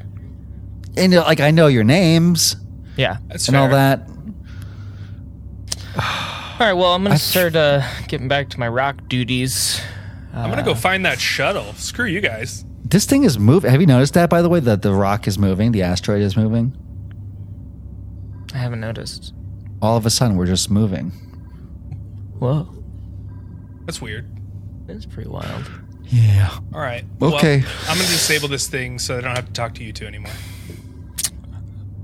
And 0.96 1.12
you 1.12 1.18
know, 1.18 1.24
like 1.24 1.40
I 1.40 1.50
know 1.50 1.66
your 1.66 1.84
names 1.84 2.56
Yeah. 2.96 3.18
That's 3.28 3.48
and 3.48 3.54
fair. 3.54 3.62
all 3.62 3.68
that. 3.70 4.08
All 6.58 6.66
right. 6.66 6.72
Well, 6.72 6.92
I'm 6.94 7.02
gonna 7.02 7.18
start 7.18 7.54
uh, 7.54 7.82
getting 8.08 8.28
back 8.28 8.48
to 8.50 8.58
my 8.60 8.68
rock 8.68 9.08
duties. 9.08 9.80
I'm 10.32 10.48
gonna 10.50 10.62
go 10.62 10.74
find 10.74 11.04
that 11.04 11.18
shuttle. 11.20 11.72
Screw 11.74 12.06
you 12.06 12.20
guys. 12.20 12.64
This 12.84 13.04
thing 13.04 13.24
is 13.24 13.38
moving. 13.38 13.70
Have 13.70 13.80
you 13.80 13.86
noticed 13.86 14.14
that 14.14 14.30
by 14.30 14.40
the 14.42 14.48
way? 14.48 14.60
That 14.60 14.80
the 14.82 14.92
rock 14.92 15.26
is 15.28 15.38
moving, 15.38 15.72
the 15.72 15.82
asteroid 15.82 16.22
is 16.22 16.36
moving. 16.36 16.74
I 18.54 18.58
haven't 18.58 18.80
noticed. 18.80 19.34
All 19.82 19.96
of 19.98 20.06
a 20.06 20.10
sudden, 20.10 20.36
we're 20.36 20.46
just 20.46 20.70
moving. 20.70 21.10
Whoa, 22.38 22.68
That's 23.86 24.00
weird. 24.00 24.26
that's 24.86 25.04
pretty 25.06 25.28
wild. 25.28 25.70
Yeah. 26.04 26.50
All 26.72 26.80
right. 26.80 27.04
Okay. 27.20 27.58
Well, 27.60 27.72
I'm 27.88 27.96
gonna 27.98 28.08
disable 28.08 28.48
this 28.48 28.68
thing 28.68 28.98
so 28.98 29.18
I 29.18 29.20
don't 29.20 29.34
have 29.34 29.46
to 29.46 29.52
talk 29.52 29.74
to 29.74 29.84
you 29.84 29.92
two 29.92 30.06
anymore. 30.06 30.32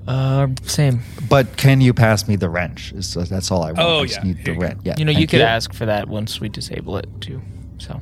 Uh, 0.06 0.48
same. 0.64 1.00
But 1.28 1.56
can 1.56 1.80
you 1.80 1.94
pass 1.94 2.26
me 2.26 2.36
the 2.36 2.48
wrench? 2.50 2.92
Is- 2.92 3.14
That's 3.14 3.50
all 3.50 3.62
I 3.62 3.72
want. 3.72 3.78
Oh, 3.78 3.98
I 4.00 4.06
just 4.06 4.18
yeah. 4.18 4.24
need 4.24 4.36
Here 4.36 4.44
the 4.46 4.50
you 4.52 4.56
go. 4.56 4.60
wrench. 4.62 4.80
Yeah. 4.84 4.94
You 4.98 5.04
know, 5.04 5.10
you 5.12 5.18
thank 5.18 5.30
could 5.30 5.40
ask 5.42 5.72
for 5.72 5.86
that 5.86 6.08
once 6.08 6.40
we 6.40 6.48
disable 6.48 6.96
it 6.96 7.08
too. 7.20 7.40
So 7.78 8.00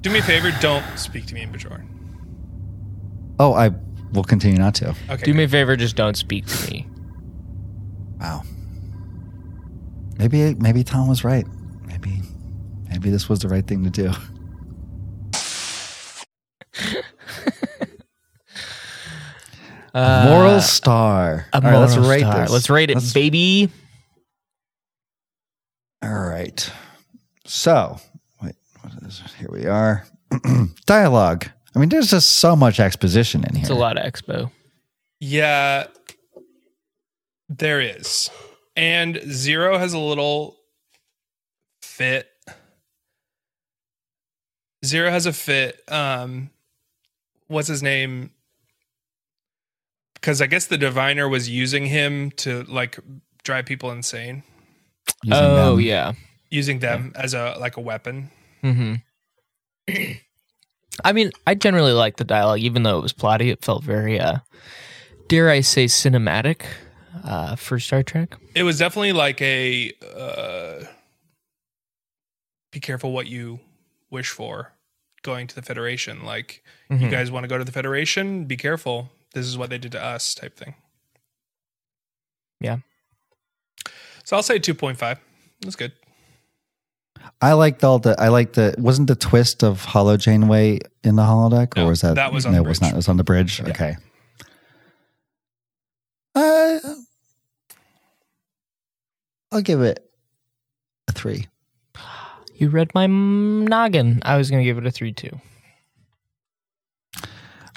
Do 0.00 0.10
me 0.10 0.18
a 0.20 0.22
favor. 0.22 0.50
Don't 0.60 0.84
speak 0.98 1.26
to 1.26 1.34
me 1.34 1.42
in 1.42 1.52
Bajoran. 1.52 1.86
Oh, 3.38 3.52
I 3.54 3.70
will 4.12 4.24
continue 4.24 4.58
not 4.58 4.74
to. 4.76 4.94
Okay. 5.10 5.24
do 5.24 5.34
me 5.34 5.44
a 5.44 5.48
favor, 5.48 5.76
just 5.76 5.96
don't 5.96 6.16
speak 6.16 6.46
to 6.46 6.70
me. 6.70 6.86
Wow. 8.20 8.42
Maybe 10.18 10.54
maybe 10.54 10.84
Tom 10.84 11.08
was 11.08 11.24
right. 11.24 11.46
Maybe 11.86 12.20
maybe 12.88 13.10
this 13.10 13.28
was 13.28 13.40
the 13.40 13.48
right 13.48 13.66
thing 13.66 13.82
to 13.84 13.90
do. 13.90 14.12
Uh, 19.94 20.26
Moral 20.28 20.60
star. 20.60 21.46
A 21.52 21.56
All 21.56 21.60
right, 21.62 21.78
let's 21.78 21.94
moral 21.96 22.10
rate 22.10 22.20
star. 22.20 22.40
this. 22.40 22.50
Let's 22.50 22.70
rate 22.70 22.90
it, 22.90 22.94
Let's- 22.94 23.12
baby. 23.12 23.70
All 26.02 26.10
right. 26.12 26.70
So, 27.44 27.98
wait, 28.42 28.54
what 28.80 28.92
is 29.04 29.22
here 29.38 29.48
we 29.52 29.66
are. 29.66 30.04
Dialogue. 30.86 31.46
I 31.74 31.78
mean, 31.78 31.88
there's 31.90 32.10
just 32.10 32.30
so 32.38 32.56
much 32.56 32.80
exposition 32.80 33.44
in 33.44 33.54
here. 33.54 33.62
It's 33.62 33.70
a 33.70 33.74
lot 33.74 33.96
of 33.98 34.04
expo. 34.10 34.50
Yeah, 35.20 35.86
there 37.48 37.80
is. 37.80 38.30
And 38.76 39.20
Zero 39.30 39.78
has 39.78 39.92
a 39.92 39.98
little 39.98 40.56
fit. 41.82 42.28
Zero 44.84 45.10
has 45.10 45.26
a 45.26 45.32
fit. 45.32 45.80
Um, 45.88 46.50
what's 47.46 47.68
his 47.68 47.82
name? 47.82 48.30
Because 50.22 50.40
I 50.40 50.46
guess 50.46 50.66
the 50.66 50.78
diviner 50.78 51.28
was 51.28 51.50
using 51.50 51.84
him 51.86 52.30
to 52.42 52.62
like 52.64 52.96
drive 53.42 53.66
people 53.66 53.90
insane, 53.90 54.44
Using 55.24 55.44
Oh 55.44 55.74
them. 55.76 55.80
yeah. 55.84 56.12
using 56.48 56.78
them 56.78 57.12
as 57.16 57.34
a 57.34 57.56
like 57.58 57.76
a 57.76 57.80
weapon. 57.80 58.30
Mm-hmm. 58.62 58.94
I 61.04 61.12
mean, 61.12 61.32
I 61.46 61.54
generally 61.56 61.92
like 61.92 62.16
the 62.18 62.24
dialogue, 62.24 62.60
even 62.60 62.84
though 62.84 62.98
it 62.98 63.02
was 63.02 63.12
plotty. 63.12 63.50
It 63.50 63.64
felt 63.64 63.82
very, 63.82 64.20
uh, 64.20 64.38
dare 65.28 65.50
I 65.50 65.60
say, 65.60 65.86
cinematic 65.86 66.62
uh, 67.24 67.56
for 67.56 67.80
Star 67.80 68.02
Trek. 68.04 68.36
It 68.54 68.62
was 68.62 68.78
definitely 68.78 69.12
like 69.14 69.40
a 69.42 69.90
uh, 70.16 70.84
be 72.70 72.78
careful 72.80 73.12
what 73.12 73.26
you 73.26 73.58
wish 74.10 74.28
for 74.30 74.72
going 75.22 75.46
to 75.48 75.54
the 75.54 75.62
Federation. 75.62 76.24
Like, 76.24 76.62
you 76.90 76.96
Mhm. 76.98 77.10
guys 77.10 77.30
want 77.30 77.44
to 77.44 77.48
go 77.48 77.58
to 77.58 77.64
the 77.64 77.72
Federation? 77.72 78.44
Be 78.44 78.56
careful. 78.56 79.10
This 79.34 79.46
is 79.46 79.56
what 79.56 79.70
they 79.70 79.78
did 79.78 79.92
to 79.92 80.02
us, 80.04 80.34
type 80.34 80.56
thing. 80.56 80.74
Yeah. 82.60 82.78
So 84.24 84.36
I'll 84.36 84.42
say 84.42 84.58
2.5. 84.58 85.18
That's 85.62 85.76
good. 85.76 85.92
I 87.40 87.52
liked 87.52 87.84
all 87.84 87.98
the. 87.98 88.14
I 88.20 88.28
liked 88.28 88.54
the. 88.54 88.74
Wasn't 88.78 89.08
the 89.08 89.14
twist 89.16 89.62
of 89.62 89.84
Holo 89.84 90.16
Janeway 90.16 90.80
in 91.04 91.16
the 91.16 91.22
holodeck, 91.22 91.76
or 91.80 91.88
was 91.88 92.00
that? 92.00 92.16
that 92.16 92.32
was 92.32 92.46
on 92.46 92.52
no, 92.52 92.58
the 92.58 92.64
it 92.64 92.68
was 92.68 92.78
bridge. 92.78 92.88
not. 92.88 92.94
It 92.94 92.96
was 92.96 93.08
on 93.08 93.16
the 93.16 93.24
bridge. 93.24 93.60
Yeah. 93.60 93.68
Okay. 93.70 93.96
Uh, 96.34 96.78
I'll 99.52 99.62
give 99.62 99.82
it 99.82 100.08
a 101.08 101.12
three. 101.12 101.46
You 102.54 102.68
read 102.68 102.92
my 102.94 103.06
noggin. 103.06 104.22
I 104.24 104.36
was 104.36 104.50
going 104.50 104.62
to 104.62 104.64
give 104.64 104.78
it 104.78 104.86
a 104.86 104.90
three 104.90 105.12
too. 105.12 105.40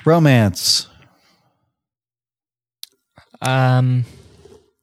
Romance. 0.05 0.87
Um, 3.45 4.05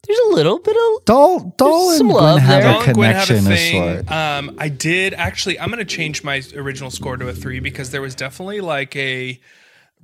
there's 0.07 0.19
a 0.19 0.35
little 0.35 0.59
bit 0.59 0.77
of 0.77 1.05
Dal, 1.05 1.55
Dal 1.59 1.89
and 1.91 1.99
some 1.99 2.09
Gwyn 2.09 2.17
love 2.23 2.41
have 2.41 2.63
there. 2.63 2.71
a 2.71 2.75
Dal 2.75 2.83
and 2.83 2.95
Gwyn 2.95 3.13
have 3.13 3.23
a 3.23 3.27
connection 3.27 3.53
of 3.53 3.59
thing. 3.59 4.07
sort. 4.07 4.11
Um, 4.13 4.57
I 4.59 4.69
did 4.69 5.15
actually. 5.15 5.59
I'm 5.61 5.69
going 5.69 5.79
to 5.79 5.85
change 5.85 6.25
my 6.25 6.43
original 6.55 6.91
score 6.91 7.17
to 7.17 7.29
a 7.29 7.33
three 7.33 7.61
because 7.61 7.91
there 7.91 8.03
was 8.03 8.15
definitely 8.15 8.61
like 8.61 8.95
a 8.97 9.41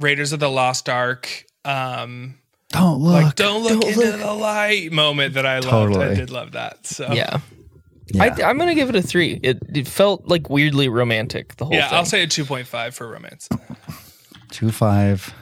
Raiders 0.00 0.32
of 0.32 0.40
the 0.40 0.48
Lost 0.50 0.88
Ark. 0.88 1.44
Um, 1.64 2.38
Don't 2.70 3.00
look. 3.00 3.22
like 3.24 3.34
don't 3.34 3.62
look 3.62 3.84
into 3.84 4.12
the 4.16 4.32
light 4.32 4.92
moment 4.92 5.34
that 5.34 5.44
I 5.46 5.58
loved. 5.58 5.66
I 5.66 5.70
Totally. 5.94 6.14
did 6.16 6.30
love 6.30 6.52
that. 6.52 6.86
So 6.86 7.12
yeah. 7.12 7.40
Yeah. 8.10 8.22
I, 8.24 8.48
I'm 8.48 8.56
going 8.56 8.70
to 8.70 8.74
give 8.74 8.88
it 8.88 8.96
a 8.96 9.02
three. 9.02 9.38
It 9.42 9.58
it 9.74 9.86
felt 9.86 10.26
like 10.28 10.48
weirdly 10.48 10.88
romantic. 10.88 11.56
The 11.56 11.66
whole 11.66 11.74
yeah, 11.74 11.88
thing. 11.88 11.98
I'll 11.98 12.04
say 12.06 12.22
a 12.22 12.26
two 12.26 12.44
point 12.46 12.66
five 12.66 12.94
for 12.94 13.06
romance. 13.08 13.48
Two, 14.50 14.70
five, 14.70 15.34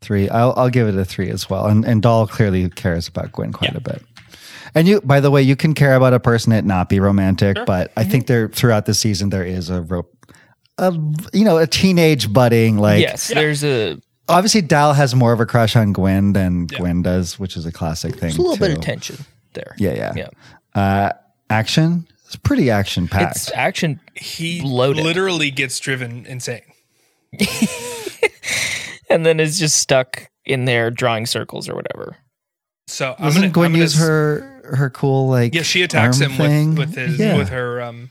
three. 0.00 0.28
I'll, 0.28 0.52
I'll 0.56 0.70
give 0.70 0.88
it 0.88 0.94
a 0.96 1.04
three 1.04 1.30
as 1.30 1.48
well. 1.50 1.66
And, 1.66 1.84
and 1.84 2.02
Dal 2.02 2.26
clearly 2.26 2.68
cares 2.70 3.08
about 3.08 3.32
Gwyn 3.32 3.52
quite 3.52 3.72
Yeah. 3.72 3.78
a 3.78 3.80
bit. 3.80 4.02
And 4.74 4.86
you, 4.86 5.00
by 5.00 5.20
the 5.20 5.30
way, 5.30 5.42
you 5.42 5.56
can 5.56 5.72
care 5.74 5.94
about 5.94 6.12
a 6.12 6.20
person 6.20 6.52
and 6.52 6.66
not 6.66 6.88
be 6.88 7.00
romantic, 7.00 7.56
but 7.66 7.92
I 7.96 8.02
Mm-hmm. 8.02 8.10
think 8.10 8.26
there 8.26 8.48
throughout 8.48 8.84
the 8.86 8.94
season 8.94 9.30
there 9.30 9.44
is 9.44 9.70
a, 9.70 9.80
ro- 9.82 10.06
a 10.78 10.92
you 11.32 11.44
know, 11.44 11.56
a 11.58 11.66
teenage 11.66 12.30
budding 12.32 12.76
like. 12.78 13.00
yes, 13.00 13.28
there's 13.28 13.64
a 13.64 13.98
Obviously, 14.28 14.60
Dal 14.60 14.92
has 14.92 15.14
more 15.14 15.32
of 15.32 15.38
a 15.38 15.46
crush 15.46 15.76
on 15.76 15.92
Gwyn 15.92 16.32
than 16.32 16.66
Gwyn 16.66 17.00
does, 17.02 17.38
which 17.38 17.56
is 17.56 17.64
a 17.64 17.70
classic 17.70 18.12
thing. 18.14 18.20
there's 18.22 18.36
a 18.38 18.42
little 18.42 18.56
bit 18.56 18.76
of 18.76 18.82
tension 18.82 19.18
there. 19.52 19.76
Yeah, 19.78 19.94
yeah. 19.94 20.12
Yeah. 20.16 20.28
Uh, 20.74 21.12
action. 21.48 22.08
It's 22.26 22.34
pretty 22.34 22.68
action 22.68 23.06
packed. 23.06 23.36
It's 23.36 23.52
action. 23.52 24.00
He 24.16 24.60
Loaded. 24.62 25.04
literally 25.04 25.52
gets 25.52 25.78
driven 25.78 26.26
insane. 26.26 26.62
and 29.10 29.24
then 29.26 29.40
is 29.40 29.58
just 29.58 29.76
stuck 29.78 30.30
in 30.44 30.64
there 30.64 30.90
drawing 30.90 31.26
circles 31.26 31.68
or 31.68 31.74
whatever. 31.74 32.16
So 32.88 33.14
I'm 33.18 33.24
Doesn't 33.24 33.42
gonna, 33.42 33.52
Gwyn 33.52 33.66
I'm 33.66 33.72
gonna 33.72 33.82
use 33.84 33.94
s- 33.94 34.00
her 34.00 34.62
her 34.76 34.90
cool 34.90 35.28
like 35.28 35.54
Yeah, 35.54 35.62
she 35.62 35.82
attacks 35.82 36.18
him 36.18 36.32
thing? 36.32 36.70
with, 36.74 36.90
with 36.90 36.94
his 36.96 37.18
yeah. 37.18 37.36
with 37.36 37.48
her. 37.50 37.80
Um, 37.82 38.10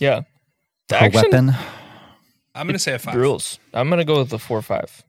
Yeah. 0.00 0.22
The 0.88 0.96
her 0.96 1.06
action 1.06 1.22
weapon? 1.30 1.54
I'm 2.54 2.66
gonna 2.66 2.78
say 2.78 2.94
a 2.94 2.98
five. 2.98 3.14
rules. 3.14 3.58
I'm 3.74 3.88
gonna 3.90 4.04
go 4.04 4.18
with 4.18 4.30
the 4.30 4.38
four 4.38 4.62
five. 4.62 5.04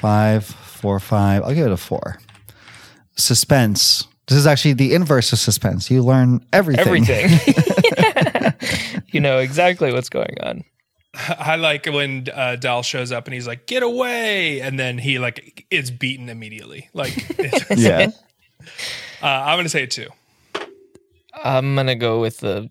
Five, 0.00 0.44
four, 0.44 0.98
five. 1.00 1.42
I'll 1.44 1.54
give 1.54 1.66
it 1.66 1.72
a 1.72 1.76
four. 1.76 2.18
Suspense. 3.16 4.06
This 4.26 4.38
is 4.38 4.46
actually 4.46 4.74
the 4.74 4.94
inverse 4.94 5.32
of 5.32 5.38
suspense. 5.38 5.90
You 5.90 6.02
learn 6.02 6.44
everything. 6.52 7.06
Everything. 7.06 8.54
you 9.12 9.20
know 9.20 9.38
exactly 9.38 9.92
what's 9.92 10.08
going 10.08 10.36
on. 10.42 10.64
I 11.38 11.56
like 11.56 11.86
when 11.86 12.26
uh, 12.32 12.56
Dal 12.56 12.82
shows 12.82 13.12
up 13.12 13.26
and 13.26 13.34
he's 13.34 13.46
like, 13.46 13.66
"Get 13.66 13.82
away!" 13.82 14.60
and 14.60 14.78
then 14.78 14.98
he 14.98 15.18
like 15.18 15.66
is 15.70 15.90
beaten 15.90 16.28
immediately. 16.28 16.88
Like, 16.94 17.16
it's- 17.38 17.78
yeah. 17.78 18.10
uh, 19.22 19.26
I'm 19.26 19.58
gonna 19.58 19.68
say 19.68 19.82
a 19.82 19.86
two. 19.86 20.08
I'm 21.34 21.74
gonna 21.74 21.94
go 21.94 22.20
with 22.20 22.38
the 22.38 22.68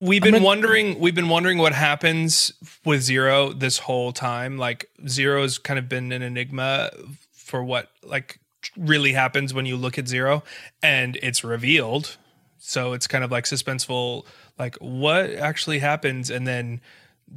We've 0.00 0.22
been 0.22 0.32
gonna- 0.34 0.44
wondering. 0.44 0.98
We've 0.98 1.14
been 1.14 1.28
wondering 1.28 1.58
what 1.58 1.72
happens 1.72 2.52
with 2.84 3.02
Zero 3.02 3.52
this 3.52 3.78
whole 3.78 4.12
time. 4.12 4.58
Like 4.58 4.90
Zero's 5.08 5.58
kind 5.58 5.78
of 5.78 5.88
been 5.88 6.10
an 6.12 6.22
enigma 6.22 6.90
for 7.32 7.62
what 7.62 7.88
like 8.02 8.40
really 8.76 9.12
happens 9.12 9.54
when 9.54 9.64
you 9.64 9.76
look 9.76 9.98
at 9.98 10.08
Zero, 10.08 10.42
and 10.82 11.16
it's 11.22 11.44
revealed. 11.44 12.16
So 12.58 12.92
it's 12.92 13.06
kind 13.06 13.22
of 13.24 13.30
like 13.30 13.44
suspenseful. 13.44 14.24
Like 14.58 14.76
what 14.76 15.30
actually 15.30 15.78
happens, 15.78 16.30
and 16.30 16.46
then 16.46 16.80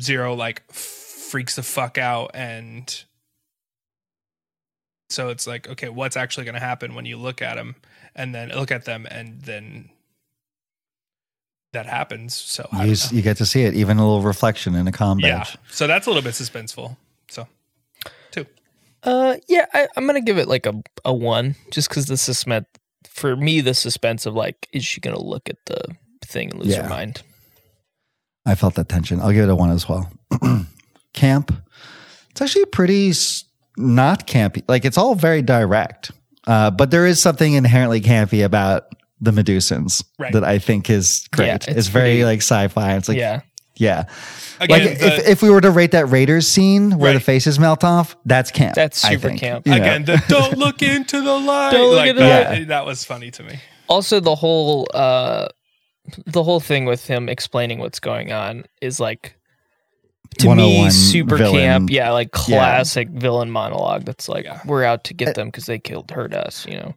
Zero 0.01 0.33
like 0.35 0.69
freaks 0.71 1.55
the 1.55 1.63
fuck 1.63 1.97
out, 1.97 2.31
and 2.33 3.03
so 5.09 5.29
it's 5.29 5.47
like 5.47 5.69
okay, 5.69 5.89
what's 5.89 6.17
actually 6.17 6.45
going 6.45 6.55
to 6.55 6.59
happen 6.61 6.95
when 6.95 7.05
you 7.05 7.17
look 7.17 7.41
at 7.41 7.57
him, 7.57 7.75
and 8.15 8.33
then 8.33 8.49
look 8.49 8.71
at 8.71 8.85
them, 8.85 9.07
and 9.09 9.41
then 9.41 9.89
that 11.73 11.85
happens. 11.85 12.33
So 12.33 12.67
You, 12.73 12.91
s- 12.91 13.11
you 13.11 13.21
get 13.21 13.37
to 13.37 13.45
see 13.45 13.63
it, 13.63 13.73
even 13.75 13.97
a 13.97 14.01
little 14.05 14.21
reflection 14.21 14.75
in 14.75 14.87
a 14.87 14.91
com 14.91 15.19
Yeah. 15.19 15.45
So 15.69 15.87
that's 15.87 16.07
a 16.07 16.09
little 16.09 16.23
bit 16.23 16.33
suspenseful. 16.33 16.95
So 17.29 17.47
two. 18.31 18.45
Uh, 19.03 19.35
yeah, 19.47 19.65
I, 19.73 19.87
I'm 19.95 20.05
gonna 20.07 20.21
give 20.21 20.37
it 20.37 20.47
like 20.47 20.65
a 20.65 20.73
a 21.03 21.13
one, 21.13 21.55
just 21.71 21.89
because 21.89 22.05
the 22.07 22.17
suspense 22.17 22.65
for 23.07 23.35
me, 23.35 23.61
the 23.61 23.73
suspense 23.73 24.25
of 24.25 24.33
like, 24.33 24.67
is 24.73 24.83
she 24.83 24.99
gonna 24.99 25.21
look 25.21 25.49
at 25.49 25.57
the 25.67 25.95
thing 26.25 26.51
and 26.51 26.59
lose 26.63 26.73
Yeah. 26.75 26.83
her 26.83 26.89
mind? 26.89 27.21
I 28.45 28.55
felt 28.55 28.75
that 28.75 28.89
tension. 28.89 29.19
I'll 29.21 29.31
give 29.31 29.43
it 29.43 29.49
a 29.51 29.55
one 29.55 29.71
as 29.71 29.87
well. 29.89 30.11
Camp. 31.13 31.51
It's 32.31 32.41
actually 32.41 32.65
pretty 32.65 33.13
not 33.77 34.27
campy. 34.27 34.63
Like 34.67 34.83
it's 34.85 34.97
all 34.97 35.15
very 35.15 35.41
direct, 35.41 36.11
uh, 36.47 36.71
but 36.71 36.91
there 36.91 37.05
is 37.05 37.21
something 37.21 37.53
inherently 37.53 38.01
campy 38.01 38.43
about 38.43 38.87
the 39.21 39.31
Medusans 39.31 40.03
Right. 40.19 40.33
that 40.33 40.43
I 40.43 40.59
think 40.59 40.89
is 40.89 41.27
great. 41.31 41.47
Yeah, 41.47 41.55
it's, 41.55 41.67
it's 41.69 41.87
very 41.87 42.09
pretty- 42.09 42.25
like 42.25 42.39
sci-fi. 42.39 42.95
It's 42.97 43.07
like 43.07 43.17
yeah, 43.17 43.41
yeah. 43.75 44.03
Again, 44.59 44.79
like 44.89 44.99
the, 44.99 45.05
if, 45.07 45.27
if 45.27 45.41
we 45.41 45.49
were 45.49 45.61
to 45.61 45.71
rate 45.71 45.91
that 45.91 46.07
Raiders 46.09 46.47
scene 46.47 46.97
where 46.97 47.13
the 47.13 47.19
faces 47.21 47.57
melt 47.59 47.83
off, 47.85 48.15
that's 48.25 48.51
camp. 48.51 48.75
That's 48.75 49.03
I 49.05 49.11
super 49.15 49.29
think. 49.29 49.39
camp. 49.39 49.65
You 49.67 49.73
again, 49.73 50.03
the 50.03 50.21
don't 50.27 50.57
look 50.57 50.81
into 50.81 51.21
the 51.21 51.39
light. 51.39 51.71
Don't 51.71 51.89
look 51.91 51.97
like 51.99 52.09
into 52.09 52.21
that, 52.23 52.57
the- 52.59 52.65
that 52.65 52.85
was 52.85 53.05
funny 53.05 53.31
to 53.31 53.43
me. 53.43 53.59
also 53.87 54.19
the 54.19 54.35
whole 54.35 54.87
uh 54.93 55.47
the 56.25 56.43
whole 56.43 56.59
thing 56.59 56.85
with 56.85 57.05
him 57.07 57.29
explaining 57.29 57.79
what's 57.79 57.99
going 57.99 58.31
on 58.31 58.65
is 58.81 58.99
like 58.99 59.35
to 60.39 60.53
me 60.55 60.89
super 60.89 61.37
villain. 61.37 61.55
camp 61.61 61.89
yeah 61.89 62.11
like 62.11 62.31
classic 62.31 63.07
villain 63.09 63.49
monologue 63.51 64.03
that's 64.05 64.27
like 64.27 64.45
Yeah. 64.45 64.59
we're 64.65 64.83
out 64.83 65.03
to 65.05 65.13
get 65.13 65.35
them 65.35 65.47
because 65.47 65.65
they 65.65 65.79
killed 65.79 66.11
hurt 66.11 66.33
us 66.33 66.65
you 66.67 66.75
know 66.75 66.93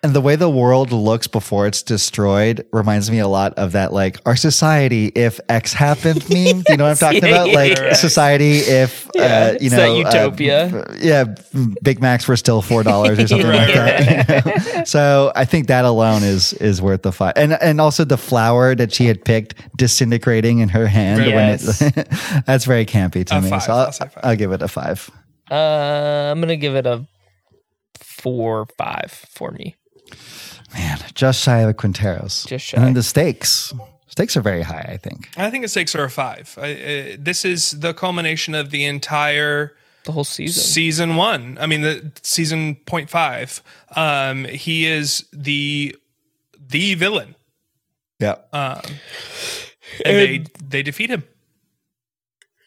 And 0.00 0.14
the 0.14 0.20
way 0.20 0.36
the 0.36 0.48
world 0.48 0.92
looks 0.92 1.26
before 1.26 1.66
it's 1.66 1.82
destroyed 1.82 2.64
reminds 2.72 3.10
me 3.10 3.18
a 3.18 3.26
lot 3.26 3.54
of 3.54 3.72
that, 3.72 3.92
like 3.92 4.18
our 4.26 4.36
society 4.36 5.06
if 5.08 5.40
X 5.48 5.72
happened 5.72 6.22
meme. 6.30 6.60
Do 6.62 6.64
you 6.72 6.76
know 6.76 6.84
what 6.84 6.90
I'm 6.90 6.96
talking 6.96 7.24
Yeah, 7.24 7.42
about? 7.42 7.48
like 7.52 7.76
yeah. 7.76 7.92
society 7.94 8.58
if 8.58 9.10
Yeah, 9.16 9.54
uh, 9.54 9.58
you 9.60 9.70
know 9.70 9.76
that 9.76 9.96
utopia. 9.96 10.66
uh, 10.68 10.94
yeah, 11.00 11.24
Big 11.82 12.00
Macs 12.00 12.28
were 12.28 12.36
still 12.36 12.62
four 12.62 12.84
dollars 12.84 13.18
or 13.18 13.26
something 13.26 13.48
like 13.48 13.74
that. 13.74 14.46
you 14.72 14.78
know? 14.78 14.84
So 14.84 15.32
I 15.34 15.44
think 15.44 15.66
that 15.66 15.84
alone 15.84 16.22
is 16.22 16.52
is 16.54 16.80
worth 16.80 17.02
the 17.02 17.10
fight. 17.10 17.32
And 17.36 17.54
and 17.54 17.80
also 17.80 18.04
the 18.04 18.16
flower 18.18 18.76
that 18.76 18.92
she 18.92 19.06
had 19.06 19.24
picked 19.24 19.54
disintegrating 19.76 20.60
in 20.60 20.68
her 20.68 20.86
hand 20.86 21.20
when 21.22 21.34
Yes. 21.58 21.82
it 21.82 21.94
that's 22.46 22.66
very 22.66 22.86
campy 22.86 23.24
to 23.26 23.36
A 23.36 23.40
me. 23.40 23.50
five. 23.50 23.62
So 23.64 23.72
I'll, 23.72 23.92
I'll. 24.00 24.10
I'll 24.30 24.36
give 24.36 24.52
it 24.52 24.62
a 24.62 24.68
five. 24.68 25.10
uh 25.50 26.30
i'm 26.30 26.40
gonna 26.40 26.56
give 26.56 26.76
it 26.76 26.86
a 26.86 27.04
four 27.98 28.66
five 28.76 29.10
for 29.30 29.50
me 29.50 29.74
Man, 30.74 30.98
just 31.14 31.42
shy 31.42 31.58
of 31.60 31.70
a 31.70 31.74
Quinteros. 31.74 32.46
Just 32.46 32.66
shy. 32.66 32.76
And 32.76 32.86
then 32.86 32.94
the 32.94 33.02
stakes. 33.02 33.72
Stakes 34.08 34.36
are 34.36 34.40
very 34.42 34.62
high, 34.62 34.86
I 34.92 34.96
think. 34.96 35.28
I 35.36 35.50
think 35.50 35.62
the 35.64 35.68
stakes 35.68 35.94
are 35.94 36.04
a 36.04 36.10
five. 36.10 36.58
I, 36.60 36.72
uh, 36.72 37.16
this 37.18 37.44
is 37.44 37.70
the 37.72 37.94
culmination 37.94 38.54
of 38.54 38.70
the 38.70 38.84
entire 38.84 39.74
the 40.04 40.12
whole 40.12 40.24
season 40.24 40.62
season 40.62 41.16
one. 41.16 41.56
I 41.60 41.66
mean, 41.66 41.82
the 41.82 42.12
season 42.22 42.76
point 42.86 43.10
five. 43.10 43.62
Um, 43.96 44.44
he 44.44 44.86
is 44.86 45.24
the 45.32 45.96
the 46.68 46.94
villain, 46.94 47.34
Yeah. 48.18 48.36
um, 48.52 48.80
and 50.04 50.16
they 50.16 50.44
they 50.62 50.82
defeat 50.82 51.10
him. 51.10 51.24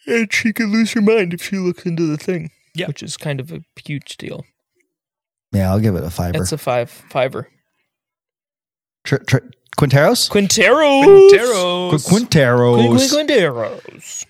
and 0.08 0.32
she 0.34 0.54
could 0.54 0.70
lose 0.70 0.94
her 0.94 1.02
mind 1.02 1.34
if 1.34 1.44
she 1.44 1.58
looks 1.58 1.86
into 1.86 2.06
the 2.08 2.18
thing 2.18 2.50
Yeah. 2.74 2.88
which 2.88 3.04
is 3.04 3.18
kind 3.18 3.39
of 3.39 3.52
a 3.52 3.62
huge 3.84 4.18
deal 4.18 4.46
Yeah, 5.52 5.72
I'll 5.72 5.80
give 5.80 5.95
it 5.95 6.04
a 6.04 6.10
fiver. 6.10 6.41
it's 6.41 6.52
a 6.52 6.58
five 6.58 6.89
fiver 6.89 7.47
Tr- 9.03 9.18
tr- 9.18 9.38
Quinteros? 9.78 10.30
quinteros 10.30 11.30
Quinteros. 11.32 11.90
Qu- 11.90 11.98
Quinteros. 12.26 13.11
quinteros 13.11 14.26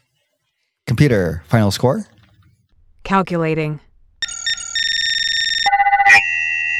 Computer, 0.87 1.43
final 1.47 1.71
score? 1.71 2.05
Calculating. 3.03 3.79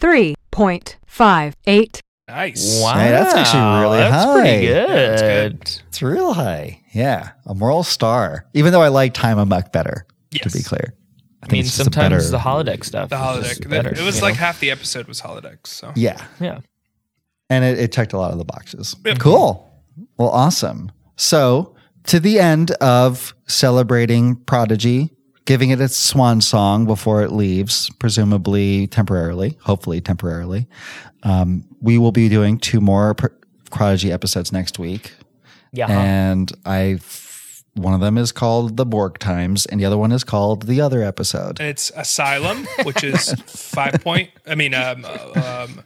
3.58. 0.01 1.99
Nice. 2.27 2.81
Wow, 2.81 2.93
Hey, 2.93 3.11
that's 3.11 3.33
actually 3.33 3.81
really 3.81 3.99
high. 3.99 4.09
that's 4.09 4.25
high. 4.25 4.41
pretty 4.41 4.67
good. 4.67 4.89
that's 4.89 5.21
good. 5.21 5.81
It's 5.89 6.01
real 6.01 6.33
high. 6.33 6.81
Yeah, 6.93 7.31
a 7.45 7.53
moral 7.53 7.83
star. 7.83 8.45
Even 8.53 8.71
though 8.73 8.81
I 8.81 8.87
like 8.87 9.13
Time 9.13 9.37
Amok 9.37 9.71
better, 9.71 10.05
to 10.31 10.49
be 10.49 10.63
clear. 10.63 10.93
I 11.43 11.51
mean, 11.51 11.61
it's 11.61 11.71
sometimes 11.71 12.29
better- 12.29 12.29
the 12.31 12.37
holodeck 12.37 12.83
stuff. 12.85 13.09
The 13.09 13.15
holodeck. 13.17 13.43
just 13.43 13.69
better, 13.69 13.89
it 13.89 14.01
was 14.01 14.21
like 14.21 14.35
know? 14.35 14.39
half 14.41 14.59
the 14.59 14.71
episode 14.71 15.07
was 15.07 15.21
holodecks. 15.21 15.67
So 15.67 15.91
Yeah. 15.95 16.23
yeah. 16.39 16.59
And 17.49 17.65
it, 17.65 17.79
it 17.79 17.91
checked 17.91 18.13
a 18.13 18.17
lot 18.17 18.31
of 18.31 18.37
the 18.37 18.45
boxes. 18.45 18.95
Yep. 19.05 19.19
Cool. 19.19 19.69
Well, 20.17 20.29
awesome. 20.29 20.91
So, 21.17 21.75
to 22.05 22.19
the 22.19 22.39
end 22.39 22.71
of 22.71 23.35
celebrating 23.47 24.35
Prodigy 24.35 25.11
giving 25.45 25.71
it 25.71 25.81
its 25.81 25.97
swan 25.97 26.39
song 26.39 26.85
before 26.85 27.23
it 27.23 27.31
leaves, 27.31 27.89
presumably 27.99 28.87
temporarily, 28.87 29.57
hopefully 29.61 29.99
temporarily. 29.99 30.67
Um, 31.23 31.65
we 31.81 31.97
will 31.97 32.11
be 32.11 32.29
doing 32.29 32.57
two 32.57 32.79
more 32.79 33.15
Prodigy 33.69 34.11
episodes 34.11 34.51
next 34.51 34.79
week. 34.79 35.13
Yeah. 35.73 35.87
And 35.89 36.51
I 36.65 36.99
one 37.73 37.93
of 37.93 38.01
them 38.01 38.17
is 38.17 38.31
called 38.31 38.77
The 38.77 38.85
Borg 38.85 39.19
Times, 39.19 39.65
and 39.65 39.79
the 39.79 39.85
other 39.85 39.97
one 39.97 40.11
is 40.11 40.23
called 40.23 40.67
The 40.67 40.81
Other 40.81 41.03
Episode. 41.03 41.59
It's 41.59 41.91
Asylum, 41.95 42.67
which 42.83 43.03
is 43.03 43.33
five 43.45 44.01
point. 44.03 44.29
I 44.45 44.55
mean, 44.55 44.73
um, 44.73 45.05
uh, 45.05 45.65
um, 45.67 45.83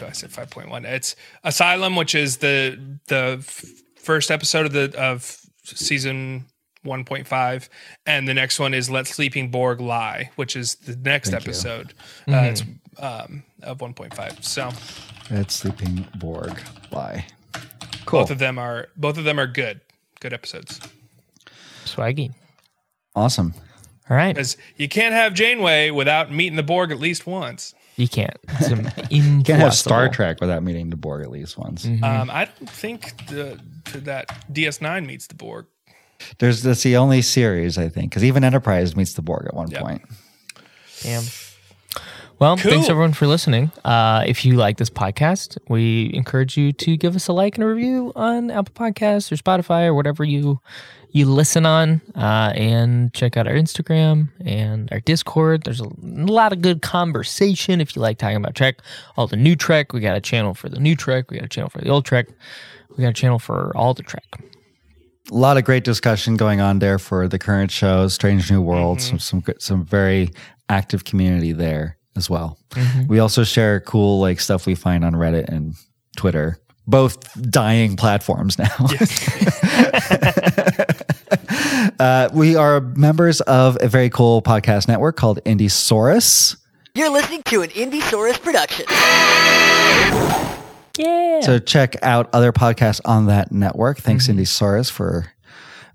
I 0.00 0.12
said 0.12 0.30
five 0.30 0.50
point 0.50 0.68
one. 0.68 0.84
It's 0.84 1.16
Asylum, 1.42 1.96
which 1.96 2.14
is 2.14 2.36
the 2.38 2.98
the 3.08 3.38
first 3.96 4.30
episode 4.30 4.66
of 4.66 4.72
the 4.72 4.94
of 4.98 5.40
season 5.64 6.46
1.5 6.86 7.68
and 8.06 8.26
the 8.26 8.32
next 8.32 8.58
one 8.58 8.72
is 8.72 8.88
let 8.88 9.06
sleeping 9.06 9.50
borg 9.50 9.80
lie 9.80 10.30
which 10.36 10.56
is 10.56 10.76
the 10.76 10.96
next 10.96 11.30
Thank 11.30 11.42
episode 11.42 11.92
uh, 12.26 12.30
mm-hmm. 12.30 12.44
it's, 12.46 12.62
um, 12.98 13.42
of 13.62 13.78
1.5 13.78 14.42
so 14.42 14.70
let 15.30 15.50
sleeping 15.50 16.06
borg 16.18 16.58
lie 16.90 17.26
cool 18.08 18.20
both 18.20 18.30
of 18.30 18.38
them 18.38 18.58
are 18.58 18.88
both 18.96 19.18
of 19.18 19.24
them 19.24 19.38
are 19.38 19.46
good 19.46 19.80
good 20.20 20.32
episodes 20.32 20.80
swaggy 21.84 22.32
awesome 23.14 23.54
all 24.10 24.16
right 24.16 24.34
because 24.34 24.56
you 24.76 24.88
can't 24.88 25.14
have 25.14 25.34
janeway 25.34 25.90
without 25.90 26.32
meeting 26.32 26.56
the 26.56 26.62
borg 26.62 26.90
at 26.90 26.98
least 26.98 27.26
once 27.26 27.74
you 27.98 28.06
can't. 28.06 28.38
you 29.10 29.42
can't 29.42 29.60
have 29.60 29.74
Star 29.74 30.08
Trek 30.08 30.40
without 30.40 30.62
meeting 30.62 30.88
the 30.88 30.96
Borg 30.96 31.20
at 31.20 31.32
least 31.32 31.58
once. 31.58 31.84
Mm-hmm. 31.84 32.04
Um, 32.04 32.30
I 32.30 32.44
don't 32.44 32.70
think 32.70 33.26
the, 33.26 33.60
that 33.92 34.28
DS9 34.52 35.04
meets 35.04 35.26
the 35.26 35.34
Borg. 35.34 35.66
There's 36.38 36.62
that's 36.62 36.84
the 36.84 36.96
only 36.96 37.22
series 37.22 37.76
I 37.76 37.88
think 37.88 38.12
because 38.12 38.22
even 38.22 38.44
Enterprise 38.44 38.94
meets 38.94 39.14
the 39.14 39.22
Borg 39.22 39.46
at 39.46 39.54
one 39.54 39.68
yep. 39.68 39.82
point. 39.82 40.02
Damn. 41.02 41.24
Well, 42.40 42.56
cool. 42.56 42.70
thanks 42.70 42.88
everyone 42.88 43.14
for 43.14 43.26
listening. 43.26 43.72
Uh, 43.84 44.22
if 44.24 44.44
you 44.44 44.54
like 44.54 44.76
this 44.76 44.90
podcast, 44.90 45.58
we 45.68 46.12
encourage 46.14 46.56
you 46.56 46.72
to 46.74 46.96
give 46.96 47.16
us 47.16 47.26
a 47.26 47.32
like 47.32 47.56
and 47.56 47.64
a 47.64 47.66
review 47.66 48.12
on 48.14 48.52
Apple 48.52 48.74
Podcasts 48.74 49.32
or 49.32 49.36
Spotify 49.36 49.86
or 49.86 49.94
whatever 49.94 50.22
you 50.22 50.60
you 51.10 51.26
listen 51.26 51.66
on 51.66 52.00
uh, 52.14 52.52
and 52.54 53.12
check 53.12 53.36
out 53.36 53.48
our 53.48 53.54
Instagram 53.54 54.28
and 54.44 54.88
our 54.92 55.00
Discord. 55.00 55.64
There's 55.64 55.80
a 55.80 55.88
lot 56.00 56.52
of 56.52 56.62
good 56.62 56.80
conversation 56.80 57.80
if 57.80 57.96
you 57.96 58.02
like 58.02 58.18
talking 58.18 58.36
about 58.36 58.54
Trek. 58.54 58.82
All 59.16 59.26
the 59.26 59.36
new 59.36 59.56
Trek, 59.56 59.92
we 59.92 59.98
got 59.98 60.16
a 60.16 60.20
channel 60.20 60.54
for 60.54 60.68
the 60.68 60.78
new 60.78 60.94
Trek, 60.94 61.32
we 61.32 61.38
got 61.38 61.46
a 61.46 61.48
channel 61.48 61.70
for 61.70 61.80
the 61.80 61.88
old 61.88 62.04
Trek, 62.04 62.28
we 62.96 63.02
got 63.02 63.10
a 63.10 63.14
channel 63.14 63.40
for 63.40 63.76
all 63.76 63.94
the 63.94 64.04
Trek. 64.04 64.26
A 65.32 65.34
lot 65.34 65.56
of 65.56 65.64
great 65.64 65.82
discussion 65.82 66.36
going 66.36 66.60
on 66.60 66.78
there 66.78 67.00
for 67.00 67.26
the 67.26 67.38
current 67.38 67.72
show, 67.72 68.06
Strange 68.06 68.48
New 68.48 68.62
World. 68.62 68.98
Mm-hmm. 68.98 69.16
Some 69.16 69.42
some 69.42 69.54
some 69.58 69.84
very 69.84 70.30
active 70.68 71.04
community 71.04 71.52
there 71.52 71.97
as 72.18 72.28
well. 72.28 72.58
Mm-hmm. 72.70 73.06
We 73.06 73.18
also 73.18 73.44
share 73.44 73.80
cool 73.80 74.20
like 74.20 74.40
stuff 74.40 74.66
we 74.66 74.74
find 74.74 75.04
on 75.04 75.14
Reddit 75.14 75.48
and 75.48 75.74
Twitter 76.16 76.58
both 76.88 77.40
dying 77.50 77.96
platforms 77.96 78.58
now. 78.58 78.74
Yes. 78.90 79.28
uh, 82.00 82.30
we 82.32 82.56
are 82.56 82.80
members 82.80 83.42
of 83.42 83.76
a 83.80 83.88
very 83.88 84.08
cool 84.08 84.42
podcast 84.42 84.88
network 84.88 85.16
called 85.16 85.38
Indiesaurus. 85.44 86.56
You're 86.94 87.10
listening 87.10 87.42
to 87.44 87.60
an 87.60 87.68
Indiesaurus 87.70 88.40
production. 88.42 88.86
Yeah. 90.98 91.40
So 91.42 91.58
check 91.58 92.02
out 92.02 92.30
other 92.32 92.52
podcasts 92.52 93.00
on 93.04 93.26
that 93.26 93.52
network. 93.52 93.98
Thanks, 93.98 94.26
mm-hmm. 94.26 94.40
Indiesaurus, 94.40 94.90
for 94.90 95.32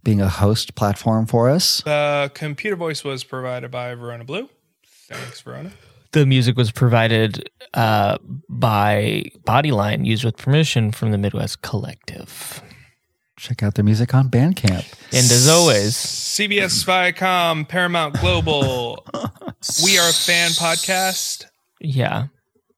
being 0.04 0.22
a 0.22 0.30
host 0.30 0.76
platform 0.76 1.26
for 1.26 1.50
us. 1.50 1.82
The 1.82 2.32
computer 2.34 2.76
voice 2.76 3.04
was 3.04 3.24
provided 3.24 3.72
by 3.72 3.96
Verona 3.96 4.24
Blue. 4.24 4.48
Thanks, 5.10 5.42
Verona. 5.42 5.72
The 6.14 6.26
music 6.28 6.56
was 6.56 6.72
provided 6.72 7.50
uh, 7.74 8.18
by 8.48 9.26
Bodyline, 9.46 10.06
used 10.06 10.24
with 10.24 10.38
permission 10.38 10.92
from 10.92 11.12
the 11.12 11.18
Midwest 11.18 11.64
Collective. 11.64 12.62
Check 13.38 13.64
out 13.64 13.74
their 13.74 13.84
music 13.84 14.14
on 14.14 14.30
Bandcamp. 14.30 14.86
And 15.08 15.26
as 15.32 15.48
always, 15.50 15.96
CBS 15.96 16.86
Viacom, 16.86 17.68
Paramount 17.68 18.20
Global, 18.22 19.04
We 19.84 19.98
Are 19.98 20.10
a 20.10 20.14
Fan 20.14 20.52
podcast. 20.52 21.46
Yeah. 21.82 22.28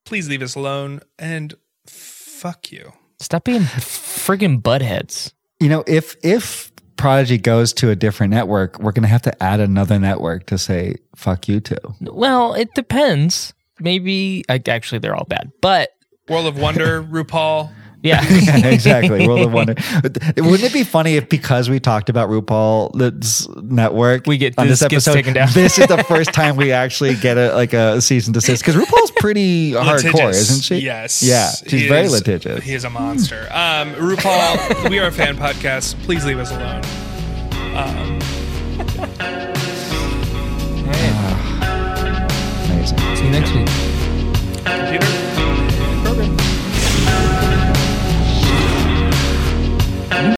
Please 0.06 0.30
leave 0.30 0.42
us 0.42 0.56
alone 0.56 1.02
and 1.20 1.56
fuck 1.86 2.72
you. 2.72 2.94
Stop 3.20 3.44
being 3.44 3.62
friggin' 3.62 4.62
buttheads. 4.62 5.34
You 5.60 5.68
know, 5.70 5.84
if 5.88 6.16
if 6.24 6.72
Prodigy 6.98 7.38
goes 7.38 7.74
to 7.74 7.90
a 7.90 7.96
different 7.96 8.32
network, 8.32 8.80
we're 8.80 8.92
going 8.92 9.04
to 9.04 9.10
have 9.10 9.22
to 9.24 9.44
add 9.44 9.60
another 9.60 10.00
network 10.00 10.46
to 10.48 10.58
say 10.58 10.96
fuck 11.16 11.48
you 11.48 11.60
to. 11.62 11.78
Well, 12.02 12.54
it 12.54 12.74
depends. 12.74 13.54
Maybe 13.80 14.44
I, 14.48 14.62
actually 14.68 15.00
they're 15.00 15.16
all 15.16 15.26
bad, 15.26 15.52
but 15.62 15.90
World 16.30 16.48
of 16.48 16.58
Wonder, 16.58 17.04
RuPaul. 17.12 17.72
Yeah. 18.06 18.24
yeah, 18.30 18.68
exactly. 18.68 19.28
World 19.28 19.48
of 19.48 19.54
Wonder. 19.54 19.74
Wouldn't 20.38 20.64
it 20.64 20.74
be 20.74 20.84
funny 20.84 21.16
if 21.16 21.28
because 21.28 21.70
we 21.70 21.80
talked 21.80 22.10
about 22.10 22.30
RuPaul's 22.30 23.50
network, 23.64 24.28
we 24.28 24.38
get 24.38 24.54
on 24.60 24.68
this, 24.68 24.80
this 24.80 24.86
episode, 24.92 25.14
taken 25.14 25.34
down. 25.34 25.50
this 25.54 25.80
is 25.80 25.88
the 25.88 26.04
first 26.08 26.32
time 26.32 26.56
we 26.56 26.72
actually 26.72 27.16
get 27.16 27.38
a 27.38 27.54
like 27.56 27.74
a 27.74 28.00
season 28.00 28.32
desist 28.32 28.64
because 28.64 28.76
RuPaul's 28.76 29.12
pretty 29.18 29.72
hardcore, 29.72 30.30
isn't 30.30 30.64
she? 30.64 30.78
Yes. 30.78 31.24
Yeah, 31.24 31.50
she's 31.50 31.82
he 31.82 31.88
very 31.88 32.06
is, 32.06 32.12
litigious. 32.12 32.64
He 32.64 32.76
is 32.76 32.84
a 32.84 32.90
monster. 32.90 33.48
Um, 33.52 33.94
RuPaul, 33.96 34.90
we 34.90 35.00
are 35.00 35.08
a 35.08 35.12
fan 35.12 35.36
podcast. 35.36 35.96
Please 36.04 36.26
leave 36.26 36.38
us 36.38 36.52
alone. 36.52 36.84
Um, 37.76 38.20